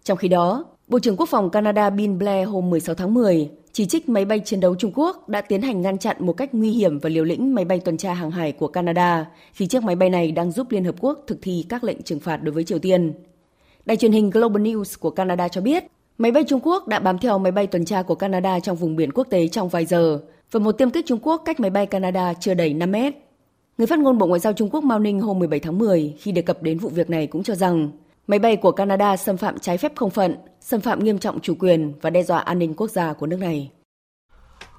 Trong 0.05 0.19
khi 0.19 0.29
đó, 0.29 0.65
Bộ 0.89 0.99
trưởng 0.99 1.17
Quốc 1.17 1.29
phòng 1.29 1.51
Canada 1.51 1.91
Bill 1.91 2.13
Blair 2.13 2.49
hôm 2.49 2.71
16 2.71 2.95
tháng 2.95 3.15
10 3.15 3.51
chỉ 3.73 3.87
trích 3.87 4.09
máy 4.09 4.25
bay 4.25 4.41
chiến 4.41 4.61
đấu 4.61 4.75
Trung 4.75 4.93
Quốc 4.95 5.29
đã 5.29 5.41
tiến 5.41 5.63
hành 5.63 5.83
ngăn 5.83 5.99
chặn 5.99 6.17
một 6.21 6.33
cách 6.33 6.55
nguy 6.55 6.71
hiểm 6.71 6.99
và 6.99 7.11
liều 7.11 7.25
lĩnh 7.25 7.55
máy 7.55 7.65
bay 7.65 7.81
tuần 7.81 7.97
tra 7.97 8.15
hàng 8.15 8.31
hải 8.31 8.53
của 8.53 8.69
Canada 8.69 9.27
khi 9.53 9.67
chiếc 9.67 9.83
máy 9.83 9.97
bay 9.97 10.11
này 10.11 10.33
đang 10.33 10.53
giúp 10.53 10.71
Liên 10.71 10.85
Hợp 10.85 10.95
Quốc 11.01 11.25
thực 11.27 11.39
thi 11.43 11.65
các 11.69 11.85
lệnh 11.85 12.03
trừng 12.03 12.21
phạt 12.21 12.37
đối 12.37 12.53
với 12.53 12.65
Triều 12.65 12.79
Tiên. 12.79 13.13
Đài 13.85 13.97
truyền 13.97 14.13
hình 14.13 14.31
Global 14.31 14.63
News 14.63 14.97
của 15.01 15.11
Canada 15.11 15.49
cho 15.49 15.61
biết, 15.61 15.85
máy 16.19 16.33
bay 16.33 16.45
Trung 16.45 16.61
Quốc 16.63 16.89
đã 16.89 16.99
bám 16.99 17.19
theo 17.19 17.39
máy 17.39 17.53
bay 17.53 17.67
tuần 17.67 17.85
tra 17.85 18.03
của 18.03 18.15
Canada 18.15 18.61
trong 18.61 18.77
vùng 18.77 18.97
biển 18.97 19.13
quốc 19.13 19.27
tế 19.31 19.49
trong 19.49 19.69
vài 19.69 19.85
giờ, 19.85 20.21
và 20.51 20.61
một 20.61 20.73
tiêm 20.73 20.91
kích 20.91 21.07
Trung 21.07 21.19
Quốc 21.23 21.43
cách 21.45 21.61
máy 21.61 21.71
bay 21.71 21.87
Canada 21.87 22.35
chưa 22.35 22.55
đầy 22.55 22.75
5 22.75 22.93
mét. 22.93 23.15
Người 23.79 23.87
phát 23.87 23.99
ngôn 23.99 24.19
Bộ 24.19 24.27
Ngoại 24.27 24.41
giao 24.41 24.53
Trung 24.53 24.71
Quốc 24.71 24.85
Mao 24.85 24.99
Ninh 24.99 25.21
hôm 25.21 25.39
17 25.39 25.61
tháng 25.61 25.79
10 25.79 26.15
khi 26.19 26.33
đề 26.33 26.43
cập 26.43 26.63
đến 26.63 26.79
vụ 26.79 26.89
việc 26.89 27.11
này 27.11 27.27
cũng 27.27 27.43
cho 27.43 27.55
rằng 27.55 27.91
máy 28.27 28.39
bay 28.39 28.57
của 28.57 28.73
Canada 28.73 29.17
xâm 29.17 29.37
phạm 29.37 29.59
trái 29.59 29.79
phép 29.79 29.93
không 29.97 30.11
phận, 30.11 30.37
xâm 30.61 30.81
phạm 30.81 31.05
nghiêm 31.05 31.19
trọng 31.19 31.41
chủ 31.41 31.55
quyền 31.59 31.93
và 32.03 32.11
đe 32.11 32.23
dọa 32.23 32.39
an 32.39 32.59
ninh 32.59 32.75
quốc 32.75 32.91
gia 32.91 33.13
của 33.13 33.27
nước 33.27 33.37
này. 33.37 33.71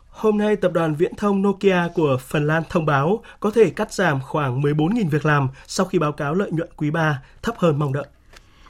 Hôm 0.10 0.38
nay, 0.38 0.56
tập 0.56 0.72
đoàn 0.74 0.96
viễn 0.96 1.16
thông 1.16 1.41
Nokia 1.41 1.78
của 1.96 2.18
Phần 2.22 2.48
Lan 2.48 2.64
thông 2.70 2.86
báo 2.86 3.24
có 3.39 3.52
thể 3.52 3.70
cắt 3.70 3.94
giảm 3.94 4.20
khoảng 4.22 4.62
14.000 4.62 5.10
việc 5.10 5.26
làm 5.26 5.50
sau 5.68 5.86
khi 5.86 6.00
báo 6.00 6.12
cáo 6.12 6.34
lợi 6.34 6.52
nhuận 6.52 6.70
quý 6.78 6.91
3 6.91 7.22
thấp 7.41 7.56
hơn 7.58 7.80
mong 7.80 7.94
đợi. 7.94 8.06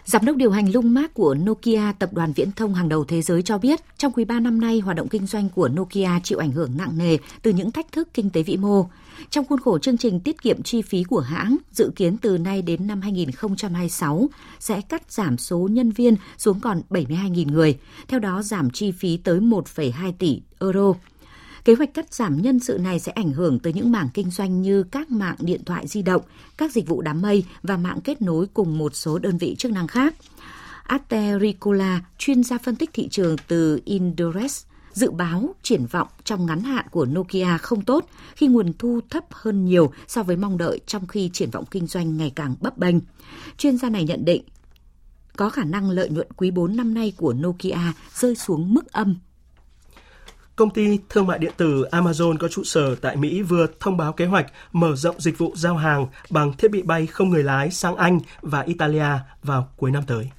Giám 0.05 0.25
đốc 0.25 0.35
điều 0.35 0.51
hành 0.51 0.71
Lung 0.71 0.93
Mark 0.93 1.13
của 1.13 1.35
Nokia, 1.35 1.91
tập 1.99 2.13
đoàn 2.13 2.33
viễn 2.33 2.51
thông 2.51 2.73
hàng 2.73 2.89
đầu 2.89 3.05
thế 3.05 3.21
giới 3.21 3.41
cho 3.41 3.57
biết, 3.57 3.79
trong 3.97 4.11
quý 4.11 4.25
3 4.25 4.39
năm 4.39 4.61
nay, 4.61 4.79
hoạt 4.79 4.97
động 4.97 5.07
kinh 5.07 5.25
doanh 5.25 5.49
của 5.49 5.69
Nokia 5.69 6.09
chịu 6.23 6.39
ảnh 6.39 6.51
hưởng 6.51 6.71
nặng 6.77 6.97
nề 6.97 7.17
từ 7.41 7.51
những 7.51 7.71
thách 7.71 7.91
thức 7.91 8.07
kinh 8.13 8.29
tế 8.29 8.43
vĩ 8.43 8.57
mô. 8.57 8.85
Trong 9.29 9.45
khuôn 9.45 9.59
khổ 9.59 9.79
chương 9.79 9.97
trình 9.97 10.19
tiết 10.19 10.41
kiệm 10.41 10.63
chi 10.63 10.81
phí 10.81 11.03
của 11.03 11.19
hãng, 11.19 11.57
dự 11.71 11.91
kiến 11.95 12.17
từ 12.17 12.37
nay 12.37 12.61
đến 12.61 12.87
năm 12.87 13.01
2026 13.01 14.29
sẽ 14.59 14.81
cắt 14.81 15.11
giảm 15.11 15.37
số 15.37 15.67
nhân 15.71 15.91
viên 15.91 16.15
xuống 16.37 16.59
còn 16.59 16.81
72.000 16.89 17.51
người, 17.51 17.77
theo 18.07 18.19
đó 18.19 18.43
giảm 18.43 18.69
chi 18.69 18.91
phí 18.91 19.17
tới 19.17 19.39
1,2 19.39 20.11
tỷ 20.19 20.41
euro. 20.59 20.93
Kế 21.65 21.73
hoạch 21.75 21.93
cắt 21.93 22.13
giảm 22.13 22.41
nhân 22.41 22.59
sự 22.59 22.77
này 22.77 22.99
sẽ 22.99 23.11
ảnh 23.11 23.31
hưởng 23.31 23.59
tới 23.59 23.73
những 23.73 23.91
mảng 23.91 24.09
kinh 24.13 24.31
doanh 24.31 24.61
như 24.61 24.83
các 24.83 25.11
mạng 25.11 25.35
điện 25.39 25.63
thoại 25.65 25.87
di 25.87 26.01
động, 26.01 26.21
các 26.57 26.71
dịch 26.71 26.87
vụ 26.87 27.01
đám 27.01 27.21
mây 27.21 27.43
và 27.63 27.77
mạng 27.77 27.99
kết 28.03 28.21
nối 28.21 28.47
cùng 28.53 28.77
một 28.77 28.95
số 28.95 29.19
đơn 29.19 29.37
vị 29.37 29.55
chức 29.57 29.71
năng 29.71 29.87
khác. 29.87 30.15
Ate 30.83 31.39
Ricola, 31.39 32.01
chuyên 32.17 32.43
gia 32.43 32.57
phân 32.57 32.75
tích 32.75 32.89
thị 32.93 33.07
trường 33.07 33.35
từ 33.47 33.79
Indores, 33.85 34.63
dự 34.93 35.11
báo 35.11 35.55
triển 35.63 35.85
vọng 35.85 36.07
trong 36.23 36.45
ngắn 36.45 36.59
hạn 36.59 36.85
của 36.91 37.05
Nokia 37.05 37.57
không 37.61 37.81
tốt 37.81 38.05
khi 38.35 38.47
nguồn 38.47 38.73
thu 38.79 38.99
thấp 39.09 39.23
hơn 39.31 39.65
nhiều 39.65 39.91
so 40.07 40.23
với 40.23 40.35
mong 40.35 40.57
đợi 40.57 40.79
trong 40.87 41.07
khi 41.07 41.29
triển 41.33 41.49
vọng 41.49 41.65
kinh 41.71 41.87
doanh 41.87 42.17
ngày 42.17 42.31
càng 42.35 42.55
bấp 42.61 42.77
bênh. 42.77 42.95
Chuyên 43.57 43.77
gia 43.77 43.89
này 43.89 44.03
nhận 44.03 44.25
định, 44.25 44.43
có 45.37 45.49
khả 45.49 45.63
năng 45.63 45.89
lợi 45.89 46.09
nhuận 46.09 46.27
quý 46.35 46.51
4 46.51 46.75
năm 46.75 46.93
nay 46.93 47.13
của 47.17 47.33
Nokia 47.33 47.93
rơi 48.13 48.35
xuống 48.35 48.73
mức 48.73 48.91
âm 48.91 49.15
Công 50.55 50.69
ty 50.69 50.99
thương 51.09 51.27
mại 51.27 51.39
điện 51.39 51.51
tử 51.57 51.85
Amazon 51.91 52.37
có 52.37 52.47
trụ 52.47 52.63
sở 52.63 52.95
tại 52.95 53.15
Mỹ 53.15 53.41
vừa 53.41 53.67
thông 53.79 53.97
báo 53.97 54.13
kế 54.13 54.25
hoạch 54.25 54.45
mở 54.71 54.95
rộng 54.95 55.21
dịch 55.21 55.37
vụ 55.37 55.53
giao 55.55 55.77
hàng 55.77 56.07
bằng 56.29 56.53
thiết 56.57 56.71
bị 56.71 56.81
bay 56.81 57.07
không 57.07 57.29
người 57.29 57.43
lái 57.43 57.71
sang 57.71 57.95
Anh 57.95 58.19
và 58.41 58.61
Italia 58.61 59.07
vào 59.43 59.69
cuối 59.77 59.91
năm 59.91 60.03
tới. 60.07 60.29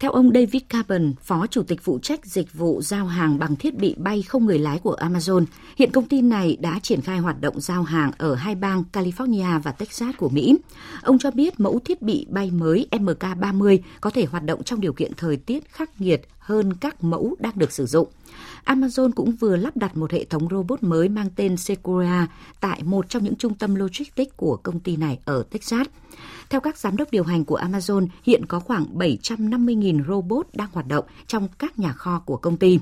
Theo 0.00 0.10
ông 0.10 0.32
David 0.34 0.62
Carbon, 0.68 1.12
Phó 1.22 1.46
Chủ 1.46 1.62
tịch 1.62 1.80
phụ 1.82 1.98
trách 1.98 2.26
dịch 2.26 2.54
vụ 2.54 2.82
giao 2.82 3.06
hàng 3.06 3.38
bằng 3.38 3.56
thiết 3.56 3.74
bị 3.74 3.94
bay 3.98 4.22
không 4.22 4.46
người 4.46 4.58
lái 4.58 4.78
của 4.78 4.96
Amazon, 5.00 5.44
hiện 5.76 5.90
công 5.92 6.08
ty 6.08 6.22
này 6.22 6.56
đã 6.60 6.78
triển 6.82 7.00
khai 7.00 7.18
hoạt 7.18 7.40
động 7.40 7.60
giao 7.60 7.82
hàng 7.82 8.10
ở 8.18 8.34
hai 8.34 8.54
bang 8.54 8.84
California 8.92 9.60
và 9.60 9.72
Texas 9.72 10.16
của 10.16 10.28
Mỹ. 10.28 10.58
Ông 11.02 11.18
cho 11.18 11.30
biết 11.30 11.60
mẫu 11.60 11.80
thiết 11.84 12.02
bị 12.02 12.26
bay 12.30 12.50
mới 12.50 12.86
MK30 12.90 13.78
có 14.00 14.10
thể 14.10 14.24
hoạt 14.24 14.44
động 14.44 14.62
trong 14.62 14.80
điều 14.80 14.92
kiện 14.92 15.12
thời 15.16 15.36
tiết 15.36 15.72
khắc 15.72 16.00
nghiệt 16.00 16.28
hơn 16.38 16.74
các 16.74 17.04
mẫu 17.04 17.36
đang 17.38 17.58
được 17.58 17.72
sử 17.72 17.86
dụng. 17.86 18.08
Amazon 18.64 19.10
cũng 19.12 19.32
vừa 19.32 19.56
lắp 19.56 19.76
đặt 19.76 19.96
một 19.96 20.12
hệ 20.12 20.24
thống 20.24 20.48
robot 20.50 20.82
mới 20.82 21.08
mang 21.08 21.28
tên 21.36 21.56
Sequoia 21.56 22.26
tại 22.60 22.82
một 22.82 23.08
trong 23.08 23.24
những 23.24 23.36
trung 23.36 23.54
tâm 23.54 23.74
logistics 23.74 24.36
của 24.36 24.56
công 24.56 24.80
ty 24.80 24.96
này 24.96 25.18
ở 25.24 25.42
Texas. 25.50 25.86
Theo 26.50 26.60
các 26.60 26.78
giám 26.78 26.96
đốc 26.96 27.10
điều 27.10 27.24
hành 27.24 27.44
của 27.44 27.58
Amazon, 27.58 28.06
hiện 28.22 28.46
có 28.46 28.60
khoảng 28.60 28.98
750.000 28.98 30.04
robot 30.08 30.46
đang 30.52 30.68
hoạt 30.72 30.86
động 30.86 31.04
trong 31.26 31.48
các 31.58 31.78
nhà 31.78 31.92
kho 31.92 32.18
của 32.18 32.36
công 32.36 32.56
ty. 32.56 32.78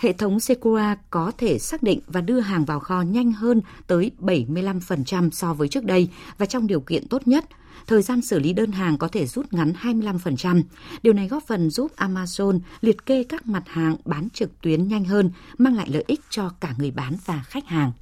Hệ 0.00 0.12
thống 0.12 0.40
Sequoia 0.40 0.94
có 1.10 1.32
thể 1.38 1.58
xác 1.58 1.82
định 1.82 2.00
và 2.06 2.20
đưa 2.20 2.40
hàng 2.40 2.64
vào 2.64 2.80
kho 2.80 3.02
nhanh 3.02 3.32
hơn 3.32 3.62
tới 3.86 4.10
75% 4.20 5.30
so 5.30 5.54
với 5.54 5.68
trước 5.68 5.84
đây 5.84 6.08
và 6.38 6.46
trong 6.46 6.66
điều 6.66 6.80
kiện 6.80 7.08
tốt 7.08 7.28
nhất– 7.28 7.44
thời 7.86 8.02
gian 8.02 8.22
xử 8.22 8.38
lý 8.38 8.52
đơn 8.52 8.72
hàng 8.72 8.98
có 8.98 9.08
thể 9.08 9.26
rút 9.26 9.52
ngắn 9.52 9.72
25%. 9.82 10.62
Điều 11.02 11.12
này 11.12 11.28
góp 11.28 11.42
phần 11.46 11.70
giúp 11.70 11.92
Amazon 11.96 12.60
liệt 12.80 13.06
kê 13.06 13.24
các 13.24 13.46
mặt 13.46 13.62
hàng 13.66 13.96
bán 14.04 14.28
trực 14.30 14.60
tuyến 14.60 14.88
nhanh 14.88 15.04
hơn, 15.04 15.30
mang 15.58 15.76
lại 15.76 15.88
lợi 15.90 16.04
ích 16.06 16.20
cho 16.30 16.50
cả 16.60 16.74
người 16.78 16.90
bán 16.90 17.16
và 17.26 17.42
khách 17.46 17.66
hàng. 17.66 17.92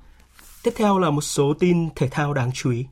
Tiếp 0.62 0.72
theo 0.76 0.98
là 0.98 1.10
một 1.10 1.20
số 1.20 1.54
tin 1.60 1.88
thể 1.96 2.08
thao 2.10 2.34
đáng 2.34 2.50
chú 2.54 2.70
ý. 2.70 2.86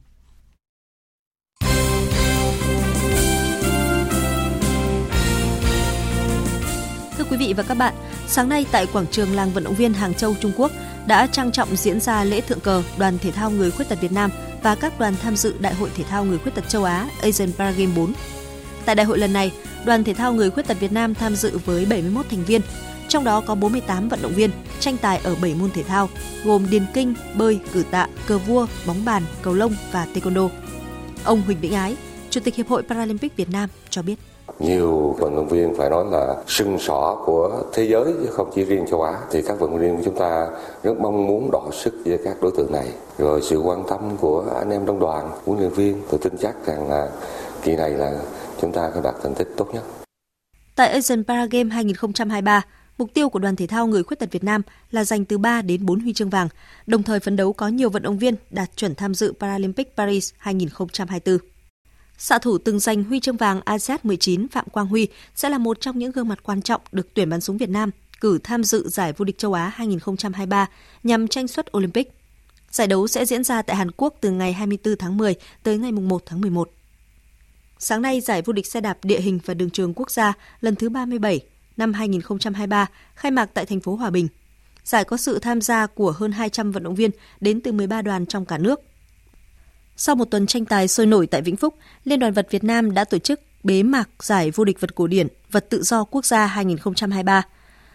Quý 7.31 7.37
vị 7.37 7.55
và 7.57 7.63
các 7.63 7.75
bạn, 7.75 7.95
sáng 8.27 8.49
nay 8.49 8.67
tại 8.73 8.87
quảng 8.87 9.07
trường 9.11 9.37
làng 9.37 9.51
vận 9.51 9.65
động 9.65 9.75
viên 9.75 9.95
Hàng 9.95 10.15
Châu, 10.15 10.35
Trung 10.41 10.53
Quốc 10.57 10.73
đã 11.07 11.27
trang 11.27 11.53
trọng 11.53 11.77
diễn 11.77 12.01
ra 12.01 12.25
lễ 12.25 12.41
thượng 12.41 12.61
cờ 12.61 12.83
đoàn 12.99 13.19
thể 13.19 13.31
thao 13.31 13.51
người 13.51 13.71
khuyết 13.71 13.89
tật 13.89 14.01
Việt 14.01 14.13
Nam 14.13 14.31
và 14.63 14.75
các 14.75 14.99
đoàn 14.99 15.15
tham 15.23 15.37
dự 15.37 15.55
Đại 15.61 15.75
hội 15.75 15.91
thể 15.97 16.05
thao 16.05 16.25
người 16.25 16.39
khuyết 16.39 16.55
tật 16.55 16.69
châu 16.69 16.85
Á 16.85 17.09
Asian 17.23 17.53
Paragame 17.53 17.93
4. 17.97 18.13
Tại 18.85 18.95
đại 18.95 19.07
hội 19.07 19.19
lần 19.19 19.33
này, 19.33 19.53
đoàn 19.85 20.05
thể 20.05 20.15
thao 20.15 20.33
người 20.33 20.51
khuyết 20.51 20.67
tật 20.67 20.81
Việt 20.81 20.93
Nam 20.93 21.15
tham 21.15 21.37
dự 21.37 21.59
với 21.65 21.85
71 21.85 22.27
thành 22.31 22.45
viên, 22.45 22.61
trong 23.09 23.25
đó 23.25 23.41
có 23.41 23.55
48 23.55 24.09
vận 24.09 24.23
động 24.23 24.35
viên 24.35 24.51
tranh 24.81 24.97
tài 24.97 25.19
ở 25.19 25.35
7 25.43 25.55
môn 25.55 25.71
thể 25.71 25.83
thao, 25.83 26.09
gồm 26.45 26.71
điền 26.71 26.83
kinh, 26.95 27.15
bơi, 27.35 27.61
cử 27.73 27.85
tạ, 27.91 28.07
cờ 28.27 28.39
vua, 28.39 28.67
bóng 28.87 29.05
bàn, 29.05 29.23
cầu 29.43 29.55
lông 29.55 29.75
và 29.93 30.07
taekwondo. 30.15 30.49
Ông 31.25 31.43
Huỳnh 31.43 31.61
Vĩnh 31.61 31.75
Ái, 31.75 31.97
Chủ 32.31 32.41
tịch 32.41 32.55
Hiệp 32.55 32.69
hội 32.69 32.83
Paralympic 32.83 33.37
Việt 33.37 33.51
Nam 33.51 33.69
cho 33.91 34.03
biết 34.03 34.15
nhiều 34.59 35.17
vận 35.19 35.37
động 35.37 35.49
viên 35.49 35.75
phải 35.75 35.91
nói 35.91 36.05
là 36.11 36.37
sưng 36.47 36.79
sỏ 36.79 37.23
của 37.27 37.63
thế 37.73 37.85
giới 37.85 38.05
chứ 38.05 38.27
không 38.31 38.51
chỉ 38.55 38.65
riêng 38.65 38.87
châu 38.91 39.03
Á 39.03 39.19
thì 39.31 39.43
các 39.43 39.61
vận 39.61 39.71
động 39.71 39.81
viên 39.81 39.97
của 39.97 40.03
chúng 40.05 40.19
ta 40.19 40.47
rất 40.83 41.01
mong 41.01 41.27
muốn 41.27 41.51
đọ 41.53 41.63
sức 41.73 41.95
với 42.05 42.19
các 42.25 42.37
đối 42.43 42.53
tượng 42.57 42.73
này 42.73 42.89
rồi 43.19 43.43
sự 43.43 43.59
quan 43.59 43.85
tâm 43.89 44.17
của 44.21 44.45
anh 44.59 44.71
em 44.71 44.87
trong 44.87 45.01
đoàn 45.01 45.31
huấn 45.45 45.59
luyện 45.59 45.71
viên 45.71 46.03
tôi 46.11 46.21
tin 46.23 46.33
chắc 46.41 46.67
rằng 46.67 46.91
là 46.91 47.09
kỳ 47.63 47.77
này 47.77 47.91
là 47.91 48.21
chúng 48.61 48.73
ta 48.73 48.91
có 48.95 49.01
đạt 49.01 49.15
thành 49.23 49.35
tích 49.35 49.49
tốt 49.57 49.69
nhất. 49.75 49.83
Tại 50.77 50.89
Asian 50.89 51.25
Paragame 51.25 51.71
2023, 51.71 52.63
Mục 52.99 53.15
tiêu 53.15 53.29
của 53.29 53.39
đoàn 53.39 53.57
thể 53.57 53.67
thao 53.67 53.87
người 53.87 54.03
khuyết 54.03 54.19
tật 54.21 54.33
Việt 54.33 54.45
Nam 54.45 54.63
là 54.91 55.05
giành 55.05 55.25
từ 55.25 55.39
3 55.39 55.63
đến 55.63 55.87
4 55.87 56.01
huy 56.01 56.13
chương 56.13 56.31
vàng, 56.31 56.49
đồng 56.87 57.03
thời 57.03 57.21
phấn 57.21 57.37
đấu 57.37 57.53
có 57.53 57.69
nhiều 57.69 57.91
vận 57.91 58.03
động 58.03 58.19
viên 58.19 58.35
đạt 58.51 58.77
chuẩn 58.77 58.95
tham 58.95 59.15
dự 59.15 59.33
Paralympic 59.41 59.97
Paris 59.97 60.33
2024. 60.39 61.39
Xạ 62.21 62.39
thủ 62.39 62.59
từng 62.59 62.79
giành 62.79 63.05
huy 63.05 63.21
chương 63.21 63.37
vàng 63.37 63.61
ASEAN 63.65 64.01
19 64.03 64.49
Phạm 64.49 64.69
Quang 64.69 64.87
Huy 64.87 65.09
sẽ 65.35 65.49
là 65.49 65.59
một 65.59 65.81
trong 65.81 65.99
những 65.99 66.13
gương 66.13 66.29
mặt 66.29 66.39
quan 66.43 66.63
trọng 66.63 66.81
được 66.93 67.15
tuyển 67.15 67.31
bắn 67.31 67.41
súng 67.41 67.59
Việt 67.59 67.69
Nam 67.69 67.91
cử 68.21 68.39
tham 68.45 68.65
dự 68.65 68.89
giải 68.89 69.13
vô 69.13 69.25
địch 69.25 69.39
châu 69.39 69.53
Á 69.53 69.73
2023 69.75 70.67
nhằm 71.03 71.29
tranh 71.29 71.49
suất 71.49 71.77
Olympic. 71.77 72.13
Giải 72.71 72.87
đấu 72.87 73.09
sẽ 73.09 73.25
diễn 73.25 73.45
ra 73.45 73.63
tại 73.63 73.77
Hàn 73.77 73.91
Quốc 73.91 74.15
từ 74.21 74.31
ngày 74.31 74.53
24 74.53 74.97
tháng 74.97 75.17
10 75.17 75.35
tới 75.63 75.79
ngày 75.79 75.93
1 75.93 76.23
tháng 76.27 76.41
11. 76.41 76.71
Sáng 77.79 78.03
nay, 78.03 78.21
giải 78.21 78.43
vô 78.43 78.53
địch 78.53 78.67
xe 78.67 78.81
đạp 78.81 78.99
địa 79.03 79.21
hình 79.21 79.39
và 79.45 79.55
đường 79.55 79.71
trường 79.71 79.95
quốc 79.95 80.11
gia 80.11 80.33
lần 80.61 80.77
thứ 80.77 80.89
37 80.89 81.41
năm 81.77 81.93
2023 81.93 82.87
khai 83.15 83.31
mạc 83.31 83.51
tại 83.55 83.67
thành 83.67 83.81
phố 83.81 83.95
Hòa 83.95 84.11
Bình. 84.11 84.29
Giải 84.85 85.05
có 85.05 85.17
sự 85.17 85.39
tham 85.39 85.61
gia 85.61 85.87
của 85.87 86.13
hơn 86.13 86.33
200 86.33 86.73
vận 86.73 86.83
động 86.83 86.95
viên 86.95 87.11
đến 87.41 87.61
từ 87.61 87.73
13 87.73 88.03
đoàn 88.03 88.27
trong 88.27 88.45
cả 88.45 88.59
nước– 88.59 88.81
sau 90.01 90.15
một 90.15 90.25
tuần 90.25 90.47
tranh 90.47 90.65
tài 90.65 90.89
sôi 90.89 91.07
nổi 91.07 91.27
tại 91.27 91.43
Vĩnh 91.43 91.57
Phúc, 91.57 91.75
Liên 92.05 92.21
đoàn 92.21 92.33
vật 92.33 92.47
Việt 92.51 92.65
Nam 92.65 92.95
đã 92.95 93.05
tổ 93.05 93.19
chức 93.19 93.41
bế 93.65 93.83
mạc 93.83 94.09
giải 94.23 94.51
vô 94.51 94.65
địch 94.65 94.81
vật 94.81 94.95
cổ 94.95 95.07
điển 95.07 95.27
vật 95.51 95.67
tự 95.71 95.83
do 95.83 96.05
quốc 96.05 96.25
gia 96.25 96.47
2023. 96.47 97.43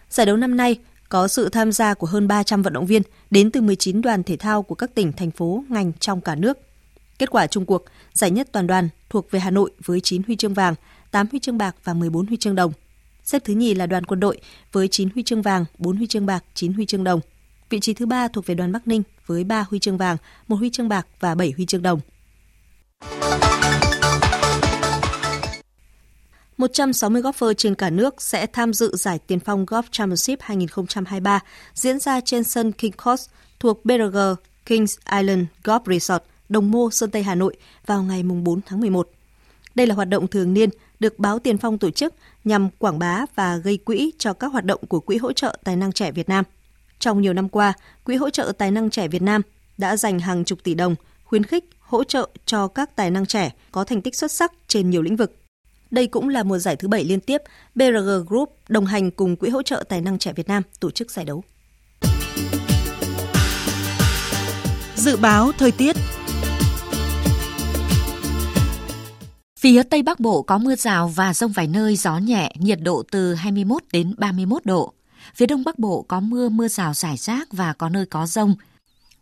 Giải 0.09 0.25
đấu 0.25 0.37
năm 0.37 0.57
nay 0.57 0.79
có 1.09 1.27
sự 1.27 1.49
tham 1.49 1.71
gia 1.71 1.93
của 1.93 2.07
hơn 2.07 2.27
300 2.27 2.61
vận 2.61 2.73
động 2.73 2.85
viên 2.85 3.01
đến 3.31 3.51
từ 3.51 3.61
19 3.61 4.01
đoàn 4.01 4.23
thể 4.23 4.37
thao 4.37 4.63
của 4.63 4.75
các 4.75 4.95
tỉnh, 4.95 5.13
thành 5.13 5.31
phố, 5.31 5.63
ngành 5.69 5.91
trong 5.99 6.21
cả 6.21 6.35
nước. 6.35 6.57
Kết 7.19 7.29
quả 7.29 7.47
chung 7.47 7.65
cuộc, 7.65 7.85
giải 8.13 8.31
nhất 8.31 8.47
toàn 8.51 8.67
đoàn 8.67 8.89
thuộc 9.09 9.31
về 9.31 9.39
Hà 9.39 9.51
Nội 9.51 9.71
với 9.85 9.99
9 9.99 10.21
huy 10.27 10.35
chương 10.35 10.53
vàng, 10.53 10.75
8 11.11 11.27
huy 11.31 11.39
chương 11.39 11.57
bạc 11.57 11.75
và 11.83 11.93
14 11.93 12.27
huy 12.27 12.37
chương 12.37 12.55
đồng. 12.55 12.73
Xếp 13.23 13.41
thứ 13.45 13.53
nhì 13.53 13.73
là 13.73 13.85
đoàn 13.85 14.05
quân 14.05 14.19
đội 14.19 14.39
với 14.71 14.87
9 14.87 15.09
huy 15.13 15.23
chương 15.23 15.41
vàng, 15.41 15.65
4 15.77 15.97
huy 15.97 16.07
chương 16.07 16.25
bạc, 16.25 16.43
9 16.53 16.73
huy 16.73 16.85
chương 16.85 17.03
đồng. 17.03 17.19
Vị 17.73 17.79
trí 17.79 17.93
thứ 17.93 18.05
ba 18.05 18.27
thuộc 18.27 18.45
về 18.45 18.55
đoàn 18.55 18.71
Bắc 18.71 18.87
Ninh 18.87 19.03
với 19.25 19.43
3 19.43 19.65
huy 19.69 19.79
chương 19.79 19.97
vàng, 19.97 20.17
1 20.47 20.55
huy 20.55 20.69
chương 20.69 20.89
bạc 20.89 21.07
và 21.19 21.35
7 21.35 21.53
huy 21.55 21.65
chương 21.65 21.81
đồng. 21.81 21.99
160 26.57 27.21
golfer 27.21 27.53
trên 27.53 27.75
cả 27.75 27.89
nước 27.89 28.21
sẽ 28.21 28.45
tham 28.45 28.73
dự 28.73 28.95
giải 28.95 29.19
Tiền 29.27 29.39
phong 29.39 29.65
Golf 29.65 29.83
Championship 29.91 30.41
2023 30.41 31.39
diễn 31.73 31.99
ra 31.99 32.21
trên 32.21 32.43
sân 32.43 32.71
King 32.71 32.91
Course 32.91 33.31
thuộc 33.59 33.85
BRG 33.85 34.17
Kings 34.65 34.97
Island 35.17 35.45
Golf 35.63 35.79
Resort, 35.85 36.23
Đồng 36.49 36.71
Mô, 36.71 36.91
Sơn 36.91 37.11
Tây, 37.11 37.23
Hà 37.23 37.35
Nội 37.35 37.55
vào 37.85 38.03
ngày 38.03 38.23
4 38.23 38.61
tháng 38.65 38.79
11. 38.79 39.09
Đây 39.75 39.87
là 39.87 39.95
hoạt 39.95 40.09
động 40.09 40.27
thường 40.27 40.53
niên 40.53 40.69
được 40.99 41.19
báo 41.19 41.39
Tiền 41.39 41.57
Phong 41.57 41.77
tổ 41.77 41.91
chức 41.91 42.13
nhằm 42.43 42.69
quảng 42.77 42.99
bá 42.99 43.25
và 43.35 43.57
gây 43.57 43.77
quỹ 43.77 44.13
cho 44.17 44.33
các 44.33 44.47
hoạt 44.47 44.65
động 44.65 44.81
của 44.87 44.99
Quỹ 44.99 45.17
hỗ 45.17 45.33
trợ 45.33 45.57
tài 45.63 45.75
năng 45.75 45.91
trẻ 45.91 46.11
Việt 46.11 46.29
Nam. 46.29 46.45
Trong 47.03 47.21
nhiều 47.21 47.33
năm 47.33 47.49
qua, 47.49 47.73
Quỹ 48.03 48.15
hỗ 48.15 48.29
trợ 48.29 48.51
tài 48.57 48.71
năng 48.71 48.89
trẻ 48.89 49.07
Việt 49.07 49.21
Nam 49.21 49.41
đã 49.77 49.97
dành 49.97 50.19
hàng 50.19 50.45
chục 50.45 50.63
tỷ 50.63 50.73
đồng 50.73 50.95
khuyến 51.23 51.43
khích, 51.43 51.69
hỗ 51.79 52.03
trợ 52.03 52.29
cho 52.45 52.67
các 52.67 52.95
tài 52.95 53.11
năng 53.11 53.25
trẻ 53.25 53.51
có 53.71 53.83
thành 53.83 54.01
tích 54.01 54.15
xuất 54.15 54.31
sắc 54.31 54.53
trên 54.67 54.89
nhiều 54.89 55.01
lĩnh 55.01 55.15
vực. 55.15 55.35
Đây 55.91 56.07
cũng 56.07 56.29
là 56.29 56.43
mùa 56.43 56.57
giải 56.57 56.75
thứ 56.75 56.87
bảy 56.87 57.03
liên 57.03 57.19
tiếp 57.19 57.41
BRG 57.75 58.25
Group 58.27 58.55
đồng 58.69 58.85
hành 58.85 59.11
cùng 59.11 59.35
Quỹ 59.35 59.49
hỗ 59.49 59.63
trợ 59.63 59.83
tài 59.89 60.01
năng 60.01 60.17
trẻ 60.17 60.33
Việt 60.33 60.47
Nam 60.47 60.63
tổ 60.79 60.91
chức 60.91 61.11
giải 61.11 61.25
đấu. 61.25 61.43
Dự 64.95 65.17
báo 65.17 65.51
thời 65.57 65.71
tiết 65.71 65.95
Phía 69.59 69.83
Tây 69.83 70.03
Bắc 70.03 70.19
Bộ 70.19 70.41
có 70.41 70.57
mưa 70.57 70.75
rào 70.75 71.07
và 71.07 71.33
rông 71.33 71.51
vài 71.51 71.67
nơi, 71.67 71.95
gió 71.95 72.17
nhẹ, 72.17 72.51
nhiệt 72.59 72.79
độ 72.81 73.03
từ 73.11 73.33
21 73.33 73.83
đến 73.91 74.13
31 74.17 74.65
độ. 74.65 74.93
Phía 75.33 75.45
Đông 75.45 75.63
Bắc 75.63 75.79
Bộ 75.79 76.01
có 76.01 76.19
mưa, 76.19 76.49
mưa 76.49 76.67
rào 76.67 76.93
rải 76.93 77.17
rác 77.17 77.53
và 77.53 77.73
có 77.73 77.89
nơi 77.89 78.05
có 78.05 78.27
rông. 78.27 78.55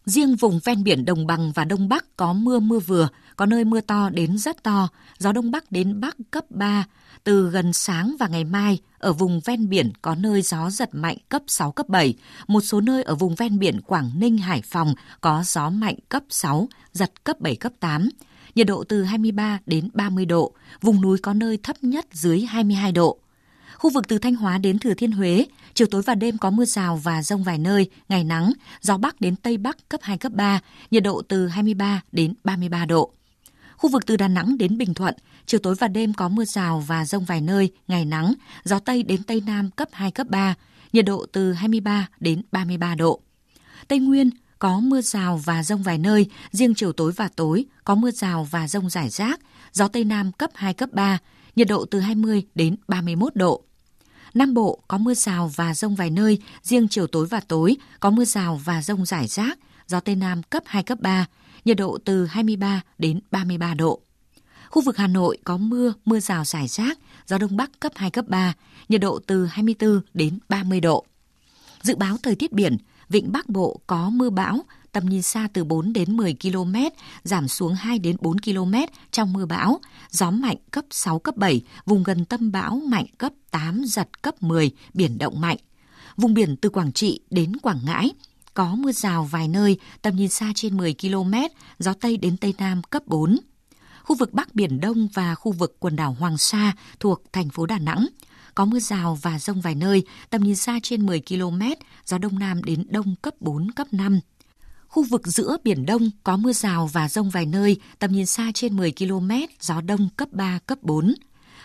Riêng 0.05 0.36
vùng 0.36 0.59
ven 0.64 0.84
biển 0.84 1.05
Đồng 1.05 1.28
Bằng 1.28 1.51
và 1.51 1.66
Đông 1.66 1.89
Bắc 1.89 2.18
có 2.18 2.34
mưa 2.34 2.59
mưa 2.59 2.80
vừa, 2.80 3.07
có 3.36 3.45
nơi 3.45 3.66
mưa 3.66 3.82
to 3.82 4.09
đến 4.09 4.38
rất 4.38 4.64
to, 4.64 4.88
gió 5.18 5.32
Đông 5.32 5.51
Bắc 5.51 5.72
đến 5.72 6.01
Bắc 6.01 6.16
cấp 6.32 6.45
3. 6.49 6.86
Từ 7.24 7.49
gần 7.49 7.74
sáng 7.74 8.16
và 8.20 8.28
ngày 8.28 8.43
mai, 8.43 8.80
ở 8.99 9.14
vùng 9.14 9.39
ven 9.45 9.70
biển 9.70 9.91
có 10.01 10.16
nơi 10.16 10.41
gió 10.41 10.70
giật 10.70 10.89
mạnh 10.95 11.18
cấp 11.30 11.41
6, 11.47 11.72
cấp 11.72 11.89
7. 11.89 12.14
Một 12.47 12.62
số 12.62 12.82
nơi 12.82 13.03
ở 13.03 13.16
vùng 13.16 13.36
ven 13.36 13.59
biển 13.59 13.82
Quảng 13.82 14.12
Ninh, 14.16 14.38
Hải 14.38 14.62
Phòng 14.62 14.93
có 15.22 15.43
gió 15.45 15.70
mạnh 15.70 15.95
cấp 16.09 16.24
6, 16.30 16.68
giật 16.93 17.24
cấp 17.24 17.39
7, 17.39 17.55
cấp 17.55 17.72
8 17.80 18.09
nhiệt 18.55 18.68
độ 18.68 18.84
từ 18.84 19.03
23 19.03 19.59
đến 19.66 19.89
30 19.93 20.26
độ, 20.26 20.51
vùng 20.82 21.01
núi 21.01 21.18
có 21.18 21.34
nơi 21.34 21.57
thấp 21.64 21.76
nhất 21.82 22.05
dưới 22.12 22.41
22 22.41 22.91
độ. 22.91 23.18
Khu 23.78 23.89
vực 23.89 24.07
từ 24.07 24.18
Thanh 24.18 24.36
Hóa 24.36 24.57
đến 24.57 24.80
Thừa 24.80 24.93
Thiên 24.93 25.12
Huế, 25.12 25.45
chiều 25.74 25.88
tối 25.91 26.01
và 26.01 26.15
đêm 26.15 26.38
có 26.38 26.49
mưa 26.49 26.65
rào 26.65 26.97
và 26.97 27.24
rông 27.24 27.43
vài 27.43 27.57
nơi, 27.57 27.89
ngày 28.09 28.24
nắng, 28.24 28.53
gió 28.82 28.97
Bắc 28.97 29.22
đến 29.22 29.36
Tây 29.36 29.57
Bắc 29.57 29.89
cấp 29.89 29.99
2, 30.03 30.17
cấp 30.17 30.32
3, 30.32 30.59
nhiệt 30.91 31.03
độ 31.03 31.22
từ 31.28 31.47
23 31.47 32.01
đến 32.11 32.34
33 32.43 32.86
độ. 32.86 33.11
Khu 33.78 33.89
vực 33.89 34.05
từ 34.05 34.17
Đà 34.17 34.28
Nẵng 34.28 34.57
đến 34.57 34.78
Bình 34.78 34.93
Thuận, 34.93 35.15
chiều 35.45 35.59
tối 35.59 35.76
và 35.80 35.88
đêm 35.88 36.13
có 36.13 36.30
mưa 36.30 36.45
rào 36.45 36.84
và 36.88 37.05
rông 37.05 37.26
vài 37.26 37.41
nơi, 37.41 37.72
ngày 37.88 38.05
nắng, 38.05 38.34
gió 38.63 38.80
Tây 38.80 39.03
đến 39.03 39.24
Tây 39.24 39.41
Nam 39.45 39.72
cấp 39.72 39.88
2, 39.91 40.11
cấp 40.11 40.28
3, 40.30 40.55
nhiệt 40.93 41.05
độ 41.05 41.26
từ 41.32 41.53
23 41.53 42.07
đến 42.19 42.41
33 42.51 42.95
độ. 42.95 43.22
Tây 43.88 43.99
Nguyên, 43.99 44.30
có 44.59 44.80
mưa 44.80 45.01
rào 45.01 45.41
và 45.45 45.63
rông 45.63 45.84
vài 45.84 45.97
nơi, 45.97 46.30
riêng 46.51 46.74
chiều 46.76 46.91
tối 46.91 47.11
và 47.11 47.30
tối 47.36 47.65
có 47.84 47.95
mưa 47.95 48.11
rào 48.11 48.47
và 48.51 48.67
rông 48.67 48.89
rải 48.89 49.09
rác, 49.09 49.39
gió 49.72 49.88
Tây 49.88 50.03
Nam 50.03 50.32
cấp 50.32 50.49
2, 50.53 50.74
cấp 50.74 50.89
3, 50.93 51.17
nhiệt 51.55 51.67
độ 51.67 51.86
từ 51.86 51.99
20 51.99 52.43
đến 52.55 52.76
31 52.88 53.36
độ. 53.36 53.63
Nam 54.34 54.54
Bộ 54.54 54.80
có 54.88 54.98
mưa 54.98 55.14
rào 55.14 55.52
và 55.56 55.74
rông 55.74 55.96
vài 55.96 56.10
nơi, 56.10 56.40
riêng 56.62 56.88
chiều 56.88 57.08
tối 57.08 57.28
và 57.28 57.40
tối 57.40 57.78
có 58.00 58.10
mưa 58.10 58.26
rào 58.26 58.62
và 58.64 58.82
rông 58.82 59.06
rải 59.06 59.28
rác, 59.28 59.60
gió 59.88 60.00
Tây 60.00 60.16
Nam 60.16 60.44
cấp 60.44 60.64
2, 60.66 60.84
cấp 60.84 60.98
3, 61.02 61.26
nhiệt 61.66 61.78
độ 61.78 61.98
từ 62.06 62.26
23 62.26 62.82
đến 62.98 63.20
33 63.32 63.74
độ. 63.74 64.02
Khu 64.70 64.82
vực 64.82 64.98
Hà 64.98 65.08
Nội 65.08 65.38
có 65.44 65.58
mưa, 65.58 65.94
mưa 66.06 66.20
rào 66.20 66.46
rải 66.46 66.68
rác, 66.68 67.00
gió 67.28 67.38
Đông 67.38 67.58
Bắc 67.58 67.80
cấp 67.80 67.92
2, 67.96 68.12
cấp 68.12 68.26
3, 68.28 68.54
nhiệt 68.90 69.02
độ 69.02 69.20
từ 69.28 69.46
24 69.46 70.02
đến 70.14 70.40
30 70.50 70.80
độ. 70.80 71.06
Dự 71.82 71.96
báo 71.96 72.18
thời 72.24 72.36
tiết 72.36 72.52
biển, 72.52 72.78
Vịnh 73.10 73.32
Bắc 73.32 73.50
Bộ 73.50 73.80
có 73.88 74.10
mưa 74.10 74.30
bão, 74.30 74.60
tầm 74.92 75.06
nhìn 75.06 75.22
xa 75.22 75.48
từ 75.54 75.64
4 75.64 75.94
đến 75.94 76.18
10 76.18 76.36
km, 76.42 76.76
giảm 77.24 77.48
xuống 77.48 77.76
2 77.76 78.00
đến 78.00 78.16
4 78.20 78.39
km 78.39 78.74
trong 79.12 79.34
mưa 79.34 79.46
bão, 79.46 79.80
gió 80.10 80.32
mạnh 80.32 80.58
cấp 80.72 80.86
6, 80.92 81.20
cấp 81.20 81.38
7, 81.38 81.62
vùng 81.86 82.04
gần 82.04 82.26
tâm 82.26 82.52
bão 82.52 82.82
mạnh 82.86 83.06
cấp 83.18 83.34
8, 83.52 83.84
giật 83.86 84.22
cấp 84.22 84.44
10, 84.44 84.72
biển 84.94 85.18
động 85.18 85.42
mạnh. 85.42 85.58
Vùng 86.18 86.34
biển 86.34 86.56
từ 86.56 86.70
Quảng 86.70 86.92
Trị 86.92 87.20
đến 87.30 87.56
Quảng 87.58 87.80
Ngãi, 87.86 88.12
có 88.54 88.76
mưa 88.76 88.92
rào 88.92 89.24
vài 89.24 89.48
nơi, 89.48 89.78
tầm 90.02 90.16
nhìn 90.16 90.30
xa 90.30 90.52
trên 90.56 90.78
10 90.78 90.96
km, 91.02 91.34
gió 91.80 91.94
Tây 91.94 92.18
đến 92.18 92.38
Tây 92.38 92.54
Nam 92.58 92.82
cấp 92.84 93.04
4. 93.06 93.38
Khu 94.04 94.16
vực 94.16 94.34
Bắc 94.34 94.56
Biển 94.56 94.80
Đông 94.80 95.08
và 95.14 95.36
khu 95.36 95.52
vực 95.52 95.76
quần 95.80 95.96
đảo 95.96 96.16
Hoàng 96.20 96.38
Sa 96.38 96.74
thuộc 97.00 97.22
thành 97.34 97.50
phố 97.50 97.66
Đà 97.66 97.80
Nẵng, 97.80 98.08
có 98.56 98.66
mưa 98.66 98.80
rào 98.80 99.18
và 99.22 99.39
rông 99.39 99.62
vài 99.62 99.76
nơi, 99.76 100.04
tầm 100.30 100.44
nhìn 100.44 100.56
xa 100.56 100.80
trên 100.84 101.06
10 101.06 101.22
km, 101.30 101.62
gió 102.06 102.18
đông 102.18 102.39
nam 102.39 102.64
đến 102.64 102.84
đông 102.89 103.16
cấp 103.22 103.34
4, 103.39 103.72
cấp 103.72 103.88
5. 103.92 104.20
Khu 104.92 105.04
vực 105.04 105.28
giữa 105.28 105.58
Biển 105.64 105.86
Đông 105.86 106.10
có 106.24 106.38
mưa 106.38 106.54
rào 106.54 106.88
và 106.88 107.10
rông 107.10 107.30
vài 107.30 107.46
nơi, 107.46 107.78
tầm 108.00 108.12
nhìn 108.12 108.26
xa 108.26 108.52
trên 108.54 108.78
10 108.78 108.94
km, 109.00 109.32
gió 109.60 109.82
đông 109.82 110.10
cấp 110.18 110.28
3, 110.32 110.60
cấp 110.66 110.78
4. 110.82 111.14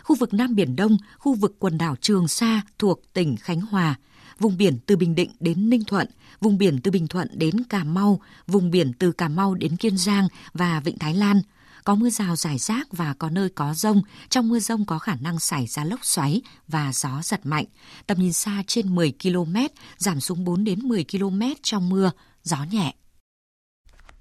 Khu 0.03 0.16
vực 0.16 0.35
Nam 0.35 0.55
Biển 0.55 0.77
Đông, 0.77 0.97
khu 1.18 1.35
vực 1.35 1.57
quần 1.59 1.79
đảo 1.79 1.97
Trường 2.01 2.29
Sa 2.29 2.62
thuộc 2.79 3.12
tỉnh 3.12 3.37
Khánh 3.37 3.61
Hòa, 3.61 3.95
vùng 4.39 4.57
biển 4.57 4.79
từ 4.87 4.97
Bình 4.97 5.14
Định 5.14 5.31
đến 5.41 5.70
Ninh 5.70 5.85
Thuận, 5.85 6.09
vùng 6.41 6.59
biển 6.59 6.81
từ 6.81 6.91
Bình 6.91 7.09
Thuận 7.09 7.29
đến 7.35 7.64
Cà 7.64 7.85
Mau, 7.85 8.20
vùng 8.47 8.70
biển 8.70 8.93
từ 8.93 9.12
Cà 9.12 9.29
Mau 9.29 9.55
đến 9.55 9.77
Kiên 9.77 9.99
Giang 9.99 10.29
và 10.53 10.81
Vịnh 10.81 10.99
Thái 10.99 11.14
Lan– 11.14 11.43
có 11.85 11.95
mưa 11.95 12.11
rào 12.11 12.37
rải 12.37 12.59
rác 12.59 12.93
và 12.93 13.14
có 13.18 13.31
nơi 13.31 13.49
có 13.49 13.74
rông. 13.74 14.03
Trong 14.29 14.49
mưa 14.49 14.59
rông 14.59 14.85
có 14.85 14.99
khả 14.99 15.14
năng 15.20 15.39
xảy 15.39 15.66
ra 15.66 15.85
lốc 15.85 16.05
xoáy 16.05 16.43
và 16.68 16.93
gió 16.93 17.20
giật 17.22 17.47
mạnh. 17.47 17.64
Tầm 18.07 18.18
nhìn 18.18 18.33
xa 18.33 18.62
trên 18.66 18.95
10 18.95 19.12
km, 19.22 19.57
giảm 19.99 20.20
xuống 20.20 20.45
4 20.45 20.64
đến 20.64 20.89
10 20.89 21.05
km 21.12 21.43
trong 21.62 21.89
mưa, 21.89 22.11
gió 22.43 22.64
nhẹ. 22.70 22.95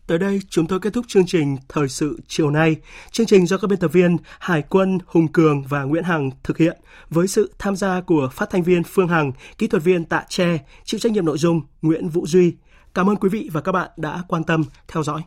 Tới 0.08 0.20
đây, 0.20 0.40
chúng 0.50 0.68
tôi 0.68 0.80
kết 0.80 0.94
thúc 0.94 1.06
chương 1.08 1.26
trình 1.26 1.58
Thời 1.70 1.90
sự 1.90 2.20
chiều 2.28 2.50
nay. 2.50 2.76
Chương 3.12 3.26
trình 3.26 3.48
do 3.48 3.58
các 3.58 3.68
biên 3.68 3.80
tập 3.80 3.88
viên 3.88 4.18
Hải 4.40 4.62
quân, 4.62 4.98
Hùng 5.06 5.28
Cường 5.28 5.64
và 5.64 5.84
Nguyễn 5.84 6.04
Hằng 6.04 6.30
thực 6.44 6.58
hiện 6.58 6.78
với 7.10 7.28
sự 7.28 7.54
tham 7.60 7.76
gia 7.76 8.02
của 8.02 8.30
phát 8.34 8.50
thanh 8.50 8.64
viên 8.64 8.84
Phương 8.84 9.08
Hằng, 9.08 9.32
kỹ 9.58 9.68
thuật 9.68 9.84
viên 9.84 10.06
Tạ 10.06 10.24
Tre, 10.30 10.58
chịu 10.84 11.00
trách 11.00 11.12
nhiệm 11.12 11.26
nội 11.26 11.38
dung 11.38 11.62
Nguyễn 11.82 12.10
Vũ 12.10 12.28
Duy. 12.28 12.56
Cảm 12.94 13.10
ơn 13.10 13.16
quý 13.16 13.30
vị 13.30 13.50
và 13.54 13.62
các 13.62 13.72
bạn 13.72 13.90
đã 13.98 14.24
quan 14.28 14.44
tâm 14.44 14.64
theo 14.88 15.04
dõi. 15.04 15.22